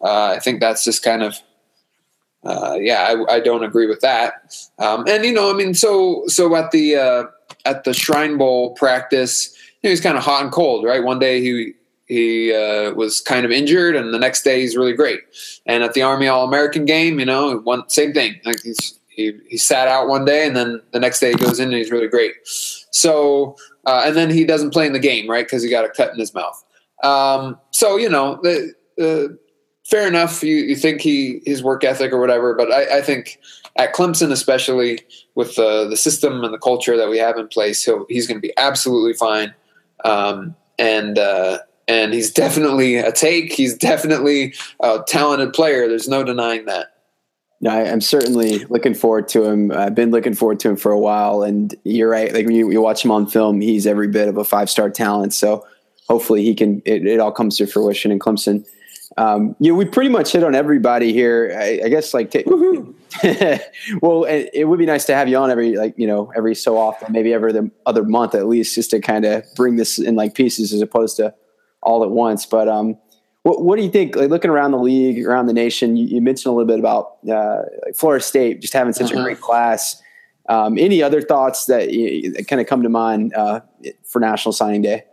Uh, 0.02 0.32
I 0.34 0.38
think 0.38 0.60
that's 0.60 0.84
just 0.84 1.02
kind 1.02 1.22
of 1.22 1.38
uh, 2.44 2.76
yeah, 2.80 3.14
I, 3.28 3.36
I, 3.36 3.40
don't 3.40 3.64
agree 3.64 3.86
with 3.86 4.00
that. 4.00 4.54
Um, 4.78 5.04
and 5.08 5.24
you 5.24 5.32
know, 5.32 5.50
I 5.50 5.54
mean, 5.54 5.74
so 5.74 6.22
so 6.26 6.54
at 6.54 6.70
the 6.70 6.96
uh, 6.96 7.24
at 7.64 7.84
the 7.84 7.92
Shrine 7.92 8.38
Bowl 8.38 8.74
practice, 8.74 9.54
you 9.82 9.88
know, 9.88 9.90
he's 9.90 10.00
kind 10.00 10.16
of 10.16 10.22
hot 10.22 10.42
and 10.42 10.52
cold, 10.52 10.84
right? 10.84 11.02
One 11.02 11.18
day 11.18 11.40
he 11.40 11.72
he 12.06 12.54
uh, 12.54 12.92
was 12.94 13.20
kind 13.20 13.44
of 13.44 13.50
injured, 13.50 13.96
and 13.96 14.14
the 14.14 14.18
next 14.18 14.42
day 14.42 14.60
he's 14.60 14.76
really 14.76 14.94
great. 14.94 15.20
And 15.66 15.82
at 15.82 15.94
the 15.94 16.02
Army 16.02 16.28
All 16.28 16.46
American 16.46 16.84
game, 16.84 17.18
you 17.18 17.26
know, 17.26 17.58
one 17.58 17.88
same 17.88 18.12
thing. 18.12 18.40
Like 18.44 18.60
he's 18.62 18.98
he 19.08 19.36
he 19.48 19.56
sat 19.56 19.88
out 19.88 20.08
one 20.08 20.24
day, 20.24 20.46
and 20.46 20.56
then 20.56 20.80
the 20.92 21.00
next 21.00 21.18
day 21.18 21.32
he 21.32 21.36
goes 21.36 21.58
in 21.58 21.68
and 21.68 21.76
he's 21.76 21.90
really 21.90 22.08
great. 22.08 22.34
So 22.44 23.56
uh, 23.84 24.04
and 24.06 24.16
then 24.16 24.30
he 24.30 24.44
doesn't 24.44 24.70
play 24.70 24.86
in 24.86 24.92
the 24.92 24.98
game, 24.98 25.28
right? 25.28 25.44
Because 25.44 25.62
he 25.62 25.70
got 25.70 25.84
a 25.84 25.88
cut 25.88 26.12
in 26.12 26.18
his 26.18 26.34
mouth. 26.34 26.64
Um, 27.02 27.58
so 27.72 27.96
you 27.96 28.08
know 28.08 28.38
the 28.42 29.38
fair 29.88 30.06
enough. 30.06 30.42
You, 30.42 30.56
you 30.56 30.76
think 30.76 31.00
he 31.00 31.40
his 31.44 31.62
work 31.62 31.82
ethic 31.82 32.12
or 32.12 32.20
whatever, 32.20 32.54
but 32.54 32.72
I, 32.72 32.98
I 32.98 33.02
think 33.02 33.40
at 33.76 33.94
Clemson, 33.94 34.30
especially 34.30 35.00
with 35.34 35.56
the 35.56 35.86
the 35.88 35.96
system 35.96 36.44
and 36.44 36.52
the 36.52 36.58
culture 36.58 36.96
that 36.96 37.08
we 37.08 37.18
have 37.18 37.36
in 37.36 37.48
place, 37.48 37.84
he'll, 37.84 38.06
he's 38.08 38.26
going 38.26 38.40
to 38.40 38.46
be 38.46 38.52
absolutely 38.56 39.14
fine. 39.14 39.54
Um, 40.04 40.54
and 40.78 41.18
uh, 41.18 41.58
and 41.88 42.12
he's 42.12 42.30
definitely 42.32 42.96
a 42.96 43.10
take. 43.10 43.52
He's 43.52 43.76
definitely 43.76 44.54
a 44.80 45.00
talented 45.06 45.52
player. 45.52 45.88
There's 45.88 46.08
no 46.08 46.22
denying 46.22 46.66
that. 46.66 46.88
No, 47.60 47.70
I, 47.70 47.80
am 47.84 48.00
certainly 48.00 48.64
looking 48.66 48.94
forward 48.94 49.26
to 49.28 49.44
him. 49.44 49.72
I've 49.72 49.94
been 49.94 50.12
looking 50.12 50.34
forward 50.34 50.60
to 50.60 50.68
him 50.68 50.76
for 50.76 50.92
a 50.92 50.98
while, 50.98 51.42
and 51.42 51.74
you're 51.82 52.08
right. 52.08 52.32
Like 52.32 52.46
when 52.46 52.54
you, 52.54 52.70
you 52.70 52.80
watch 52.80 53.04
him 53.04 53.10
on 53.10 53.26
film, 53.26 53.60
he's 53.60 53.84
every 53.84 54.06
bit 54.06 54.28
of 54.28 54.36
a 54.36 54.44
five 54.44 54.70
star 54.70 54.90
talent. 54.90 55.34
So 55.34 55.66
hopefully 56.08 56.44
he 56.44 56.54
can. 56.54 56.82
It, 56.84 57.04
it 57.06 57.18
all 57.18 57.32
comes 57.32 57.56
to 57.56 57.66
fruition 57.66 58.12
in 58.12 58.20
Clemson. 58.20 58.64
Um, 59.18 59.56
know, 59.58 59.74
we 59.74 59.84
pretty 59.84 60.10
much 60.10 60.30
hit 60.30 60.44
on 60.44 60.54
everybody 60.54 61.12
here. 61.12 61.56
I, 61.60 61.80
I 61.86 61.88
guess 61.88 62.14
like, 62.14 62.30
t- 62.30 62.44
well, 64.00 64.22
it, 64.24 64.50
it, 64.54 64.68
would 64.68 64.78
be 64.78 64.86
nice 64.86 65.06
to 65.06 65.14
have 65.14 65.28
you 65.28 65.36
on 65.36 65.50
every 65.50 65.76
like 65.76 65.94
you 65.96 66.06
know 66.06 66.32
every 66.36 66.54
so 66.54 66.78
often, 66.78 67.12
maybe 67.12 67.32
every 67.32 67.52
other 67.84 68.04
month 68.04 68.36
at 68.36 68.46
least, 68.46 68.76
just 68.76 68.90
to 68.90 69.00
kind 69.00 69.24
of 69.24 69.44
bring 69.56 69.74
this 69.74 69.98
in 69.98 70.14
like 70.14 70.34
pieces 70.34 70.72
as 70.72 70.80
opposed 70.80 71.16
to 71.16 71.34
all 71.82 72.04
at 72.04 72.10
once. 72.10 72.46
But 72.46 72.68
um, 72.68 72.96
what, 73.42 73.64
what 73.64 73.76
do 73.76 73.82
you 73.82 73.90
think? 73.90 74.14
Like 74.14 74.30
looking 74.30 74.52
around 74.52 74.70
the 74.70 74.78
league, 74.78 75.26
around 75.26 75.46
the 75.46 75.52
nation, 75.52 75.96
you, 75.96 76.06
you 76.06 76.20
mentioned 76.20 76.52
a 76.52 76.54
little 76.54 76.68
bit 76.68 76.78
about 76.78 77.16
uh, 77.28 77.62
like 77.86 77.96
Florida 77.96 78.22
State 78.24 78.60
just 78.60 78.72
having 78.72 78.92
such 78.92 79.10
uh-huh. 79.10 79.20
a 79.20 79.24
great 79.24 79.40
class. 79.40 80.00
Um, 80.48 80.78
any 80.78 81.02
other 81.02 81.20
thoughts 81.20 81.66
that, 81.66 81.88
that 81.88 82.46
kind 82.46 82.60
of 82.60 82.68
come 82.68 82.84
to 82.84 82.88
mind 82.88 83.34
uh, 83.34 83.60
for 84.04 84.20
National 84.20 84.52
Signing 84.52 84.82
Day? 84.82 85.04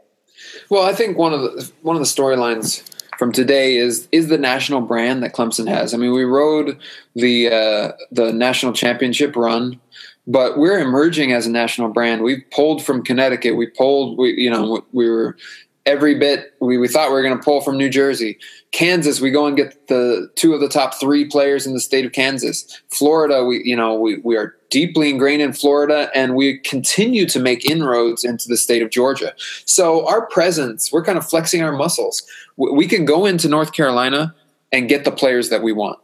Well, 0.69 0.83
I 0.83 0.93
think 0.93 1.17
one 1.17 1.33
of 1.33 1.41
the 1.41 1.71
one 1.81 1.95
of 1.95 2.01
the 2.01 2.05
storylines 2.05 2.87
from 3.17 3.31
today 3.31 3.77
is 3.77 4.07
is 4.11 4.27
the 4.27 4.37
national 4.37 4.81
brand 4.81 5.23
that 5.23 5.33
Clemson 5.33 5.67
has. 5.67 5.93
I 5.93 5.97
mean, 5.97 6.13
we 6.13 6.23
rode 6.23 6.77
the 7.15 7.49
uh, 7.49 7.91
the 8.11 8.31
national 8.31 8.73
championship 8.73 9.35
run, 9.35 9.79
but 10.27 10.57
we're 10.57 10.79
emerging 10.79 11.31
as 11.31 11.45
a 11.45 11.51
national 11.51 11.89
brand. 11.89 12.23
We 12.23 12.41
pulled 12.51 12.83
from 12.83 13.03
Connecticut. 13.03 13.55
We 13.55 13.67
pulled. 13.67 14.17
We 14.17 14.33
you 14.33 14.49
know 14.49 14.85
we 14.91 15.09
were 15.09 15.37
every 15.85 16.15
bit 16.15 16.53
we, 16.59 16.77
we 16.77 16.87
thought 16.87 17.09
we 17.09 17.13
were 17.13 17.21
going 17.21 17.37
to 17.37 17.43
pull 17.43 17.61
from 17.61 17.77
New 17.77 17.89
Jersey. 17.89 18.37
Kansas, 18.71 19.21
we 19.21 19.29
go 19.29 19.45
and 19.45 19.55
get 19.55 19.87
the 19.87 20.29
two 20.35 20.53
of 20.53 20.59
the 20.59 20.67
top 20.67 20.99
three 20.99 21.25
players 21.25 21.67
in 21.67 21.73
the 21.73 21.79
state 21.79 22.05
of 22.05 22.11
Kansas. 22.11 22.81
Florida, 22.89 23.45
we 23.45 23.61
you 23.63 23.75
know 23.75 23.93
we, 23.93 24.17
we 24.17 24.35
are 24.35 24.55
deeply 24.69 25.09
ingrained 25.09 25.41
in 25.41 25.53
Florida 25.53 26.09
and 26.13 26.35
we 26.35 26.57
continue 26.59 27.25
to 27.27 27.39
make 27.39 27.69
inroads 27.69 28.23
into 28.23 28.47
the 28.47 28.57
state 28.57 28.81
of 28.81 28.89
Georgia. 28.89 29.33
So 29.65 30.07
our 30.07 30.25
presence, 30.27 30.91
we're 30.91 31.03
kind 31.03 31.17
of 31.17 31.27
flexing 31.27 31.61
our 31.61 31.71
muscles. 31.71 32.23
We 32.57 32.87
can 32.87 33.05
go 33.05 33.25
into 33.25 33.47
North 33.47 33.73
Carolina 33.73 34.35
and 34.71 34.89
get 34.89 35.05
the 35.05 35.11
players 35.11 35.49
that 35.49 35.61
we 35.61 35.71
want. 35.71 35.99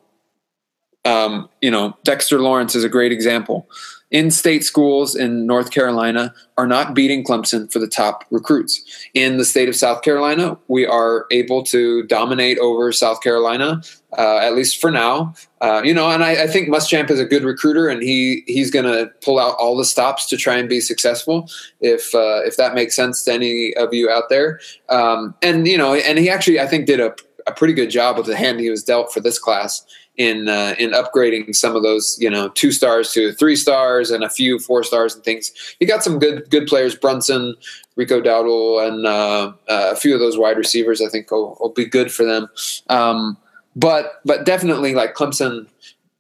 Um, 1.04 1.50
you 1.62 1.72
know, 1.72 1.98
Dexter 2.04 2.40
Lawrence 2.40 2.76
is 2.76 2.84
a 2.84 2.90
great 2.90 3.12
example 3.12 3.68
in-state 4.12 4.64
schools 4.64 5.16
in 5.16 5.46
North 5.46 5.72
Carolina 5.72 6.34
are 6.58 6.68
not 6.68 6.94
beating 6.94 7.24
Clemson 7.24 7.72
for 7.72 7.80
the 7.80 7.88
top 7.88 8.26
recruits. 8.30 8.84
In 9.14 9.38
the 9.38 9.46
state 9.46 9.70
of 9.70 9.76
South 9.76 10.02
Carolina, 10.02 10.58
we 10.68 10.86
are 10.86 11.26
able 11.32 11.64
to 11.64 12.04
dominate 12.04 12.60
over 12.60 12.92
South 12.92 13.22
Carolina, 13.22 13.82
uh, 14.18 14.38
at 14.38 14.54
least 14.54 14.80
for 14.82 14.92
now. 14.92 15.34
Uh, 15.62 15.82
you 15.84 15.94
know, 15.94 16.12
and 16.12 16.24
I, 16.24 16.44
I, 16.44 16.48
think 16.48 16.68
Muschamp 16.68 17.10
is 17.10 17.20
a 17.20 17.26
good 17.26 17.44
recruiter, 17.44 17.88
and 17.88 18.04
he 18.04 18.44
he's 18.48 18.70
going 18.70 18.86
to 18.86 19.10
pull 19.24 19.40
out 19.40 19.56
all 19.58 19.78
the 19.78 19.86
stops 19.86 20.26
to 20.28 20.38
try 20.38 20.58
and 20.58 20.68
be 20.68 20.82
successful. 20.82 21.50
If 21.80 22.14
uh, 22.14 22.42
if 22.44 22.58
that 22.58 22.76
makes 22.76 22.96
sense 22.96 23.24
to 23.24 23.34
any 23.34 23.74
of 23.76 23.94
you 23.94 24.10
out 24.10 24.30
there, 24.30 24.60
um, 24.90 25.34
and 25.42 25.68
you 25.68 25.78
know, 25.78 25.94
and 25.94 26.20
he 26.20 26.30
actually 26.30 26.60
I 26.60 26.68
think 26.68 26.86
did 26.86 27.00
a 27.00 27.16
a 27.48 27.52
pretty 27.52 27.74
good 27.74 27.90
job 27.90 28.18
with 28.18 28.28
the 28.28 28.36
hand 28.36 28.60
he 28.60 28.70
was 28.70 28.84
dealt 28.84 29.12
for 29.12 29.20
this 29.20 29.40
class 29.40 29.84
in 30.18 30.50
uh, 30.50 30.76
in 30.78 30.92
upgrading 30.92 31.56
some 31.56 31.76
of 31.76 31.84
those 31.84 32.18
you 32.20 32.30
know 32.30 32.50
two 32.50 32.72
stars 32.72 33.12
to 33.14 33.32
three 33.34 33.56
stars 33.56 34.12
and 34.12 34.24
a 34.24 34.30
few 34.30 34.60
four 34.60 34.84
stars 34.84 35.16
and 35.16 35.24
things. 35.24 35.52
You 35.80 35.88
got 35.88 36.04
some 36.04 36.20
good 36.20 36.50
good 36.50 36.68
players, 36.68 36.96
Brunson, 36.96 37.56
Rico 37.96 38.22
Dowdle, 38.22 38.88
and 38.88 39.06
uh, 39.06 39.54
uh, 39.70 39.92
a 39.92 39.96
few 39.96 40.14
of 40.14 40.20
those 40.20 40.38
wide 40.38 40.58
receivers. 40.58 41.02
I 41.02 41.10
think 41.10 41.32
will, 41.32 41.58
will 41.60 41.70
be 41.70 41.86
good 41.86 42.12
for 42.12 42.26
them. 42.26 42.50
Um, 42.90 43.38
but 43.76 44.22
but 44.26 44.46
definitely 44.46 44.94
like 44.94 45.16
Clemson 45.16 45.68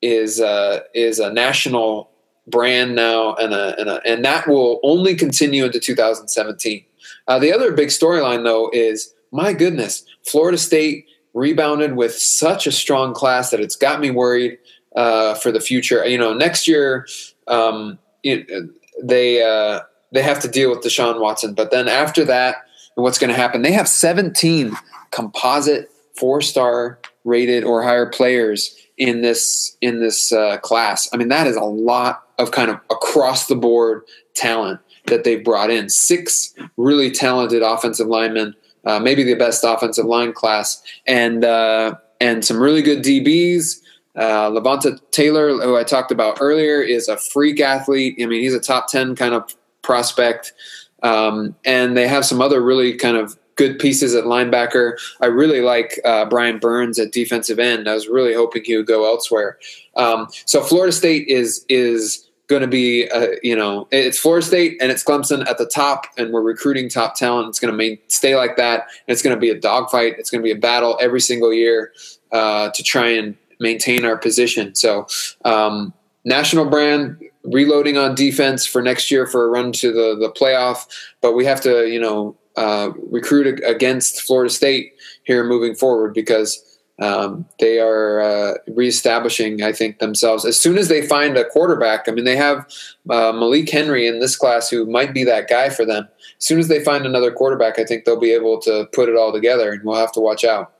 is 0.01 0.39
uh, 0.39 0.81
is 0.93 1.19
a 1.19 1.31
national 1.31 2.09
brand 2.47 2.95
now, 2.95 3.35
and 3.35 3.53
a, 3.53 3.79
and, 3.79 3.89
a, 3.89 4.01
and 4.05 4.25
that 4.25 4.47
will 4.47 4.79
only 4.83 5.15
continue 5.15 5.65
into 5.65 5.79
2017. 5.79 6.83
Uh, 7.27 7.39
the 7.39 7.53
other 7.53 7.71
big 7.71 7.89
storyline 7.89 8.43
though 8.43 8.69
is 8.73 9.13
my 9.31 9.53
goodness, 9.53 10.05
Florida 10.25 10.57
State 10.57 11.05
rebounded 11.33 11.95
with 11.95 12.13
such 12.13 12.67
a 12.67 12.71
strong 12.71 13.13
class 13.13 13.51
that 13.51 13.59
it's 13.59 13.75
got 13.75 13.99
me 13.99 14.11
worried 14.11 14.57
uh, 14.95 15.35
for 15.35 15.51
the 15.51 15.59
future. 15.59 16.05
You 16.05 16.17
know, 16.17 16.33
next 16.33 16.67
year 16.67 17.07
um, 17.47 17.97
it, 18.23 18.49
they 19.01 19.43
uh, 19.43 19.81
they 20.11 20.21
have 20.21 20.39
to 20.41 20.47
deal 20.47 20.69
with 20.69 20.79
Deshaun 20.79 21.19
Watson, 21.19 21.53
but 21.53 21.71
then 21.71 21.87
after 21.87 22.25
that, 22.25 22.57
what's 22.95 23.17
going 23.17 23.29
to 23.29 23.35
happen? 23.35 23.61
They 23.61 23.71
have 23.71 23.87
17 23.87 24.75
composite 25.11 25.91
four 26.15 26.41
star 26.41 26.99
rated 27.23 27.63
or 27.63 27.83
higher 27.83 28.07
players 28.07 28.75
in 28.97 29.21
this 29.21 29.77
in 29.81 29.99
this 29.99 30.31
uh, 30.31 30.57
class. 30.57 31.09
I 31.13 31.17
mean, 31.17 31.29
that 31.29 31.47
is 31.47 31.55
a 31.55 31.63
lot 31.63 32.23
of 32.37 32.51
kind 32.51 32.69
of 32.69 32.79
across 32.89 33.47
the 33.47 33.55
board 33.55 34.03
talent 34.33 34.79
that 35.05 35.23
they've 35.23 35.43
brought 35.43 35.69
in. 35.69 35.89
Six 35.89 36.53
really 36.77 37.11
talented 37.11 37.63
offensive 37.63 38.07
linemen 38.07 38.55
uh, 38.85 38.99
maybe 38.99 39.23
the 39.23 39.35
best 39.35 39.63
offensive 39.63 40.05
line 40.05 40.33
class, 40.33 40.81
and 41.07 41.45
uh, 41.45 41.95
and 42.19 42.43
some 42.43 42.59
really 42.59 42.81
good 42.81 43.03
DBs. 43.03 43.79
Uh, 44.15 44.49
Levonta 44.49 44.99
Taylor, 45.11 45.51
who 45.51 45.77
I 45.77 45.83
talked 45.83 46.11
about 46.11 46.37
earlier, 46.41 46.81
is 46.81 47.07
a 47.07 47.17
freak 47.17 47.61
athlete. 47.61 48.15
I 48.21 48.25
mean, 48.25 48.41
he's 48.41 48.53
a 48.53 48.59
top 48.59 48.87
ten 48.87 49.15
kind 49.15 49.33
of 49.33 49.55
prospect, 49.81 50.53
um, 51.03 51.55
and 51.65 51.95
they 51.95 52.07
have 52.07 52.25
some 52.25 52.41
other 52.41 52.61
really 52.61 52.95
kind 52.95 53.17
of 53.17 53.37
good 53.55 53.79
pieces 53.79 54.15
at 54.15 54.23
linebacker. 54.23 54.93
I 55.21 55.27
really 55.27 55.61
like 55.61 55.99
uh, 56.03 56.25
Brian 56.25 56.57
Burns 56.57 56.97
at 56.97 57.11
defensive 57.11 57.59
end. 57.59 57.87
I 57.87 57.93
was 57.93 58.07
really 58.07 58.33
hoping 58.33 58.63
he 58.63 58.75
would 58.75 58.87
go 58.87 59.05
elsewhere. 59.05 59.57
Um, 59.95 60.27
so 60.45 60.61
Florida 60.61 60.91
State 60.91 61.27
is 61.27 61.65
is 61.69 62.27
going 62.51 62.61
to 62.61 62.67
be, 62.67 63.09
uh, 63.09 63.29
you 63.41 63.55
know, 63.55 63.87
it's 63.91 64.19
Florida 64.19 64.45
State 64.45 64.77
and 64.81 64.91
it's 64.91 65.03
Clemson 65.03 65.47
at 65.47 65.57
the 65.57 65.65
top, 65.65 66.05
and 66.17 66.31
we're 66.31 66.41
recruiting 66.41 66.89
top 66.89 67.15
talent. 67.15 67.47
It's 67.47 67.59
going 67.59 67.75
to 67.75 67.97
stay 68.09 68.35
like 68.35 68.57
that. 68.57 68.81
And 69.07 69.13
it's 69.13 69.23
going 69.23 69.35
to 69.35 69.39
be 69.39 69.49
a 69.49 69.59
dogfight. 69.59 70.15
It's 70.19 70.29
going 70.29 70.41
to 70.41 70.43
be 70.43 70.51
a 70.51 70.59
battle 70.59 70.99
every 71.01 71.21
single 71.21 71.53
year 71.53 71.93
uh, 72.31 72.69
to 72.69 72.83
try 72.83 73.07
and 73.07 73.35
maintain 73.59 74.05
our 74.05 74.17
position. 74.17 74.75
So, 74.75 75.07
um, 75.45 75.93
national 76.25 76.65
brand 76.65 77.17
reloading 77.45 77.97
on 77.97 78.13
defense 78.13 78.65
for 78.65 78.81
next 78.81 79.09
year 79.09 79.25
for 79.25 79.45
a 79.45 79.47
run 79.47 79.71
to 79.71 79.91
the 79.91 80.15
the 80.19 80.31
playoff, 80.31 80.85
but 81.21 81.33
we 81.33 81.45
have 81.45 81.61
to, 81.61 81.87
you 81.87 81.99
know, 81.99 82.35
uh, 82.57 82.91
recruit 83.09 83.61
against 83.65 84.21
Florida 84.21 84.53
State 84.53 84.93
here 85.23 85.43
moving 85.43 85.73
forward 85.73 86.13
because 86.13 86.70
um, 86.99 87.45
they 87.59 87.79
are 87.79 88.21
uh, 88.21 88.53
reestablishing, 88.67 89.63
I 89.63 89.71
think, 89.71 89.99
themselves. 89.99 90.45
As 90.45 90.59
soon 90.59 90.77
as 90.77 90.87
they 90.87 91.05
find 91.05 91.37
a 91.37 91.45
quarterback, 91.45 92.07
I 92.07 92.11
mean, 92.11 92.25
they 92.25 92.35
have 92.35 92.67
uh, 93.09 93.31
Malik 93.31 93.69
Henry 93.69 94.07
in 94.07 94.19
this 94.19 94.35
class 94.35 94.69
who 94.69 94.85
might 94.85 95.13
be 95.13 95.23
that 95.23 95.49
guy 95.49 95.69
for 95.69 95.85
them. 95.85 96.07
As 96.37 96.45
soon 96.45 96.59
as 96.59 96.67
they 96.67 96.83
find 96.83 97.05
another 97.05 97.31
quarterback, 97.31 97.79
I 97.79 97.85
think 97.85 98.05
they'll 98.05 98.19
be 98.19 98.33
able 98.33 98.59
to 98.61 98.87
put 98.93 99.09
it 99.09 99.15
all 99.15 99.33
together, 99.33 99.71
and 99.71 99.83
we'll 99.83 99.95
have 99.95 100.11
to 100.13 100.19
watch 100.19 100.43
out. 100.43 100.73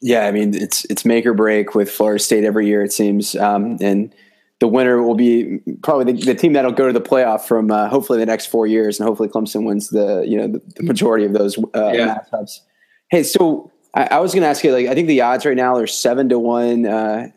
Yeah, 0.00 0.26
I 0.26 0.32
mean, 0.32 0.54
it's 0.54 0.84
it's 0.86 1.04
make 1.04 1.26
or 1.26 1.34
break 1.34 1.74
with 1.74 1.90
Florida 1.90 2.22
State 2.22 2.44
every 2.44 2.66
year, 2.66 2.82
it 2.82 2.92
seems, 2.92 3.36
um, 3.36 3.76
and 3.80 4.12
the 4.58 4.66
winner 4.66 5.02
will 5.02 5.14
be 5.14 5.58
probably 5.82 6.12
the, 6.12 6.24
the, 6.24 6.34
team 6.34 6.52
that'll 6.54 6.72
go 6.72 6.86
to 6.86 6.92
the 6.92 7.00
playoff 7.00 7.42
from 7.42 7.70
uh, 7.70 7.88
hopefully 7.88 8.18
the 8.18 8.26
next 8.26 8.46
four 8.46 8.66
years, 8.66 8.98
and 8.98 9.06
hopefully 9.06 9.28
Clemson 9.28 9.64
wins 9.64 9.90
the 9.90 10.24
you 10.26 10.38
know 10.38 10.48
the, 10.48 10.62
the 10.76 10.82
majority 10.82 11.26
of 11.26 11.34
those 11.34 11.58
uh, 11.74 11.92
yeah. 11.92 12.18
matchups. 12.32 12.60
Hey, 13.10 13.22
so 13.22 13.70
I, 13.94 14.04
I 14.04 14.18
was 14.18 14.32
going 14.32 14.42
to 14.42 14.48
ask 14.48 14.62
you, 14.62 14.72
like, 14.72 14.86
I 14.86 14.94
think 14.94 15.08
the 15.08 15.20
odds 15.20 15.44
right 15.44 15.56
now 15.56 15.76
are 15.76 15.86
seven 15.86 16.28
to 16.28 16.38
one 16.38 16.86
uh, 16.86 17.28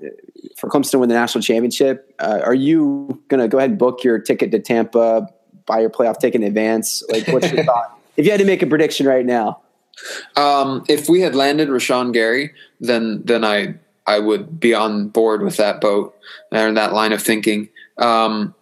for 0.58 0.70
Clemson 0.70 0.92
to 0.92 1.00
win 1.00 1.10
the 1.10 1.16
national 1.16 1.42
championship. 1.42 2.14
Uh, 2.20 2.42
are 2.44 2.54
you 2.54 3.22
going 3.28 3.42
to 3.42 3.48
go 3.48 3.58
ahead 3.58 3.72
and 3.72 3.80
book 3.80 4.04
your 4.04 4.20
ticket 4.20 4.52
to 4.52 4.60
Tampa, 4.60 5.28
buy 5.66 5.80
your 5.80 5.90
playoff 5.90 6.20
ticket 6.20 6.42
in 6.42 6.48
advance? 6.48 7.04
Like, 7.10 7.28
what's 7.28 7.52
your 7.52 7.64
thought? 7.66 7.98
If 8.18 8.26
you 8.26 8.32
had 8.32 8.40
to 8.40 8.46
make 8.46 8.62
a 8.62 8.68
prediction 8.68 9.08
right 9.08 9.26
now, 9.26 9.62
um, 10.36 10.84
if 10.88 11.10
we 11.10 11.22
had 11.22 11.36
landed 11.36 11.70
Rashan 11.70 12.14
Gary, 12.14 12.54
then 12.80 13.22
then 13.24 13.44
I 13.44 13.76
I 14.06 14.20
would 14.20 14.60
be 14.60 14.74
on 14.74 15.08
board 15.10 15.42
with 15.42 15.58
that 15.58 15.82
boat 15.82 16.16
and 16.52 16.78
that 16.78 16.94
line 16.94 17.14
of 17.14 17.22
thinking. 17.22 17.70
Um, 17.98 18.56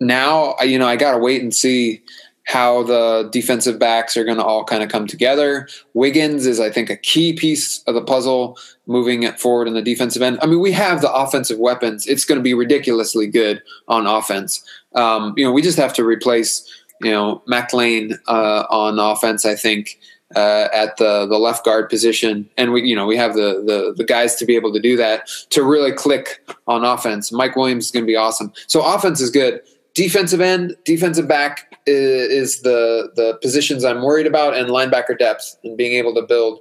now, 0.00 0.56
you 0.62 0.78
know, 0.78 0.86
I 0.86 0.96
got 0.96 1.12
to 1.12 1.18
wait 1.18 1.42
and 1.42 1.54
see 1.54 2.02
how 2.46 2.82
the 2.82 3.28
defensive 3.32 3.78
backs 3.78 4.16
are 4.16 4.24
going 4.24 4.36
to 4.36 4.44
all 4.44 4.64
kind 4.64 4.82
of 4.82 4.90
come 4.90 5.06
together. 5.06 5.66
Wiggins 5.94 6.46
is, 6.46 6.60
I 6.60 6.70
think, 6.70 6.90
a 6.90 6.96
key 6.96 7.32
piece 7.32 7.82
of 7.84 7.94
the 7.94 8.02
puzzle 8.02 8.58
moving 8.86 9.22
it 9.22 9.40
forward 9.40 9.66
in 9.66 9.74
the 9.74 9.80
defensive 9.82 10.20
end. 10.20 10.38
I 10.42 10.46
mean, 10.46 10.60
we 10.60 10.72
have 10.72 11.00
the 11.00 11.10
offensive 11.12 11.58
weapons. 11.58 12.06
It's 12.06 12.24
going 12.26 12.38
to 12.38 12.42
be 12.42 12.52
ridiculously 12.52 13.26
good 13.26 13.62
on 13.88 14.06
offense. 14.06 14.62
Um, 14.94 15.32
you 15.36 15.44
know, 15.44 15.52
we 15.52 15.62
just 15.62 15.78
have 15.78 15.94
to 15.94 16.04
replace, 16.04 16.70
you 17.00 17.10
know, 17.10 17.42
Mac 17.46 17.72
Lain 17.72 18.18
uh, 18.28 18.64
on 18.68 18.98
offense, 18.98 19.46
I 19.46 19.54
think. 19.54 19.98
uh, 20.36 20.68
at 20.72 20.96
the 20.96 21.26
the 21.26 21.38
left 21.38 21.64
guard 21.64 21.88
position, 21.88 22.48
and 22.56 22.72
we 22.72 22.82
you 22.82 22.96
know 22.96 23.06
we 23.06 23.16
have 23.16 23.34
the, 23.34 23.62
the 23.64 23.94
the 23.96 24.04
guys 24.04 24.34
to 24.36 24.44
be 24.46 24.56
able 24.56 24.72
to 24.72 24.80
do 24.80 24.96
that 24.96 25.28
to 25.50 25.62
really 25.62 25.92
click 25.92 26.44
on 26.66 26.84
offense. 26.84 27.30
Mike 27.30 27.56
Williams 27.56 27.86
is 27.86 27.90
going 27.90 28.04
to 28.04 28.06
be 28.06 28.16
awesome. 28.16 28.52
So 28.66 28.84
offense 28.84 29.20
is 29.20 29.30
good. 29.30 29.60
Defensive 29.94 30.40
end, 30.40 30.76
defensive 30.84 31.28
back 31.28 31.76
is, 31.86 32.56
is 32.56 32.62
the 32.62 33.12
the 33.14 33.38
positions 33.40 33.84
I'm 33.84 34.02
worried 34.02 34.26
about, 34.26 34.56
and 34.56 34.68
linebacker 34.68 35.16
depth 35.16 35.56
and 35.62 35.76
being 35.76 35.92
able 35.92 36.14
to 36.14 36.22
build 36.22 36.60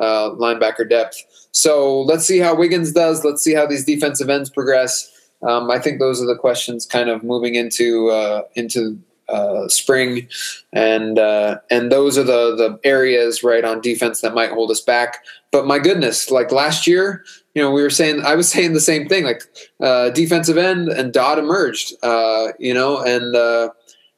uh, 0.00 0.30
linebacker 0.30 0.88
depth. 0.88 1.16
So 1.50 2.02
let's 2.02 2.24
see 2.24 2.38
how 2.38 2.54
Wiggins 2.54 2.92
does. 2.92 3.24
Let's 3.24 3.42
see 3.42 3.54
how 3.54 3.66
these 3.66 3.84
defensive 3.84 4.28
ends 4.28 4.48
progress. 4.48 5.12
Um, 5.42 5.70
I 5.70 5.78
think 5.78 5.98
those 5.98 6.22
are 6.22 6.26
the 6.26 6.36
questions 6.36 6.86
kind 6.86 7.08
of 7.08 7.22
moving 7.22 7.54
into 7.54 8.10
uh, 8.10 8.42
into 8.54 8.98
uh, 9.28 9.68
spring, 9.68 10.28
and 10.72 11.18
uh, 11.18 11.58
and 11.70 11.92
those 11.92 12.16
are 12.16 12.24
the 12.24 12.56
the 12.56 12.78
areas 12.84 13.42
right 13.42 13.64
on 13.64 13.80
defense 13.80 14.20
that 14.20 14.34
might 14.34 14.50
hold 14.50 14.70
us 14.70 14.80
back. 14.80 15.24
But 15.50 15.66
my 15.66 15.78
goodness, 15.78 16.30
like 16.30 16.52
last 16.52 16.86
year, 16.86 17.24
you 17.54 17.62
know, 17.62 17.70
we 17.70 17.82
were 17.82 17.90
saying 17.90 18.24
I 18.24 18.34
was 18.34 18.48
saying 18.52 18.72
the 18.72 18.80
same 18.80 19.08
thing. 19.08 19.24
Like 19.24 19.42
uh, 19.80 20.10
defensive 20.10 20.58
end 20.58 20.88
and 20.88 21.12
Dodd 21.12 21.38
emerged, 21.38 21.92
uh, 22.02 22.48
you 22.58 22.74
know, 22.74 22.98
and 23.00 23.36
uh, 23.36 23.70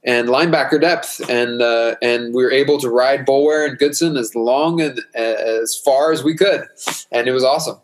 and 0.04 0.28
linebacker 0.28 0.80
depth, 0.80 1.28
and 1.28 1.60
uh, 1.60 1.96
and 2.02 2.34
we 2.34 2.42
were 2.44 2.52
able 2.52 2.78
to 2.80 2.88
ride 2.88 3.26
Boulware 3.26 3.68
and 3.68 3.78
Goodson 3.78 4.16
as 4.16 4.34
long 4.34 4.80
and 4.80 5.00
as 5.14 5.76
far 5.76 6.12
as 6.12 6.22
we 6.22 6.36
could, 6.36 6.66
and 7.12 7.28
it 7.28 7.32
was 7.32 7.44
awesome. 7.44 7.78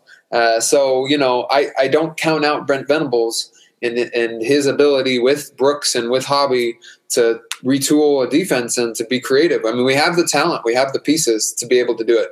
so 0.61 1.05
you 1.07 1.17
know, 1.17 1.47
I 1.49 1.67
I 1.77 1.87
don't 1.87 2.17
count 2.17 2.45
out 2.45 2.67
Brent 2.67 2.87
Venables 2.87 3.51
and 3.81 3.97
and 3.97 4.41
his 4.41 4.65
ability 4.65 5.19
with 5.19 5.55
Brooks 5.57 5.95
and 5.95 6.09
with 6.09 6.25
Hobby 6.25 6.77
to 7.09 7.39
retool 7.63 8.25
a 8.25 8.29
defense 8.29 8.77
and 8.77 8.95
to 8.95 9.05
be 9.05 9.19
creative. 9.19 9.65
I 9.65 9.71
mean, 9.71 9.85
we 9.85 9.95
have 9.95 10.15
the 10.15 10.25
talent, 10.25 10.63
we 10.65 10.75
have 10.75 10.93
the 10.93 10.99
pieces 10.99 11.53
to 11.53 11.65
be 11.65 11.79
able 11.79 11.95
to 11.95 12.03
do 12.03 12.17
it. 12.19 12.29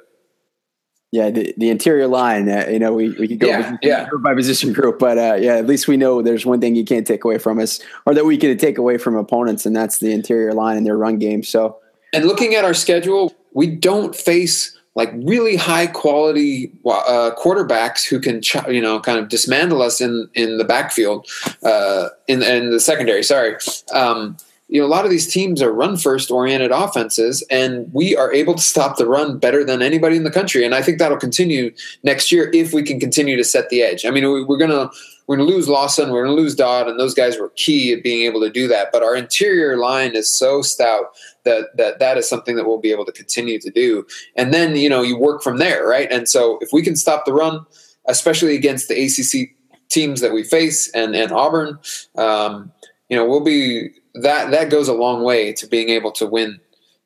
Yeah, 1.11 1.29
the, 1.29 1.53
the 1.55 1.69
interior 1.69 2.07
line, 2.07 2.49
uh, 2.49 2.67
you 2.69 2.77
know, 2.77 2.93
we, 2.93 3.11
we 3.11 3.27
could 3.27 3.39
go 3.39 3.47
yeah, 3.47 3.77
yeah. 3.81 4.09
by 4.19 4.33
position 4.33 4.73
group, 4.73 4.99
but 4.99 5.17
uh, 5.17 5.37
yeah, 5.39 5.55
at 5.55 5.65
least 5.65 5.87
we 5.87 5.95
know 5.95 6.21
there's 6.21 6.45
one 6.45 6.59
thing 6.59 6.75
you 6.75 6.83
can't 6.83 7.07
take 7.07 7.23
away 7.23 7.37
from 7.37 7.57
us 7.57 7.79
or 8.05 8.13
that 8.13 8.25
we 8.25 8.37
can 8.37 8.57
take 8.57 8.77
away 8.77 8.97
from 8.97 9.15
opponents, 9.15 9.65
and 9.65 9.73
that's 9.73 9.99
the 9.99 10.11
interior 10.11 10.53
line 10.53 10.75
and 10.75 10.85
their 10.85 10.97
run 10.97 11.17
game. 11.17 11.41
So, 11.41 11.79
and 12.11 12.25
looking 12.25 12.53
at 12.55 12.65
our 12.65 12.73
schedule, 12.73 13.33
we 13.53 13.67
don't 13.67 14.13
face 14.13 14.77
like 14.95 15.11
really 15.15 15.55
high 15.55 15.87
quality 15.87 16.71
uh, 16.85 17.31
quarterbacks 17.37 18.05
who 18.07 18.19
can 18.19 18.41
ch- 18.41 18.67
you 18.67 18.81
know 18.81 18.99
kind 18.99 19.19
of 19.19 19.29
dismantle 19.29 19.81
us 19.81 20.01
in 20.01 20.29
in 20.33 20.57
the 20.57 20.65
backfield 20.65 21.29
uh, 21.63 22.09
in 22.27 22.41
in 22.41 22.71
the 22.71 22.79
secondary. 22.79 23.23
Sorry. 23.23 23.55
Um, 23.93 24.35
you 24.67 24.81
know, 24.81 24.87
a 24.87 24.89
lot 24.89 25.05
of 25.05 25.11
these 25.11 25.31
teams 25.31 25.61
are 25.61 25.71
run 25.71 25.95
first 25.95 26.31
oriented 26.31 26.71
offenses, 26.71 27.45
and 27.51 27.91
we 27.93 28.15
are 28.15 28.33
able 28.33 28.55
to 28.55 28.61
stop 28.61 28.97
the 28.97 29.07
run 29.07 29.37
better 29.37 29.63
than 29.63 29.83
anybody 29.83 30.15
in 30.15 30.23
the 30.23 30.31
country. 30.31 30.65
And 30.65 30.73
I 30.73 30.81
think 30.81 30.97
that'll 30.97 31.19
continue 31.19 31.71
next 32.01 32.31
year 32.31 32.49
if 32.51 32.73
we 32.73 32.81
can 32.81 32.99
continue 32.99 33.37
to 33.37 33.43
set 33.43 33.69
the 33.69 33.83
edge. 33.83 34.05
I 34.05 34.09
mean, 34.09 34.23
we're 34.47 34.57
gonna 34.57 34.89
we're 35.27 35.37
gonna 35.37 35.47
lose 35.47 35.69
Lawson, 35.69 36.09
we're 36.09 36.23
gonna 36.23 36.35
lose 36.35 36.55
Dodd, 36.55 36.87
and 36.87 36.99
those 36.99 37.13
guys 37.13 37.37
were 37.37 37.49
key 37.55 37.93
at 37.93 38.01
being 38.01 38.25
able 38.25 38.41
to 38.41 38.49
do 38.49 38.67
that. 38.67 38.89
But 38.91 39.03
our 39.03 39.15
interior 39.15 39.77
line 39.77 40.15
is 40.15 40.27
so 40.27 40.63
stout 40.63 41.13
that 41.43 41.77
that 41.77 41.99
that 41.99 42.17
is 42.17 42.27
something 42.27 42.55
that 42.55 42.65
we'll 42.65 42.79
be 42.79 42.91
able 42.91 43.05
to 43.05 43.11
continue 43.11 43.59
to 43.59 43.69
do. 43.69 44.05
And 44.35 44.51
then 44.51 44.75
you 44.75 44.89
know 44.89 45.03
you 45.03 45.15
work 45.15 45.43
from 45.43 45.57
there, 45.57 45.87
right? 45.87 46.11
And 46.11 46.27
so 46.27 46.57
if 46.61 46.69
we 46.73 46.81
can 46.81 46.95
stop 46.95 47.25
the 47.25 47.33
run, 47.33 47.63
especially 48.05 48.55
against 48.55 48.87
the 48.87 48.95
ACC 48.95 49.55
teams 49.89 50.21
that 50.21 50.33
we 50.33 50.43
face 50.43 50.89
and 50.93 51.15
and 51.15 51.31
Auburn, 51.31 51.77
um, 52.17 52.71
you 53.09 53.15
know, 53.15 53.27
we'll 53.27 53.43
be 53.43 53.91
that 54.21 54.51
that 54.51 54.69
goes 54.69 54.87
a 54.87 54.93
long 54.93 55.23
way 55.23 55.53
to 55.53 55.67
being 55.67 55.89
able 55.89 56.11
to 56.13 56.25
win 56.25 56.59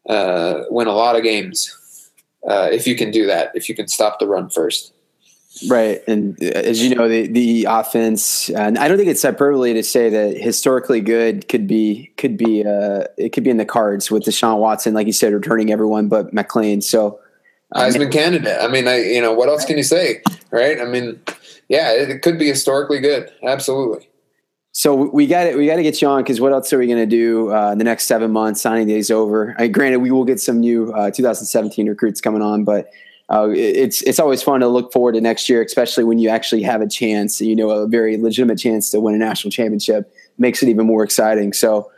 uh, 0.07 0.63
win 0.69 0.87
a 0.87 0.93
lot 0.93 1.15
of 1.15 1.23
games 1.23 1.75
uh, 2.47 2.69
if 2.71 2.87
you 2.87 2.95
can 2.95 3.11
do 3.11 3.25
that. 3.27 3.51
If 3.55 3.69
you 3.69 3.75
can 3.75 3.87
stop 3.87 4.19
the 4.19 4.27
run 4.27 4.49
first. 4.49 4.93
Right, 5.67 6.01
and 6.07 6.41
uh, 6.41 6.45
as 6.45 6.81
you 6.81 6.95
know, 6.95 7.09
the 7.09 7.27
the 7.27 7.65
offense, 7.67 8.49
and 8.49 8.77
I 8.77 8.87
don't 8.87 8.97
think 8.97 9.09
it's 9.09 9.21
hyperbole 9.21 9.73
to 9.73 9.83
say 9.83 10.09
that 10.09 10.37
historically 10.37 11.01
good 11.01 11.49
could 11.49 11.67
be 11.67 12.11
could 12.17 12.37
be 12.37 12.63
uh, 12.63 13.05
it 13.17 13.29
could 13.33 13.43
be 13.43 13.49
in 13.49 13.57
the 13.57 13.65
cards 13.65 14.11
with 14.11 14.23
Deshaun 14.23 14.59
Watson, 14.59 14.93
like 14.93 15.07
you 15.07 15.13
said, 15.13 15.33
returning 15.33 15.71
everyone 15.71 16.07
but 16.07 16.33
Mac 16.33 16.55
Lain. 16.55 16.81
So 16.81 17.19
um, 17.73 17.83
Heisman 17.83 18.11
candidate. 18.11 18.57
I 18.61 18.67
mean, 18.67 18.87
I 18.87 19.01
you 19.01 19.21
know 19.21 19.33
what 19.33 19.49
else 19.49 19.65
can 19.65 19.75
you 19.75 19.83
say, 19.83 20.21
right? 20.51 20.79
I 20.79 20.85
mean, 20.85 21.19
yeah, 21.67 21.91
it, 21.93 22.09
it 22.09 22.21
could 22.21 22.39
be 22.39 22.47
historically 22.47 22.99
good, 22.99 23.31
absolutely. 23.43 24.08
So 24.79 24.95
we 24.95 25.27
got 25.27 25.45
it. 25.45 25.57
We 25.57 25.65
got 25.65 25.75
to 25.75 25.83
get 25.83 26.01
you 26.01 26.07
on 26.07 26.23
because 26.23 26.39
what 26.39 26.53
else 26.53 26.71
are 26.71 26.77
we 26.77 26.87
going 26.87 26.99
to 26.99 27.05
do 27.05 27.53
uh, 27.53 27.73
in 27.73 27.79
the 27.79 27.83
next 27.83 28.05
seven 28.05 28.31
months? 28.31 28.61
Signing 28.61 28.87
days 28.87 29.11
over. 29.11 29.53
I, 29.59 29.67
granted, 29.67 29.97
we 29.97 30.09
will 30.09 30.23
get 30.23 30.39
some 30.39 30.61
new 30.61 30.93
uh, 30.93 31.11
2017 31.11 31.89
recruits 31.89 32.21
coming 32.21 32.41
on, 32.41 32.63
but 32.63 32.89
uh, 33.29 33.49
it's 33.53 34.01
it's 34.03 34.19
always 34.19 34.41
fun 34.41 34.61
to 34.61 34.69
look 34.69 34.93
forward 34.93 35.15
to 35.15 35.21
next 35.21 35.49
year, 35.49 35.61
especially 35.61 36.05
when 36.05 36.17
you 36.17 36.29
actually 36.29 36.61
have 36.61 36.79
a 36.79 36.87
chance. 36.87 37.41
You 37.41 37.57
know, 37.57 37.71
a 37.71 37.87
very 37.89 38.15
legitimate 38.15 38.57
chance 38.57 38.89
to 38.91 39.01
win 39.01 39.15
a 39.15 39.17
national 39.17 39.51
championship 39.51 40.15
makes 40.37 40.63
it 40.63 40.69
even 40.69 40.87
more 40.87 41.03
exciting. 41.03 41.51
So, 41.51 41.91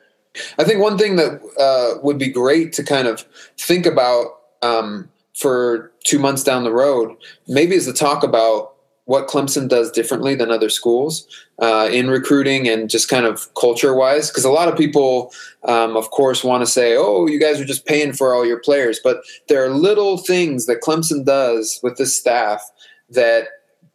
I 0.58 0.64
think 0.64 0.82
one 0.82 0.98
thing 0.98 1.18
that 1.18 1.40
uh, 1.60 1.99
would 2.02 2.18
be 2.18 2.30
great 2.30 2.74
to 2.74 2.84
kind 2.84 3.08
of 3.08 3.28
think 3.60 3.86
about 3.86 4.40
um, 4.64 5.08
for 5.36 5.91
two 6.03 6.18
months 6.18 6.44
down 6.44 6.64
the 6.64 6.74
road, 6.74 7.16
maybe 7.48 7.76
is 7.76 7.86
to 7.86 7.94
talk 7.94 8.24
about 8.24 8.70
what 9.11 9.27
Clemson 9.27 9.67
does 9.67 9.91
differently 9.91 10.35
than 10.35 10.51
other 10.51 10.69
schools 10.69 11.27
uh, 11.59 11.89
in 11.91 12.09
recruiting 12.09 12.69
and 12.69 12.89
just 12.89 13.09
kind 13.09 13.25
of 13.25 13.53
culture 13.55 13.93
wise. 13.93 14.29
Because 14.29 14.45
a 14.45 14.49
lot 14.49 14.69
of 14.69 14.77
people, 14.77 15.33
um, 15.67 15.97
of 15.97 16.09
course, 16.11 16.45
want 16.45 16.61
to 16.61 16.65
say, 16.65 16.95
oh, 16.97 17.27
you 17.27 17.38
guys 17.38 17.59
are 17.59 17.65
just 17.65 17.85
paying 17.85 18.13
for 18.13 18.33
all 18.33 18.45
your 18.45 18.61
players. 18.61 19.01
But 19.03 19.17
there 19.49 19.61
are 19.65 19.69
little 19.69 20.17
things 20.17 20.65
that 20.67 20.79
Clemson 20.81 21.25
does 21.25 21.77
with 21.83 21.97
this 21.97 22.15
staff 22.15 22.63
that 23.09 23.47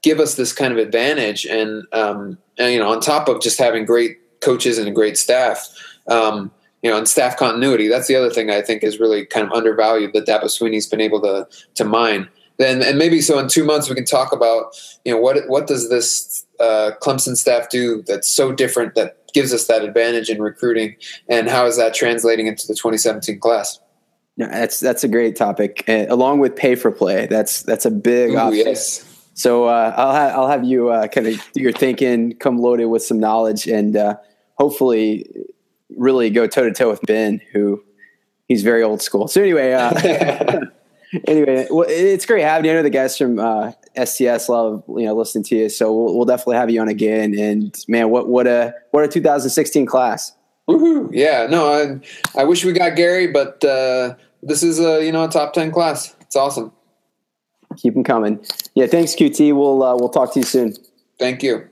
give 0.03 0.21
us 0.21 0.35
this 0.35 0.53
kind 0.53 0.71
of 0.71 0.79
advantage. 0.79 1.47
And, 1.47 1.87
um, 1.95 2.37
and 2.59 2.75
you 2.75 2.79
know, 2.79 2.93
on 2.93 3.01
top 3.01 3.27
of 3.27 3.41
just 3.41 3.59
having 3.59 3.87
great 3.87 4.19
coaches 4.41 4.77
and 4.77 4.87
a 4.87 4.93
great 4.93 5.17
staff, 5.17 5.67
um, 6.09 6.51
you 6.83 6.91
know, 6.91 6.99
and 6.99 7.09
staff 7.09 7.39
continuity. 7.39 7.89
That's 7.89 8.07
the 8.07 8.17
other 8.17 8.31
thing 8.31 8.51
I 8.51 8.61
think 8.61 8.85
is 8.85 9.01
really 9.01 9.25
kind 9.25 9.47
of 9.47 9.53
undervalued 9.55 10.13
that 10.13 10.27
Dabo 10.27 10.45
Swinney's 10.45 10.87
been 10.87 11.01
able 11.01 11.23
to 11.23 11.49
to 11.77 11.85
mine 11.85 12.29
then 12.59 12.83
and 12.83 12.99
maybe 12.99 13.21
so 13.21 13.39
in 13.39 13.49
two 13.49 13.65
months 13.65 13.89
we 13.89 13.95
can 13.95 14.05
talk 14.05 14.33
about 14.33 14.75
you 15.05 15.13
know 15.13 15.19
what 15.19 15.37
what 15.49 15.67
does 15.67 15.89
this 15.91 16.47
uh, 16.61 16.93
Clemson 17.03 17.37
staff 17.37 17.69
do 17.69 18.03
that's 18.07 18.29
so 18.29 18.53
different 18.53 18.95
that 18.95 19.33
gives 19.37 19.53
us 19.53 19.67
that 19.67 19.83
advantage 19.83 20.31
in 20.31 20.41
recruiting, 20.41 20.97
and 21.29 21.49
how 21.49 21.67
is 21.67 21.77
that 21.77 21.95
translating 21.95 22.47
into 22.47 22.67
the 22.67 22.75
2017 22.75 23.39
class? 23.39 23.79
No, 24.39 24.49
that's 24.49 24.81
that's 24.81 25.05
a 25.05 25.09
great 25.09 25.37
topic, 25.37 25.85
uh, 25.89 26.07
along 26.09 26.41
with 26.41 26.57
pay 26.57 26.75
for 26.75 26.91
play. 26.91 27.27
That's 27.27 27.63
that's 27.63 27.85
a 27.85 27.91
big 27.91 28.31
Ooh, 28.31 28.55
yes. 28.55 29.05
So 29.35 29.65
uh, 29.65 29.95
I'll 29.97 30.15
have 30.15 30.33
I'll 30.33 30.49
have 30.49 30.65
you 30.65 30.89
uh, 30.89 31.09
kind 31.09 31.27
of 31.27 31.35
do 31.53 31.63
your 31.63 31.73
thinking, 31.73 32.35
come 32.37 32.59
loaded 32.59 32.87
with 32.87 33.03
some 33.03 33.21
knowledge, 33.21 33.67
and 33.67 33.97
uh, 33.97 34.17
hopefully 34.55 35.27
really 35.97 36.31
go 36.31 36.47
toe 36.47 36.65
to 36.65 36.73
toe 36.73 36.89
with 36.89 37.03
Ben, 37.03 37.41
who 37.53 37.83
he's 38.49 38.63
very 38.63 38.83
old 38.83 39.03
school. 39.03 39.29
So 39.29 39.43
anyway, 39.43 39.73
uh, 39.73 40.61
anyway, 41.27 41.67
well, 41.71 41.87
it's 41.89 42.27
great 42.27 42.43
having 42.43 42.67
you. 42.67 42.73
I 42.73 42.75
know 42.75 42.83
the 42.83 42.91
guys 42.91 43.17
from 43.17 43.39
uh, 43.39 43.73
STS 44.03 44.49
love 44.49 44.83
you 44.89 45.05
know 45.05 45.15
listening 45.15 45.45
to 45.45 45.57
you, 45.57 45.69
so 45.69 45.93
we'll, 45.93 46.15
we'll, 46.17 46.25
definitely 46.25 46.57
have 46.57 46.71
you 46.71 46.81
on 46.81 46.89
again. 46.89 47.39
And 47.39 47.77
man, 47.89 48.11
what 48.11 48.29
what 48.29 48.47
a 48.47 48.75
what 48.91 49.05
a 49.05 49.09
2016 49.09 49.87
class! 49.87 50.33
Woohoo! 50.69 51.11
Yeah, 51.13 51.47
no, 51.49 51.73
I 51.73 52.41
I 52.41 52.45
wish 52.45 52.65
we 52.65 52.73
got 52.73 52.97
Gary, 52.97 53.27
but 53.27 53.65
uh, 53.65 54.15
this 54.43 54.63
is 54.63 54.81
a 54.81 55.05
you 55.05 55.13
know 55.13 55.25
a 55.25 55.29
top 55.29 55.53
10 55.53 55.71
class. 55.71 56.15
It's 56.21 56.37
awesome. 56.37 56.73
Keep 57.77 57.95
them 57.95 58.05
coming. 58.05 58.45
Yeah, 58.75 58.87
thanks, 58.87 59.15
QT. 59.15 59.55
We'll 59.55 59.83
uh, 59.83 59.97
we'll 59.97 60.09
talk 60.09 60.33
to 60.35 60.41
you 60.41 60.47
soon. 60.47 60.75
Thank 61.19 61.43
you. 61.43 61.69